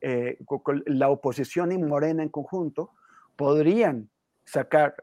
eh, 0.00 0.38
la 0.86 1.08
oposición 1.08 1.72
y 1.72 1.78
Morena 1.78 2.22
en 2.22 2.28
conjunto 2.28 2.92
podrían 3.36 4.10
sacar 4.44 4.94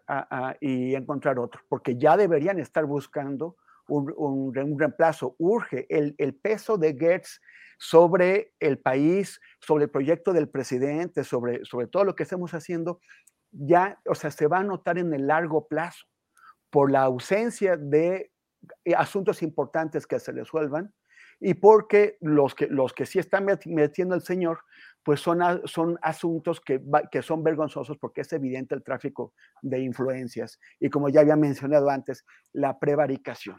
y 0.62 0.96
encontrar 0.96 1.38
otro, 1.38 1.62
porque 1.68 1.98
ya 1.98 2.16
deberían 2.16 2.60
estar 2.60 2.86
buscando 2.86 3.58
un, 3.88 4.54
reemplazo, 4.54 5.36
urge 5.38 5.86
el, 5.90 6.16
el, 6.18 6.34
peso 6.34 6.78
de 6.78 6.96
Gertz 6.98 7.42
sobre 7.78 8.54
el 8.60 8.80
país, 8.80 9.42
sobre 9.60 9.86
el 9.86 9.90
proyecto 9.90 10.32
del 10.32 10.48
presidente, 10.48 11.24
sobre, 11.26 11.66
sobre 11.66 11.88
todo 11.88 12.06
lo 12.06 12.16
que 12.16 12.24
estamos 12.24 12.54
haciendo, 12.54 13.02
ya, 13.52 14.00
o 14.06 14.16
sea, 14.16 14.32
se 14.32 14.48
va 14.48 14.60
a 14.60 14.64
notar 14.64 14.98
en 14.98 15.14
el 15.14 15.28
largo 15.28 15.68
plazo 15.68 16.06
por 16.70 16.92
la 16.92 17.04
ausencia 17.04 17.78
de 17.78 18.32
asuntos 18.96 19.44
importantes 19.44 20.08
que 20.08 20.20
se 20.20 20.32
resuelvan 20.32 20.94
y 21.46 21.56
porque 21.56 22.18
los 22.22 22.56
que, 22.56 22.68
los 22.68 22.94
que 22.94 23.06
sí 23.06 23.20
están 23.20 23.46
metiendo 23.66 24.16
el 24.16 24.22
señor, 24.22 24.60
pues 25.04 25.20
son, 25.20 25.42
son 25.66 26.00
asuntos 26.02 26.62
que, 26.62 26.82
que 27.12 27.22
son 27.22 27.44
vergonzosos 27.44 27.98
porque 27.98 28.22
es 28.22 28.32
evidente 28.32 28.74
el 28.76 28.82
tráfico 28.82 29.34
de 29.62 29.82
influencias 29.82 30.58
y 30.80 30.90
como 30.90 31.10
ya 31.10 31.20
había 31.20 31.36
mencionado 31.36 31.90
antes, 31.90 32.26
la 32.54 32.80
prevaricación. 32.80 33.58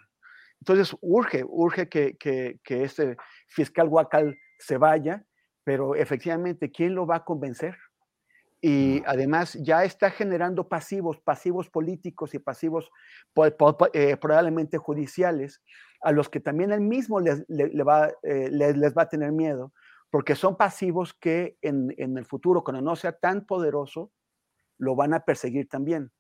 Entonces, 0.63 0.97
urge, 1.03 1.45
urge 1.47 1.91
que, 1.91 2.17
que, 2.17 2.59
que 2.65 2.85
este 2.85 3.19
fiscal 3.49 3.89
Huacal 3.89 4.35
se 4.59 4.79
vaya, 4.79 5.27
pero 5.63 5.95
efectivamente, 5.95 6.71
¿quién 6.71 6.95
lo 6.95 7.07
va 7.07 7.17
a 7.17 7.25
convencer? 7.25 7.77
y 8.67 9.03
además 9.05 9.59
ya 9.61 9.85
está 9.85 10.11
generando 10.11 10.67
pasivos, 10.67 11.21
pasivos 11.21 11.69
políticos 11.69 12.33
y 12.33 12.39
pasivos 12.39 12.91
eh, 13.93 14.17
probablemente 14.17 14.79
judiciales, 14.79 15.61
a 16.05 16.13
los 16.13 16.29
que 16.29 16.39
también 16.39 16.71
él 16.71 16.83
mismo 16.83 17.19
les, 17.19 17.43
va, 17.43 18.13
eh, 18.23 18.51
les, 18.51 18.95
va 18.95 19.03
a 19.03 19.09
tener 19.09 19.33
miedo, 19.33 19.73
porque 20.11 20.35
son 20.35 20.57
pasivos 20.57 21.15
que 21.15 21.57
en, 21.63 21.95
en, 21.97 22.19
el 22.19 22.27
futuro, 22.27 22.63
cuando 22.63 22.83
no 22.83 22.95
sea 22.95 23.13
tan 23.13 23.47
poderoso, 23.47 24.13
lo 24.79 24.95
van 24.95 25.15
a 25.15 25.21
perseguir 25.21 25.67
también. 25.67 26.13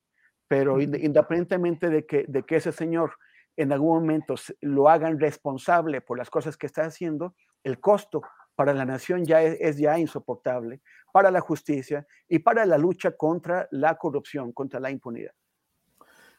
Pero 0.48 0.80
independientemente 0.80 1.90
de 1.90 2.06
que, 2.06 2.24
de 2.26 2.42
que 2.42 2.56
ese 2.56 2.72
señor 2.72 3.12
en 3.56 3.72
algún 3.72 4.00
momento 4.00 4.34
lo 4.62 4.88
hagan 4.88 5.20
responsable 5.20 6.00
por 6.00 6.18
las 6.18 6.30
cosas 6.30 6.56
que 6.56 6.66
está 6.66 6.82
haciendo, 6.86 7.34
el 7.62 7.78
costo 7.78 8.22
para 8.54 8.72
la 8.72 8.86
nación 8.86 9.24
ya 9.24 9.42
es, 9.42 9.76
ya 9.76 9.98
insoportable, 9.98 10.80
para 11.12 11.30
la 11.30 11.40
justicia 11.40 12.06
y 12.26 12.38
para 12.38 12.64
la 12.64 12.78
lucha 12.78 13.12
contra 13.12 13.68
la 13.70 13.96
corrupción, 13.96 14.52
contra 14.52 14.80
la 14.80 14.90
impunidad. 14.90 15.32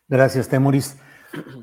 Gracias, 0.08 0.50
Temoris. 0.50 1.00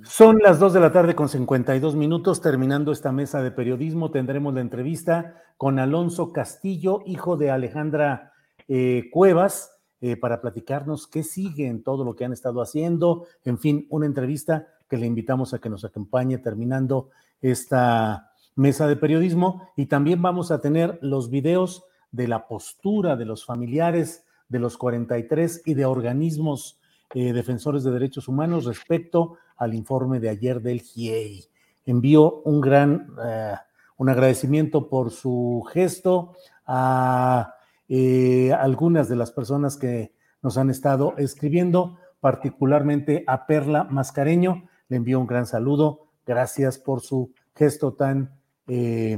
Son 0.04 0.38
las 0.38 0.58
2 0.58 0.72
de 0.72 0.80
la 0.80 0.92
tarde 0.92 1.14
con 1.14 1.28
52 1.28 1.94
minutos. 1.94 2.40
Terminando 2.40 2.92
esta 2.92 3.12
mesa 3.12 3.42
de 3.42 3.50
periodismo, 3.50 4.10
tendremos 4.10 4.54
la 4.54 4.60
entrevista 4.60 5.42
con 5.56 5.78
Alonso 5.78 6.32
Castillo, 6.32 7.00
hijo 7.06 7.36
de 7.36 7.50
Alejandra 7.50 8.32
eh, 8.68 9.08
Cuevas, 9.10 9.70
eh, 10.00 10.16
para 10.16 10.40
platicarnos 10.40 11.06
qué 11.06 11.22
sigue 11.22 11.68
en 11.68 11.82
todo 11.82 12.04
lo 12.04 12.16
que 12.16 12.24
han 12.24 12.32
estado 12.32 12.60
haciendo. 12.60 13.26
En 13.44 13.58
fin, 13.58 13.86
una 13.90 14.06
entrevista 14.06 14.66
que 14.88 14.96
le 14.96 15.06
invitamos 15.06 15.54
a 15.54 15.58
que 15.58 15.70
nos 15.70 15.84
acompañe 15.84 16.38
terminando 16.38 17.10
esta 17.40 18.32
mesa 18.54 18.86
de 18.86 18.96
periodismo 18.96 19.68
y 19.76 19.86
también 19.86 20.20
vamos 20.20 20.50
a 20.50 20.60
tener 20.60 20.98
los 21.02 21.30
videos 21.30 21.84
de 22.10 22.28
la 22.28 22.46
postura 22.46 23.16
de 23.16 23.24
los 23.24 23.44
familiares 23.44 24.24
de 24.48 24.58
los 24.58 24.76
43 24.76 25.62
y 25.64 25.74
de 25.74 25.86
organismos 25.86 26.78
eh, 27.14 27.32
defensores 27.32 27.84
de 27.84 27.90
derechos 27.90 28.28
humanos 28.28 28.66
respecto 28.66 29.38
al 29.62 29.74
informe 29.74 30.18
de 30.18 30.28
ayer 30.28 30.60
del 30.60 30.80
GIEI. 30.80 31.44
Envío 31.86 32.42
un 32.42 32.60
gran 32.60 33.14
eh, 33.24 33.54
un 33.96 34.08
agradecimiento 34.08 34.88
por 34.88 35.12
su 35.12 35.64
gesto 35.72 36.32
a 36.66 37.54
eh, 37.88 38.52
algunas 38.52 39.08
de 39.08 39.14
las 39.14 39.30
personas 39.30 39.76
que 39.76 40.12
nos 40.42 40.58
han 40.58 40.70
estado 40.70 41.14
escribiendo, 41.18 41.98
particularmente 42.18 43.22
a 43.28 43.46
Perla 43.46 43.84
Mascareño. 43.84 44.68
Le 44.88 44.96
envío 44.96 45.20
un 45.20 45.28
gran 45.28 45.46
saludo. 45.46 46.08
Gracias 46.26 46.78
por 46.78 47.00
su 47.00 47.32
gesto 47.54 47.92
tan 47.92 48.34
eh, 48.66 49.16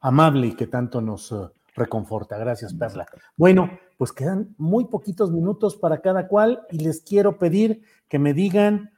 amable 0.00 0.46
y 0.46 0.52
que 0.54 0.68
tanto 0.68 1.00
nos 1.00 1.34
reconforta. 1.74 2.38
Gracias, 2.38 2.72
Perla. 2.72 3.06
Bueno, 3.36 3.70
pues 3.98 4.12
quedan 4.12 4.54
muy 4.58 4.84
poquitos 4.84 5.32
minutos 5.32 5.74
para 5.74 6.00
cada 6.00 6.28
cual 6.28 6.62
y 6.70 6.78
les 6.78 7.00
quiero 7.02 7.36
pedir 7.36 7.82
que 8.08 8.20
me 8.20 8.32
digan 8.32 8.92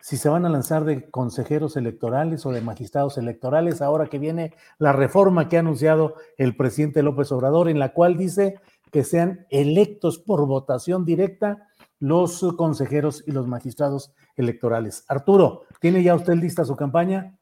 si 0.00 0.16
se 0.16 0.28
van 0.28 0.46
a 0.46 0.48
lanzar 0.48 0.84
de 0.84 1.10
consejeros 1.10 1.76
electorales 1.76 2.46
o 2.46 2.52
de 2.52 2.60
magistrados 2.60 3.18
electorales 3.18 3.82
ahora 3.82 4.06
que 4.06 4.18
viene 4.18 4.52
la 4.78 4.92
reforma 4.92 5.48
que 5.48 5.56
ha 5.56 5.60
anunciado 5.60 6.14
el 6.36 6.56
presidente 6.56 7.02
López 7.02 7.32
Obrador, 7.32 7.68
en 7.68 7.78
la 7.78 7.92
cual 7.92 8.16
dice 8.16 8.54
que 8.92 9.02
sean 9.02 9.46
electos 9.50 10.18
por 10.18 10.46
votación 10.46 11.04
directa 11.04 11.68
los 12.00 12.40
consejeros 12.56 13.24
y 13.26 13.32
los 13.32 13.46
magistrados 13.48 14.14
electorales. 14.36 15.04
Arturo, 15.08 15.64
¿tiene 15.80 16.02
ya 16.02 16.14
usted 16.14 16.34
lista 16.34 16.64
su 16.64 16.76
campaña? 16.76 17.36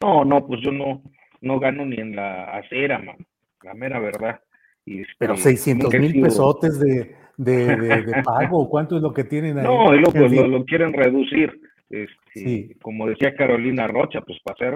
No, 0.00 0.24
no, 0.24 0.46
pues 0.46 0.60
yo 0.62 0.70
no, 0.70 1.02
no 1.40 1.58
gano 1.58 1.84
ni 1.84 1.96
en 1.96 2.14
la 2.14 2.44
acera, 2.56 2.98
man, 2.98 3.16
la 3.62 3.74
mera 3.74 3.98
verdad. 3.98 4.40
Pero 5.18 5.36
600 5.36 5.92
este, 5.92 5.98
mil 5.98 6.22
pesotes 6.22 6.78
de, 6.78 7.16
de, 7.36 8.22
pago, 8.24 8.68
¿cuánto 8.68 8.96
es 8.96 9.02
lo 9.02 9.12
que 9.12 9.24
tienen 9.24 9.58
ahí? 9.58 9.64
No, 9.64 9.92
lo, 9.92 10.10
pues, 10.10 10.32
lo, 10.32 10.64
quieren 10.64 10.92
reducir. 10.92 11.60
Este, 11.88 12.76
Como 12.82 13.06
decía 13.06 13.34
Carolina 13.34 13.86
Rocha, 13.86 14.20
pues 14.20 14.38
para 14.42 14.58
ser 14.58 14.74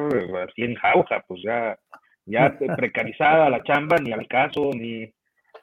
así 0.48 0.62
en 0.62 0.74
jauja, 0.76 1.24
pues 1.26 1.40
ya, 1.44 1.78
ya 2.26 2.56
precarizada 2.76 3.50
la 3.50 3.62
chamba, 3.62 3.96
ni 3.98 4.12
al 4.12 4.28
caso, 4.28 4.70
ni, 4.74 5.12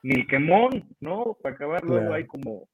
ni 0.03 0.15
el 0.15 0.27
quemón, 0.27 0.83
¿no? 0.99 1.37
Para 1.41 1.55
acabar 1.55 1.83
luego 1.83 2.13
hay 2.13 2.25
como 2.25 2.67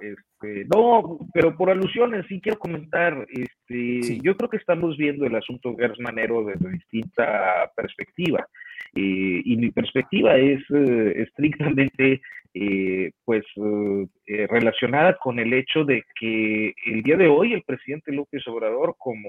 este, 0.00 0.66
no, 0.74 1.18
pero 1.32 1.56
por 1.56 1.70
alusiones 1.70 2.26
sí 2.28 2.40
quiero 2.40 2.58
comentar, 2.58 3.26
este, 3.30 3.55
yo 3.68 4.36
creo 4.36 4.50
que 4.50 4.56
estamos 4.56 4.96
viendo 4.96 5.26
el 5.26 5.34
asunto 5.34 5.74
Gers 5.76 5.98
Manero 6.00 6.44
desde 6.44 6.70
distinta 6.70 7.70
perspectiva. 7.74 8.46
Eh, 8.94 9.42
y 9.44 9.56
mi 9.56 9.70
perspectiva 9.70 10.36
es 10.36 10.62
eh, 10.70 11.12
estrictamente 11.16 12.20
eh, 12.54 13.10
pues 13.24 13.44
relacionada 14.26 15.18
con 15.18 15.38
el 15.38 15.52
hecho 15.52 15.84
de 15.84 16.02
que 16.18 16.72
el 16.86 17.02
día 17.02 17.16
de 17.16 17.28
hoy 17.28 17.52
el 17.52 17.62
presidente 17.62 18.12
López 18.12 18.46
Obrador, 18.48 18.94
como 18.98 19.28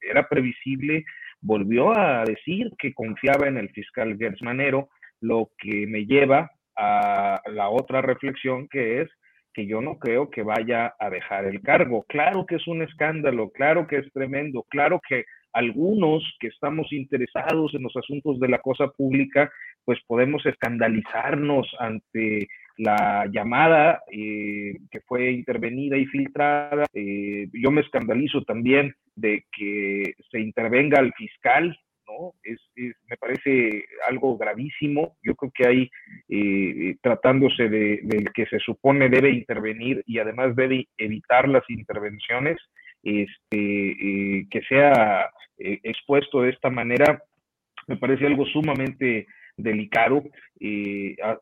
era 0.00 0.26
previsible, 0.28 1.04
volvió 1.40 1.96
a 1.96 2.24
decir 2.24 2.70
que 2.78 2.94
confiaba 2.94 3.48
en 3.48 3.58
el 3.58 3.68
fiscal 3.70 4.16
Gers 4.16 4.40
Manero, 4.42 4.88
lo 5.20 5.50
que 5.58 5.86
me 5.86 6.06
lleva 6.06 6.50
a 6.76 7.42
la 7.52 7.68
otra 7.68 8.00
reflexión 8.00 8.68
que 8.68 9.02
es 9.02 9.10
que 9.52 9.66
yo 9.66 9.80
no 9.80 9.98
creo 9.98 10.30
que 10.30 10.42
vaya 10.42 10.94
a 10.98 11.10
dejar 11.10 11.44
el 11.44 11.60
cargo. 11.62 12.04
Claro 12.08 12.46
que 12.46 12.56
es 12.56 12.66
un 12.66 12.82
escándalo, 12.82 13.50
claro 13.50 13.86
que 13.86 13.98
es 13.98 14.12
tremendo, 14.12 14.64
claro 14.68 15.00
que 15.06 15.24
algunos 15.52 16.22
que 16.40 16.48
estamos 16.48 16.92
interesados 16.92 17.74
en 17.74 17.82
los 17.82 17.96
asuntos 17.96 18.40
de 18.40 18.48
la 18.48 18.58
cosa 18.58 18.88
pública, 18.88 19.50
pues 19.84 19.98
podemos 20.06 20.44
escandalizarnos 20.46 21.70
ante 21.78 22.48
la 22.78 23.26
llamada 23.30 24.02
eh, 24.10 24.78
que 24.90 25.00
fue 25.00 25.30
intervenida 25.30 25.96
y 25.98 26.06
filtrada. 26.06 26.86
Eh, 26.94 27.48
yo 27.52 27.70
me 27.70 27.82
escandalizo 27.82 28.42
también 28.44 28.94
de 29.14 29.44
que 29.52 30.14
se 30.30 30.40
intervenga 30.40 30.98
al 30.98 31.12
fiscal 31.12 31.78
es, 32.42 32.60
me 33.08 33.16
parece 33.16 33.84
algo 34.08 34.36
gravísimo. 34.36 35.16
Yo 35.22 35.34
creo 35.34 35.52
que 35.54 35.68
hay, 35.68 35.90
eh, 36.28 36.96
tratándose 37.02 37.68
del 37.68 38.32
que 38.34 38.46
se 38.46 38.58
supone 38.58 39.08
debe 39.08 39.30
intervenir 39.30 40.02
y 40.06 40.18
además 40.18 40.56
debe 40.56 40.88
evitar 40.98 41.48
las 41.48 41.68
intervenciones, 41.68 42.58
este, 43.02 44.38
eh, 44.40 44.46
que 44.50 44.62
sea 44.62 45.30
eh, 45.58 45.80
expuesto 45.82 46.42
de 46.42 46.50
esta 46.50 46.70
manera, 46.70 47.22
me 47.88 47.96
parece 47.96 48.26
algo 48.26 48.46
sumamente 48.46 49.26
delicado, 49.56 50.22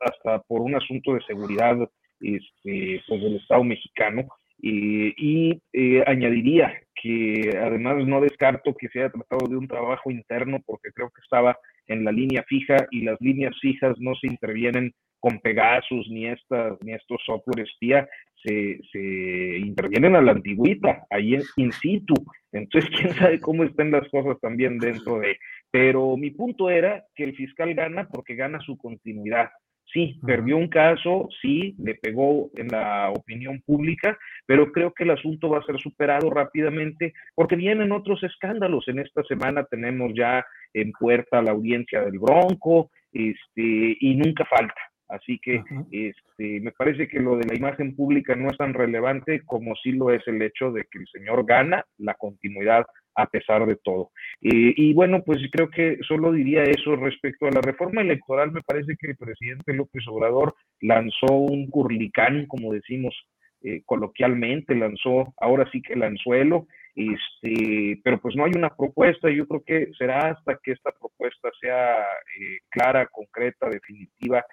hasta 0.01 0.41
por 0.43 0.63
un 0.63 0.75
asunto 0.75 1.15
de 1.15 1.21
seguridad 1.23 1.77
este, 2.21 3.03
pues 3.07 3.23
del 3.23 3.37
Estado 3.37 3.63
mexicano. 3.63 4.27
Y 4.63 5.61
añadiría 6.07 6.73
que 7.01 7.57
además 7.57 8.07
no 8.07 8.21
descarto 8.21 8.75
que 8.75 8.89
se 8.89 9.01
haya 9.01 9.11
tratado 9.11 9.49
de 9.49 9.57
un 9.57 9.67
trabajo 9.67 10.11
interno 10.11 10.59
porque 10.67 10.91
creo 10.93 11.09
que 11.11 11.23
estaba 11.23 11.57
en 11.87 12.05
la 12.05 12.13
línea 12.13 12.45
fija 12.45 12.77
y 12.91 13.03
las 13.03 13.21
líneas 13.21 13.55
fijas 13.61 13.97
no 13.99 14.15
se 14.17 14.27
intervienen 14.27 14.93
con 15.19 15.39
Pegasus 15.41 16.09
ni 16.11 16.27
estas 16.27 16.79
ni 16.83 16.95
estos 16.95 17.21
software 17.25 17.61
espía 17.61 18.09
se, 18.43 18.81
se 18.91 19.59
intervienen 19.59 20.17
a 20.17 20.23
la 20.23 20.33
antigüita 20.33 21.07
ahí 21.11 21.37
in 21.57 21.73
situ. 21.73 22.15
Entonces 22.53 22.91
quién 22.97 23.15
sabe 23.15 23.39
cómo 23.41 23.65
estén 23.65 23.91
las 23.91 24.09
cosas 24.09 24.39
también 24.41 24.79
dentro 24.79 25.19
de 25.21 25.39
pero 25.71 26.17
mi 26.17 26.31
punto 26.31 26.69
era 26.69 27.05
que 27.15 27.25
el 27.25 27.37
fiscal 27.37 27.75
gana 27.75 28.09
porque 28.09 28.35
gana 28.35 28.61
su 28.61 28.77
continuidad 28.77 29.51
Sí, 29.93 30.21
perdió 30.25 30.57
un 30.57 30.69
caso, 30.69 31.29
sí, 31.43 31.75
le 31.79 31.97
pegó 31.97 32.51
en 32.55 32.69
la 32.69 33.11
opinión 33.11 33.61
pública, 33.67 34.17
pero 34.47 34.71
creo 34.71 34.93
que 34.93 35.03
el 35.03 35.11
asunto 35.11 35.49
va 35.49 35.59
a 35.59 35.65
ser 35.65 35.81
superado 35.81 36.31
rápidamente 36.31 37.13
porque 37.35 37.57
vienen 37.57 37.91
otros 37.91 38.23
escándalos. 38.23 38.87
En 38.87 39.01
esta 39.01 39.25
semana 39.25 39.65
tenemos 39.65 40.13
ya 40.15 40.45
en 40.75 40.93
puerta 40.93 41.43
la 41.43 41.51
audiencia 41.51 42.03
del 42.03 42.21
Bronco, 42.21 42.91
este, 43.13 43.97
y 44.01 44.15
nunca 44.15 44.45
falta. 44.45 44.90
Así 45.11 45.41
que 45.41 45.63
este, 45.91 46.61
me 46.61 46.71
parece 46.71 47.09
que 47.09 47.19
lo 47.19 47.37
de 47.37 47.47
la 47.47 47.57
imagen 47.57 47.97
pública 47.97 48.37
no 48.37 48.49
es 48.49 48.57
tan 48.57 48.75
relevante 48.75 49.43
como 49.45 49.75
sí 49.83 49.93
lo 49.93 50.11
es 50.11 50.27
el 50.29 50.41
hecho 50.41 50.71
de 50.71 50.85
que 50.91 51.01
el 51.01 51.07
señor 51.09 51.45
gana 51.45 51.85
la 51.99 52.15
continuidad 52.15 52.87
a 53.17 53.27
pesar 53.27 53.67
de 53.67 53.77
todo. 53.77 54.11
Eh, 54.41 54.73
y 54.77 54.95
bueno, 54.95 55.23
pues 55.25 55.39
creo 55.51 55.69
que 55.69 55.99
solo 56.07 56.33
diría 56.33 56.63
eso 56.63 56.95
respecto 56.97 57.47
a 57.47 57.51
la 57.51 57.61
reforma 57.61 58.03
electoral. 58.03 58.53
Me 58.53 58.63
parece 58.63 58.97
que 58.99 59.09
el 59.09 59.17
presidente 59.17 59.75
López 59.75 60.05
Obrador 60.09 60.55
lanzó 60.81 61.33
un 61.33 61.69
curlicán, 61.69 62.47
como 62.47 62.73
decimos 62.73 63.15
eh, 63.63 63.83
coloquialmente, 63.85 64.75
lanzó 64.75 65.35
ahora 65.39 65.69
sí 65.71 65.83
que 65.83 65.93
el 65.93 66.03
anzuelo, 66.03 66.67
este, 66.95 68.01
pero 68.03 68.19
pues 68.19 68.35
no 68.37 68.45
hay 68.45 68.53
una 68.57 68.75
propuesta. 68.75 69.29
Yo 69.29 69.47
creo 69.47 69.63
que 69.65 69.91
será 69.99 70.31
hasta 70.31 70.59
que 70.63 70.73
esta 70.73 70.93
propuesta 70.93 71.51
sea 71.61 71.99
eh, 72.01 72.59
clara, 72.71 73.07
concreta, 73.07 73.69
definitiva 73.69 74.45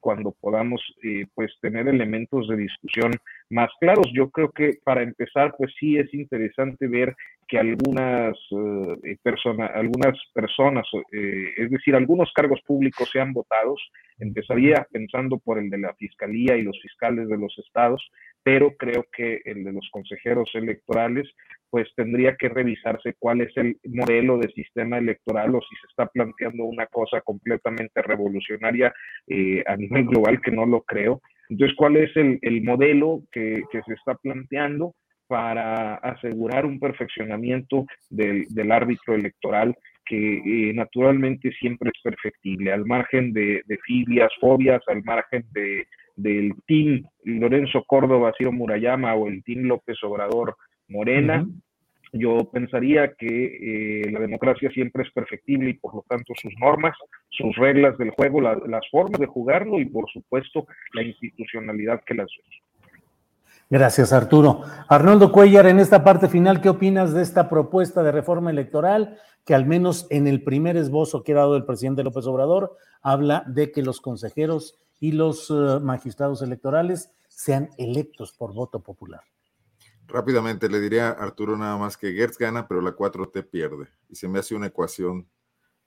cuando 0.00 0.32
podamos 0.32 0.80
eh, 1.02 1.26
pues 1.34 1.52
tener 1.60 1.88
elementos 1.88 2.48
de 2.48 2.56
discusión 2.56 3.12
más 3.50 3.70
claros. 3.80 4.06
Yo 4.12 4.30
creo 4.30 4.50
que 4.50 4.78
para 4.84 5.02
empezar 5.02 5.54
pues 5.56 5.72
sí 5.78 5.96
es 5.98 6.12
interesante 6.14 6.86
ver 6.86 7.14
que 7.48 7.58
algunas 7.58 8.36
eh, 8.50 9.16
algunas 9.74 10.18
personas, 10.34 10.86
eh, 11.12 11.54
es 11.56 11.70
decir, 11.70 11.94
algunos 11.94 12.30
cargos 12.34 12.60
públicos 12.66 13.08
sean 13.10 13.32
votados. 13.32 13.80
Empezaría 14.18 14.86
pensando 14.92 15.38
por 15.38 15.58
el 15.58 15.70
de 15.70 15.78
la 15.78 15.94
fiscalía 15.94 16.56
y 16.56 16.62
los 16.62 16.78
fiscales 16.80 17.28
de 17.28 17.38
los 17.38 17.56
estados, 17.58 18.06
pero 18.42 18.76
creo 18.76 19.06
que 19.16 19.40
el 19.44 19.64
de 19.64 19.72
los 19.72 19.88
consejeros 19.90 20.50
electorales 20.54 21.28
pues 21.70 21.88
tendría 21.94 22.36
que 22.36 22.48
revisarse 22.48 23.14
cuál 23.18 23.42
es 23.42 23.54
el 23.56 23.76
modelo 23.84 24.38
de 24.38 24.48
sistema 24.52 24.98
electoral 24.98 25.54
o 25.54 25.60
si 25.60 25.76
se 25.76 25.86
está 25.88 26.06
planteando 26.06 26.64
una 26.64 26.86
cosa 26.86 27.20
completamente 27.20 28.00
revolucionaria 28.02 28.92
eh, 29.26 29.62
a 29.66 29.76
nivel 29.76 30.06
global, 30.06 30.40
que 30.40 30.50
no 30.50 30.64
lo 30.64 30.82
creo. 30.82 31.20
Entonces, 31.48 31.76
¿cuál 31.76 31.96
es 31.96 32.10
el, 32.16 32.62
modelo 32.62 33.22
que, 33.32 33.62
se 33.70 33.94
está 33.94 34.14
planteando 34.14 34.94
para 35.28 35.94
asegurar 35.96 36.66
un 36.66 36.80
perfeccionamiento 36.80 37.86
del, 38.10 38.72
árbitro 38.72 39.14
electoral 39.14 39.76
que 40.04 40.38
eh, 40.38 40.72
naturalmente 40.74 41.52
siempre 41.52 41.90
es 41.94 42.02
perfectible, 42.02 42.72
al 42.72 42.86
margen 42.86 43.32
de, 43.32 43.62
de 43.66 43.78
filias, 43.86 44.30
fobias, 44.40 44.82
al 44.88 45.04
margen 45.04 45.44
de, 45.52 45.86
del 46.18 46.52
team 46.66 47.04
Lorenzo 47.24 47.84
Córdoba, 47.84 48.32
Ciro 48.36 48.52
Murayama 48.52 49.14
o 49.14 49.28
el 49.28 49.42
team 49.44 49.62
López 49.62 49.96
Obrador 50.02 50.56
Morena. 50.88 51.46
Yo 52.12 52.50
pensaría 52.50 53.12
que 53.14 54.02
eh, 54.02 54.10
la 54.10 54.20
democracia 54.20 54.70
siempre 54.70 55.04
es 55.04 55.12
perfectible 55.12 55.70
y 55.70 55.74
por 55.74 55.94
lo 55.94 56.04
tanto 56.08 56.32
sus 56.40 56.52
normas, 56.58 56.96
sus 57.28 57.54
reglas 57.56 57.96
del 57.98 58.10
juego, 58.10 58.40
las 58.40 58.88
formas 58.90 59.20
de 59.20 59.26
jugarlo 59.26 59.78
y 59.78 59.84
por 59.84 60.10
supuesto 60.10 60.66
la 60.94 61.02
institucionalidad 61.02 62.02
que 62.04 62.14
las 62.14 62.30
Gracias, 63.70 64.14
Arturo. 64.14 64.62
Arnoldo 64.88 65.30
Cuellar, 65.30 65.66
en 65.66 65.78
esta 65.78 66.02
parte 66.02 66.28
final, 66.28 66.62
¿qué 66.62 66.70
opinas 66.70 67.12
de 67.12 67.20
esta 67.20 67.50
propuesta 67.50 68.02
de 68.02 68.12
reforma 68.12 68.50
electoral 68.50 69.18
que 69.44 69.54
al 69.54 69.66
menos 69.66 70.06
en 70.08 70.26
el 70.26 70.42
primer 70.42 70.78
esbozo 70.78 71.22
que 71.22 71.32
ha 71.32 71.36
dado 71.36 71.56
el 71.56 71.66
presidente 71.66 72.02
López 72.02 72.26
Obrador 72.26 72.76
habla 73.02 73.44
de 73.46 73.70
que 73.70 73.82
los 73.82 74.00
consejeros 74.00 74.78
y 75.00 75.12
los 75.12 75.50
eh, 75.50 75.80
magistrados 75.82 76.40
electorales 76.40 77.12
sean 77.28 77.68
electos 77.76 78.32
por 78.32 78.54
voto 78.54 78.80
popular? 78.80 79.20
Rápidamente 80.06 80.70
le 80.70 80.80
diría 80.80 81.10
a 81.10 81.12
Arturo 81.12 81.56
nada 81.58 81.76
más 81.76 81.98
que 81.98 82.12
Gertz 82.12 82.38
gana, 82.38 82.66
pero 82.66 82.80
la 82.80 82.96
4T 82.96 83.50
pierde. 83.50 83.88
Y 84.08 84.16
se 84.16 84.28
me 84.28 84.38
hace 84.38 84.54
una 84.54 84.68
ecuación 84.68 85.28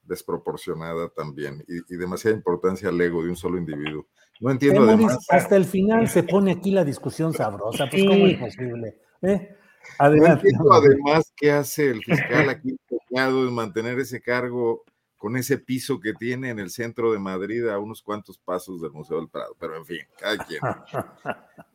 desproporcionada 0.03 1.09
también 1.09 1.63
y, 1.67 1.95
demasiada 1.95 2.35
importancia 2.35 2.89
al 2.89 2.99
ego 2.99 3.23
de 3.23 3.29
un 3.29 3.35
solo 3.35 3.57
individuo. 3.57 4.07
No 4.39 4.51
entiendo 4.51 4.83
además. 4.83 5.17
Hasta 5.29 5.55
el 5.55 5.65
final 5.65 6.07
se 6.07 6.23
pone 6.23 6.51
aquí 6.51 6.71
la 6.71 6.83
discusión 6.83 7.33
sabrosa, 7.33 7.87
pues 7.89 8.03
cómo 8.05 8.25
es 8.25 8.39
posible. 8.39 8.97
¿Eh? 9.21 9.55
Adelante. 9.99 10.29
No 10.29 10.33
entiendo 10.33 10.73
además 10.73 11.33
qué 11.35 11.51
hace 11.51 11.91
el 11.91 12.03
fiscal 12.03 12.49
aquí 12.49 12.75
empeñado 12.89 13.47
en 13.47 13.53
mantener 13.53 13.99
ese 13.99 14.21
cargo 14.21 14.83
con 15.17 15.37
ese 15.37 15.59
piso 15.59 15.99
que 15.99 16.13
tiene 16.13 16.49
en 16.49 16.57
el 16.57 16.71
centro 16.71 17.13
de 17.13 17.19
Madrid 17.19 17.67
a 17.67 17.77
unos 17.77 18.01
cuantos 18.01 18.39
pasos 18.39 18.81
del 18.81 18.91
Museo 18.91 19.17
del 19.17 19.29
Prado. 19.29 19.55
Pero 19.59 19.77
en 19.77 19.85
fin, 19.85 19.99
cada 20.17 20.37
quien. 20.43 20.61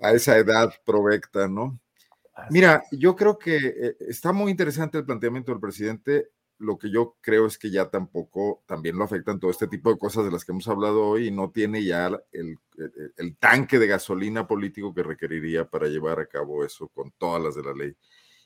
A 0.02 0.12
esa 0.12 0.36
edad 0.36 0.74
provecta, 0.84 1.46
¿no? 1.46 1.78
Mira, 2.50 2.82
yo 2.90 3.16
creo 3.16 3.38
que 3.38 3.56
eh, 3.56 3.96
está 4.00 4.32
muy 4.32 4.50
interesante 4.50 4.98
el 4.98 5.04
planteamiento 5.04 5.52
del 5.52 5.60
presidente. 5.60 6.30
Lo 6.58 6.78
que 6.78 6.90
yo 6.90 7.16
creo 7.20 7.46
es 7.46 7.58
que 7.58 7.70
ya 7.70 7.90
tampoco 7.90 8.62
también 8.66 8.96
lo 8.96 9.04
afectan 9.04 9.38
todo 9.38 9.50
este 9.50 9.68
tipo 9.68 9.90
de 9.90 9.98
cosas 9.98 10.24
de 10.24 10.30
las 10.30 10.44
que 10.44 10.52
hemos 10.52 10.68
hablado 10.68 11.06
hoy 11.06 11.28
y 11.28 11.30
no 11.30 11.50
tiene 11.50 11.84
ya 11.84 12.06
el, 12.32 12.58
el 13.16 13.36
tanque 13.36 13.78
de 13.78 13.86
gasolina 13.86 14.46
político 14.46 14.94
que 14.94 15.02
requeriría 15.02 15.68
para 15.68 15.88
llevar 15.88 16.18
a 16.18 16.26
cabo 16.26 16.64
eso 16.64 16.88
con 16.88 17.12
todas 17.18 17.42
las 17.42 17.54
de 17.54 17.62
la 17.62 17.74
ley. 17.74 17.94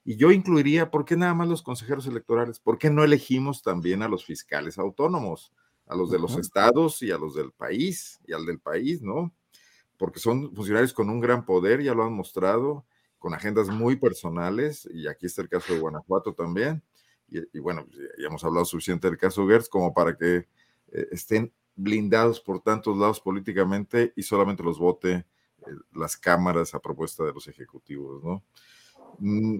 Y 0.05 0.16
yo 0.16 0.32
incluiría, 0.32 0.91
¿por 0.91 1.05
qué 1.05 1.16
nada 1.16 1.35
más 1.35 1.49
los 1.49 1.62
consejeros 1.62 2.07
electorales? 2.07 2.59
¿Por 2.59 2.78
qué 2.78 2.91
no 2.91 3.05
elegimos 3.05 3.62
también 3.62 4.03
a 4.03 4.09
los 4.09 4.24
fiscales 4.24 4.78
autónomos, 4.78 5.53
a 5.87 5.95
los 5.95 6.11
de 6.11 6.19
los 6.19 6.37
estados 6.37 7.03
y 7.03 7.11
a 7.11 7.19
los 7.19 7.35
del 7.35 7.53
país 7.53 8.19
y 8.27 8.32
al 8.32 8.47
del 8.47 8.61
país, 8.61 9.03
¿no? 9.03 9.35
Porque 9.99 10.19
son 10.19 10.55
funcionarios 10.55 10.95
con 10.95 11.11
un 11.11 11.20
gran 11.20 11.45
poder, 11.45 11.82
ya 11.82 11.95
lo 11.95 12.05
han 12.05 12.15
mostrado, 12.15 12.87
con 13.19 13.35
agendas 13.35 13.69
muy 13.69 13.97
personales, 13.97 14.89
y 14.95 15.07
aquí 15.07 15.27
está 15.27 15.43
el 15.43 15.51
caso 15.51 15.74
de 15.74 15.81
Guanajuato 15.81 16.32
también, 16.32 16.82
y, 17.31 17.59
bueno, 17.61 17.86
pues, 17.86 17.98
ya 18.19 18.27
hemos 18.27 18.44
hablado 18.44 18.65
suficiente 18.65 19.09
del 19.09 19.19
caso 19.19 19.47
Gertz 19.47 19.69
como 19.69 19.94
para 19.94 20.16
que 20.16 20.48
eh, 20.93 21.09
estén 21.12 21.52
blindados 21.77 22.40
por 22.40 22.61
tantos 22.61 22.97
lados 22.97 23.20
políticamente 23.20 24.12
y 24.16 24.23
solamente 24.23 24.62
los 24.62 24.78
vote 24.78 25.12
eh, 25.12 25.24
las 25.94 26.16
cámaras 26.16 26.74
a 26.74 26.81
propuesta 26.81 27.24
de 27.24 27.32
los 27.32 27.47
ejecutivos, 27.48 28.23
¿no? 28.23 28.43
Mm, 29.19 29.59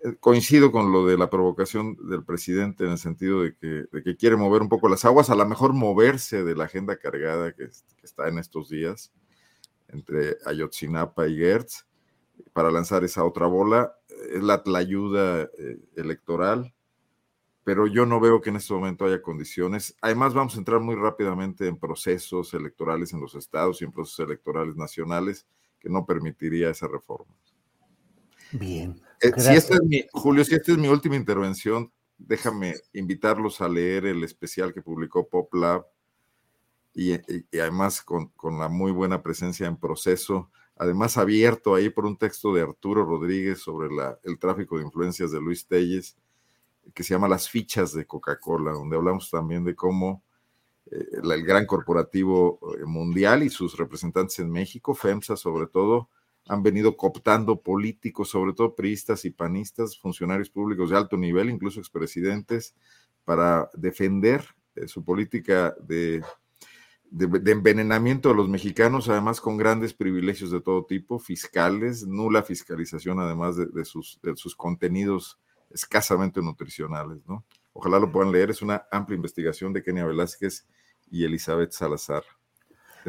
eh, 0.00 0.16
coincido 0.18 0.72
con 0.72 0.90
lo 0.92 1.06
de 1.06 1.16
la 1.16 1.30
provocación 1.30 1.96
del 2.08 2.24
presidente 2.24 2.84
en 2.84 2.90
el 2.92 2.98
sentido 2.98 3.42
de 3.42 3.54
que, 3.54 3.84
de 3.92 4.02
que, 4.02 4.16
quiere 4.16 4.36
mover 4.36 4.62
un 4.62 4.68
poco 4.68 4.88
las 4.88 5.04
aguas, 5.04 5.30
a 5.30 5.36
lo 5.36 5.46
mejor 5.46 5.72
moverse 5.72 6.42
de 6.42 6.56
la 6.56 6.64
agenda 6.64 6.96
cargada 6.96 7.52
que, 7.52 7.68
que 7.68 8.06
está 8.06 8.28
en 8.28 8.38
estos 8.38 8.68
días 8.68 9.12
entre 9.88 10.38
Ayotzinapa 10.46 11.28
y 11.28 11.36
Gertz, 11.36 11.86
para 12.52 12.70
lanzar 12.70 13.04
esa 13.04 13.24
otra 13.24 13.46
bola. 13.46 13.94
Es 14.32 14.42
la 14.42 14.62
ayuda 14.78 15.50
electoral, 15.96 16.72
pero 17.64 17.86
yo 17.86 18.06
no 18.06 18.20
veo 18.20 18.40
que 18.40 18.50
en 18.50 18.56
este 18.56 18.74
momento 18.74 19.04
haya 19.04 19.22
condiciones. 19.22 19.96
Además, 20.00 20.34
vamos 20.34 20.54
a 20.54 20.58
entrar 20.58 20.80
muy 20.80 20.96
rápidamente 20.96 21.66
en 21.66 21.76
procesos 21.76 22.54
electorales 22.54 23.12
en 23.12 23.20
los 23.20 23.34
estados 23.34 23.80
y 23.80 23.84
en 23.84 23.92
procesos 23.92 24.26
electorales 24.26 24.76
nacionales 24.76 25.46
que 25.78 25.88
no 25.88 26.04
permitiría 26.04 26.70
esa 26.70 26.88
reforma. 26.88 27.32
Bien. 28.52 29.00
Eh, 29.20 29.32
si 29.36 29.50
es 29.50 29.70
mi, 29.84 30.04
Julio, 30.12 30.44
si 30.44 30.54
esta 30.54 30.72
es 30.72 30.78
mi 30.78 30.88
última 30.88 31.16
intervención, 31.16 31.90
déjame 32.18 32.74
invitarlos 32.92 33.60
a 33.60 33.68
leer 33.68 34.06
el 34.06 34.22
especial 34.24 34.74
que 34.74 34.82
publicó 34.82 35.28
PopLab 35.28 35.86
y, 36.94 37.14
y, 37.14 37.58
además 37.58 38.02
con, 38.02 38.28
con, 38.30 38.58
la 38.58 38.68
muy 38.68 38.92
buena 38.92 39.22
presencia 39.22 39.66
en 39.66 39.76
proceso 39.76 40.50
además 40.76 41.16
abierto 41.16 41.74
ahí 41.74 41.90
por 41.90 42.06
un 42.06 42.16
texto 42.16 42.52
de 42.52 42.62
Arturo 42.62 43.04
Rodríguez 43.04 43.60
sobre 43.60 43.88
el 44.24 44.38
tráfico 44.38 44.78
de 44.78 44.84
influencias 44.84 45.30
de 45.30 45.40
Luis 45.40 45.66
Telles, 45.66 46.16
que 46.94 47.02
se 47.02 47.14
llama 47.14 47.28
Las 47.28 47.48
fichas 47.48 47.92
de 47.92 48.06
Coca-Cola, 48.06 48.72
donde 48.72 48.96
hablamos 48.96 49.30
también 49.30 49.64
de 49.64 49.74
cómo 49.74 50.22
eh, 50.90 51.06
el 51.22 51.44
gran 51.44 51.66
corporativo 51.66 52.58
eh, 52.76 52.84
mundial 52.84 53.42
y 53.42 53.50
sus 53.50 53.76
representantes 53.76 54.38
en 54.38 54.50
México, 54.50 54.94
FEMSA 54.94 55.36
sobre 55.36 55.66
todo, 55.66 56.10
han 56.48 56.62
venido 56.62 56.96
cooptando 56.96 57.60
políticos, 57.60 58.30
sobre 58.30 58.52
todo 58.52 58.74
priistas 58.74 59.24
y 59.24 59.30
panistas, 59.30 59.98
funcionarios 59.98 60.50
públicos 60.50 60.90
de 60.90 60.96
alto 60.96 61.16
nivel, 61.16 61.50
incluso 61.50 61.78
expresidentes, 61.78 62.74
para 63.24 63.70
defender 63.74 64.44
eh, 64.74 64.88
su 64.88 65.04
política 65.04 65.74
de 65.78 66.22
envenenamiento 67.52 68.30
de 68.30 68.34
los 68.34 68.48
mexicanos, 68.48 69.08
además 69.08 69.40
con 69.40 69.56
grandes 69.56 69.92
privilegios 69.92 70.50
de 70.50 70.60
todo 70.60 70.84
tipo, 70.84 71.18
fiscales, 71.18 72.06
nula 72.06 72.42
fiscalización 72.42 73.20
además 73.20 73.56
de, 73.56 73.84
sus 73.84 74.56
contenidos 74.56 75.38
escasamente 75.72 76.40
nutricionales, 76.40 77.26
¿no? 77.26 77.44
Ojalá 77.72 77.98
lo 77.98 78.12
puedan 78.12 78.32
leer, 78.32 78.50
es 78.50 78.62
una 78.62 78.86
amplia 78.90 79.16
investigación 79.16 79.72
de 79.72 79.82
Kenia 79.82 80.04
Velázquez 80.04 80.66
y 81.10 81.24
Elizabeth 81.24 81.72
Salazar. 81.72 82.22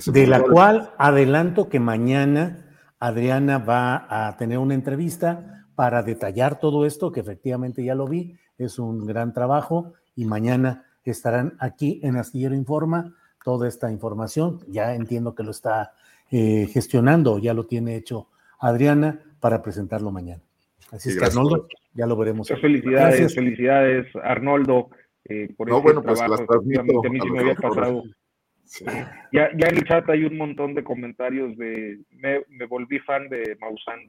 de 0.05 0.25
la 0.25 0.41
cual 0.41 0.93
adelanto 0.97 1.69
que 1.69 1.79
mañana 1.79 2.77
Adriana 2.99 3.57
va 3.57 4.07
a 4.09 4.37
tener 4.37 4.57
una 4.57 4.73
entrevista 4.73 5.67
para 5.75 6.03
detallar 6.03 6.59
todo 6.59 6.85
esto, 6.85 7.11
que 7.11 7.19
efectivamente 7.19 7.83
ya 7.83 7.95
lo 7.95 8.07
vi, 8.07 8.37
es 8.57 8.79
un 8.79 9.05
gran 9.05 9.33
trabajo 9.33 9.93
y 10.15 10.25
mañana 10.25 10.85
estarán 11.03 11.57
aquí 11.59 11.99
en 12.03 12.15
Astillero 12.15 12.55
Informa 12.55 13.13
toda 13.43 13.67
esta 13.67 13.91
información. 13.91 14.59
Ya 14.67 14.95
entiendo 14.95 15.35
que 15.35 15.43
lo 15.43 15.51
está 15.51 15.93
eh, 16.31 16.67
gestionando, 16.71 17.39
ya 17.39 17.53
lo 17.53 17.65
tiene 17.65 17.95
hecho 17.95 18.29
Adriana 18.59 19.19
para 19.39 19.61
presentarlo 19.61 20.11
mañana. 20.11 20.41
Así 20.93 21.09
es 21.09 21.17
que 21.17 21.25
Arnoldo, 21.25 21.67
ya 21.93 22.05
lo 22.05 22.15
veremos. 22.15 22.47
Muchas 22.47 22.61
felicidades, 22.61 23.33
felicidades 23.33 24.05
Arnoldo. 24.23 24.89
Eh, 25.25 25.51
por 25.57 25.67
no, 25.67 25.81
bueno, 25.81 26.03
pues 26.03 26.19
las 26.19 26.45
transmito. 26.45 26.81
A, 26.81 26.85
Ya, 29.31 29.49
ya 29.57 29.67
en 29.67 29.77
el 29.77 29.83
chat 29.85 30.07
hay 30.09 30.25
un 30.25 30.37
montón 30.37 30.75
de 30.75 30.83
comentarios 30.83 31.57
de 31.57 31.99
me, 32.11 32.43
me 32.49 32.67
volví 32.67 32.99
fan 32.99 33.27
de 33.27 33.57
Maussan. 33.59 34.01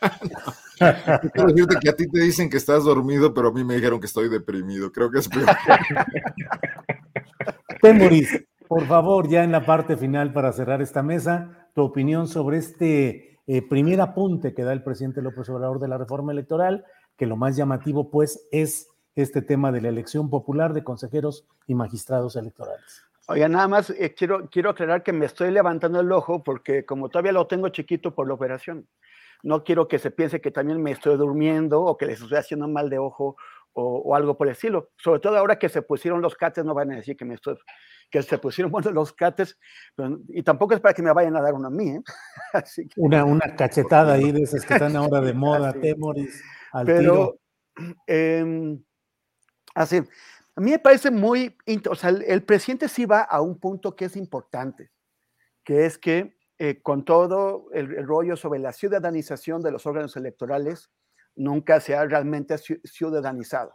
Quiero 1.32 1.48
decirte 1.48 1.76
que 1.82 1.90
a 1.90 1.96
ti 1.96 2.08
te 2.08 2.20
dicen 2.20 2.48
que 2.48 2.56
estás 2.56 2.84
dormido, 2.84 3.34
pero 3.34 3.48
a 3.48 3.52
mí 3.52 3.62
me 3.62 3.74
dijeron 3.74 4.00
que 4.00 4.06
estoy 4.06 4.30
deprimido. 4.30 4.90
Creo 4.92 5.10
que 5.10 5.18
es 5.18 5.28
peor. 5.28 5.46
Temoris, 7.82 8.46
por 8.66 8.86
favor, 8.86 9.28
ya 9.28 9.44
en 9.44 9.52
la 9.52 9.66
parte 9.66 9.98
final 9.98 10.32
para 10.32 10.52
cerrar 10.52 10.80
esta 10.80 11.02
mesa, 11.02 11.68
tu 11.74 11.82
opinión 11.82 12.28
sobre 12.28 12.56
este 12.58 13.35
eh, 13.46 13.62
primer 13.62 14.00
apunte 14.00 14.54
que 14.54 14.64
da 14.64 14.72
el 14.72 14.82
presidente 14.82 15.22
López 15.22 15.48
Obrador 15.48 15.78
de 15.78 15.88
la 15.88 15.98
reforma 15.98 16.32
electoral, 16.32 16.84
que 17.16 17.26
lo 17.26 17.36
más 17.36 17.56
llamativo 17.56 18.10
pues 18.10 18.46
es 18.50 18.88
este 19.14 19.40
tema 19.40 19.72
de 19.72 19.80
la 19.80 19.88
elección 19.88 20.28
popular 20.28 20.74
de 20.74 20.84
consejeros 20.84 21.46
y 21.66 21.74
magistrados 21.74 22.36
electorales. 22.36 23.06
Oiga, 23.28 23.48
nada 23.48 23.66
más 23.66 23.90
eh, 23.90 24.14
quiero, 24.16 24.48
quiero 24.48 24.70
aclarar 24.70 25.02
que 25.02 25.12
me 25.12 25.26
estoy 25.26 25.50
levantando 25.50 26.00
el 26.00 26.12
ojo 26.12 26.44
porque 26.44 26.84
como 26.84 27.08
todavía 27.08 27.32
lo 27.32 27.46
tengo 27.46 27.68
chiquito 27.70 28.14
por 28.14 28.28
la 28.28 28.34
operación, 28.34 28.86
no 29.42 29.64
quiero 29.64 29.88
que 29.88 29.98
se 29.98 30.10
piense 30.10 30.40
que 30.40 30.50
también 30.50 30.82
me 30.82 30.92
estoy 30.92 31.16
durmiendo 31.16 31.82
o 31.82 31.96
que 31.96 32.06
les 32.06 32.20
estoy 32.20 32.38
haciendo 32.38 32.68
mal 32.68 32.88
de 32.90 32.98
ojo 32.98 33.36
o, 33.78 34.14
algo 34.14 34.36
por 34.36 34.46
el 34.46 34.52
estilo. 34.52 34.90
Sobre 34.96 35.20
todo 35.20 35.36
ahora 35.36 35.58
que 35.58 35.68
se 35.68 35.82
pusieron 35.82 36.22
los 36.22 36.34
cates, 36.34 36.64
no 36.64 36.74
van 36.74 36.92
a 36.92 36.96
decir 36.96 37.16
que 37.16 37.24
me 37.24 37.34
estoy, 37.34 37.58
que 38.10 38.22
se 38.22 38.38
pusieron 38.38 38.72
bueno, 38.72 38.90
los 38.90 39.12
cates, 39.12 39.58
y 40.28 40.42
tampoco 40.42 40.74
es 40.74 40.80
para 40.80 40.94
que 40.94 41.02
me 41.02 41.12
vayan 41.12 41.36
a 41.36 41.42
dar 41.42 41.54
uno 41.54 41.68
a 41.68 41.70
mí. 41.70 41.90
¿eh? 41.90 42.02
una, 42.96 43.24
una 43.24 43.54
cachetada 43.54 44.14
ahí 44.14 44.32
de 44.32 44.42
esas 44.42 44.64
que 44.64 44.74
están 44.74 44.96
ahora 44.96 45.20
de 45.20 45.34
moda, 45.34 45.72
Temoris, 45.72 46.42
al 46.72 46.86
Pero, 46.86 47.38
em, 48.06 48.82
así, 49.74 49.98
a 49.98 50.60
mí 50.60 50.70
me 50.70 50.78
parece 50.78 51.10
muy, 51.10 51.54
o 51.90 51.94
sea, 51.94 52.10
el, 52.10 52.42
presidente 52.44 52.88
sí 52.88 53.04
va 53.04 53.20
a 53.20 53.42
un 53.42 53.58
punto 53.58 53.94
que 53.94 54.06
es 54.06 54.16
importante, 54.16 54.90
que 55.62 55.84
es 55.84 55.98
que 55.98 56.38
eh, 56.58 56.80
con 56.80 57.04
todo 57.04 57.66
el, 57.72 58.06
rollo 58.06 58.36
sobre 58.36 58.58
la 58.58 58.72
ciudadanización 58.72 59.60
de 59.60 59.70
los 59.70 59.84
órganos 59.84 60.16
electorales, 60.16 60.90
nunca 61.36 61.80
se 61.80 61.94
ha 61.94 62.04
realmente 62.04 62.56
ciudadanizado. 62.58 63.74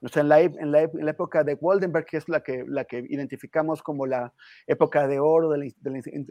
O 0.00 0.08
sea, 0.08 0.22
en 0.22 0.28
la, 0.28 0.40
en 0.40 0.70
la, 0.70 1.10
época 1.10 1.42
de 1.42 1.54
Waldenberg, 1.54 2.06
que 2.06 2.18
es 2.18 2.28
la 2.28 2.40
que, 2.40 2.64
la 2.68 2.84
que 2.84 2.98
identificamos 3.08 3.82
como 3.82 4.06
la 4.06 4.32
época 4.66 5.08
de 5.08 5.18
oro 5.18 5.50
del, 5.50 5.74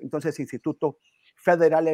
entonces 0.01 0.39
Instituto 0.39 0.99
Federal 1.35 1.87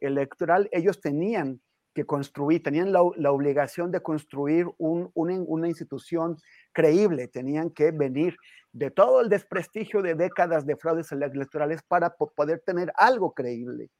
Electoral, 0.00 0.68
ellos 0.72 1.00
tenían 1.00 1.60
que 1.94 2.06
construir, 2.06 2.62
tenían 2.62 2.92
la, 2.92 3.02
obligación 3.02 3.90
de 3.90 4.00
construir 4.00 4.66
un, 4.78 5.10
una 5.14 5.68
institución 5.68 6.36
creíble, 6.72 7.28
tenían 7.28 7.70
que 7.70 7.90
venir 7.90 8.36
de 8.72 8.90
todo 8.90 9.20
el 9.20 9.28
desprestigio 9.28 10.00
de 10.00 10.14
décadas 10.14 10.64
de 10.64 10.76
fraudes 10.76 11.12
electorales 11.12 11.82
para 11.82 12.14
poder 12.14 12.62
tener 12.64 12.92
algo 12.96 13.34
creíble. 13.34 13.90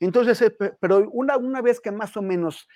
Entonces, 0.00 0.40
eh, 0.42 0.54
pero 0.80 1.08
una, 1.10 1.36
una 1.36 1.62
vez 1.62 1.80
que 1.80 1.90
más 1.90 2.16
o 2.16 2.22
menos 2.22 2.66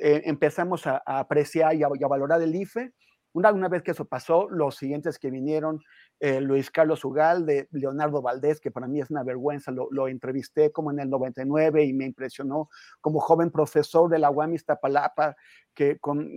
eh, 0.00 0.22
empezamos 0.24 0.86
a, 0.86 1.02
apreciar 1.04 1.74
y 1.74 1.82
a, 1.82 2.08
valorar 2.08 2.40
el 2.42 2.54
IFE, 2.54 2.92
una, 3.38 3.52
una, 3.52 3.68
vez 3.68 3.82
que 3.82 3.92
eso 3.92 4.04
pasó, 4.04 4.48
los 4.50 4.76
siguientes 4.76 5.18
que 5.18 5.30
vinieron, 5.30 5.80
eh, 6.20 6.40
Luis 6.40 6.70
Carlos 6.70 7.04
Ugal, 7.04 7.46
de 7.46 7.68
Leonardo 7.70 8.20
Valdés, 8.20 8.60
que 8.60 8.70
para 8.70 8.86
mí 8.86 9.00
es 9.00 9.10
una 9.10 9.22
vergüenza, 9.22 9.70
lo, 9.70 9.88
lo, 9.90 10.08
entrevisté 10.08 10.72
como 10.72 10.90
en 10.90 10.98
el 10.98 11.08
99 11.08 11.84
y 11.84 11.92
me 11.92 12.04
impresionó 12.04 12.68
como 13.00 13.20
joven 13.20 13.50
profesor 13.50 14.10
de 14.10 14.18
la 14.18 14.30
UAM 14.30 14.54
Iztapalapa, 14.54 15.36
que 15.78 15.98
con, 16.00 16.28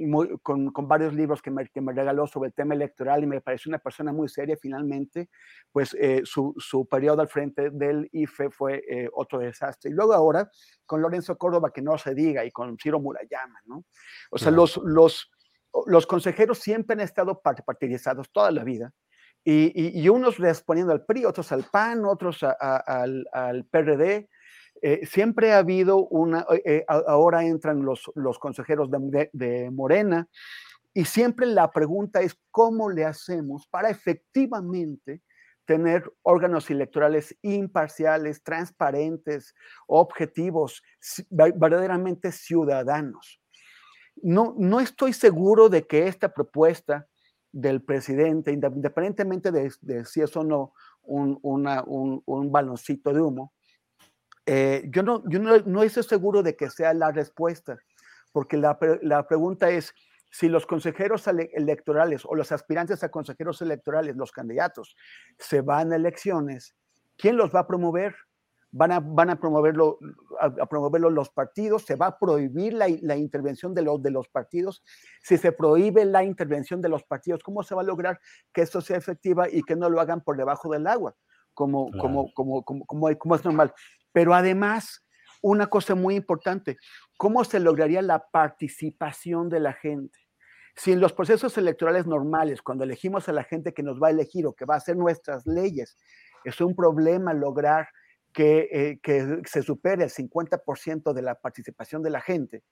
con, 0.44 0.72
con, 0.72 0.88
varios 0.88 1.16
libros 1.16 1.42
que 1.42 1.50
me, 1.50 1.68
que 1.68 1.82
me, 1.82 1.94
regaló 1.94 2.28
sobre 2.28 2.50
el 2.50 2.54
tema 2.54 2.76
electoral 2.76 3.24
y 3.24 3.26
me 3.26 3.42
pareció 3.42 3.72
una 3.72 3.80
persona 3.80 4.14
muy 4.14 4.30
seria 4.30 4.56
finalmente, 4.56 5.32
pues 5.72 5.96
eh, 6.00 6.22
su, 6.26 6.54
su, 6.60 6.86
periodo 6.86 7.22
al 7.22 7.28
frente 7.28 7.72
del 7.72 8.08
IFE 8.12 8.52
fue 8.52 8.84
eh, 8.88 9.10
otro 9.12 9.40
desastre. 9.40 9.90
Y 9.90 9.96
luego 9.96 10.14
ahora 10.14 10.48
con 10.86 11.02
Lorenzo 11.02 11.40
Córdoba, 11.40 11.72
que 11.74 11.82
no 11.82 11.98
se 11.98 12.14
diga, 12.14 12.46
y 12.46 12.52
con 12.52 12.78
Ciro 12.78 13.00
Murayama, 13.00 13.60
¿no? 13.66 13.86
O 14.30 14.38
sea, 14.38 14.52
los, 14.52 14.80
los, 14.84 15.32
los 15.86 16.06
consejeros 16.06 16.60
siempre 16.60 16.94
han 16.94 17.02
estado 17.02 17.42
partidizados 17.42 18.32
toda 18.32 18.52
la 18.52 18.64
vida. 18.64 18.94
Y, 19.44 20.00
y, 20.00 20.08
unos 20.10 20.38
respondiendo 20.38 20.94
al 20.94 21.04
PRI, 21.04 21.26
otros 21.26 21.52
al 21.52 21.64
PAN, 21.64 22.06
otros 22.06 22.44
al, 22.44 23.26
al 23.34 23.66
PRD, 23.66 24.30
eh, 24.82 25.06
siempre 25.06 25.54
ha 25.54 25.60
habido 25.60 26.08
una, 26.08 26.46
eh, 26.52 26.62
eh, 26.66 26.86
ahora 26.88 27.46
entran 27.46 27.84
los 27.84 28.40
consejeros 28.40 28.90
de, 29.34 29.70
Morena, 29.72 30.28
y 30.94 31.06
siempre 31.06 31.46
la 31.48 31.72
pregunta 31.72 32.22
es 32.22 32.38
cómo 32.52 32.90
le 32.90 33.06
hacemos 33.06 33.68
para 33.68 33.90
efectivamente 33.90 35.22
tener 35.66 36.12
órganos 36.22 36.70
electorales 36.70 37.38
imparciales, 37.42 38.44
transparentes, 38.44 39.54
objetivos, 39.88 40.84
verdaderamente 41.30 42.32
ciudadanos. 42.32 43.41
No, 44.16 44.56
no 44.58 44.80
estoy 44.80 45.14
seguro 45.14 45.70
de 45.70 45.88
que 45.88 46.08
esta 46.08 46.34
propuesta 46.34 47.08
del 47.52 47.82
presidente, 47.82 48.52
independientemente 48.52 49.52
de, 49.52 50.06
si 50.06 50.22
es 50.22 50.36
o 50.38 50.44
no 50.44 50.74
un, 51.04 52.52
baloncito 52.52 53.14
de 53.14 53.22
humo, 53.22 53.54
eh, 54.46 54.84
yo 54.90 55.04
no, 55.04 55.24
yo 55.30 55.40
no, 55.40 55.84
estoy 55.84 56.04
seguro 56.04 56.44
de 56.44 56.56
que 56.56 56.70
sea 56.70 56.94
la 56.94 57.12
respuesta, 57.12 57.78
porque 58.32 58.58
la 58.58 59.28
pregunta 59.28 59.70
es, 59.70 59.94
si 60.32 60.48
los 60.48 60.66
consejeros 60.66 61.28
electorales 61.28 62.24
o 62.26 62.36
los 62.36 62.52
aspirantes 62.52 63.04
a 63.04 63.10
consejeros 63.10 63.62
electorales, 63.62 64.16
los 64.16 64.32
candidatos, 64.32 64.96
se 65.38 65.62
van 65.62 65.92
a 65.92 65.98
elecciones, 65.98 66.74
¿quién 67.18 67.36
los 67.36 67.54
va 67.54 67.62
a 67.62 67.68
promover? 67.68 68.16
Van 68.74 68.92
a, 68.92 69.00
van 69.02 69.30
a, 69.30 69.40
promoverlo, 69.40 70.00
a, 70.40 70.66
promoverlo 70.66 71.10
los 71.10 71.30
partidos, 71.30 71.84
se 71.84 71.96
va 71.96 72.08
a 72.08 72.18
prohibir 72.18 72.74
la, 72.74 72.88
la, 73.02 73.18
intervención 73.18 73.74
de 73.74 73.82
los, 73.82 74.02
de 74.02 74.12
los 74.12 74.30
partidos. 74.30 74.82
Si 75.22 75.38
se 75.38 75.52
prohíbe 75.52 76.06
la 76.06 76.24
intervención 76.24 76.82
de 76.82 76.88
los 76.88 77.04
partidos, 77.04 77.44
¿cómo 77.44 77.64
se 77.64 77.76
va 77.76 77.82
a 77.82 77.86
lograr 77.86 78.20
que 78.54 78.62
esto 78.62 78.80
sea 78.80 78.98
efectiva 78.98 79.50
y 79.50 79.64
que 79.64 79.76
no 79.76 79.90
lo 79.90 80.00
hagan 80.00 80.22
por 80.22 80.38
debajo 80.38 80.72
del 80.72 80.88
agua, 80.88 81.16
como, 81.54 81.92
como, 81.92 82.34
como, 82.34 82.64
como, 82.64 82.86
como 83.18 83.36
es 83.36 83.44
normal? 83.44 83.74
Pero 84.14 84.34
además, 84.34 85.06
una 85.42 85.68
cosa 85.68 85.96
muy 85.96 86.16
importante, 86.16 86.78
¿cómo 87.18 87.44
se 87.44 87.60
lograría 87.60 88.02
la 88.02 88.28
participación 88.32 89.50
de 89.50 89.60
la 89.60 89.74
gente? 89.74 90.18
Si 90.76 90.92
en 90.92 91.02
los 91.02 91.14
procesos 91.14 91.58
electorales 91.58 92.06
normales, 92.06 92.62
cuando 92.62 92.84
elegimos 92.84 93.28
a 93.28 93.34
la 93.34 93.44
gente 93.44 93.74
que 93.74 93.84
nos 93.84 94.02
va 94.02 94.08
a 94.08 94.12
elegir 94.12 94.46
o 94.46 94.54
que 94.54 94.66
va 94.66 94.76
a 94.76 94.78
hacer 94.78 94.96
nuestras 94.96 95.46
leyes, 95.46 95.98
es 96.44 96.62
un 96.62 96.76
problema 96.76 97.34
lograr 97.34 97.90
que, 98.34 99.00
eh, 99.04 99.42
se 99.46 99.62
supere 99.62 100.04
el 100.04 100.10
50% 100.10 101.14
de 101.14 101.22
la 101.22 101.36
participación 101.36 102.02
de 102.02 102.10
la 102.10 102.22
gente. 102.22 102.64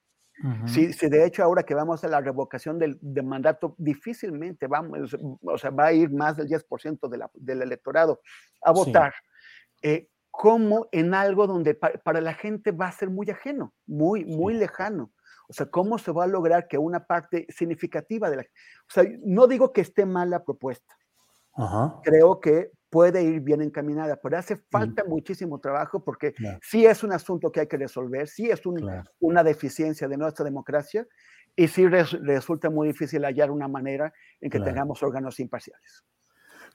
si, 0.68 0.88
de 0.88 1.26
hecho 1.26 1.44
ahora 1.44 1.64
que 1.64 1.76
vamos 1.76 2.02
a 2.06 2.07
la 2.07 2.22
revocación 2.22 2.80
del, 2.80 2.98
mandato, 3.23 3.76
difícilmente 3.77 4.68
vamos, 4.68 5.18
o 5.41 5.57
sea, 5.57 5.69
va 5.69 5.88
a 5.88 5.94
ir 5.94 6.11
más 6.11 6.38
del 6.38 6.48
10% 6.48 7.30
del 7.34 7.61
electorado 7.61 8.22
a 8.61 8.72
votar. 8.72 9.14
Eh, 9.81 10.07
como 10.31 10.88
en 10.91 11.14
algo 11.14 11.48
donde 11.48 11.73
para 11.73 12.22
la 12.22 12.34
gente 12.34 12.72
va 12.72 12.88
a 12.88 12.91
ser 12.91 13.10
muy 13.10 13.30
ajeno, 13.30 13.73
muy, 13.86 14.23
muy 14.23 14.53
lejano. 14.53 15.11
O 15.49 15.53
sea, 15.53 15.65
¿cómo 15.65 15.98
se 15.98 16.11
va 16.11 16.26
a 16.26 16.27
lograr 16.27 16.68
que 16.68 16.77
una 16.77 17.06
parte 17.06 17.48
significativa 17.49 18.30
de 18.30 18.36
la... 18.38 18.41
O 18.44 18.91
sea, 18.91 19.03
no 19.26 19.48
digo 19.48 19.73
que 19.73 19.81
esté 19.81 20.06
mal 20.06 20.30
la 20.30 20.44
propuesta. 20.44 20.95
Creo 22.03 22.40
que 22.40 22.72
puede 22.90 23.24
ir 23.24 23.41
bien 23.41 23.61
encaminada, 23.61 24.20
pero 24.22 24.38
hace 24.38 24.57
falta 24.57 25.03
muchísimo 25.06 25.60
trabajo 25.60 26.03
porque 26.03 26.34
sí 26.61 26.86
es 26.86 27.03
un 27.03 27.11
asunto 27.11 27.52
que 27.52 27.61
hay 27.61 27.68
que 27.68 27.78
resolver, 27.78 28.28
sí 28.28 28.49
es 28.49 28.61
una 29.20 29.44
deficiencia 29.44 30.07
de 30.07 30.18
nuestra 30.18 30.44
democracia 30.45 31.07
y 31.56 31.68
sí 31.68 31.88
resulta 31.88 32.70
muy 32.70 32.88
difícil 32.88 33.24
hallar 33.26 33.52
una 33.52 33.68
manera 33.68 34.14
en 34.41 34.49
que 34.49 34.60
tengamos 34.60 35.03
órganos 35.03 35.40
imparciales. 35.40 36.06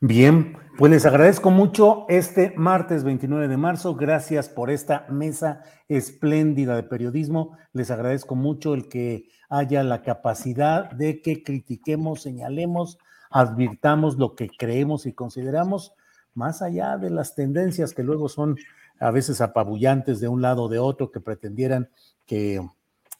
Bien, 0.00 0.56
pues 0.76 0.90
les 0.90 1.06
agradezco 1.06 1.50
mucho 1.50 2.04
este 2.08 2.52
martes 2.56 3.04
29 3.04 3.46
de 3.48 3.56
marzo. 3.56 3.94
Gracias 3.94 4.48
por 4.48 4.70
esta 4.70 5.06
mesa 5.08 5.62
espléndida 5.88 6.74
de 6.74 6.82
periodismo. 6.82 7.56
Les 7.72 7.90
agradezco 7.90 8.34
mucho 8.34 8.74
el 8.74 8.88
que 8.88 9.28
haya 9.48 9.82
la 9.84 10.02
capacidad 10.02 10.90
de 10.90 11.22
que 11.22 11.42
critiquemos, 11.42 12.22
señalemos, 12.22 12.98
advirtamos 13.30 14.18
lo 14.18 14.34
que 14.34 14.48
creemos 14.48 15.06
y 15.06 15.12
consideramos, 15.12 15.94
más 16.34 16.62
allá 16.62 16.96
de 16.96 17.10
las 17.10 17.34
tendencias 17.34 17.94
que 17.94 18.02
luego 18.02 18.28
son 18.28 18.56
a 19.00 19.10
veces 19.10 19.40
apabullantes 19.40 20.20
de 20.20 20.28
un 20.28 20.42
lado 20.42 20.64
o 20.64 20.68
de 20.68 20.78
otro, 20.78 21.10
que 21.10 21.20
pretendieran 21.20 21.88
que 22.26 22.60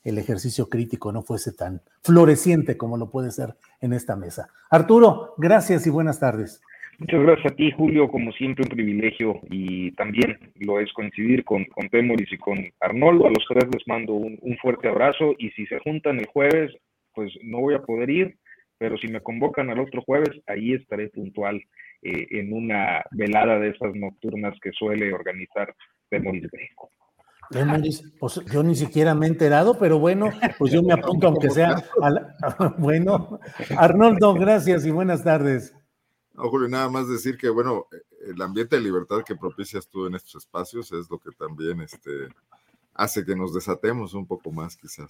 el 0.04 0.18
ejercicio 0.18 0.68
crítico 0.68 1.12
no 1.12 1.22
fuese 1.22 1.52
tan 1.52 1.80
floreciente 2.02 2.76
como 2.76 2.96
lo 2.96 3.10
puede 3.10 3.30
ser 3.30 3.54
en 3.80 3.92
esta 3.92 4.16
mesa. 4.16 4.48
Arturo, 4.70 5.34
gracias 5.38 5.86
y 5.86 5.90
buenas 5.90 6.20
tardes. 6.20 6.62
Muchas 6.98 7.22
gracias 7.22 7.52
a 7.52 7.56
ti, 7.56 7.72
Julio, 7.72 8.08
como 8.08 8.30
siempre 8.32 8.62
un 8.64 8.70
privilegio 8.70 9.40
y 9.50 9.90
también 9.92 10.38
lo 10.60 10.78
es 10.78 10.92
coincidir 10.92 11.44
con, 11.44 11.64
con 11.64 11.88
Temoris 11.88 12.32
y 12.32 12.38
con 12.38 12.58
Arnoldo. 12.80 13.26
A 13.26 13.30
los 13.30 13.44
tres 13.48 13.64
les 13.72 13.86
mando 13.88 14.14
un, 14.14 14.38
un 14.40 14.56
fuerte 14.58 14.88
abrazo 14.88 15.34
y 15.38 15.50
si 15.50 15.66
se 15.66 15.80
juntan 15.80 16.20
el 16.20 16.26
jueves, 16.26 16.72
pues 17.12 17.32
no 17.42 17.60
voy 17.60 17.74
a 17.74 17.82
poder 17.82 18.10
ir, 18.10 18.36
pero 18.78 18.96
si 18.98 19.08
me 19.08 19.20
convocan 19.20 19.70
al 19.70 19.80
otro 19.80 20.02
jueves, 20.02 20.30
ahí 20.46 20.74
estaré 20.74 21.08
puntual 21.08 21.60
eh, 22.04 22.26
en 22.30 22.52
una 22.52 23.02
velada 23.12 23.58
de 23.58 23.70
esas 23.70 23.94
nocturnas 23.94 24.54
que 24.60 24.70
suele 24.72 25.12
organizar 25.12 25.74
Temoris 26.10 26.50
Greco. 26.50 26.90
pues 28.20 28.40
yo 28.52 28.62
ni 28.62 28.74
siquiera 28.74 29.14
me 29.14 29.26
he 29.26 29.30
enterado, 29.30 29.78
pero 29.78 29.98
bueno, 29.98 30.30
pues 30.58 30.70
yo 30.70 30.82
me 30.82 30.92
apunto 30.92 31.28
aunque 31.28 31.48
sea. 31.48 31.76
bueno, 32.78 33.40
Arnoldo, 33.76 34.34
gracias 34.34 34.84
y 34.84 34.90
buenas 34.90 35.24
tardes. 35.24 35.74
No, 36.34 36.50
Julio, 36.50 36.68
nada 36.68 36.90
más 36.90 37.08
decir 37.08 37.38
que, 37.38 37.48
bueno, 37.48 37.86
el 38.26 38.42
ambiente 38.42 38.76
de 38.76 38.82
libertad 38.82 39.22
que 39.24 39.36
propicias 39.36 39.88
tú 39.88 40.06
en 40.06 40.16
estos 40.16 40.44
espacios 40.44 40.92
es 40.92 41.08
lo 41.10 41.18
que 41.18 41.30
también 41.30 41.80
este, 41.80 42.28
hace 42.94 43.24
que 43.24 43.34
nos 43.34 43.52
desatemos 43.52 44.14
un 44.14 44.26
poco 44.26 44.52
más, 44.52 44.76
quizás. 44.76 45.08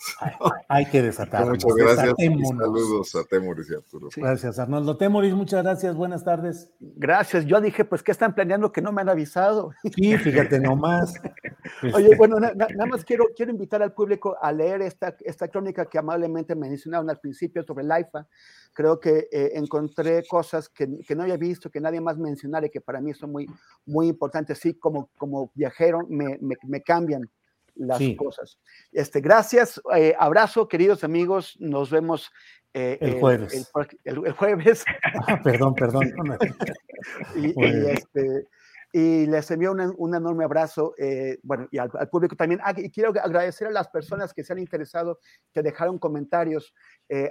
Hay, 0.69 0.86
que 0.86 1.02
desatarnos. 1.02 1.65
Muchas 1.65 1.74
gracias. 1.74 2.15
saludos 2.59 3.15
a 3.15 3.24
Temoris 3.24 3.70
y 3.70 3.74
Arturo. 3.74 4.09
Gracias, 4.16 4.59
Arnoldo. 4.59 4.97
Temoris, 4.97 5.35
muchas 5.35 5.62
gracias. 5.62 5.94
Buenas 5.94 6.24
tardes. 6.24 6.73
Gracias. 6.81 7.44
Yo 7.44 7.61
dije, 7.61 7.85
pues, 7.85 8.02
¿qué 8.02 8.12
están 8.12 8.35
planeando 8.35 8.73
que 8.73 8.81
no 8.81 8.93
me 8.93 9.02
han 9.02 9.09
avisado? 9.11 9.73
Sí, 9.94 10.16
fíjate 10.16 10.59
nomás. 10.61 11.15
Oye, 11.94 12.05
este 12.05 12.16
bueno, 12.16 12.40
nada 12.40 12.86
más 12.86 13.05
quiero, 13.05 13.27
quiero 13.36 13.52
invitar 13.52 13.82
al 13.82 13.93
público 13.93 14.36
a 14.40 14.51
leer 14.51 14.82
esta, 14.82 15.16
esta 15.20 15.48
crónica 15.48 15.86
que 15.86 15.98
amablemente 15.98 16.55
me 16.55 16.69
mencionaron 16.69 17.11
al 17.11 17.20
principio 17.20 17.62
sobre 17.62 17.85
el 17.85 17.93
AIFA. 17.93 18.27
Creo 18.73 18.98
que 18.98 19.28
eh, 19.31 19.52
encontré 19.55 20.24
cosas 20.27 20.69
que, 20.69 20.89
que, 21.06 21.15
no 21.15 21.23
había 21.23 21.36
visto, 21.36 21.70
que 21.70 21.81
nadie 21.81 22.01
más 22.01 22.19
mencionara 22.19 22.66
y 22.66 22.70
que 22.70 22.81
para 22.81 23.01
mí 23.01 23.15
son 23.15 23.31
muy, 23.31 23.47
muy 23.86 24.09
importantes. 24.09 24.59
Sí, 24.59 24.74
como, 24.74 25.11
como 25.16 25.52
viajero 25.55 26.06
me, 26.09 26.39
me, 26.40 26.56
me 26.65 26.82
cambian 26.82 27.31
las 27.75 28.01
cosas. 28.17 28.59
Este, 28.93 29.21
gracias, 29.21 29.81
eh, 29.97 30.15
abrazo, 30.19 30.69
queridos 30.69 31.05
amigos, 31.05 31.57
nos 31.59 31.91
vemos 31.91 32.31
eh, 32.73 32.99
el, 33.01 33.21
jueves. 33.21 33.73
El, 34.05 34.33
jueves. 34.33 34.85
Ah, 35.27 35.41
perdón, 35.43 35.75
perdón. 35.75 36.13
Este, 37.37 38.47
y, 38.93 39.27
les 39.27 39.51
envío 39.51 39.73
un 39.73 40.15
enorme 40.15 40.45
abrazo, 40.45 40.95
eh, 40.97 41.39
bueno, 41.43 41.69
y 41.71 41.79
al, 41.79 41.91
público 42.11 42.35
también. 42.37 42.61
Ah, 42.65 42.73
y 42.77 42.91
quiero 42.91 43.11
agradecer 43.11 43.69
a 43.69 43.71
las 43.71 43.89
personas 43.89 44.33
que 44.33 44.43
se 44.43 44.53
han 44.53 44.59
interesado, 44.59 45.19
que 45.53 45.63
dejaron 45.63 45.99
comentarios 45.99 46.73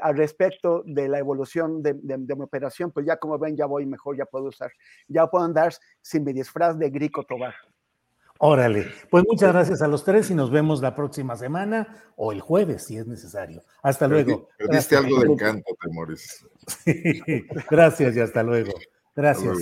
al 0.01 0.15
respecto 0.15 0.83
de 0.85 1.09
la 1.09 1.19
evolución 1.19 1.81
de, 1.81 1.93
mi 1.95 2.43
operación, 2.43 2.91
pues 2.91 3.05
ya 3.05 3.17
como 3.17 3.39
ven, 3.39 3.57
ya 3.57 3.65
voy 3.65 3.85
mejor, 3.85 4.15
ya 4.15 4.25
puedo 4.25 4.45
usar, 4.45 4.71
ya 5.07 5.27
puedo 5.27 5.43
andar 5.43 5.73
sin 6.01 6.23
mi 6.23 6.33
disfraz 6.33 6.77
de 6.77 6.89
Grico 6.89 7.23
Tobar. 7.23 7.55
Órale, 8.45 8.87
pues 9.09 9.23
muchas 9.25 9.53
gracias 9.53 9.81
a 9.81 9.87
los 9.87 10.03
tres 10.03 10.29
y 10.29 10.35
nos 10.35 10.51
vemos 10.51 10.81
la 10.81 10.93
próxima 10.93 11.37
semana 11.37 12.03
o 12.17 12.33
el 12.33 12.41
jueves 12.41 12.83
si 12.83 12.97
es 12.97 13.07
necesario. 13.07 13.63
Hasta 13.81 14.05
luego. 14.05 14.49
Perdiste 14.57 14.97
algo 14.97 15.21
de 15.21 15.31
encanto, 15.31 15.73
Temoris. 15.81 16.45
gracias 17.71 18.17
y 18.17 18.19
hasta 18.19 18.43
luego. 18.43 18.73
Gracias. 19.15 19.57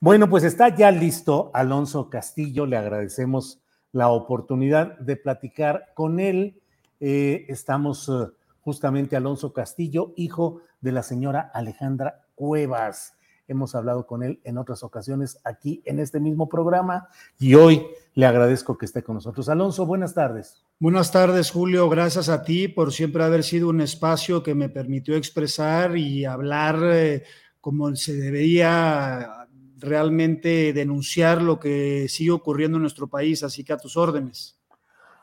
Bueno, 0.00 0.28
pues 0.28 0.44
está 0.44 0.68
ya 0.68 0.90
listo 0.90 1.50
Alonso 1.54 2.10
Castillo, 2.10 2.66
le 2.66 2.76
agradecemos 2.76 3.62
la 3.90 4.10
oportunidad 4.10 4.98
de 4.98 5.16
platicar 5.16 5.86
con 5.94 6.20
él. 6.20 6.60
Eh, 7.00 7.46
estamos 7.48 8.06
eh, 8.10 8.28
justamente 8.60 9.16
Alonso 9.16 9.54
Castillo, 9.54 10.12
hijo 10.16 10.60
de 10.82 10.92
la 10.92 11.02
señora 11.02 11.50
Alejandra 11.54 12.26
Cuevas. 12.34 13.14
Hemos 13.50 13.74
hablado 13.74 14.06
con 14.06 14.22
él 14.22 14.40
en 14.44 14.58
otras 14.58 14.84
ocasiones 14.84 15.40
aquí 15.42 15.82
en 15.84 15.98
este 15.98 16.20
mismo 16.20 16.48
programa 16.48 17.08
y 17.36 17.56
hoy 17.56 17.84
le 18.14 18.24
agradezco 18.24 18.78
que 18.78 18.86
esté 18.86 19.02
con 19.02 19.16
nosotros. 19.16 19.48
Alonso, 19.48 19.86
buenas 19.86 20.14
tardes. 20.14 20.64
Buenas 20.78 21.10
tardes, 21.10 21.50
Julio. 21.50 21.88
Gracias 21.88 22.28
a 22.28 22.44
ti 22.44 22.68
por 22.68 22.92
siempre 22.92 23.24
haber 23.24 23.42
sido 23.42 23.68
un 23.68 23.80
espacio 23.80 24.44
que 24.44 24.54
me 24.54 24.68
permitió 24.68 25.16
expresar 25.16 25.96
y 25.96 26.24
hablar 26.24 26.78
eh, 26.84 27.24
como 27.60 27.92
se 27.96 28.14
debería 28.14 29.48
realmente 29.78 30.72
denunciar 30.72 31.42
lo 31.42 31.58
que 31.58 32.06
sigue 32.08 32.30
ocurriendo 32.30 32.76
en 32.76 32.82
nuestro 32.82 33.08
país. 33.08 33.42
Así 33.42 33.64
que 33.64 33.72
a 33.72 33.78
tus 33.78 33.96
órdenes. 33.96 34.60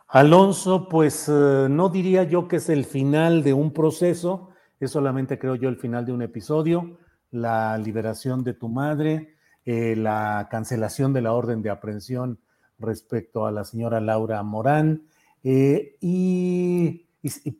Alonso, 0.09 0.89
pues 0.89 1.29
eh, 1.29 1.67
no 1.69 1.87
diría 1.87 2.23
yo 2.23 2.49
que 2.49 2.57
es 2.57 2.67
el 2.67 2.83
final 2.83 3.41
de 3.41 3.53
un 3.53 3.71
proceso, 3.71 4.49
es 4.81 4.91
solamente 4.91 5.39
creo 5.39 5.55
yo 5.55 5.69
el 5.69 5.77
final 5.77 6.05
de 6.05 6.11
un 6.11 6.23
episodio 6.23 6.97
la 7.31 7.77
liberación 7.77 8.43
de 8.43 8.53
tu 8.53 8.69
madre, 8.69 9.35
eh, 9.65 9.95
la 9.95 10.47
cancelación 10.49 11.13
de 11.13 11.21
la 11.21 11.33
orden 11.33 11.61
de 11.61 11.69
aprehensión 11.69 12.39
respecto 12.79 13.45
a 13.45 13.51
la 13.51 13.63
señora 13.63 13.99
Laura 13.99 14.41
Morán. 14.43 15.03
Eh, 15.43 15.97
y, 15.99 17.05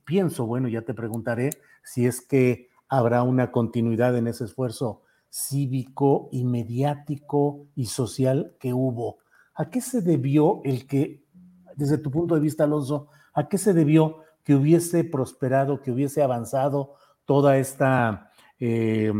pienso, 0.06 0.45
bueno, 0.45 0.68
ya 0.68 0.84
te 0.84 0.94
preguntaré 0.94 1.49
si 1.84 2.06
es 2.06 2.22
que 2.22 2.69
habrá 2.88 3.23
una 3.23 3.52
continuidad 3.52 4.15
en 4.18 4.27
ese 4.27 4.45
esfuerzo 4.45 5.02
cívico 5.30 6.30
y 6.31 6.45
mediático 6.45 7.68
y 7.76 7.88
social 7.88 8.56
que 8.60 8.73
hubo. 8.73 9.18
¿A 9.56 9.69
qué 9.69 9.81
se 9.81 10.02
debió 10.02 10.61
el 10.64 10.88
que, 10.88 11.26
desde 11.76 11.98
tu 11.98 12.11
punto 12.11 12.35
de 12.35 12.41
vista, 12.41 12.64
Alonso, 12.64 13.10
a 13.34 13.49
qué 13.49 13.57
se 13.57 13.73
debió 13.73 14.19
que 14.44 14.56
hubiese 14.56 15.03
prosperado, 15.03 15.81
que 15.81 15.91
hubiese 15.91 16.23
avanzado 16.23 16.94
toda 17.26 17.57
esta 17.57 18.31
eh, 18.60 19.11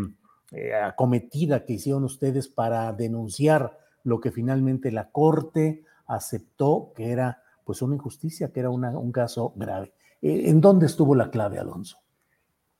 eh, 0.51 0.73
acometida 0.73 1.65
que 1.65 1.73
hicieron 1.73 2.03
ustedes 2.03 2.47
para 2.47 2.91
denunciar 2.93 3.77
lo 4.03 4.19
que 4.19 4.31
finalmente 4.31 4.91
la 4.91 5.09
Corte 5.09 5.83
aceptó 6.05 6.93
que 6.95 7.11
era 7.11 7.43
pues 7.65 7.81
una 7.81 7.95
injusticia, 7.95 8.51
que 8.53 8.61
era 8.61 8.69
un 8.69 9.11
caso 9.11 9.51
grave. 9.57 9.93
Eh, 10.21 10.49
¿En 10.49 10.61
dónde 10.61 10.85
estuvo 10.85 11.15
la 11.15 11.29
clave, 11.29 11.59
Alonso? 11.59 11.97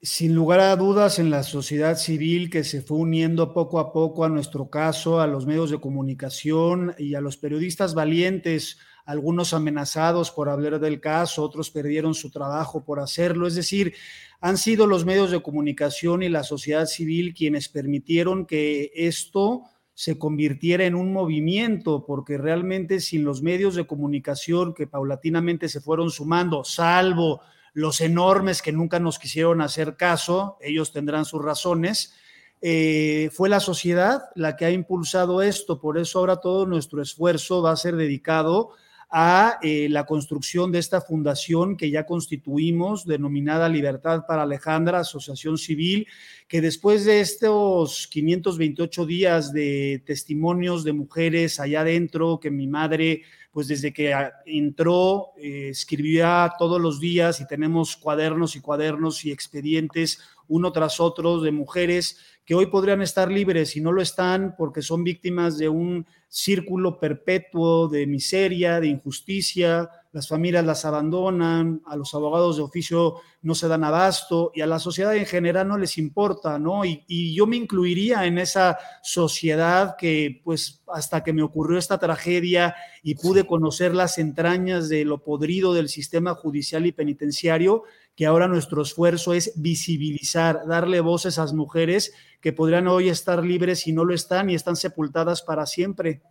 Sin 0.04 0.36
lugar 0.36 0.60
a 0.60 0.76
dudas, 0.76 1.18
en 1.18 1.32
la 1.32 1.42
sociedad 1.42 1.98
civil 1.98 2.52
que 2.52 2.64
se 2.64 2.84
fue 2.84 2.98
uniendo 2.98 3.52
poco 3.52 3.80
a 3.80 3.92
poco 3.92 4.24
a 4.24 4.30
nuestro 4.30 4.70
caso, 4.70 5.20
a 5.20 5.26
los 5.26 5.48
medios 5.48 5.72
de 5.72 5.80
comunicación 5.80 6.94
y 7.00 7.16
a 7.16 7.22
los 7.22 7.38
periodistas 7.38 7.96
valientes, 7.96 8.78
algunos 9.06 9.54
amenazados 9.54 10.30
por 10.30 10.50
hablar 10.50 10.80
del 10.80 11.00
caso, 11.00 11.42
otros 11.42 11.72
perdieron 11.72 12.14
su 12.14 12.30
trabajo 12.30 12.86
por 12.86 13.00
hacerlo. 13.00 13.48
Es 13.48 13.56
decir, 13.56 13.96
han 14.40 14.58
sido 14.58 14.86
los 14.86 15.04
medios 15.04 15.32
de 15.32 15.42
comunicación 15.42 16.22
y 16.22 16.30
la 16.30 16.44
sociedad 16.44 16.86
civil 16.86 17.34
quienes 17.34 17.68
permitieron 17.68 18.46
que 18.46 18.92
esto 18.94 19.64
se 19.96 20.20
convirtiera 20.20 20.86
en 20.86 20.94
un 20.94 21.12
movimiento, 21.12 22.06
porque 22.06 22.38
realmente 22.38 23.00
sin 23.00 23.24
los 23.24 23.42
medios 23.42 23.74
de 23.74 23.88
comunicación 23.88 24.76
que 24.76 24.86
paulatinamente 24.86 25.68
se 25.70 25.82
fueron 25.82 26.12
sumando, 26.12 26.64
salvo 26.64 27.42
los 27.74 28.02
enormes 28.02 28.62
que 28.62 28.72
nunca 28.72 29.00
nos 29.00 29.20
quisieron 29.20 29.62
hacer 29.62 29.96
caso, 29.96 30.58
ellos 30.62 30.92
tendrán 30.92 31.26
sus 31.26 31.44
razones, 31.44 32.14
eh, 32.62 33.30
fue 33.34 33.50
la 33.50 33.60
sociedad 33.60 34.24
la 34.36 34.56
que 34.56 34.66
ha 34.66 34.72
impulsado 34.72 35.42
esto, 35.42 35.80
por 35.80 35.98
eso 35.98 36.20
ahora 36.20 36.38
todo 36.38 36.66
nuestro 36.66 37.02
esfuerzo 37.02 37.62
va 37.62 37.72
a 37.72 37.78
ser 37.78 37.96
dedicado 37.96 38.72
a 38.72 38.87
eh, 39.10 39.88
la 39.90 40.06
construcción 40.06 40.72
de 40.72 40.80
esta 40.80 41.00
fundación 41.00 41.78
que 41.78 41.90
ya 41.90 42.06
constituimos, 42.06 43.06
denominada 43.06 43.70
Libertad 43.70 44.26
para 44.28 44.44
Alejandra, 44.44 45.00
Asociación 45.00 45.58
Civil, 45.58 46.08
que 46.48 46.60
después 46.60 47.06
de 47.06 47.22
estos 47.22 48.08
528 48.08 49.06
días 49.06 49.54
de 49.54 50.04
testimonios 50.06 50.84
de 50.84 50.94
mujeres 50.94 51.60
allá 51.60 51.82
adentro, 51.82 52.40
que 52.40 52.52
mi 52.52 52.68
madre, 52.68 53.24
pues 53.52 53.70
desde 53.70 53.94
que 53.94 54.14
entró, 54.46 55.32
eh, 55.38 55.70
escribía 55.70 56.52
todos 56.60 56.82
los 56.82 57.00
días 57.00 57.40
y 57.40 57.48
tenemos 57.48 57.96
cuadernos 57.96 58.58
y 58.58 58.62
cuadernos 58.62 59.24
y 59.24 59.32
expedientes 59.32 60.20
uno 60.50 60.72
tras 60.72 61.00
otro 61.00 61.42
de 61.42 61.52
mujeres 61.52 62.18
que 62.46 62.56
hoy 62.56 62.68
podrían 62.68 63.02
estar 63.02 63.32
libres 63.32 63.76
y 63.76 63.82
no 63.82 63.92
lo 63.92 64.02
están 64.02 64.56
porque 64.58 64.82
son 64.82 65.04
víctimas 65.04 65.58
de 65.58 65.70
un 65.70 66.06
círculo 66.30 67.00
perpetuo 67.00 67.88
de 67.88 68.06
miseria, 68.06 68.80
de 68.80 68.88
injusticia, 68.88 69.90
las 70.12 70.28
familias 70.28 70.66
las 70.66 70.84
abandonan, 70.84 71.82
a 71.86 71.96
los 71.96 72.14
abogados 72.14 72.58
de 72.58 72.64
oficio 72.64 73.18
no 73.44 73.54
se 73.54 73.68
dan 73.68 73.84
abasto 73.84 74.52
y 74.56 74.62
a 74.62 74.66
la 74.66 74.80
sociedad 74.80 75.16
en 75.16 75.26
general 75.26 75.68
no 75.68 75.78
les 75.78 75.98
importa, 75.98 76.58
¿no? 76.58 76.86
Y, 76.86 77.04
y, 77.08 77.36
yo 77.36 77.46
me 77.46 77.56
incluiría 77.56 78.26
en 78.26 78.40
esa 78.40 78.78
sociedad 79.04 79.96
que, 79.96 80.42
pues, 80.44 80.84
hasta 80.88 81.24
que 81.24 81.34
me 81.34 81.44
ocurrió 81.44 81.78
esta 81.78 82.00
tragedia 82.00 82.76
y 83.04 83.16
pude 83.16 83.46
conocer 83.46 83.94
las 83.94 84.18
entrañas 84.18 84.90
de 84.90 85.06
lo 85.06 85.24
podrido 85.24 85.74
del 85.74 85.88
sistema 85.88 86.34
judicial 86.34 86.86
y 86.86 86.94
penitenciario, 86.94 87.84
que 88.18 88.26
ahora 88.26 88.48
nuestro 88.48 88.82
esfuerzo 88.82 89.36
es 89.36 89.54
visibilizar, 89.56 90.66
darle 90.66 91.02
voz 91.02 91.28
a 91.28 91.30
esas 91.30 91.54
mujeres 91.54 92.14
que 92.42 92.52
podrían 92.52 92.88
hoy 92.88 93.10
estar 93.10 93.46
libres 93.46 93.86
y 93.86 93.94
no 93.94 94.04
lo 94.06 94.14
están 94.16 94.50
y 94.50 94.56
están 94.56 94.76
sepultadas 94.76 95.44
para 95.44 95.68
siempre. 95.68 96.24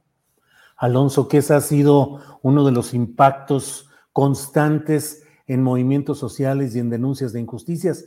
Alonso, 0.76 1.28
que 1.28 1.38
ese 1.38 1.54
ha 1.54 1.60
sido 1.60 2.40
uno 2.42 2.64
de 2.66 2.72
los 2.72 2.92
impactos 2.92 3.88
constantes 4.12 5.22
en 5.46 5.62
movimientos 5.62 6.18
sociales 6.18 6.74
y 6.74 6.80
en 6.80 6.90
denuncias 6.90 7.32
de 7.32 7.40
injusticias. 7.40 8.06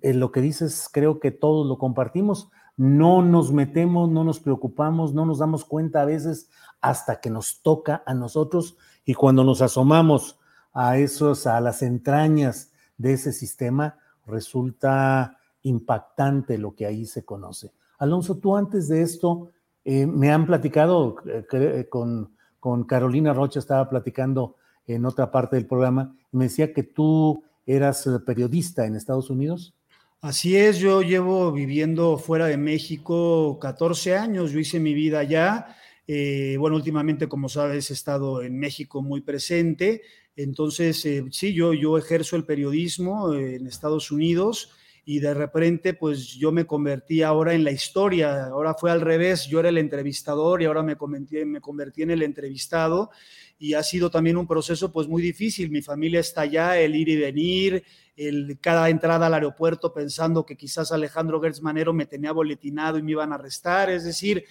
En 0.00 0.18
lo 0.18 0.32
que 0.32 0.40
dices, 0.40 0.88
creo 0.92 1.20
que 1.20 1.30
todos 1.30 1.68
lo 1.68 1.78
compartimos. 1.78 2.50
No 2.76 3.22
nos 3.22 3.52
metemos, 3.52 4.10
no 4.10 4.24
nos 4.24 4.40
preocupamos, 4.40 5.14
no 5.14 5.24
nos 5.24 5.38
damos 5.38 5.64
cuenta 5.64 6.02
a 6.02 6.04
veces 6.04 6.50
hasta 6.80 7.20
que 7.20 7.30
nos 7.30 7.62
toca 7.62 8.02
a 8.06 8.12
nosotros 8.12 8.76
y 9.04 9.14
cuando 9.14 9.44
nos 9.44 9.62
asomamos 9.62 10.40
a 10.72 10.98
esos, 10.98 11.46
a 11.46 11.60
las 11.60 11.80
entrañas 11.80 12.72
de 12.96 13.12
ese 13.14 13.32
sistema, 13.32 13.98
resulta 14.26 15.38
impactante 15.62 16.58
lo 16.58 16.74
que 16.74 16.86
ahí 16.86 17.06
se 17.06 17.24
conoce. 17.24 17.72
Alonso, 17.98 18.38
tú 18.38 18.56
antes 18.56 18.88
de 18.88 19.02
esto 19.02 19.50
eh, 19.84 20.06
me 20.06 20.30
han 20.30 20.46
platicado 20.46 21.16
eh, 21.52 21.86
con, 21.88 22.34
con 22.60 22.84
Carolina 22.84 23.32
Rocha, 23.32 23.58
estaba 23.58 23.88
platicando 23.88 24.56
en 24.86 25.06
otra 25.06 25.30
parte 25.30 25.56
del 25.56 25.66
programa, 25.66 26.14
y 26.32 26.36
me 26.36 26.44
decía 26.44 26.72
que 26.72 26.82
tú 26.82 27.42
eras 27.66 28.08
periodista 28.26 28.86
en 28.86 28.96
Estados 28.96 29.30
Unidos. 29.30 29.74
Así 30.20 30.56
es, 30.56 30.78
yo 30.78 31.02
llevo 31.02 31.52
viviendo 31.52 32.16
fuera 32.16 32.46
de 32.46 32.56
México 32.56 33.58
14 33.60 34.16
años, 34.16 34.52
yo 34.52 34.58
hice 34.58 34.80
mi 34.80 34.94
vida 34.94 35.18
allá. 35.18 35.76
Eh, 36.06 36.56
bueno, 36.58 36.76
últimamente, 36.76 37.28
como 37.28 37.48
sabes, 37.50 37.90
he 37.90 37.92
estado 37.92 38.42
en 38.42 38.58
México 38.58 39.02
muy 39.02 39.20
presente. 39.20 40.02
Entonces, 40.36 41.04
eh, 41.04 41.24
sí, 41.30 41.54
yo, 41.54 41.72
yo 41.72 41.96
ejerzo 41.96 42.36
el 42.36 42.44
periodismo 42.44 43.34
en 43.34 43.66
Estados 43.66 44.10
Unidos 44.10 44.70
y 45.06 45.20
de 45.20 45.34
repente, 45.34 45.92
pues 45.94 46.34
yo 46.34 46.50
me 46.50 46.66
convertí 46.66 47.22
ahora 47.22 47.52
en 47.52 47.62
la 47.62 47.70
historia. 47.70 48.46
Ahora 48.46 48.74
fue 48.74 48.90
al 48.90 49.02
revés, 49.02 49.46
yo 49.46 49.60
era 49.60 49.68
el 49.68 49.78
entrevistador 49.78 50.62
y 50.62 50.64
ahora 50.64 50.82
me 50.82 50.96
convertí, 50.96 52.02
en 52.02 52.10
el 52.10 52.22
entrevistado 52.22 53.10
y 53.58 53.74
ha 53.74 53.82
sido 53.82 54.10
también 54.10 54.36
un 54.36 54.46
proceso 54.46 54.90
pues 54.90 55.06
muy 55.06 55.22
difícil. 55.22 55.70
Mi 55.70 55.82
familia 55.82 56.20
está 56.20 56.42
allá, 56.42 56.78
el 56.78 56.96
ir 56.96 57.08
y 57.10 57.16
venir, 57.16 57.84
el, 58.16 58.58
cada 58.60 58.88
entrada 58.88 59.26
al 59.26 59.34
aeropuerto 59.34 59.92
pensando 59.92 60.46
que 60.46 60.56
quizás 60.56 60.90
Alejandro 60.90 61.40
Gertz 61.40 61.60
Manero 61.60 61.92
me 61.92 62.06
tenía 62.06 62.32
boletinado 62.32 62.98
y 62.98 63.02
me 63.02 63.12
iban 63.12 63.32
a 63.32 63.34
arrestar. 63.36 63.90
Es 63.90 64.04
decir, 64.04 64.44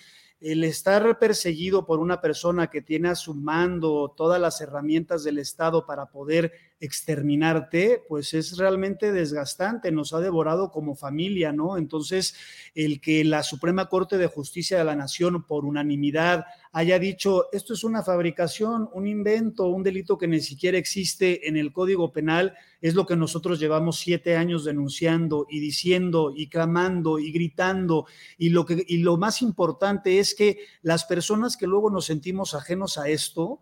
el 0.44 0.66
estar 0.66 1.18
perseguido 1.20 1.86
por 1.86 2.00
una 2.00 2.20
persona 2.20 2.68
que 2.68 2.82
tiene 2.82 3.08
a 3.08 3.16
su 3.16 3.34
mando 3.34 4.14
todas 4.16 4.42
las 4.42 4.60
herramientas 4.60 5.24
del 5.24 5.40
Estado 5.40 5.86
para 5.86 6.08
poder 6.08 6.52
exterminarte, 6.84 8.04
pues 8.10 8.34
es 8.34 8.58
realmente 8.58 9.14
desgastante, 9.14 9.90
nos 9.90 10.12
ha 10.14 10.20
devorado 10.20 10.70
como 10.70 10.96
familia, 10.96 11.54
¿no? 11.54 11.78
Entonces, 11.78 12.36
el 12.76 13.00
que 13.00 13.24
la 13.24 13.42
Suprema 13.42 13.88
Corte 13.88 14.18
de 14.18 14.28
Justicia 14.28 14.78
de 14.78 14.84
la 14.84 14.96
Nación, 14.96 15.44
por 15.44 15.64
unanimidad, 15.64 16.46
haya 16.74 17.00
dicho, 17.00 17.46
esto 17.54 17.74
es 17.74 17.86
una 17.86 18.04
fabricación, 18.04 18.90
un 18.94 19.08
invento, 19.08 19.68
un 19.68 19.82
delito 19.82 20.18
que 20.18 20.28
ni 20.28 20.42
siquiera 20.42 20.78
existe 20.78 21.48
en 21.48 21.56
el 21.56 21.72
Código 21.72 22.12
Penal, 22.12 22.54
es 22.82 22.96
lo 22.96 23.06
que 23.06 23.16
nosotros 23.16 23.62
llevamos 23.62 24.00
siete 24.00 24.36
años 24.36 24.66
denunciando 24.66 25.48
y 25.50 25.62
diciendo 25.62 26.34
y 26.36 26.48
clamando 26.48 27.18
y 27.18 27.32
gritando. 27.32 28.08
Y 28.38 28.50
lo, 28.50 28.66
que, 28.66 28.84
y 28.86 28.98
lo 28.98 29.16
más 29.16 29.42
importante 29.42 30.20
es 30.20 30.36
que 30.36 30.58
las 30.82 31.06
personas 31.06 31.56
que 31.56 31.66
luego 31.66 31.90
nos 31.90 32.06
sentimos 32.06 32.54
ajenos 32.54 32.98
a 32.98 33.08
esto, 33.08 33.62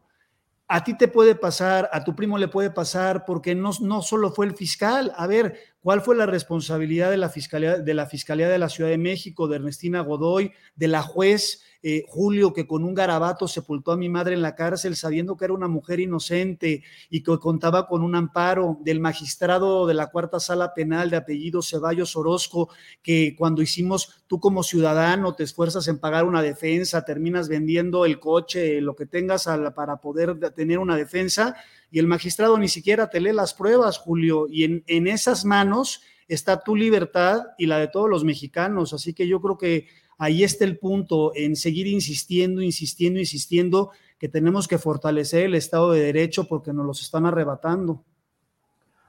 a 0.74 0.86
ti 0.86 0.94
te 0.94 1.10
puede 1.10 1.36
pasar, 1.36 1.90
a 1.92 2.02
tu 2.06 2.16
primo 2.16 2.38
le 2.38 2.48
puede 2.48 2.72
pasar, 2.72 3.26
porque 3.26 3.54
no, 3.56 3.72
no 3.82 4.02
solo 4.02 4.32
fue 4.32 4.46
el 4.46 4.56
fiscal. 4.56 5.12
A 5.18 5.28
ver, 5.28 5.71
¿cuál 5.82 6.02
fue 6.02 6.16
la 6.16 6.26
responsabilidad 6.26 7.12
de 7.12 7.18
la 7.18 7.30
Fiscalía 7.30 7.78
de 7.78 7.94
la, 7.94 8.06
Fiscalía 8.06 8.50
de 8.50 8.60
la 8.60 8.70
Ciudad 8.70 8.90
de 8.90 8.98
México, 8.98 9.48
de 9.48 9.58
Ernestina 9.58 10.02
Godoy, 10.02 10.52
de 10.76 10.88
la 10.88 11.02
juez? 11.02 11.62
Eh, 11.84 12.04
Julio, 12.08 12.54
que 12.54 12.68
con 12.68 12.84
un 12.84 12.94
garabato 12.94 13.48
sepultó 13.48 13.92
a 13.92 13.98
mi 13.98 14.08
madre 14.08 14.36
en 14.36 14.44
la 14.44 14.54
cárcel 14.54 14.96
sabiendo 14.96 15.36
que 15.36 15.46
era 15.46 15.54
una 15.56 15.68
mujer 15.68 16.00
inocente 16.00 16.84
y 17.10 17.24
que 17.24 17.40
contaba 17.40 17.88
con 17.88 18.04
un 18.04 18.16
amparo 18.16 18.78
del 18.82 19.00
magistrado 19.00 19.88
de 19.88 19.96
la 19.96 20.12
cuarta 20.12 20.40
sala 20.40 20.76
penal 20.76 21.10
de 21.10 21.18
apellido 21.18 21.64
Ceballos 21.64 22.16
Orozco, 22.16 22.70
que 23.02 23.36
cuando 23.36 23.64
hicimos, 23.64 24.22
tú 24.28 24.40
como 24.40 24.62
ciudadano 24.62 25.34
te 25.34 25.44
esfuerzas 25.44 25.88
en 25.88 25.98
pagar 25.98 26.26
una 26.26 26.44
defensa, 26.44 27.04
terminas 27.04 27.50
vendiendo 27.50 28.06
el 28.06 28.20
coche, 28.20 28.80
lo 28.80 28.96
que 28.96 29.08
tengas 29.08 29.50
para 29.76 29.98
poder 29.98 30.38
tener 30.52 30.78
una 30.78 30.96
defensa, 30.96 31.56
y 31.92 32.00
el 32.00 32.08
magistrado 32.08 32.58
ni 32.58 32.70
siquiera 32.70 33.10
te 33.10 33.20
lee 33.20 33.34
las 33.34 33.54
pruebas, 33.54 33.98
Julio, 33.98 34.48
y 34.50 34.64
en, 34.64 34.84
en 34.88 35.08
esas 35.08 35.44
manos 35.46 36.02
está 36.28 36.64
tu 36.64 36.76
libertad 36.76 37.48
y 37.58 37.66
la 37.66 37.78
de 37.78 37.90
todos 37.90 38.10
los 38.10 38.24
mexicanos. 38.24 38.94
Así 38.94 39.14
que 39.14 39.28
yo 39.28 39.42
creo 39.42 39.58
que 39.58 39.88
ahí 40.18 40.44
está 40.44 40.64
el 40.64 40.80
punto, 40.80 41.34
en 41.36 41.56
seguir 41.56 41.88
insistiendo, 41.88 42.62
insistiendo, 42.62 43.20
insistiendo, 43.20 43.92
que 44.18 44.30
tenemos 44.30 44.68
que 44.68 44.78
fortalecer 44.78 45.46
el 45.46 45.56
Estado 45.56 45.92
de 45.92 46.02
Derecho 46.02 46.48
porque 46.48 46.72
nos 46.72 46.86
los 46.86 47.02
están 47.02 47.26
arrebatando. 47.26 48.04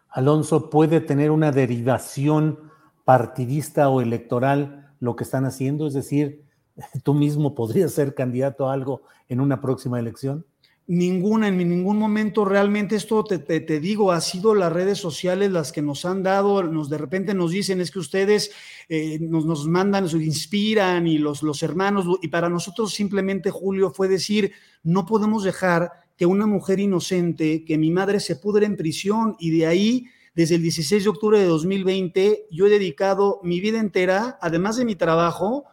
Alonso, 0.08 0.68
¿puede 0.68 1.00
tener 1.00 1.30
una 1.30 1.52
derivación 1.52 2.58
partidista 3.04 3.88
o 3.88 4.00
electoral 4.00 4.92
lo 5.00 5.14
que 5.14 5.24
están 5.24 5.44
haciendo? 5.44 5.86
Es 5.86 5.94
decir, 5.94 6.44
¿tú 7.04 7.14
mismo 7.14 7.54
podrías 7.54 7.92
ser 7.92 8.14
candidato 8.14 8.68
a 8.68 8.72
algo 8.72 9.02
en 9.28 9.40
una 9.40 9.60
próxima 9.60 10.00
elección? 10.00 10.44
Ninguna, 10.88 11.48
en 11.48 11.56
ningún 11.56 11.96
momento 11.96 12.44
realmente 12.44 12.96
esto 12.96 13.22
te, 13.22 13.38
te, 13.38 13.80
digo, 13.80 14.10
ha 14.10 14.20
sido 14.20 14.54
las 14.54 14.72
redes 14.72 14.98
sociales 14.98 15.50
las 15.52 15.70
que 15.70 15.80
nos 15.80 16.04
han 16.04 16.24
dado, 16.24 16.62
nos 16.64 16.90
de 16.90 16.98
repente 16.98 17.34
nos 17.34 17.52
dicen 17.52 17.80
es 17.80 17.92
que 17.92 18.00
ustedes 18.00 18.50
eh, 18.88 19.18
nos, 19.20 19.46
nos, 19.46 19.66
mandan, 19.68 20.04
nos 20.04 20.14
inspiran 20.14 21.06
y 21.06 21.18
los, 21.18 21.42
los 21.42 21.62
hermanos, 21.62 22.06
y 22.20 22.28
para 22.28 22.48
nosotros 22.48 22.92
simplemente 22.92 23.50
Julio 23.50 23.92
fue 23.92 24.08
decir, 24.08 24.52
no 24.82 25.06
podemos 25.06 25.44
dejar 25.44 25.92
que 26.16 26.26
una 26.26 26.46
mujer 26.46 26.80
inocente, 26.80 27.64
que 27.64 27.78
mi 27.78 27.90
madre 27.90 28.18
se 28.18 28.36
pudre 28.36 28.66
en 28.66 28.76
prisión 28.76 29.36
y 29.38 29.56
de 29.56 29.66
ahí 29.66 30.06
desde 30.34 30.56
el 30.56 30.62
16 30.62 31.04
de 31.04 31.10
octubre 31.10 31.38
de 31.38 31.46
2020 31.46 32.46
yo 32.50 32.66
he 32.66 32.70
dedicado 32.70 33.40
mi 33.42 33.60
vida 33.60 33.78
entera, 33.78 34.38
además 34.40 34.76
de 34.76 34.84
mi 34.84 34.96
trabajo, 34.96 35.64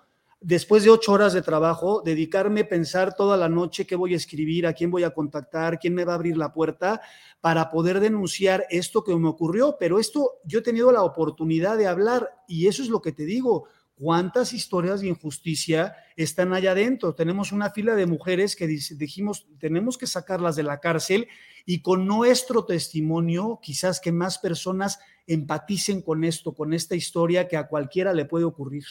después 0.42 0.84
de 0.84 0.90
ocho 0.90 1.12
horas 1.12 1.34
de 1.34 1.42
trabajo, 1.42 2.02
dedicarme 2.04 2.62
a 2.62 2.70
pensar 2.70 3.16
toda 3.16 3.36
la 3.36 3.50
noche 3.50 3.86
qué 3.86 3.96
voy 3.96 4.14
a 4.14 4.18
escribir, 4.18 4.66
a 4.66 4.74
quién 4.74 4.90
voy 4.92 5.04
a 5.04 5.14
contactar, 5.14 5.80
quién 5.80 5.94
me 5.94 6.06
va 6.06 6.14
a 6.14 6.16
abrir 6.16 6.38
la 6.38 6.54
puerta 6.54 7.02
para 7.42 7.70
poder 7.70 8.00
denunciar 8.00 8.66
esto 8.70 9.04
que 9.04 9.16
me 9.16 9.28
ocurrió. 9.28 9.78
Pero 9.80 10.00
esto 10.00 10.40
yo 10.46 10.60
he 10.60 10.64
tenido 10.64 10.92
la 10.92 11.04
oportunidad 11.04 11.78
de 11.78 11.88
hablar 11.88 12.30
y 12.48 12.68
eso 12.68 12.82
es 12.82 12.90
lo 12.90 13.02
que 13.02 13.12
te 13.12 13.26
digo. 13.26 13.66
¿Cuántas 13.96 14.54
historias 14.54 15.02
de 15.02 15.10
injusticia 15.10 15.94
están 16.16 16.54
allá 16.54 16.72
adentro? 16.72 17.14
Tenemos 17.16 17.52
una 17.52 17.70
fila 17.72 17.96
de 17.96 18.06
mujeres 18.06 18.56
que 18.56 18.66
dijimos, 18.66 19.46
tenemos 19.60 19.98
que 19.98 20.08
sacarlas 20.08 20.56
de 20.56 20.64
la 20.64 20.80
cárcel 20.80 21.28
y 21.66 21.82
con 21.82 22.08
nuestro 22.08 22.64
testimonio, 22.64 23.60
quizás 23.62 24.00
que 24.00 24.14
más 24.14 24.38
personas 24.38 25.00
empaticen 25.28 26.02
con 26.02 26.24
esto, 26.24 26.54
con 26.54 26.74
esta 26.74 26.96
historia 26.96 27.50
que 27.50 27.58
a 27.58 27.68
cualquiera 27.68 28.14
le 28.14 28.24
puede 28.24 28.46
ocurrir. 28.46 28.86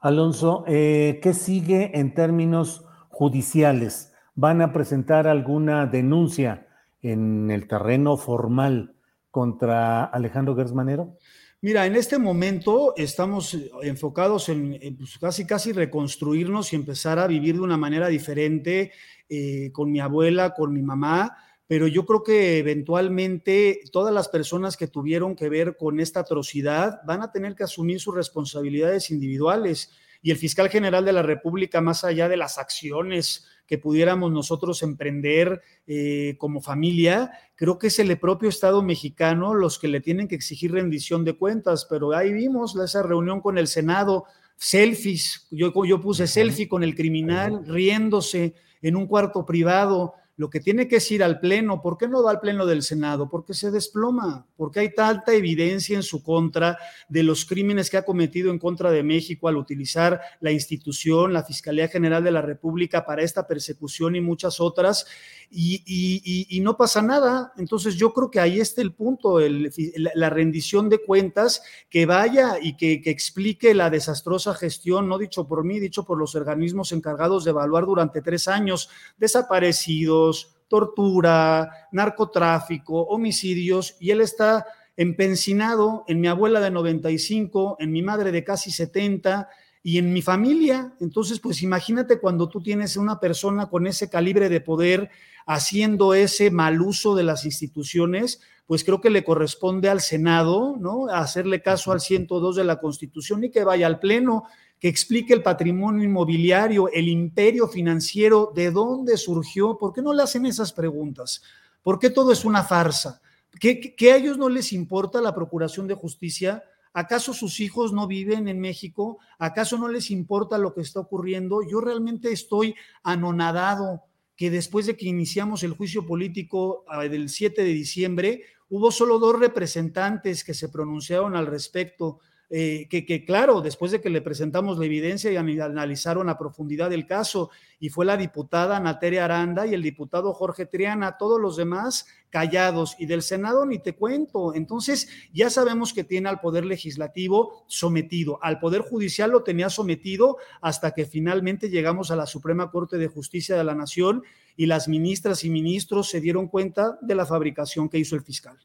Alonso, 0.00 0.64
eh, 0.66 1.20
¿qué 1.22 1.34
sigue 1.34 1.98
en 1.98 2.14
términos 2.14 2.84
judiciales? 3.08 4.12
¿Van 4.34 4.60
a 4.60 4.72
presentar 4.72 5.26
alguna 5.26 5.86
denuncia 5.86 6.66
en 7.02 7.50
el 7.50 7.66
terreno 7.66 8.16
formal 8.16 8.94
contra 9.30 10.04
Alejandro 10.04 10.54
Gersmanero? 10.54 11.16
Mira, 11.62 11.86
en 11.86 11.96
este 11.96 12.18
momento 12.18 12.94
estamos 12.96 13.56
enfocados 13.82 14.48
en, 14.50 14.78
pues, 14.98 15.18
casi 15.18 15.46
casi 15.46 15.72
reconstruirnos 15.72 16.72
y 16.72 16.76
empezar 16.76 17.18
a 17.18 17.26
vivir 17.26 17.56
de 17.56 17.62
una 17.62 17.78
manera 17.78 18.08
diferente 18.08 18.92
eh, 19.28 19.70
con 19.72 19.90
mi 19.90 19.98
abuela, 19.98 20.54
con 20.54 20.72
mi 20.72 20.82
mamá, 20.82 21.36
pero 21.68 21.88
yo 21.88 22.06
creo 22.06 22.22
que 22.22 22.58
eventualmente 22.58 23.80
todas 23.92 24.14
las 24.14 24.28
personas 24.28 24.76
que 24.76 24.86
tuvieron 24.86 25.34
que 25.34 25.48
ver 25.48 25.76
con 25.76 25.98
esta 25.98 26.20
atrocidad 26.20 27.00
van 27.04 27.22
a 27.22 27.32
tener 27.32 27.56
que 27.56 27.64
asumir 27.64 28.00
sus 28.00 28.14
responsabilidades 28.14 29.10
individuales. 29.10 29.90
Y 30.22 30.30
el 30.30 30.36
fiscal 30.36 30.68
general 30.68 31.04
de 31.04 31.12
la 31.12 31.22
República, 31.22 31.80
más 31.80 32.04
allá 32.04 32.28
de 32.28 32.36
las 32.36 32.58
acciones 32.58 33.46
que 33.66 33.78
pudiéramos 33.78 34.30
nosotros 34.30 34.82
emprender 34.82 35.60
eh, 35.88 36.36
como 36.38 36.60
familia, 36.60 37.32
creo 37.56 37.78
que 37.78 37.88
es 37.88 37.98
el 37.98 38.16
propio 38.18 38.48
Estado 38.48 38.82
mexicano 38.82 39.54
los 39.54 39.78
que 39.78 39.88
le 39.88 40.00
tienen 40.00 40.28
que 40.28 40.36
exigir 40.36 40.72
rendición 40.72 41.24
de 41.24 41.36
cuentas, 41.36 41.86
pero 41.90 42.12
ahí 42.12 42.32
vimos 42.32 42.76
esa 42.76 43.02
reunión 43.02 43.40
con 43.40 43.58
el 43.58 43.66
Senado, 43.66 44.24
selfies, 44.56 45.48
yo, 45.50 45.72
yo 45.84 46.00
puse 46.00 46.28
selfie 46.28 46.68
con 46.68 46.84
el 46.84 46.94
criminal 46.94 47.66
riéndose 47.66 48.54
en 48.82 48.94
un 48.94 49.06
cuarto 49.06 49.44
privado, 49.44 50.14
lo 50.36 50.50
que 50.50 50.60
tiene 50.60 50.86
que 50.86 51.02
ir 51.10 51.24
al 51.24 51.40
Pleno, 51.40 51.80
¿por 51.80 51.96
qué 51.96 52.08
no 52.08 52.22
va 52.22 52.30
al 52.30 52.40
Pleno 52.40 52.66
del 52.66 52.82
Senado? 52.82 53.28
Porque 53.30 53.54
se 53.54 53.70
desploma, 53.70 54.46
porque 54.56 54.80
hay 54.80 54.94
tanta 54.94 55.32
evidencia 55.32 55.96
en 55.96 56.02
su 56.02 56.22
contra 56.22 56.78
de 57.08 57.22
los 57.22 57.46
crímenes 57.46 57.88
que 57.88 57.96
ha 57.96 58.04
cometido 58.04 58.50
en 58.50 58.58
contra 58.58 58.90
de 58.90 59.02
México 59.02 59.48
al 59.48 59.56
utilizar 59.56 60.20
la 60.40 60.50
institución, 60.50 61.32
la 61.32 61.42
Fiscalía 61.42 61.88
General 61.88 62.22
de 62.22 62.32
la 62.32 62.42
República 62.42 63.06
para 63.06 63.22
esta 63.22 63.46
persecución 63.46 64.14
y 64.14 64.20
muchas 64.20 64.60
otras, 64.60 65.06
y, 65.50 66.60
no 66.60 66.76
pasa 66.76 67.00
nada. 67.00 67.52
Entonces 67.56 67.94
yo 67.94 68.12
creo 68.12 68.30
que 68.30 68.40
ahí 68.40 68.60
está 68.60 68.82
el 68.82 68.92
punto, 68.92 69.38
la 69.38 70.30
rendición 70.30 70.90
de 70.90 70.98
cuentas, 70.98 71.62
que 71.88 72.04
vaya 72.04 72.56
y 72.60 72.76
que, 72.76 73.00
que 73.00 73.10
explique 73.10 73.72
la 73.72 73.88
desastrosa 73.88 74.52
gestión, 74.54 75.08
no 75.08 75.16
dicho 75.16 75.46
por 75.46 75.64
mí, 75.64 75.78
dicho 75.78 76.04
por 76.04 76.18
los 76.18 76.34
organismos 76.34 76.92
encargados 76.92 77.44
de 77.44 77.52
evaluar 77.52 77.86
durante 77.86 78.20
tres 78.20 78.48
años, 78.48 78.90
desaparecidos 79.16 80.25
tortura, 80.68 81.88
narcotráfico, 81.92 83.02
homicidios, 83.02 83.96
y 84.00 84.10
él 84.10 84.20
está 84.20 84.66
empencinado 84.96 86.04
en 86.08 86.20
mi 86.20 86.28
abuela 86.28 86.60
de 86.60 86.70
95, 86.70 87.76
en 87.78 87.92
mi 87.92 88.02
madre 88.02 88.32
de 88.32 88.44
casi 88.44 88.70
70, 88.70 89.48
y 89.86 89.98
en 89.98 90.12
mi 90.12 90.20
familia. 90.20 90.94
Entonces, 90.98 91.38
pues 91.38 91.62
imagínate 91.62 92.18
cuando 92.18 92.48
tú 92.48 92.60
tienes 92.60 92.96
una 92.96 93.20
persona 93.20 93.66
con 93.66 93.86
ese 93.86 94.10
calibre 94.10 94.48
de 94.48 94.60
poder 94.60 95.10
haciendo 95.46 96.12
ese 96.12 96.50
mal 96.50 96.82
uso 96.82 97.14
de 97.14 97.22
las 97.22 97.44
instituciones, 97.44 98.40
pues 98.66 98.82
creo 98.82 99.00
que 99.00 99.10
le 99.10 99.22
corresponde 99.22 99.88
al 99.88 100.00
Senado, 100.00 100.74
¿no? 100.76 101.06
Hacerle 101.06 101.62
caso 101.62 101.92
al 101.92 102.00
102 102.00 102.56
de 102.56 102.64
la 102.64 102.80
Constitución 102.80 103.44
y 103.44 103.50
que 103.52 103.62
vaya 103.62 103.86
al 103.86 104.00
Pleno, 104.00 104.46
que 104.78 104.88
explique 104.88 105.32
el 105.32 105.42
patrimonio 105.42 106.04
inmobiliario, 106.04 106.88
el 106.90 107.08
imperio 107.08 107.66
financiero, 107.68 108.52
de 108.54 108.70
dónde 108.70 109.16
surgió, 109.16 109.78
¿por 109.78 109.92
qué 109.92 110.02
no 110.02 110.12
le 110.12 110.22
hacen 110.22 110.46
esas 110.46 110.72
preguntas? 110.72 111.42
¿Por 111.82 111.98
qué 111.98 112.10
todo 112.10 112.32
es 112.32 112.44
una 112.44 112.62
farsa? 112.62 113.20
¿Qué, 113.58 113.94
a 114.12 114.16
ellos 114.16 114.36
no 114.36 114.48
les 114.48 114.72
importa 114.72 115.20
la 115.20 115.34
Procuración 115.34 115.86
de 115.86 115.94
Justicia? 115.94 116.62
¿Acaso 116.92 117.32
sus 117.32 117.60
hijos 117.60 117.92
no 117.92 118.06
viven 118.06 118.48
en 118.48 118.60
México? 118.60 119.18
¿Acaso 119.38 119.78
no 119.78 119.88
les 119.88 120.10
importa 120.10 120.58
lo 120.58 120.74
que 120.74 120.82
está 120.82 121.00
ocurriendo? 121.00 121.60
Yo 121.68 121.80
realmente 121.80 122.32
estoy 122.32 122.74
anonadado 123.02 124.02
que 124.34 124.50
después 124.50 124.86
de 124.86 124.96
que 124.96 125.06
iniciamos 125.06 125.62
el 125.62 125.72
juicio 125.72 126.04
político 126.04 126.84
ah, 126.88 127.02
del 127.02 127.30
7 127.30 127.62
de 127.62 127.72
diciembre, 127.72 128.42
hubo 128.68 128.90
solo 128.90 129.18
dos 129.18 129.38
representantes 129.38 130.44
que 130.44 130.52
se 130.52 130.68
pronunciaron 130.68 131.34
al 131.36 131.46
respecto. 131.46 132.20
Eh, 132.48 132.86
que, 132.88 133.24
claro, 133.24 133.60
después 133.60 133.90
de 133.90 134.00
que 134.00 134.08
le 134.08 134.22
presentamos 134.22 134.78
la 134.78 134.84
evidencia 134.84 135.32
y 135.32 135.36
analizaron 135.36 136.28
a 136.28 136.38
profundidad 136.38 136.92
el 136.92 137.06
caso, 137.06 137.50
y 137.80 137.88
fue 137.88 138.06
la 138.06 138.16
diputada 138.16 138.78
Nateria 138.78 139.24
Aranda 139.24 139.66
y 139.66 139.74
el 139.74 139.82
diputado 139.82 140.32
Jorge 140.32 140.64
Triana, 140.64 141.16
todos 141.18 141.40
los 141.40 141.56
demás 141.56 142.06
callados, 142.30 142.94
y 143.00 143.06
del 143.06 143.22
Senado 143.22 143.66
ni 143.66 143.80
te 143.80 143.94
cuento. 143.94 144.54
Entonces, 144.54 145.08
ya 145.32 145.50
sabemos 145.50 145.92
que 145.92 146.04
tiene 146.04 146.28
al 146.28 146.40
Poder 146.40 146.64
Legislativo 146.64 147.64
sometido, 147.66 148.38
al 148.42 148.60
Poder 148.60 148.82
Judicial 148.82 149.32
lo 149.32 149.42
tenía 149.42 149.68
sometido 149.68 150.36
hasta 150.60 150.92
que 150.92 151.04
finalmente 151.04 151.68
llegamos 151.68 152.12
a 152.12 152.16
la 152.16 152.26
Suprema 152.26 152.70
Corte 152.70 152.96
de 152.96 153.08
Justicia 153.08 153.56
de 153.56 153.64
la 153.64 153.74
Nación 153.74 154.22
y 154.56 154.66
las 154.66 154.86
ministras 154.86 155.42
y 155.42 155.50
ministros 155.50 156.08
se 156.08 156.20
dieron 156.20 156.46
cuenta 156.46 156.96
de 157.02 157.14
la 157.16 157.26
fabricación 157.26 157.88
que 157.88 157.98
hizo 157.98 158.14
el 158.14 158.22
fiscal. 158.22 158.56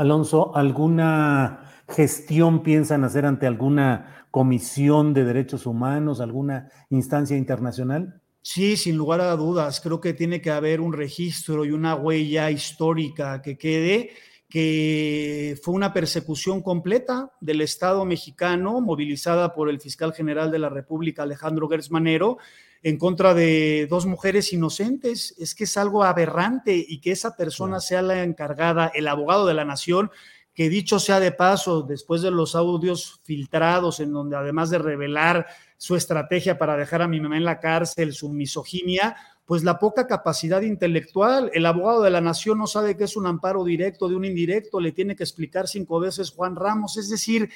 Alonso, 0.00 0.56
¿alguna 0.56 1.84
gestión 1.86 2.62
piensan 2.62 3.04
hacer 3.04 3.26
ante 3.26 3.46
alguna 3.46 4.24
comisión 4.30 5.12
de 5.12 5.24
derechos 5.24 5.66
humanos, 5.66 6.22
alguna 6.22 6.70
instancia 6.88 7.36
internacional? 7.36 8.22
Sí, 8.40 8.78
sin 8.78 8.96
lugar 8.96 9.20
a 9.20 9.36
dudas. 9.36 9.78
Creo 9.82 10.00
que 10.00 10.14
tiene 10.14 10.40
que 10.40 10.50
haber 10.50 10.80
un 10.80 10.94
registro 10.94 11.66
y 11.66 11.72
una 11.72 11.96
huella 11.96 12.50
histórica 12.50 13.42
que 13.42 13.58
quede 13.58 14.12
que 14.48 15.60
fue 15.62 15.74
una 15.74 15.92
persecución 15.92 16.62
completa 16.62 17.32
del 17.42 17.60
Estado 17.60 18.06
mexicano, 18.06 18.80
movilizada 18.80 19.52
por 19.52 19.68
el 19.68 19.82
fiscal 19.82 20.14
general 20.14 20.50
de 20.50 20.60
la 20.60 20.70
República, 20.70 21.24
Alejandro 21.24 21.68
Gersmanero, 21.68 22.38
en 22.82 22.98
contra 22.98 23.34
de 23.34 23.86
dos 23.88 24.06
mujeres 24.06 24.52
inocentes. 24.52 25.34
Es 25.38 25.54
que 25.54 25.64
es 25.64 25.76
algo 25.76 26.04
aberrante 26.04 26.74
y 26.76 27.00
que 27.00 27.12
esa 27.12 27.36
persona 27.36 27.80
sea 27.80 28.02
la 28.02 28.22
encargada, 28.22 28.90
el 28.94 29.08
abogado 29.08 29.46
de 29.46 29.54
la 29.54 29.64
nación, 29.64 30.10
que 30.54 30.68
dicho 30.68 30.98
sea 30.98 31.20
de 31.20 31.32
paso, 31.32 31.82
después 31.82 32.22
de 32.22 32.30
los 32.30 32.54
audios 32.54 33.20
filtrados, 33.24 34.00
en 34.00 34.12
donde 34.12 34.36
además 34.36 34.70
de 34.70 34.78
revelar 34.78 35.46
su 35.76 35.96
estrategia 35.96 36.58
para 36.58 36.76
dejar 36.76 37.02
a 37.02 37.08
mi 37.08 37.20
mamá 37.20 37.36
en 37.36 37.44
la 37.44 37.60
cárcel, 37.60 38.12
su 38.12 38.28
misoginia, 38.30 39.16
pues 39.46 39.64
la 39.64 39.78
poca 39.78 40.06
capacidad 40.06 40.60
intelectual. 40.60 41.50
El 41.54 41.66
abogado 41.66 42.02
de 42.02 42.10
la 42.10 42.20
nación 42.20 42.58
no 42.58 42.66
sabe 42.66 42.96
qué 42.96 43.04
es 43.04 43.16
un 43.16 43.26
amparo 43.26 43.64
directo 43.64 44.08
de 44.08 44.16
un 44.16 44.24
indirecto, 44.24 44.80
le 44.80 44.92
tiene 44.92 45.16
que 45.16 45.22
explicar 45.22 45.66
cinco 45.66 45.98
veces 45.98 46.30
Juan 46.30 46.56
Ramos. 46.56 46.96
Es 46.98 47.08
decir, 47.08 47.50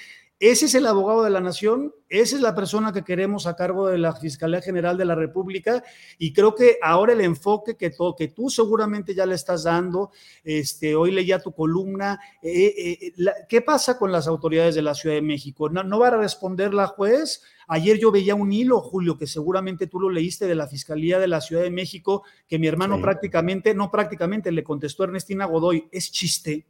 ese 0.50 0.66
es 0.66 0.74
el 0.74 0.86
abogado 0.86 1.22
de 1.22 1.30
la 1.30 1.40
nación, 1.40 1.94
esa 2.08 2.36
es 2.36 2.42
la 2.42 2.54
persona 2.54 2.92
que 2.92 3.02
queremos 3.02 3.46
a 3.46 3.56
cargo 3.56 3.86
de 3.86 3.98
la 3.98 4.14
Fiscalía 4.14 4.60
General 4.60 4.98
de 4.98 5.04
la 5.04 5.14
República 5.14 5.82
y 6.18 6.32
creo 6.32 6.54
que 6.54 6.76
ahora 6.82 7.12
el 7.12 7.22
enfoque 7.22 7.76
que, 7.76 7.92
que 8.18 8.28
tú 8.28 8.50
seguramente 8.50 9.14
ya 9.14 9.26
le 9.26 9.36
estás 9.36 9.64
dando, 9.64 10.10
este, 10.42 10.96
hoy 10.96 11.12
leía 11.12 11.38
tu 11.38 11.52
columna, 11.52 12.20
eh, 12.42 12.74
eh, 12.76 13.12
¿qué 13.48 13.62
pasa 13.62 13.96
con 13.96 14.12
las 14.12 14.26
autoridades 14.26 14.74
de 14.74 14.82
la 14.82 14.94
Ciudad 14.94 15.14
de 15.14 15.22
México? 15.22 15.68
¿No, 15.70 15.82
¿No 15.82 15.98
va 15.98 16.08
a 16.08 16.16
responder 16.18 16.74
la 16.74 16.88
juez? 16.88 17.42
Ayer 17.66 17.98
yo 17.98 18.10
veía 18.10 18.34
un 18.34 18.52
hilo, 18.52 18.80
Julio, 18.80 19.16
que 19.16 19.26
seguramente 19.26 19.86
tú 19.86 19.98
lo 19.98 20.10
leíste 20.10 20.46
de 20.46 20.54
la 20.54 20.66
Fiscalía 20.66 21.18
de 21.18 21.28
la 21.28 21.40
Ciudad 21.40 21.62
de 21.62 21.70
México, 21.70 22.22
que 22.46 22.58
mi 22.58 22.66
hermano 22.66 23.00
prácticamente, 23.00 23.74
no 23.74 23.90
prácticamente, 23.90 24.52
le 24.52 24.62
contestó 24.62 25.04
Ernestina 25.04 25.46
Godoy, 25.46 25.88
es 25.90 26.10
chiste, 26.10 26.66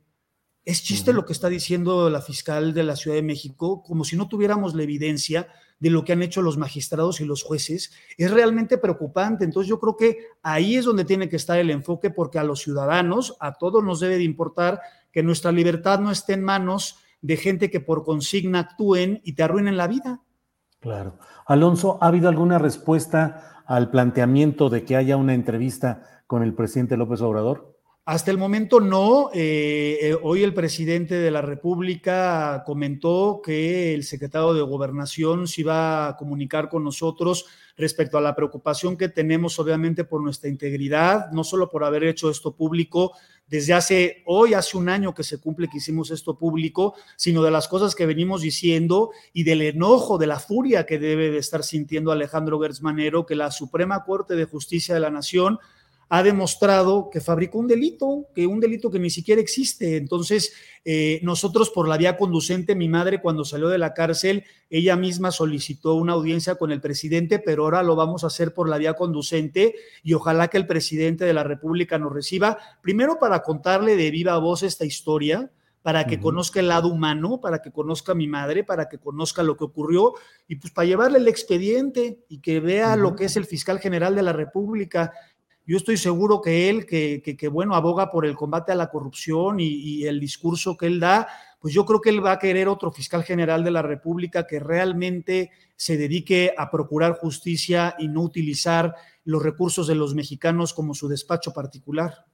es 0.65 0.83
chiste 0.83 1.13
lo 1.13 1.27
que 1.27 1.35
está 1.35 1.49
diciendo 1.49 2.09
la 2.09 2.23
fiscal 2.23 2.73
de 2.73 2.85
la 2.85 2.97
Ciudad 2.97 3.17
de 3.17 3.23
México, 3.23 3.83
como 3.83 4.05
si 4.05 4.17
no 4.17 4.29
tuviéramos 4.29 4.75
la 4.75 4.83
evidencia 4.83 5.49
de 5.79 5.91
lo 5.91 6.05
que 6.05 6.13
han 6.15 6.23
hecho 6.23 6.41
los 6.41 6.57
magistrados 6.57 7.21
y 7.21 7.27
los 7.27 7.43
jueces. 7.43 7.93
Es 8.17 8.31
realmente 8.31 8.79
preocupante. 8.79 9.45
Entonces 9.45 9.69
yo 9.69 9.79
creo 9.79 9.97
que 9.97 10.19
ahí 10.43 10.77
es 10.77 10.87
donde 10.87 11.05
tiene 11.05 11.29
que 11.29 11.37
estar 11.37 11.59
el 11.59 11.71
enfoque 11.71 12.11
porque 12.11 12.39
a 12.39 12.45
los 12.45 12.61
ciudadanos, 12.61 13.37
a 13.41 13.55
todos 13.55 13.85
nos 13.85 14.01
debe 14.01 14.17
de 14.17 14.25
importar 14.25 14.81
que 15.13 15.23
nuestra 15.23 15.53
libertad 15.53 16.01
no 16.01 16.11
esté 16.11 16.33
en 16.33 16.45
manos 16.45 16.99
de 17.21 17.37
gente 17.37 17.71
que 17.71 17.81
por 17.81 18.03
consigna 18.03 18.61
actúen 18.61 19.21
y 19.25 19.35
te 19.35 19.43
arruinen 19.43 19.77
la 19.77 19.87
vida. 19.87 20.23
Claro. 20.81 21.19
Alonso, 21.47 21.99
¿ha 22.01 22.07
habido 22.07 22.29
alguna 22.31 22.59
respuesta 22.59 23.63
al 23.67 23.91
planteamiento 23.91 24.71
de 24.71 24.85
que 24.85 24.97
haya 24.97 25.17
una 25.17 25.35
entrevista 25.35 26.23
con 26.27 26.43
el 26.43 26.55
presidente 26.55 26.97
López 26.97 27.21
Obrador? 27.21 27.74
Hasta 28.07 28.31
el 28.31 28.37
momento 28.37 28.81
no. 28.81 29.31
Eh, 29.33 29.99
eh, 30.03 30.17
hoy 30.23 30.43
el 30.43 30.53
presidente 30.53 31.15
de 31.15 31.31
la 31.31 31.41
República 31.41 32.63
comentó 32.67 33.41
que 33.43 33.95
el 33.95 34.05
secretario 34.05 34.53
de 34.53 34.61
Gobernación 34.61 35.49
se 35.49 35.63
iba 35.63 36.09
a 36.09 36.17
comunicar 36.17 36.69
con 36.69 36.85
nosotros 36.85 37.47
respecto 37.79 38.19
a 38.19 38.21
la 38.21 38.37
preocupación 38.37 38.99
que 38.99 39.09
tenemos, 39.09 39.59
obviamente, 39.59 40.05
por 40.05 40.23
nuestra 40.23 40.51
integridad, 40.51 41.31
no 41.33 41.45
solo 41.45 41.71
por 41.71 41.83
haber 41.83 42.05
hecho 42.05 42.29
esto 42.29 42.55
público 42.55 43.13
desde 43.47 43.73
hace, 43.73 44.23
hoy 44.27 44.53
hace 44.53 44.77
un 44.77 44.91
año 44.91 45.15
que 45.15 45.25
se 45.25 45.39
cumple 45.39 45.69
que 45.69 45.79
hicimos 45.79 46.11
esto 46.11 46.37
público, 46.37 46.95
sino 47.17 47.43
de 47.43 47.51
las 47.51 47.69
cosas 47.69 47.95
que 47.95 48.05
venimos 48.05 48.43
diciendo 48.43 49.13
y 49.33 49.45
del 49.45 49.63
enojo, 49.63 50.19
de 50.19 50.27
la 50.27 50.39
furia 50.39 50.85
que 50.85 50.99
debe 50.99 51.31
de 51.31 51.39
estar 51.39 51.63
sintiendo 51.63 52.13
Alejandro 52.13 52.61
Gertzmanero, 52.61 53.25
que 53.25 53.35
la 53.35 53.51
Suprema 53.51 54.05
Corte 54.05 54.35
de 54.35 54.45
Justicia 54.45 54.95
de 54.95 55.01
la 55.01 55.11
Nación 55.11 55.59
ha 56.15 56.23
demostrado 56.23 57.11
que 57.11 57.21
fabricó 57.21 57.59
un 57.59 57.67
delito, 57.67 58.29
que 58.37 58.47
un 58.47 58.61
delito 58.61 58.89
que 58.89 59.01
ni 59.01 59.11
siquiera 59.11 59.41
existe. 59.41 59.97
Entonces, 59.97 60.53
eh, 60.85 61.19
nosotros 61.25 61.71
por 61.71 61.89
la 61.89 61.97
vía 61.97 62.17
conducente, 62.17 62.77
mi 62.77 62.89
madre 62.89 63.21
cuando 63.21 63.45
salió 63.45 63.69
de 63.69 63.79
la 63.79 63.95
cárcel, 63.95 64.45
ella 64.71 64.95
misma 64.95 65.33
solicitó 65.33 65.95
una 65.95 66.13
audiencia 66.13 66.55
con 66.55 66.71
el 66.71 66.81
presidente, 66.81 67.41
pero 67.41 67.65
ahora 67.65 67.83
lo 67.83 67.97
vamos 67.97 68.23
a 68.23 68.29
hacer 68.29 68.55
por 68.55 68.69
la 68.69 68.79
vía 68.79 68.95
conducente 68.95 69.75
y 70.05 70.15
ojalá 70.15 70.47
que 70.47 70.57
el 70.57 70.69
presidente 70.69 71.25
de 71.25 71.35
la 71.35 71.43
República 71.43 71.99
nos 71.99 72.13
reciba, 72.13 72.59
primero 72.81 73.19
para 73.19 73.43
contarle 73.43 73.97
de 73.97 74.13
viva 74.13 74.39
voz 74.39 74.63
esta 74.63 74.85
historia, 74.85 75.51
para 75.85 76.07
que 76.07 76.19
conozca 76.19 76.61
el 76.61 76.69
lado 76.69 76.89
humano, 76.89 77.43
para 77.43 77.61
que 77.61 77.71
conozca 77.71 78.13
a 78.13 78.15
mi 78.15 78.27
madre, 78.27 78.65
para 78.65 78.89
que 78.89 78.97
conozca 78.97 79.43
lo 79.43 79.55
que 79.59 79.65
ocurrió 79.65 80.15
y 80.49 80.57
pues 80.57 80.73
para 80.73 80.87
llevarle 80.87 81.19
el 81.19 81.29
expediente 81.29 82.25
y 82.31 82.39
que 82.39 82.59
vea 82.59 82.97
lo 82.97 83.15
que 83.15 83.27
es 83.27 83.37
el 83.37 83.45
fiscal 83.45 83.81
general 83.81 84.15
de 84.15 84.23
la 84.23 84.33
República 84.33 85.13
yo 85.67 85.77
estoy 85.79 85.97
seguro 85.97 86.43
que 86.43 86.69
él, 86.69 86.85
que, 86.85 87.23
que, 87.23 87.49
bueno, 87.49 87.75
aboga 87.75 88.11
por 88.11 88.27
el 88.27 88.37
combate 88.37 88.73
a 88.73 88.75
la 88.75 88.91
corrupción 88.91 89.61
y, 89.61 90.05
el 90.05 90.21
discurso 90.21 90.77
que 90.77 90.87
él 90.87 91.01
da, 91.01 91.27
pues 91.59 91.73
yo 91.73 91.87
creo 91.87 92.01
que 92.01 92.11
él 92.11 92.25
va 92.25 92.33
a 92.33 92.39
querer 92.39 92.69
otro 92.69 92.93
fiscal 92.93 93.23
general 93.23 93.65
de 93.65 93.71
la 93.71 93.81
República 93.81 94.47
que 94.47 94.61
realmente 94.61 95.51
se 95.77 95.97
dedique 95.97 96.53
a 96.59 96.71
procurar 96.71 97.19
justicia 97.19 97.95
y 97.99 98.09
no 98.09 98.21
utilizar 98.21 98.95
los 99.25 99.43
recursos 99.43 99.87
de 99.87 99.95
los 99.95 100.15
mexicanos 100.15 100.75
como 100.75 100.93
su 100.95 101.09
despacho 101.09 101.53
particular. 101.53 102.27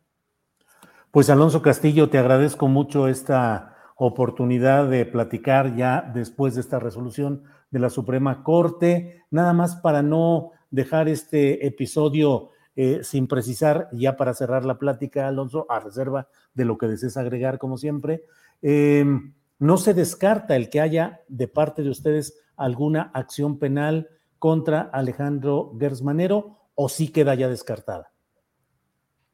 Pues 1.13 1.31
Alonso 1.31 1.63
Castillo, 1.63 2.09
te 2.11 2.19
agradezco 2.19 2.67
mucho 2.67 3.07
esta 3.07 3.77
oportunidad 3.97 4.89
de 4.89 5.07
platicar 5.07 5.77
ya 5.77 6.03
después 6.15 6.55
de 6.55 6.63
esta 6.63 6.81
resolución 6.81 7.45
de 7.71 7.79
la 7.79 7.91
Suprema 7.91 8.43
Corte, 8.43 9.23
nada 9.31 9.53
más 9.53 9.77
para 9.77 10.03
no 10.03 10.51
dejar 10.71 11.09
este 11.09 11.67
episodio 11.67 12.51
eh, 12.83 13.05
sin 13.05 13.27
precisar, 13.27 13.91
ya 13.93 14.17
para 14.17 14.33
cerrar 14.33 14.65
la 14.65 14.79
plática, 14.79 15.29
Alonso, 15.29 15.67
a 15.69 15.81
reserva 15.81 16.29
de 16.55 16.65
lo 16.65 16.79
que 16.79 16.87
desees 16.87 17.19
agregar, 17.19 17.59
como 17.59 17.77
siempre, 17.77 18.25
em, 18.63 19.35
no 19.59 19.77
se 19.77 19.93
descarta 19.93 20.57
el 20.57 20.71
que 20.71 20.81
haya 20.81 21.21
de 21.29 21.47
parte 21.47 21.83
de 21.83 21.91
ustedes 21.91 22.41
alguna 22.57 23.11
acción 23.13 23.59
penal 23.59 24.09
contra 24.39 24.81
Alejandro 24.81 25.77
Gersmanero 25.79 26.57
o 26.75 26.89
sí 26.89 27.09
queda 27.09 27.35
ya 27.35 27.49
descartada. 27.51 28.15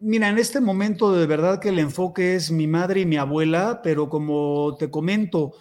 Mira, 0.00 0.28
en 0.28 0.38
este 0.38 0.60
momento 0.60 1.12
de 1.12 1.28
verdad 1.28 1.60
que 1.60 1.68
el 1.68 1.78
enfoque 1.78 2.34
es 2.34 2.50
mi 2.50 2.66
madre 2.66 3.02
y 3.02 3.06
mi 3.06 3.16
abuela, 3.16 3.80
pero 3.80 4.08
como 4.08 4.76
te 4.76 4.90
comento, 4.90 5.52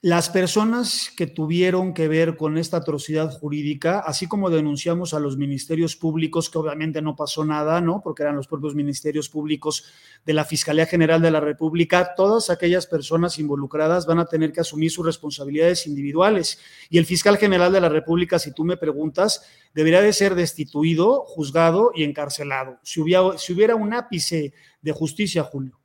las 0.00 0.30
personas 0.30 1.10
que 1.16 1.26
tuvieron 1.26 1.92
que 1.92 2.06
ver 2.06 2.36
con 2.36 2.56
esta 2.56 2.76
atrocidad 2.76 3.32
jurídica, 3.32 3.98
así 3.98 4.28
como 4.28 4.48
denunciamos 4.48 5.12
a 5.12 5.18
los 5.18 5.36
ministerios 5.36 5.96
públicos, 5.96 6.48
que 6.48 6.58
obviamente 6.58 7.02
no 7.02 7.16
pasó 7.16 7.44
nada, 7.44 7.80
¿no? 7.80 8.00
Porque 8.00 8.22
eran 8.22 8.36
los 8.36 8.46
propios 8.46 8.76
ministerios 8.76 9.28
públicos 9.28 9.86
de 10.24 10.34
la 10.34 10.44
Fiscalía 10.44 10.86
General 10.86 11.20
de 11.20 11.32
la 11.32 11.40
República, 11.40 12.14
todas 12.14 12.48
aquellas 12.48 12.86
personas 12.86 13.40
involucradas 13.40 14.06
van 14.06 14.20
a 14.20 14.26
tener 14.26 14.52
que 14.52 14.60
asumir 14.60 14.92
sus 14.92 15.04
responsabilidades 15.04 15.88
individuales. 15.88 16.60
Y 16.90 16.98
el 16.98 17.04
fiscal 17.04 17.36
general 17.36 17.72
de 17.72 17.80
la 17.80 17.88
República, 17.88 18.38
si 18.38 18.54
tú 18.54 18.64
me 18.64 18.76
preguntas, 18.76 19.42
debería 19.74 20.00
de 20.00 20.12
ser 20.12 20.36
destituido, 20.36 21.24
juzgado 21.24 21.90
y 21.92 22.04
encarcelado. 22.04 22.78
Si 22.84 23.00
hubiera, 23.00 23.36
si 23.36 23.52
hubiera 23.52 23.74
un 23.74 23.92
ápice 23.92 24.54
de 24.80 24.92
justicia, 24.92 25.42
Julio. 25.42 25.77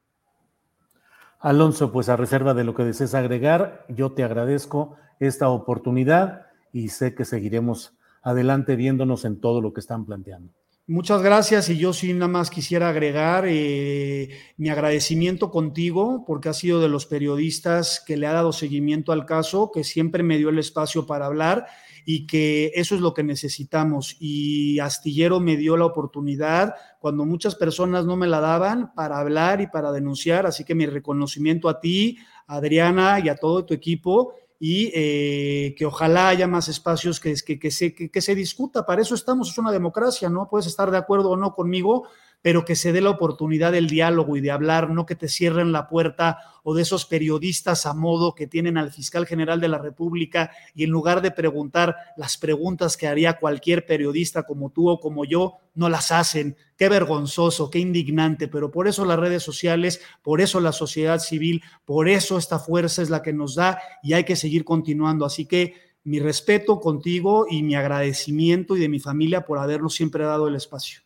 Alonso, 1.44 1.92
pues 1.92 2.08
a 2.08 2.16
reserva 2.16 2.54
de 2.54 2.64
lo 2.64 2.74
que 2.74 2.86
desees 2.86 3.14
agregar, 3.14 3.86
yo 3.90 4.14
te 4.14 4.24
agradezco 4.24 4.96
esta 5.20 5.50
oportunidad 5.50 6.44
y 6.72 6.88
sé 6.88 7.16
que 7.16 7.26
seguiremos 7.26 7.98
adelante 8.22 8.78
viéndonos 8.78 9.26
en 9.26 9.42
todo 9.42 9.60
lo 9.60 9.74
que 9.74 9.82
están 9.82 10.06
planteando. 10.06 10.54
Muchas 10.88 11.22
gracias 11.22 11.68
y 11.68 11.78
yo 11.78 11.92
sí 11.92 12.14
nada 12.14 12.30
más 12.30 12.50
quisiera 12.50 12.88
agregar 12.88 13.44
eh, 13.46 14.30
mi 14.56 14.70
agradecimiento 14.70 15.52
contigo 15.52 16.24
porque 16.26 16.48
has 16.48 16.58
sido 16.58 16.80
de 16.80 16.88
los 16.88 17.06
periodistas 17.06 18.02
que 18.06 18.16
le 18.16 18.28
ha 18.28 18.34
dado 18.34 18.54
seguimiento 18.54 19.12
al 19.12 19.26
caso, 19.26 19.70
que 19.74 19.84
siempre 19.84 20.24
me 20.24 20.38
dio 20.38 20.48
el 20.48 20.60
espacio 20.60 21.06
para 21.06 21.26
hablar 21.26 21.68
y 22.06 22.28
que 22.28 22.72
eso 22.76 22.96
es 22.96 23.02
lo 23.02 23.14
que 23.14 23.24
necesitamos. 23.24 24.16
Y 24.20 24.80
Astillero 24.80 25.40
me 25.40 25.58
dio 25.58 25.78
la 25.78 25.86
oportunidad 25.86 26.76
cuando 27.00 27.26
muchas 27.26 27.56
personas 27.56 28.06
no 28.06 28.16
me 28.16 28.28
la 28.28 28.40
daban 28.40 28.94
para 28.94 29.20
hablar 29.20 29.62
y 29.62 29.68
para 29.68 29.92
denunciar. 29.92 30.46
Así 30.46 30.64
que 30.64 30.76
mi 30.76 30.86
reconocimiento 30.86 31.70
a 31.70 31.80
ti, 31.80 32.18
Adriana 32.48 33.20
y 33.20 33.30
a 33.30 33.36
todo 33.36 33.66
tu 33.66 33.74
equipo 33.74 34.34
y 34.66 34.92
eh, 34.94 35.76
que 35.78 35.86
ojalá 35.86 36.30
haya 36.30 36.48
más 36.48 36.70
espacios 36.70 37.20
que, 37.20 37.36
que, 37.46 37.60
que, 37.60 37.70
se, 37.70 37.94
que, 37.94 38.22
se 38.22 38.34
discuta. 38.34 38.86
Para 38.86 39.02
eso 39.02 39.14
estamos, 39.14 39.50
es 39.50 39.58
una 39.58 39.74
democracia, 39.74 40.30
¿no? 40.30 40.48
Puedes 40.50 40.68
estar 40.68 40.90
de 40.90 40.98
acuerdo 40.98 41.32
o 41.32 41.36
no 41.36 41.54
conmigo, 41.54 42.08
pero 42.44 42.66
que 42.66 42.76
se 42.76 42.92
dé 42.92 43.00
la 43.02 43.10
oportunidad 43.10 43.72
del 43.72 43.88
diálogo 43.88 44.36
y 44.36 44.42
de 44.42 44.52
hablar, 44.52 44.90
no 44.90 45.06
que 45.06 45.16
te 45.16 45.30
cierren 45.30 45.72
la 45.72 45.88
puerta 45.88 46.40
o 46.62 46.76
de 46.76 46.82
esos 46.82 47.06
periodistas 47.06 47.86
a 47.86 47.94
modo 47.94 48.36
que 48.36 48.48
tienen 48.48 48.78
al 48.78 48.92
fiscal 48.92 49.26
general 49.26 49.62
de 49.62 49.70
la 49.70 49.78
República 49.78 50.52
y 50.76 50.84
en 50.84 50.90
lugar 50.90 51.22
de 51.22 51.32
preguntar 51.32 51.96
las 52.18 52.38
preguntas 52.38 52.98
que 52.98 53.08
haría 53.08 53.40
cualquier 53.40 53.86
periodista 53.86 54.44
como 54.44 54.72
tú 54.72 54.90
o 54.90 55.00
como 55.00 55.24
yo, 55.24 55.54
no 55.74 55.88
las 55.88 56.12
hacen. 56.12 56.58
Qué 56.78 56.90
vergonzoso, 56.90 57.70
qué 57.70 57.80
indignante, 57.80 58.50
pero 58.50 58.72
por 58.72 58.90
eso 58.90 59.06
las 59.06 59.20
redes 59.20 59.42
sociales, 59.42 60.02
por 60.22 60.42
eso 60.42 60.60
la 60.60 60.74
sociedad 60.74 61.20
civil, 61.20 61.64
por 61.86 62.10
eso 62.10 62.38
esta 62.38 62.60
fuerza 62.60 63.02
es 63.02 63.10
la 63.10 63.22
que 63.22 63.32
nos 63.32 63.56
da 63.56 63.80
y 64.04 64.14
hay 64.14 64.26
que 64.26 64.36
seguir 64.36 64.66
continuando. 64.66 65.26
Así 65.26 65.46
que 65.46 65.76
mi 66.04 66.20
respeto 66.20 66.82
contigo 66.82 67.46
y 67.50 67.64
mi 67.64 67.76
agradecimiento 67.76 68.76
y 68.76 68.82
de 68.82 68.90
mi 68.90 69.00
familia 69.00 69.46
por 69.46 69.60
habernos 69.60 69.94
siempre 69.96 70.26
dado 70.26 70.50
el 70.50 70.56
espacio. 70.56 71.03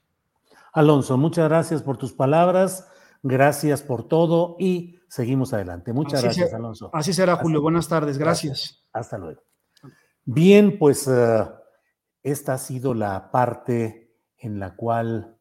Alonso, 0.74 1.18
muchas 1.18 1.48
gracias 1.50 1.82
por 1.82 1.98
tus 1.98 2.14
palabras, 2.14 2.88
gracias 3.24 3.82
por 3.82 4.08
todo 4.08 4.56
y 4.60 5.00
seguimos 5.08 5.54
adelante. 5.54 5.94
Muchas 5.94 6.24
gracias, 6.24 6.54
Alonso. 6.54 6.90
Así 6.94 7.14
será, 7.14 7.36
Julio. 7.38 7.62
Buenas 7.62 7.88
tardes, 7.88 8.18
gracias. 8.18 8.86
Hasta 8.94 9.18
luego. 9.18 9.42
Bien, 10.30 10.78
pues 10.78 11.08
eh, 11.08 11.46
esta 12.22 12.56
ha 12.56 12.58
sido 12.58 12.94
la 12.94 13.32
parte 13.32 14.12
en 14.38 14.60
la 14.60 14.76
cual 14.76 15.38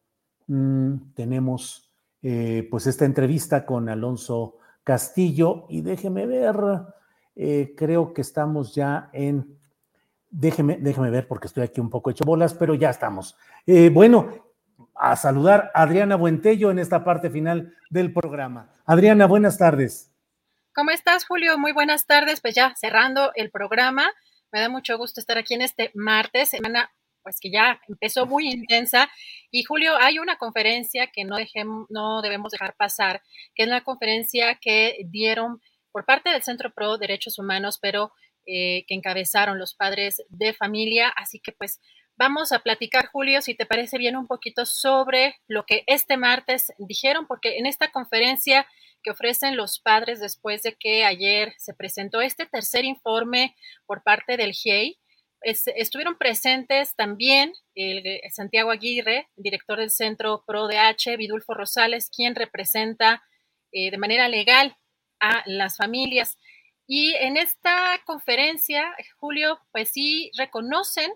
mm, 0.47 1.13
tenemos 1.13 1.91
eh, 2.21 2.65
pues 2.71 2.87
esta 2.87 3.03
entrevista 3.03 3.65
con 3.65 3.89
Alonso 3.89 4.55
Castillo 4.85 5.65
y 5.67 5.81
déjeme 5.81 6.25
ver, 6.25 6.55
eh, 7.35 7.73
creo 7.75 8.13
que 8.13 8.21
estamos 8.21 8.73
ya 8.73 9.09
en... 9.11 9.59
Déjeme, 10.29 10.77
déjeme 10.77 11.09
ver 11.09 11.27
porque 11.27 11.47
estoy 11.47 11.63
aquí 11.63 11.81
un 11.81 11.89
poco 11.89 12.09
hecho 12.09 12.23
bolas, 12.25 12.53
pero 12.53 12.73
ya 12.73 12.89
estamos. 12.89 13.35
bueno, 13.93 14.29
a 14.99 15.15
saludar 15.15 15.71
a 15.73 15.83
Adriana 15.83 16.15
Buentello 16.15 16.71
en 16.71 16.79
esta 16.79 17.03
parte 17.03 17.29
final 17.29 17.73
del 17.89 18.13
programa. 18.13 18.69
Adriana, 18.85 19.25
buenas 19.25 19.57
tardes. 19.57 20.11
¿Cómo 20.73 20.91
estás, 20.91 21.25
Julio? 21.25 21.57
Muy 21.57 21.71
buenas 21.71 22.05
tardes. 22.05 22.41
Pues 22.41 22.55
ya 22.55 22.73
cerrando 22.75 23.31
el 23.35 23.49
programa, 23.49 24.11
me 24.51 24.61
da 24.61 24.69
mucho 24.69 24.97
gusto 24.97 25.19
estar 25.19 25.37
aquí 25.37 25.53
en 25.55 25.61
este 25.61 25.91
martes, 25.95 26.49
semana 26.49 26.91
pues 27.23 27.39
que 27.41 27.51
ya 27.51 27.81
empezó 27.89 28.25
muy 28.25 28.47
intensa. 28.49 29.09
Y 29.51 29.63
Julio, 29.63 29.97
hay 29.97 30.17
una 30.19 30.37
conferencia 30.37 31.07
que 31.07 31.25
no, 31.25 31.35
dejemos, 31.35 31.87
no 31.89 32.21
debemos 32.21 32.53
dejar 32.53 32.75
pasar, 32.77 33.21
que 33.53 33.63
es 33.63 33.69
la 33.69 33.83
conferencia 33.83 34.55
que 34.61 34.99
dieron 35.07 35.59
por 35.91 36.05
parte 36.05 36.29
del 36.29 36.43
Centro 36.43 36.71
Pro 36.73 36.97
Derechos 36.97 37.37
Humanos, 37.37 37.79
pero 37.81 38.13
eh, 38.45 38.85
que 38.87 38.95
encabezaron 38.95 39.59
los 39.59 39.75
padres 39.75 40.23
de 40.29 40.53
familia. 40.53 41.09
Así 41.09 41.41
que 41.41 41.51
pues 41.51 41.81
Vamos 42.17 42.51
a 42.51 42.59
platicar, 42.59 43.09
Julio, 43.11 43.43
si 43.43 43.53
te 43.53 43.67
parece 43.67 43.99
bien, 43.99 44.15
un 44.15 44.25
poquito 44.25 44.65
sobre 44.65 45.35
lo 45.47 45.67
que 45.67 45.83
este 45.85 46.17
martes 46.17 46.73
dijeron, 46.79 47.27
porque 47.27 47.57
en 47.59 47.67
esta 47.67 47.91
conferencia 47.91 48.67
que 49.03 49.11
ofrecen 49.11 49.55
los 49.55 49.79
padres 49.79 50.19
después 50.19 50.63
de 50.63 50.73
que 50.73 51.05
ayer 51.05 51.53
se 51.59 51.75
presentó 51.75 52.21
este 52.21 52.47
tercer 52.47 52.85
informe 52.85 53.55
por 53.85 54.01
parte 54.01 54.35
del 54.35 54.53
GIEI, 54.53 54.97
estuvieron 55.41 56.17
presentes 56.17 56.95
también 56.95 57.53
el, 57.75 58.19
Santiago 58.31 58.71
Aguirre, 58.71 59.29
director 59.35 59.77
del 59.77 59.91
Centro 59.91 60.43
ProDH, 60.47 61.17
Vidulfo 61.17 61.53
Rosales, 61.53 62.09
quien 62.09 62.33
representa 62.33 63.23
eh, 63.71 63.91
de 63.91 63.97
manera 63.99 64.27
legal 64.27 64.75
a 65.19 65.43
las 65.45 65.77
familias. 65.77 66.39
Y 66.87 67.13
en 67.15 67.37
esta 67.37 68.01
conferencia, 68.05 68.95
Julio, 69.19 69.59
pues 69.71 69.91
sí 69.91 70.31
reconocen 70.35 71.11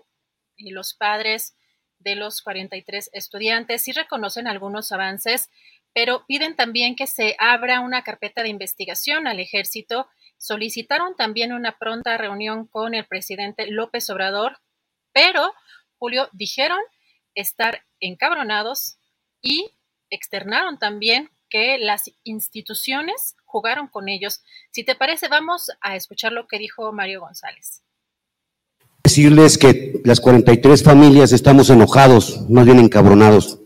y 0.56 0.70
los 0.70 0.94
padres 0.94 1.56
de 1.98 2.16
los 2.16 2.42
43 2.42 3.10
estudiantes 3.12 3.82
sí 3.82 3.92
reconocen 3.92 4.46
algunos 4.46 4.92
avances, 4.92 5.50
pero 5.94 6.24
piden 6.26 6.56
también 6.56 6.96
que 6.96 7.06
se 7.06 7.36
abra 7.38 7.80
una 7.80 8.02
carpeta 8.02 8.42
de 8.42 8.48
investigación 8.48 9.26
al 9.26 9.40
ejército. 9.40 10.08
Solicitaron 10.38 11.16
también 11.16 11.52
una 11.52 11.78
pronta 11.78 12.16
reunión 12.16 12.66
con 12.66 12.94
el 12.94 13.06
presidente 13.06 13.66
López 13.66 14.08
Obrador, 14.10 14.58
pero, 15.12 15.52
Julio, 15.98 16.28
dijeron 16.32 16.80
estar 17.34 17.84
encabronados 18.00 18.98
y 19.40 19.70
externaron 20.10 20.78
también 20.78 21.30
que 21.48 21.78
las 21.78 22.10
instituciones 22.24 23.36
jugaron 23.44 23.86
con 23.86 24.08
ellos. 24.08 24.42
Si 24.70 24.84
te 24.84 24.94
parece, 24.94 25.28
vamos 25.28 25.70
a 25.80 25.96
escuchar 25.96 26.32
lo 26.32 26.48
que 26.48 26.58
dijo 26.58 26.92
Mario 26.92 27.20
González 27.20 27.82
decirles 29.02 29.58
que 29.58 30.00
las 30.04 30.20
43 30.20 30.82
familias 30.82 31.32
estamos 31.32 31.70
enojados, 31.70 32.48
más 32.48 32.64
bien 32.64 32.78
encabronados, 32.78 33.58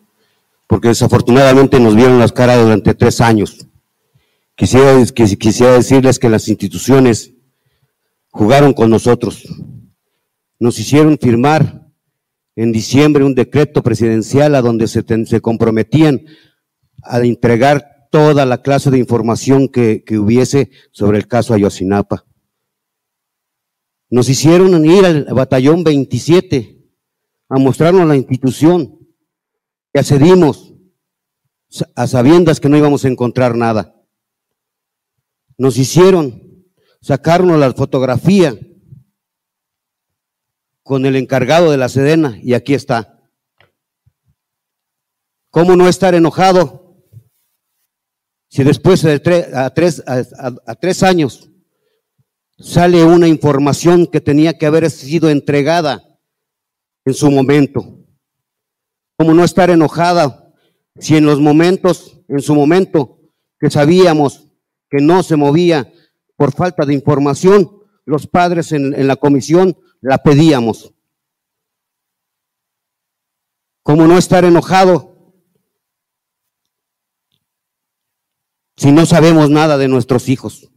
porque 0.67 0.89
desafortunadamente 0.89 1.79
nos 1.79 1.95
vieron 1.95 2.19
las 2.19 2.33
caras 2.33 2.63
durante 2.63 2.95
tres 2.95 3.21
años. 3.21 3.67
Quisiera, 4.57 4.97
decirles 4.97 6.19
que 6.19 6.31
las 6.31 6.49
instituciones 6.49 7.33
jugaron 8.31 8.73
con 8.73 8.89
nosotros. 8.89 9.45
Nos 10.59 10.79
hicieron 10.79 11.19
firmar 11.19 11.87
en 12.57 12.73
diciembre 12.73 13.23
un 13.23 13.35
decreto 13.35 13.83
presidencial 13.83 14.55
a 14.55 14.63
donde 14.63 14.89
se, 14.89 15.05
comprometían 15.43 16.23
a 17.03 17.19
entregar 17.21 18.09
toda 18.11 18.47
la 18.47 18.63
clase 18.63 18.91
de 18.91 18.99
información 18.99 19.69
que, 19.69 20.03
que 20.05 20.19
hubiese 20.19 20.71
sobre 20.91 21.19
el 21.19 21.29
caso 21.29 21.53
Ayotzinapa. 21.53 22.25
Nos 24.09 24.29
hicieron 24.29 24.85
ir 24.85 25.05
al 25.05 25.25
batallón 25.25 25.83
27 25.83 26.77
a 27.49 27.59
mostrarnos 27.59 28.07
la 28.07 28.17
institución 28.17 28.99
y 29.93 29.99
accedimos 29.99 30.75
a 31.95 32.07
sabiendas 32.07 32.61
que 32.61 32.69
no 32.69 32.77
íbamos 32.77 33.05
a 33.05 33.09
encontrar 33.09 33.57
nada. 33.57 33.95
Nos 35.59 35.77
hicieron 35.77 36.65
sacarnos 37.01 37.59
la 37.59 37.73
fotografía 37.73 38.57
con 40.83 41.05
el 41.05 41.17
encargado 41.17 41.73
de 41.73 41.77
la 41.77 41.89
Sedena 41.89 42.39
y 42.43 42.55
aquí 42.55 42.75
está. 42.75 43.29
¿Cómo 45.51 45.75
no 45.75 45.89
estar 45.89 46.15
enojado 46.15 47.03
si 48.49 48.63
después 48.63 49.03
de 49.03 49.19
tres, 49.19 49.53
a, 49.53 49.71
tres, 49.71 50.03
a 50.07 50.75
tres 50.77 51.03
años 51.03 51.51
sale 52.59 53.05
una 53.05 53.29
información 53.29 54.07
que 54.07 54.21
tenía 54.21 54.57
que 54.57 54.67
haber 54.67 54.91
sido 54.91 55.29
entregada 55.31 56.19
en 57.05 57.15
su 57.15 57.31
momento. 57.31 57.99
¿Cómo 59.17 59.35
no 59.35 59.45
estar 59.45 59.71
enojada 59.71 60.53
si 60.99 61.17
en 61.17 61.27
los 61.27 61.41
momentos, 61.41 62.21
en 62.29 62.41
su 62.41 62.55
momento, 62.55 63.21
que 63.59 63.71
sabíamos 63.71 64.49
que 64.91 64.99
no 65.03 65.23
se 65.23 65.37
movía 65.37 65.93
por 66.37 66.53
falta 66.53 66.85
de 66.85 66.95
información, 66.95 67.71
los 68.05 68.27
padres 68.27 68.73
en, 68.73 68.95
en 68.95 69.07
la 69.07 69.17
comisión 69.17 69.77
la 70.01 70.19
pedíamos? 70.19 70.93
¿Cómo 73.83 74.07
no 74.07 74.19
estar 74.19 74.45
enojado 74.45 75.35
si 78.77 78.93
no 78.93 79.07
sabemos 79.07 79.49
nada 79.49 79.79
de 79.79 79.89
nuestros 79.89 80.29
hijos? 80.29 80.71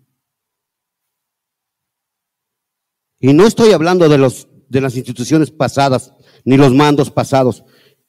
Y 3.20 3.34
no 3.34 3.46
estoy 3.46 3.74
hablando 3.74 4.08
de, 4.08 4.18
los, 4.18 4.48
de 4.70 4.82
las 4.82 4.96
instituciones 4.96 5.52
pasadas, 5.52 6.14
ni 6.46 6.56
los 6.58 6.74
mandos 6.74 7.12
pasados. 7.12 7.64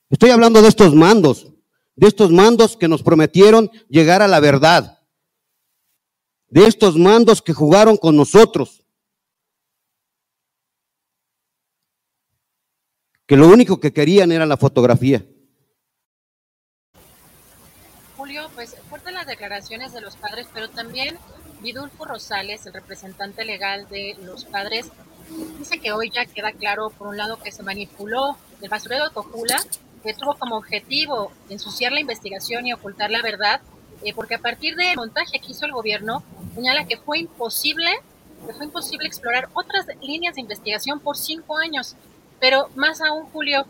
Estoy 0.09 0.31
hablando 0.31 0.63
de 0.63 0.69
estos 0.69 0.95
mandos, 0.95 1.53
de 1.97 2.07
estos 2.07 2.31
mandos 2.31 2.77
que 2.77 2.89
nos 2.89 3.03
prometieron 3.03 3.71
llegar 3.89 4.23
a 4.23 4.29
la 4.29 4.41
verdad, 4.41 5.01
de 6.49 6.67
estos 6.67 6.97
mandos 6.97 7.43
que 7.43 7.53
jugaron 7.53 7.97
con 7.97 8.17
nosotros, 8.17 8.85
que 13.27 13.37
lo 13.37 13.49
único 13.49 13.79
que 13.79 13.93
querían 13.93 14.33
era 14.33 14.47
la 14.47 14.57
fotografía. 14.57 15.25
Julio, 18.17 18.49
pues 18.55 18.77
fuerte 18.89 19.13
las 19.13 19.27
declaraciones 19.27 19.93
de 19.93 20.01
los 20.01 20.17
padres, 20.17 20.49
pero 20.53 20.69
también 20.71 21.17
Vidulfo 21.61 22.05
Rosales, 22.05 22.67
el 22.67 22.73
representante 22.73 23.45
legal 23.45 23.89
de 23.89 24.17
los 24.23 24.45
padres, 24.45 24.91
dice 25.59 25.79
que 25.79 25.93
hoy 25.93 26.11
ya 26.11 26.27
queda 26.27 26.53
claro, 26.53 26.91
por 26.91 27.09
un 27.09 27.17
lado, 27.17 27.39
que 27.39 27.53
se 27.53 27.63
manipuló 27.63 28.37
el 28.61 28.69
basurero 28.69 29.05
de 29.05 29.15
Cojula, 29.15 29.63
que 30.03 30.15
tuvo 30.15 30.35
como 30.35 30.57
objetivo 30.57 31.33
ensuciar 31.49 31.93
la 31.93 32.01
investigación 32.01 32.67
y 32.67 32.73
ocultar 32.73 33.11
la 33.11 33.23
verdad, 33.23 33.61
eh, 34.03 34.15
porque 34.15 34.37
a 34.37 34.39
partir 34.39 34.77
del 34.77 34.97
montaje 34.97 35.39
que 35.39 35.53
hizo 35.53 35.67
el 35.67 35.73
gobierno, 35.73 36.23
señala 36.55 36.87
que 36.87 36.97
fue 36.97 37.19
imposible, 37.19 37.91
que 38.47 38.55
fue 38.55 38.65
imposible 38.65 39.07
explorar 39.07 39.49
otras 39.53 39.87
líneas 40.01 40.37
de 40.37 40.41
investigación 40.41 41.01
por 41.01 41.19
cinco 41.19 41.59
años. 41.59 41.97
Pero 42.41 42.71
más 42.75 43.03
aún, 43.03 43.27
Julio, 43.27 43.67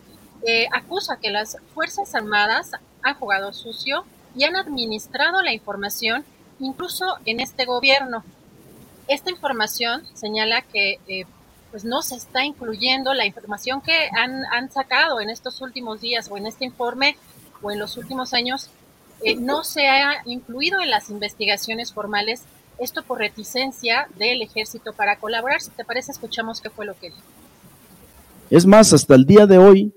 eh, 0.46 0.68
acusa 0.72 1.18
que 1.18 1.30
las 1.30 1.56
Fuerzas 1.74 2.14
Armadas 2.14 2.70
han 3.02 3.14
jugado 3.14 3.52
sucio 3.52 4.04
y 4.36 4.44
han 4.44 4.54
administrado 4.54 5.42
la 5.42 5.52
información 5.52 6.24
incluso 6.60 7.04
en 7.24 7.40
este 7.40 7.64
gobierno. 7.64 8.22
Esta 9.08 9.30
información 9.30 10.02
señala 10.14 10.62
que 10.62 11.00
eh, 11.08 11.24
pues 11.70 11.84
no 11.84 12.02
se 12.02 12.16
está 12.16 12.44
incluyendo 12.44 13.14
la 13.14 13.26
información 13.26 13.80
que 13.80 14.08
han, 14.16 14.44
han, 14.52 14.70
sacado 14.70 15.20
en 15.20 15.30
estos 15.30 15.60
últimos 15.60 16.00
días 16.00 16.28
o 16.30 16.36
en 16.36 16.46
este 16.46 16.64
informe 16.64 17.16
o 17.62 17.70
en 17.70 17.78
los 17.78 17.96
últimos 17.96 18.34
años, 18.34 18.70
eh, 19.22 19.36
no 19.36 19.64
se 19.64 19.86
ha 19.88 20.22
incluido 20.24 20.80
en 20.80 20.90
las 20.90 21.10
investigaciones 21.10 21.92
formales, 21.92 22.42
esto 22.78 23.02
por 23.02 23.18
reticencia 23.18 24.08
del 24.16 24.42
ejército 24.42 24.92
para 24.92 25.16
colaborar. 25.16 25.60
Si 25.60 25.70
te 25.70 25.84
parece, 25.84 26.12
escuchamos 26.12 26.60
qué 26.60 26.70
fue 26.70 26.86
lo 26.86 26.98
que 26.98 27.10
dijo. 27.10 27.20
Es 28.48 28.66
más, 28.66 28.92
hasta 28.92 29.14
el 29.14 29.26
día 29.26 29.46
de 29.46 29.58
hoy, 29.58 29.94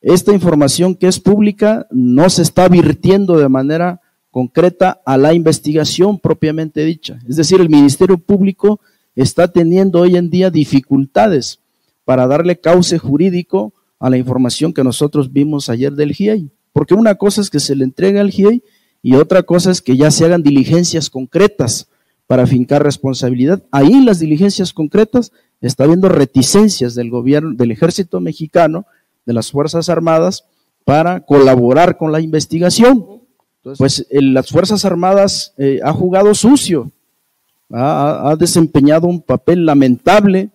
esta 0.00 0.32
información 0.32 0.94
que 0.94 1.06
es 1.06 1.20
pública 1.20 1.86
no 1.90 2.28
se 2.28 2.42
está 2.42 2.68
virtiendo 2.68 3.38
de 3.38 3.48
manera 3.48 4.00
concreta 4.34 5.00
a 5.06 5.16
la 5.16 5.32
investigación 5.32 6.18
propiamente 6.18 6.84
dicha. 6.84 7.20
Es 7.28 7.36
decir, 7.36 7.60
el 7.60 7.70
Ministerio 7.70 8.18
Público 8.18 8.80
está 9.14 9.46
teniendo 9.46 10.00
hoy 10.00 10.16
en 10.16 10.28
día 10.28 10.50
dificultades 10.50 11.60
para 12.04 12.26
darle 12.26 12.58
cauce 12.58 12.98
jurídico 12.98 13.72
a 14.00 14.10
la 14.10 14.16
información 14.16 14.72
que 14.72 14.82
nosotros 14.82 15.32
vimos 15.32 15.68
ayer 15.68 15.92
del 15.92 16.14
GIEI. 16.14 16.50
Porque 16.72 16.94
una 16.94 17.14
cosa 17.14 17.42
es 17.42 17.48
que 17.48 17.60
se 17.60 17.76
le 17.76 17.84
entregue 17.84 18.18
al 18.18 18.32
GIEI 18.32 18.64
y 19.02 19.14
otra 19.14 19.44
cosa 19.44 19.70
es 19.70 19.80
que 19.80 19.96
ya 19.96 20.10
se 20.10 20.24
hagan 20.24 20.42
diligencias 20.42 21.10
concretas 21.10 21.86
para 22.26 22.44
fincar 22.48 22.82
responsabilidad. 22.82 23.62
Ahí 23.70 24.04
las 24.04 24.18
diligencias 24.18 24.72
concretas 24.72 25.30
está 25.60 25.84
habiendo 25.84 26.08
reticencias 26.08 26.96
del 26.96 27.08
gobierno, 27.08 27.54
del 27.54 27.70
ejército 27.70 28.18
mexicano, 28.18 28.84
de 29.26 29.32
las 29.32 29.52
Fuerzas 29.52 29.88
Armadas, 29.88 30.44
para 30.84 31.20
colaborar 31.20 31.96
con 31.96 32.10
la 32.10 32.20
investigación. 32.20 33.22
Pues 33.78 34.06
las 34.10 34.48
Fuerzas 34.48 34.84
Armadas 34.84 35.54
eh, 35.58 35.80
ha 35.82 35.92
jugado 35.92 36.34
sucio, 36.34 36.90
ha, 37.70 38.36
desempeñado 38.38 39.06
un 39.06 39.20
papel 39.20 39.64
lamentable 39.66 40.50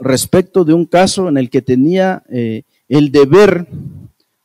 respecto 0.00 0.64
de 0.64 0.74
un 0.74 0.86
caso 0.86 1.28
en 1.28 1.36
el 1.36 1.50
que 1.50 1.62
tenía 1.62 2.22
eh, 2.30 2.62
el 2.88 3.10
deber 3.10 3.66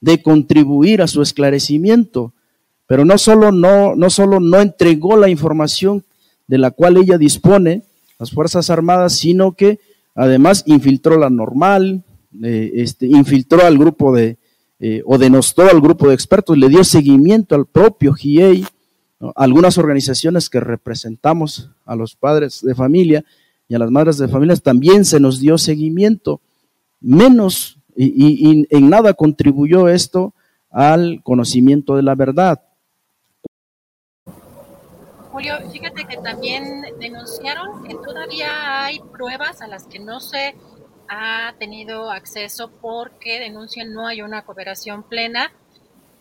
de 0.02 0.22
contribuir 0.22 1.02
a 1.02 1.08
su 1.08 1.22
esclarecimiento, 1.22 2.34
pero 2.88 3.06
no 3.06 3.18
solo 3.18 3.52
no, 3.52 3.96
no 3.96 4.10
solo 4.10 4.40
no 4.40 4.60
entregó 4.60 5.18
la 5.18 5.30
información 5.30 6.04
de 6.48 6.58
la 6.58 6.72
cual 6.72 6.98
ella 6.98 7.18
dispone, 7.18 7.84
las 8.18 8.32
Fuerzas 8.32 8.70
Armadas, 8.70 9.14
sino 9.14 9.54
que 9.54 9.80
Además, 10.20 10.64
infiltró 10.66 11.18
la 11.18 11.30
normal, 11.30 12.04
eh, 12.44 12.72
este, 12.76 13.08
infiltró 13.08 13.66
al 13.66 13.78
grupo 13.78 14.14
de, 14.14 14.38
eh, 14.80 15.02
o 15.06 15.18
denostó 15.18 15.64
al 15.64 15.82
grupo 15.82 16.08
de 16.08 16.14
expertos, 16.14 16.58
le 16.58 16.70
dio 16.70 16.84
seguimiento 16.84 17.56
al 17.56 17.66
propio 17.66 18.14
GIEI, 18.14 18.66
algunas 19.36 19.78
organizaciones 19.78 20.50
que 20.50 20.60
representamos 20.60 21.70
a 21.86 21.96
los 21.96 22.16
padres 22.16 22.62
de 22.62 22.74
familia 22.74 23.26
y 23.68 23.76
a 23.76 23.80
las 23.80 23.92
madres 23.92 24.18
de 24.18 24.30
familia 24.30 24.56
también 24.56 25.04
se 25.04 25.20
nos 25.20 25.40
dio 25.40 25.58
seguimiento, 25.58 26.40
menos 27.02 27.78
y 27.96 28.66
en 28.70 28.90
nada 28.90 29.14
contribuyó 29.14 29.90
esto 29.90 30.34
al 30.72 31.22
conocimiento 31.24 31.96
de 31.98 32.04
la 32.04 32.16
verdad. 32.16 32.62
Julio, 35.32 35.54
fíjate 35.72 36.06
que 36.06 36.18
también 36.18 36.82
denunciaron 37.00 37.84
que 37.84 37.94
todavía 37.96 38.84
hay 38.84 39.00
pruebas 39.12 39.62
a 39.62 39.68
las 39.68 39.86
que 39.86 40.00
no 40.00 40.20
se 40.20 40.56
ha 41.10 41.54
tenido 41.58 42.12
acceso 42.12 42.72
porque 42.82 43.40
denuncian 43.40 43.94
no 43.94 44.08
hay 44.08 44.22
una 44.22 44.44
cooperación 44.44 45.04
plena. 45.04 45.52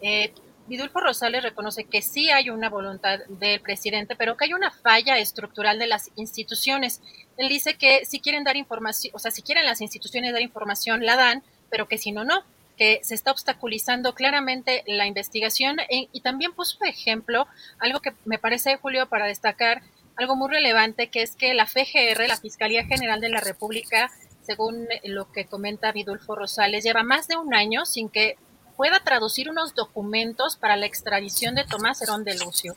Eh, 0.00 0.32
Vidulfo 0.66 1.00
Rosales 1.00 1.42
reconoce 1.42 1.84
que 1.84 2.02
sí 2.02 2.30
hay 2.30 2.50
una 2.50 2.68
voluntad 2.68 3.20
del 3.28 3.60
presidente, 3.60 4.16
pero 4.16 4.36
que 4.36 4.46
hay 4.46 4.54
una 4.54 4.70
falla 4.70 5.18
estructural 5.18 5.78
de 5.78 5.86
las 5.86 6.10
instituciones. 6.16 7.00
Él 7.36 7.48
dice 7.48 7.74
que 7.74 8.04
si 8.04 8.20
quieren 8.20 8.44
dar 8.44 8.56
información, 8.56 9.14
o 9.14 9.18
sea, 9.18 9.30
si 9.30 9.42
quieren 9.42 9.64
las 9.64 9.80
instituciones 9.80 10.32
dar 10.32 10.42
información, 10.42 11.06
la 11.06 11.16
dan, 11.16 11.42
pero 11.70 11.88
que 11.88 11.98
si 11.98 12.12
no, 12.12 12.24
no 12.24 12.42
que 12.78 13.00
se 13.02 13.14
está 13.14 13.32
obstaculizando 13.32 14.14
claramente 14.14 14.84
la 14.86 15.06
investigación 15.06 15.80
e, 15.80 16.08
y 16.12 16.20
también 16.20 16.52
puso 16.52 16.78
ejemplo 16.84 17.48
algo 17.80 18.00
que 18.00 18.14
me 18.24 18.38
parece, 18.38 18.76
Julio, 18.76 19.08
para 19.08 19.26
destacar, 19.26 19.82
algo 20.16 20.34
muy 20.36 20.48
relevante, 20.48 21.08
que 21.08 21.22
es 21.22 21.36
que 21.36 21.54
la 21.54 21.66
FGR, 21.66 22.26
la 22.26 22.36
Fiscalía 22.36 22.84
General 22.84 23.20
de 23.20 23.28
la 23.28 23.40
República, 23.40 24.10
según 24.48 24.88
lo 25.04 25.30
que 25.30 25.44
comenta 25.44 25.92
Vidulfo 25.92 26.34
Rosales, 26.34 26.82
lleva 26.82 27.02
más 27.02 27.28
de 27.28 27.36
un 27.36 27.52
año 27.52 27.84
sin 27.84 28.08
que 28.08 28.38
pueda 28.78 28.98
traducir 29.00 29.50
unos 29.50 29.74
documentos 29.74 30.56
para 30.56 30.74
la 30.76 30.86
extradición 30.86 31.54
de 31.54 31.64
Tomás 31.64 32.00
Herón 32.00 32.24
de 32.24 32.34
Lucio. 32.38 32.74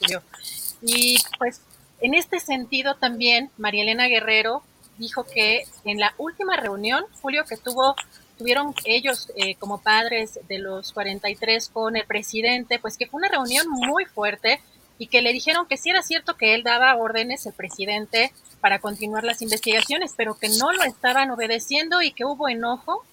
Y 0.81 1.15
pues 1.39 1.61
en 2.01 2.13
este 2.13 2.41
sentido 2.41 2.95
también 2.95 3.51
María 3.57 3.83
Elena 3.83 4.07
Guerrero 4.07 4.63
dijo 4.97 5.23
que 5.23 5.63
en 5.85 5.97
la 5.97 6.13
última 6.17 6.57
reunión, 6.57 7.05
Julio, 7.21 7.45
que 7.45 7.55
tuvo 7.55 7.95
tuvieron 8.37 8.75
ellos 8.83 9.31
eh, 9.37 9.55
como 9.55 9.81
padres 9.81 10.41
de 10.49 10.59
los 10.59 10.91
43 10.91 11.69
con 11.69 11.95
el 11.95 12.05
presidente, 12.05 12.79
pues 12.79 12.97
que 12.97 13.07
fue 13.07 13.19
una 13.19 13.29
reunión 13.29 13.65
muy 13.69 14.03
fuerte 14.03 14.59
y 15.01 15.07
que 15.07 15.23
le 15.23 15.33
dijeron 15.33 15.65
que 15.65 15.77
sí 15.77 15.89
era 15.89 16.03
cierto 16.03 16.37
que 16.37 16.53
él 16.53 16.61
daba 16.61 16.95
órdenes, 16.95 17.47
el 17.47 17.53
presidente, 17.53 18.31
para 18.59 18.77
continuar 18.77 19.23
las 19.23 19.41
investigaciones, 19.41 20.13
pero 20.15 20.37
que 20.37 20.47
no 20.47 20.71
lo 20.73 20.83
estaban 20.83 21.31
obedeciendo 21.31 22.03
y 22.03 22.11
que 22.11 22.23
hubo 22.23 22.47
enojo, 22.47 23.03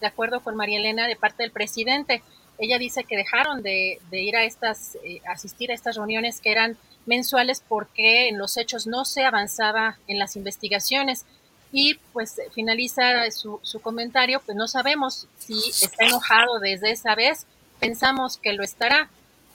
de 0.00 0.08
acuerdo 0.08 0.40
con 0.40 0.56
María 0.56 0.80
Elena, 0.80 1.06
de 1.06 1.14
parte 1.14 1.44
del 1.44 1.52
presidente. 1.52 2.24
Ella 2.58 2.76
dice 2.76 3.04
que 3.04 3.16
dejaron 3.16 3.62
de, 3.62 4.00
ir 4.10 4.34
a 4.34 4.42
estas, 4.42 4.96
eh, 5.04 5.20
asistir 5.28 5.70
a 5.70 5.74
estas 5.74 5.94
reuniones 5.94 6.40
que 6.40 6.50
eran 6.50 6.76
mensuales 7.06 7.62
porque 7.68 8.28
en 8.28 8.36
los 8.36 8.56
hechos 8.56 8.88
no 8.88 9.04
se 9.04 9.24
avanzaba 9.24 9.96
en 10.08 10.18
las 10.18 10.34
investigaciones 10.34 11.24
y 11.70 12.00
pues 12.12 12.34
finaliza 12.52 13.30
su, 13.30 13.60
su, 13.62 13.78
comentario, 13.78 14.42
pues 14.44 14.56
no 14.56 14.66
sabemos 14.66 15.28
si 15.38 15.56
está 15.68 16.04
enojado 16.04 16.58
desde 16.58 16.90
esa 16.90 17.14
vez, 17.14 17.46
pensamos 17.78 18.38
que 18.38 18.54
lo 18.54 18.64
estará. 18.64 19.08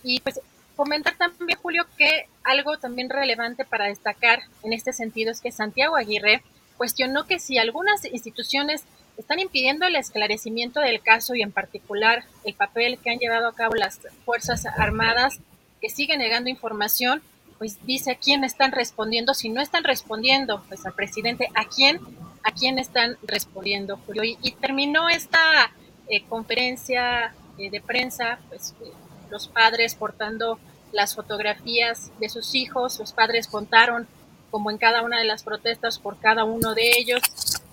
Y 0.05 0.19
pues 0.19 0.39
comentar 0.83 1.15
también, 1.15 1.57
Julio, 1.61 1.85
que 1.97 2.27
algo 2.43 2.77
también 2.77 3.09
relevante 3.09 3.63
para 3.63 3.85
destacar 3.85 4.41
en 4.63 4.73
este 4.73 4.91
sentido 4.91 5.31
es 5.31 5.39
que 5.39 5.53
Santiago 5.53 5.95
Aguirre 5.95 6.43
cuestionó 6.75 7.25
que 7.25 7.39
si 7.39 7.57
algunas 7.57 8.03
instituciones 8.03 8.83
están 9.15 9.39
impidiendo 9.39 9.85
el 9.85 9.95
esclarecimiento 9.95 10.81
del 10.81 11.01
caso 11.01 11.35
y 11.35 11.41
en 11.41 11.53
particular 11.53 12.25
el 12.43 12.53
papel 12.53 12.99
que 13.01 13.11
han 13.11 13.17
llevado 13.17 13.47
a 13.47 13.55
cabo 13.55 13.75
las 13.75 14.01
Fuerzas 14.25 14.65
Armadas, 14.65 15.39
que 15.79 15.89
siguen 15.89 16.19
negando 16.19 16.49
información, 16.49 17.21
pues 17.59 17.77
dice 17.85 18.11
a 18.11 18.15
quién 18.15 18.43
están 18.43 18.73
respondiendo, 18.73 19.33
si 19.33 19.47
no 19.47 19.61
están 19.61 19.85
respondiendo, 19.85 20.65
pues 20.67 20.85
al 20.85 20.95
presidente, 20.95 21.47
a 21.55 21.63
quién, 21.63 22.01
a 22.43 22.51
quién 22.51 22.77
están 22.77 23.15
respondiendo, 23.25 23.95
Julio. 24.05 24.23
Y, 24.25 24.51
terminó 24.59 25.07
esta 25.07 25.71
eh, 26.09 26.25
conferencia 26.27 27.33
eh, 27.57 27.69
de 27.69 27.79
prensa, 27.79 28.39
pues 28.49 28.75
eh, 28.81 28.91
los 29.31 29.47
padres 29.47 29.95
portando 29.95 30.59
las 30.93 31.15
fotografías 31.15 32.11
de 32.19 32.29
sus 32.29 32.55
hijos, 32.55 32.99
los 32.99 33.11
padres 33.11 33.47
contaron 33.47 34.07
como 34.49 34.69
en 34.69 34.77
cada 34.77 35.01
una 35.01 35.17
de 35.17 35.25
las 35.25 35.43
protestas 35.43 35.97
por 35.97 36.17
cada 36.19 36.43
uno 36.43 36.75
de 36.75 36.91
ellos, 36.95 37.21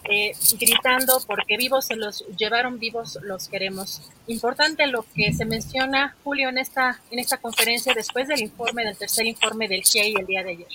eh, 0.05 0.33
gritando 0.59 1.21
porque 1.27 1.59
vivos 1.59 1.85
se 1.85 1.95
los 1.95 2.25
llevaron, 2.39 2.79
vivos 2.79 3.19
los 3.23 3.49
queremos. 3.49 4.11
Importante 4.27 4.87
lo 4.87 5.05
que 5.15 5.33
se 5.35 5.45
menciona, 5.45 6.17
Julio, 6.25 6.49
en 6.49 6.57
esta, 6.57 6.99
en 7.11 7.19
esta 7.19 7.37
conferencia 7.37 7.93
después 7.95 8.29
del 8.29 8.41
informe, 8.41 8.85
del 8.85 8.97
tercer 8.97 9.27
informe 9.27 9.69
del 9.69 9.83
GIEI 9.83 10.15
el 10.19 10.27
día 10.27 10.43
de 10.43 10.51
ayer. 10.53 10.69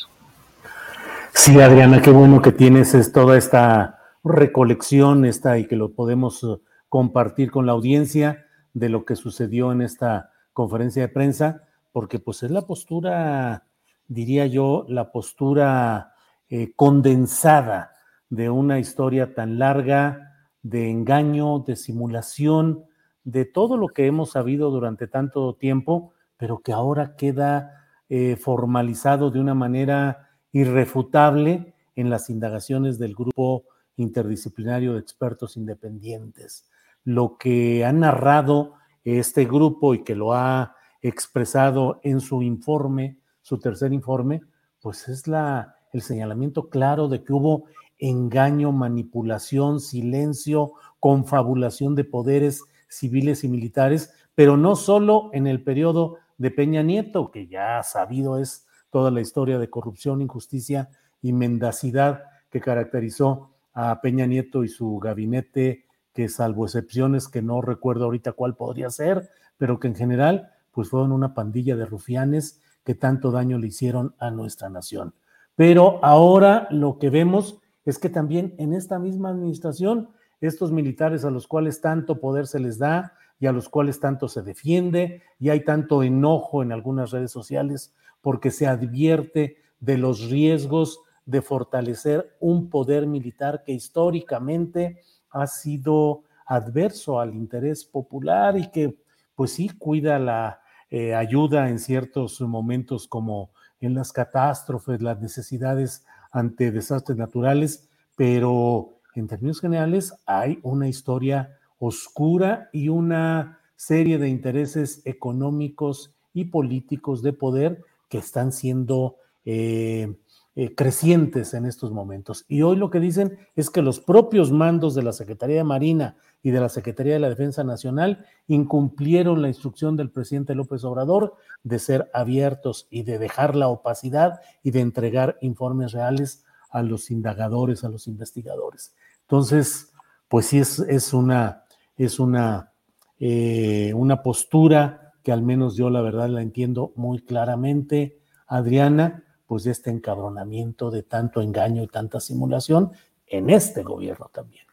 Sí, 1.33 1.59
Adriana, 1.59 2.01
qué 2.01 2.11
bueno 2.11 2.41
que 2.41 2.51
tienes 2.51 2.93
es 2.93 3.11
toda 3.11 3.35
esta 3.35 3.99
recolección 4.23 5.25
esta 5.25 5.57
y 5.57 5.67
que 5.67 5.75
lo 5.75 5.93
podemos 5.93 6.43
eh, 6.43 6.61
compartir 6.87 7.49
con 7.49 7.65
la 7.65 7.71
audiencia 7.71 8.45
de 8.73 8.89
lo 8.89 9.05
que 9.05 9.15
sucedió 9.15 9.71
en 9.71 9.81
esta 9.81 10.31
conferencia 10.53 11.01
de 11.01 11.07
prensa, 11.09 11.63
porque 11.95 12.19
pues 12.19 12.43
es 12.43 12.51
la 12.51 12.63
postura, 12.63 13.67
diría 14.09 14.47
yo, 14.47 14.85
la 14.89 15.13
postura 15.13 16.11
eh, 16.49 16.73
condensada 16.75 17.93
de 18.29 18.49
una 18.49 18.79
historia 18.79 19.33
tan 19.33 19.59
larga 19.59 20.49
de 20.61 20.91
engaño, 20.91 21.59
de 21.59 21.77
simulación, 21.77 22.83
de 23.23 23.45
todo 23.45 23.77
lo 23.77 23.87
que 23.87 24.07
hemos 24.07 24.31
sabido 24.31 24.71
durante 24.71 25.07
tanto 25.07 25.55
tiempo, 25.55 26.11
pero 26.35 26.59
que 26.59 26.73
ahora 26.73 27.15
queda 27.15 27.85
eh, 28.09 28.35
formalizado 28.35 29.31
de 29.31 29.39
una 29.39 29.53
manera 29.53 30.31
irrefutable 30.51 31.75
en 31.95 32.09
las 32.09 32.29
indagaciones 32.29 32.99
del 32.99 33.15
grupo 33.15 33.63
interdisciplinario 33.95 34.95
de 34.95 34.99
expertos 34.99 35.55
independientes. 35.55 36.69
Lo 37.05 37.37
que 37.37 37.85
ha 37.85 37.93
narrado 37.93 38.73
este 39.05 39.45
grupo 39.45 39.93
y 39.93 40.03
que 40.03 40.15
lo 40.15 40.33
ha 40.33 40.75
expresado 41.07 41.99
en 42.03 42.19
su 42.19 42.41
informe, 42.41 43.17
su 43.41 43.59
tercer 43.59 43.93
informe, 43.93 44.41
pues 44.81 45.07
es 45.07 45.27
la, 45.27 45.75
el 45.93 46.01
señalamiento 46.01 46.69
claro 46.69 47.07
de 47.07 47.23
que 47.23 47.33
hubo 47.33 47.65
engaño, 47.97 48.71
manipulación, 48.71 49.79
silencio, 49.79 50.73
confabulación 50.99 51.95
de 51.95 52.03
poderes 52.03 52.63
civiles 52.87 53.43
y 53.43 53.49
militares, 53.49 54.13
pero 54.33 54.57
no 54.57 54.75
solo 54.75 55.29
en 55.33 55.47
el 55.47 55.63
periodo 55.63 56.17
de 56.37 56.51
Peña 56.51 56.81
Nieto, 56.81 57.31
que 57.31 57.47
ya 57.47 57.81
sabido 57.83 58.37
es 58.39 58.67
toda 58.89 59.11
la 59.11 59.21
historia 59.21 59.59
de 59.59 59.69
corrupción, 59.69 60.21
injusticia 60.21 60.89
y 61.21 61.33
mendacidad 61.33 62.23
que 62.49 62.61
caracterizó 62.61 63.51
a 63.73 64.01
Peña 64.01 64.25
Nieto 64.25 64.63
y 64.63 64.69
su 64.69 64.97
gabinete, 64.99 65.85
que 66.13 66.29
salvo 66.29 66.65
excepciones 66.65 67.27
que 67.27 67.41
no 67.41 67.61
recuerdo 67.61 68.05
ahorita 68.05 68.31
cuál 68.31 68.55
podría 68.55 68.89
ser, 68.89 69.29
pero 69.57 69.79
que 69.79 69.87
en 69.87 69.95
general 69.95 70.51
pues 70.75 70.89
fueron 70.89 71.13
una 71.13 71.33
pandilla 71.33 71.77
de 71.77 71.85
rufianes 71.85 72.61
que 72.83 72.93
tanto 72.95 73.31
daño 73.31 73.57
le 73.57 73.67
hicieron 73.67 74.13
a 74.19 74.29
nuestra 74.29 74.69
nación. 74.69 75.15
Pero 75.55 76.03
ahora 76.03 76.67
lo 76.69 76.99
que 76.99 77.09
vemos 77.09 77.61
es 77.85 77.97
que 77.97 78.09
también 78.09 78.53
en 78.57 78.73
esta 78.73 78.99
misma 78.99 79.29
administración, 79.29 80.09
estos 80.41 80.73
militares 80.73 81.23
a 81.23 81.31
los 81.31 81.47
cuales 81.47 81.79
tanto 81.79 82.19
poder 82.19 82.45
se 82.45 82.59
les 82.59 82.77
da 82.77 83.13
y 83.39 83.47
a 83.47 83.53
los 83.53 83.69
cuales 83.69 84.01
tanto 84.01 84.27
se 84.27 84.41
defiende, 84.41 85.21
y 85.39 85.49
hay 85.49 85.63
tanto 85.63 86.03
enojo 86.03 86.61
en 86.61 86.71
algunas 86.71 87.11
redes 87.11 87.31
sociales 87.31 87.93
porque 88.21 88.51
se 88.51 88.67
advierte 88.67 89.57
de 89.79 89.97
los 89.97 90.29
riesgos 90.29 90.99
de 91.25 91.41
fortalecer 91.41 92.35
un 92.39 92.69
poder 92.69 93.07
militar 93.07 93.63
que 93.65 93.71
históricamente 93.71 95.01
ha 95.29 95.47
sido 95.47 96.23
adverso 96.45 97.19
al 97.19 97.33
interés 97.33 97.85
popular 97.85 98.57
y 98.57 98.69
que 98.71 98.97
pues 99.35 99.51
sí 99.51 99.69
cuida 99.69 100.19
la 100.19 100.61
eh, 100.97 101.13
ayuda 101.13 101.67
en 101.67 101.77
ciertos 101.77 102.39
momentos 102.39 103.05
como 103.05 103.49
en 103.81 103.95
las 103.95 104.13
catástrofes, 104.13 105.01
las 105.01 105.19
necesidades 105.19 106.05
ante 106.31 106.71
desastres 106.71 107.17
naturales, 107.17 107.89
pero 108.15 109.01
en 109.13 109.27
términos 109.27 109.59
generales 109.59 110.13
hay 110.25 110.57
una 110.63 110.87
historia 110.87 111.57
oscura 111.79 112.69
y 112.71 112.87
una 112.87 113.59
serie 113.75 114.17
de 114.17 114.29
intereses 114.29 115.01
económicos 115.03 116.15
y 116.33 116.45
políticos 116.45 117.21
de 117.21 117.33
poder 117.33 117.83
que 118.07 118.19
están 118.19 118.53
siendo 118.53 119.17
eh, 119.43 120.15
eh, 120.57 120.73
crecientes 120.73 121.53
en 121.53 121.65
estos 121.65 121.91
momentos. 121.91 122.45
Y 122.47 122.61
hoy 122.61 122.77
lo 122.77 122.89
que 122.89 123.01
dicen 123.01 123.37
es 123.55 123.69
que 123.69 123.81
los 123.81 123.99
propios 123.99 124.53
mandos 124.53 124.95
de 124.95 125.03
la 125.03 125.11
Secretaría 125.11 125.57
de 125.57 125.63
Marina 125.65 126.15
y 126.41 126.51
de 126.51 126.61
la 126.61 126.69
Secretaría 126.69 127.11
de 127.11 127.19
la 127.19 127.27
Defensa 127.27 127.65
Nacional 127.65 128.25
incumplieron 128.47 129.41
la 129.41 129.49
instrucción 129.49 129.97
del 129.97 130.11
presidente 130.11 130.55
López 130.55 130.85
Obrador 130.85 131.35
de 131.63 131.77
ser 131.77 132.09
abiertos 132.13 132.87
y 132.89 133.03
de 133.03 133.19
dejar 133.19 133.57
la 133.57 133.67
opacidad 133.67 134.39
y 134.63 134.71
de 134.71 134.79
entregar 134.79 135.37
informes 135.41 135.91
reales 135.91 136.45
a 136.69 136.83
los 136.83 137.11
indagadores, 137.11 137.83
a 137.83 137.89
los 137.89 138.07
investigadores. 138.07 138.95
Entonces, 139.23 139.91
pues 140.29 140.45
sí 140.45 140.59
es, 140.59 140.79
es 140.79 141.13
una, 141.13 141.65
es 141.97 142.17
una, 142.17 142.71
eh, 143.19 143.91
una 143.93 144.23
postura 144.23 145.13
que 145.21 145.33
al 145.33 145.41
menos 145.41 145.75
yo 145.75 145.89
la 145.89 146.01
verdad 146.01 146.29
la 146.29 146.41
entiendo 146.41 146.93
muy 146.95 147.19
claramente, 147.19 148.19
Adriana, 148.47 149.24
pues 149.45 149.63
de 149.63 149.71
este 149.71 149.89
encabronamiento 149.89 150.91
de 150.91 151.03
tanto 151.03 151.41
engaño 151.41 151.83
y 151.83 151.87
tanta 151.87 152.19
simulación 152.19 152.91
en 153.27 153.49
este 153.49 153.83
gobierno 153.83 154.29
también. 154.33 154.65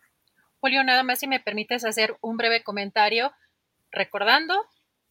Julio, 0.60 0.84
nada 0.84 1.02
más 1.02 1.18
si 1.18 1.26
me 1.26 1.41
permites 1.41 1.84
hacer 1.84 2.17
un 2.20 2.36
breve 2.36 2.62
comentario 2.62 3.33
recordando 3.91 4.55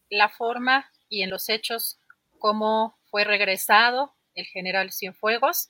la 0.08 0.28
forma 0.28 0.90
y 1.08 1.22
en 1.22 1.30
los 1.30 1.48
hechos 1.48 1.98
cómo 2.38 2.96
fue 3.04 3.24
regresado 3.24 4.14
el 4.34 4.46
general 4.46 4.92
Cienfuegos. 4.92 5.68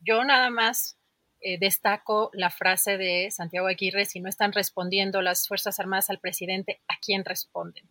Yo 0.00 0.22
nada 0.24 0.50
más 0.50 0.96
eh, 1.40 1.58
destaco 1.58 2.30
la 2.34 2.50
frase 2.50 2.96
de 2.98 3.30
Santiago 3.30 3.66
Aguirre, 3.66 4.04
si 4.04 4.20
no 4.20 4.28
están 4.28 4.52
respondiendo 4.52 5.22
las 5.22 5.48
Fuerzas 5.48 5.80
Armadas 5.80 6.10
al 6.10 6.18
presidente, 6.18 6.80
¿a 6.88 6.96
quién 6.98 7.24
responden? 7.24 7.84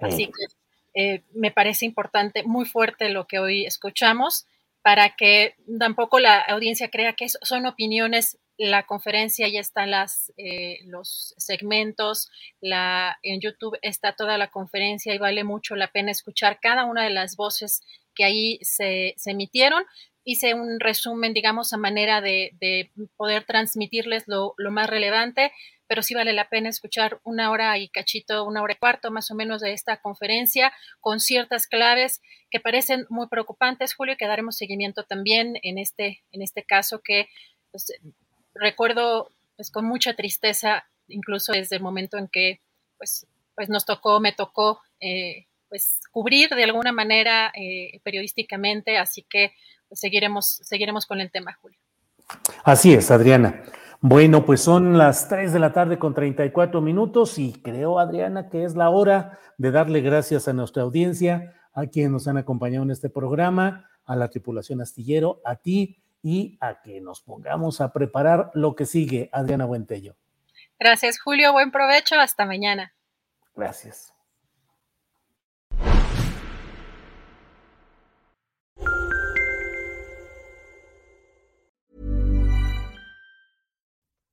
Así 0.00 0.26
que 0.26 0.54
eh, 0.94 1.22
me 1.34 1.50
parece 1.50 1.84
importante, 1.84 2.42
muy 2.42 2.64
fuerte 2.64 3.08
lo 3.10 3.26
que 3.26 3.38
hoy 3.38 3.66
escuchamos, 3.66 4.46
para 4.84 5.16
que 5.16 5.56
tampoco 5.80 6.20
la 6.20 6.40
audiencia 6.40 6.90
crea 6.90 7.14
que 7.14 7.26
son 7.28 7.64
opiniones 7.64 8.38
la 8.56 8.84
conferencia 8.84 9.48
ya 9.48 9.60
están 9.60 9.90
las, 9.90 10.32
eh, 10.36 10.78
los 10.84 11.34
segmentos, 11.38 12.28
la, 12.60 13.18
en 13.22 13.40
YouTube 13.40 13.78
está 13.82 14.14
toda 14.14 14.38
la 14.38 14.50
conferencia 14.50 15.14
y 15.14 15.18
vale 15.18 15.42
mucho 15.42 15.74
la 15.74 15.88
pena 15.88 16.10
escuchar 16.10 16.60
cada 16.60 16.84
una 16.84 17.02
de 17.02 17.10
las 17.10 17.36
voces 17.36 17.80
que 18.14 18.24
ahí 18.24 18.58
se, 18.62 19.16
emitieron. 19.26 19.84
Hice 20.22 20.54
un 20.54 20.78
resumen, 20.78 21.34
digamos, 21.34 21.72
a 21.72 21.78
manera 21.78 22.20
de, 22.20 22.92
poder 23.16 23.44
transmitirles 23.44 24.24
lo, 24.26 24.54
lo, 24.56 24.70
más 24.70 24.88
relevante, 24.88 25.50
pero 25.86 26.02
sí 26.02 26.14
vale 26.14 26.32
la 26.32 26.48
pena 26.48 26.68
escuchar 26.68 27.20
una 27.24 27.50
hora 27.50 27.76
y 27.78 27.88
cachito, 27.88 28.44
una 28.44 28.62
hora 28.62 28.74
y 28.74 28.76
cuarto 28.76 29.10
más 29.10 29.30
o 29.30 29.34
menos 29.34 29.60
de 29.60 29.72
esta 29.72 30.00
conferencia 30.00 30.72
con 31.00 31.20
ciertas 31.20 31.66
claves 31.66 32.20
que 32.50 32.60
parecen 32.60 33.06
muy 33.08 33.28
preocupantes, 33.28 33.94
Julio, 33.94 34.16
que 34.18 34.26
daremos 34.26 34.56
seguimiento 34.56 35.04
también 35.04 35.58
en 35.62 35.78
este, 35.78 36.22
en 36.32 36.42
este 36.42 36.62
caso 36.62 37.00
que 37.02 37.28
pues, 37.70 37.92
recuerdo 38.54 39.30
pues 39.56 39.70
con 39.70 39.84
mucha 39.84 40.14
tristeza, 40.14 40.84
incluso 41.08 41.52
desde 41.52 41.76
el 41.76 41.82
momento 41.82 42.18
en 42.18 42.28
que 42.28 42.60
pues, 42.98 43.26
pues 43.54 43.68
nos 43.68 43.84
tocó, 43.84 44.20
me 44.20 44.32
tocó 44.32 44.80
eh, 45.00 45.46
pues 45.68 46.00
cubrir 46.10 46.50
de 46.50 46.64
alguna 46.64 46.92
manera 46.92 47.52
eh, 47.54 48.00
periodísticamente, 48.02 48.96
así 48.96 49.22
que 49.28 49.52
pues, 49.88 50.00
seguiremos, 50.00 50.60
seguiremos 50.62 51.06
con 51.06 51.20
el 51.20 51.30
tema, 51.30 51.58
Julio. 51.60 51.78
Así 52.64 52.94
es, 52.94 53.10
Adriana. 53.10 53.62
Bueno, 54.06 54.44
pues 54.44 54.60
son 54.60 54.98
las 54.98 55.28
3 55.30 55.54
de 55.54 55.58
la 55.58 55.72
tarde 55.72 55.98
con 55.98 56.12
34 56.12 56.82
minutos 56.82 57.38
y 57.38 57.54
creo, 57.54 57.98
Adriana, 57.98 58.50
que 58.50 58.64
es 58.64 58.76
la 58.76 58.90
hora 58.90 59.38
de 59.56 59.70
darle 59.70 60.02
gracias 60.02 60.46
a 60.46 60.52
nuestra 60.52 60.82
audiencia, 60.82 61.54
a 61.72 61.86
quienes 61.86 62.12
nos 62.12 62.28
han 62.28 62.36
acompañado 62.36 62.84
en 62.84 62.90
este 62.90 63.08
programa, 63.08 63.88
a 64.04 64.14
la 64.14 64.28
tripulación 64.28 64.82
astillero, 64.82 65.40
a 65.42 65.56
ti, 65.56 66.02
y 66.22 66.58
a 66.60 66.82
que 66.82 67.00
nos 67.00 67.22
pongamos 67.22 67.80
a 67.80 67.94
preparar 67.94 68.50
lo 68.52 68.74
que 68.74 68.84
sigue, 68.84 69.30
Adriana 69.32 69.64
Buentello. 69.64 70.16
Gracias, 70.78 71.18
Julio. 71.18 71.54
Buen 71.54 71.70
provecho. 71.70 72.16
Hasta 72.20 72.44
mañana. 72.44 72.92
Gracias. 73.56 74.13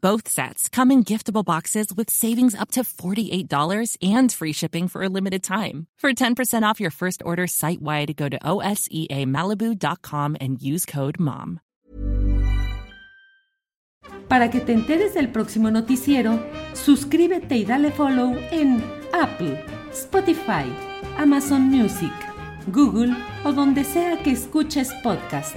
Both 0.00 0.28
sets 0.28 0.68
come 0.70 0.90
in 0.90 1.04
giftable 1.04 1.44
boxes 1.44 1.88
with 1.94 2.08
savings 2.10 2.54
up 2.54 2.70
to 2.72 2.82
$48 2.82 3.98
and 4.02 4.32
free 4.32 4.52
shipping 4.52 4.88
for 4.88 5.02
a 5.02 5.08
limited 5.08 5.42
time. 5.42 5.86
For 5.98 6.12
10% 6.12 6.62
off 6.62 6.80
your 6.80 6.90
first 6.90 7.22
order 7.24 7.46
site 7.46 7.82
wide, 7.82 8.16
go 8.16 8.28
to 8.30 8.38
OSEAMalibu.com 8.38 10.36
and 10.40 10.62
use 10.62 10.86
code 10.86 11.20
MOM. 11.20 11.60
Para 14.28 14.48
que 14.48 14.60
te 14.60 14.72
enteres 14.72 15.12
del 15.14 15.28
próximo 15.32 15.70
noticiero, 15.70 16.40
suscríbete 16.72 17.56
y 17.56 17.64
dale 17.64 17.90
follow 17.90 18.34
en 18.52 18.82
Apple, 19.12 19.62
Spotify, 19.92 20.64
Amazon 21.18 21.62
Music, 21.62 22.12
Google 22.68 23.14
o 23.44 23.52
donde 23.52 23.84
sea 23.84 24.22
que 24.22 24.30
escuches 24.30 24.92
podcast. 25.02 25.56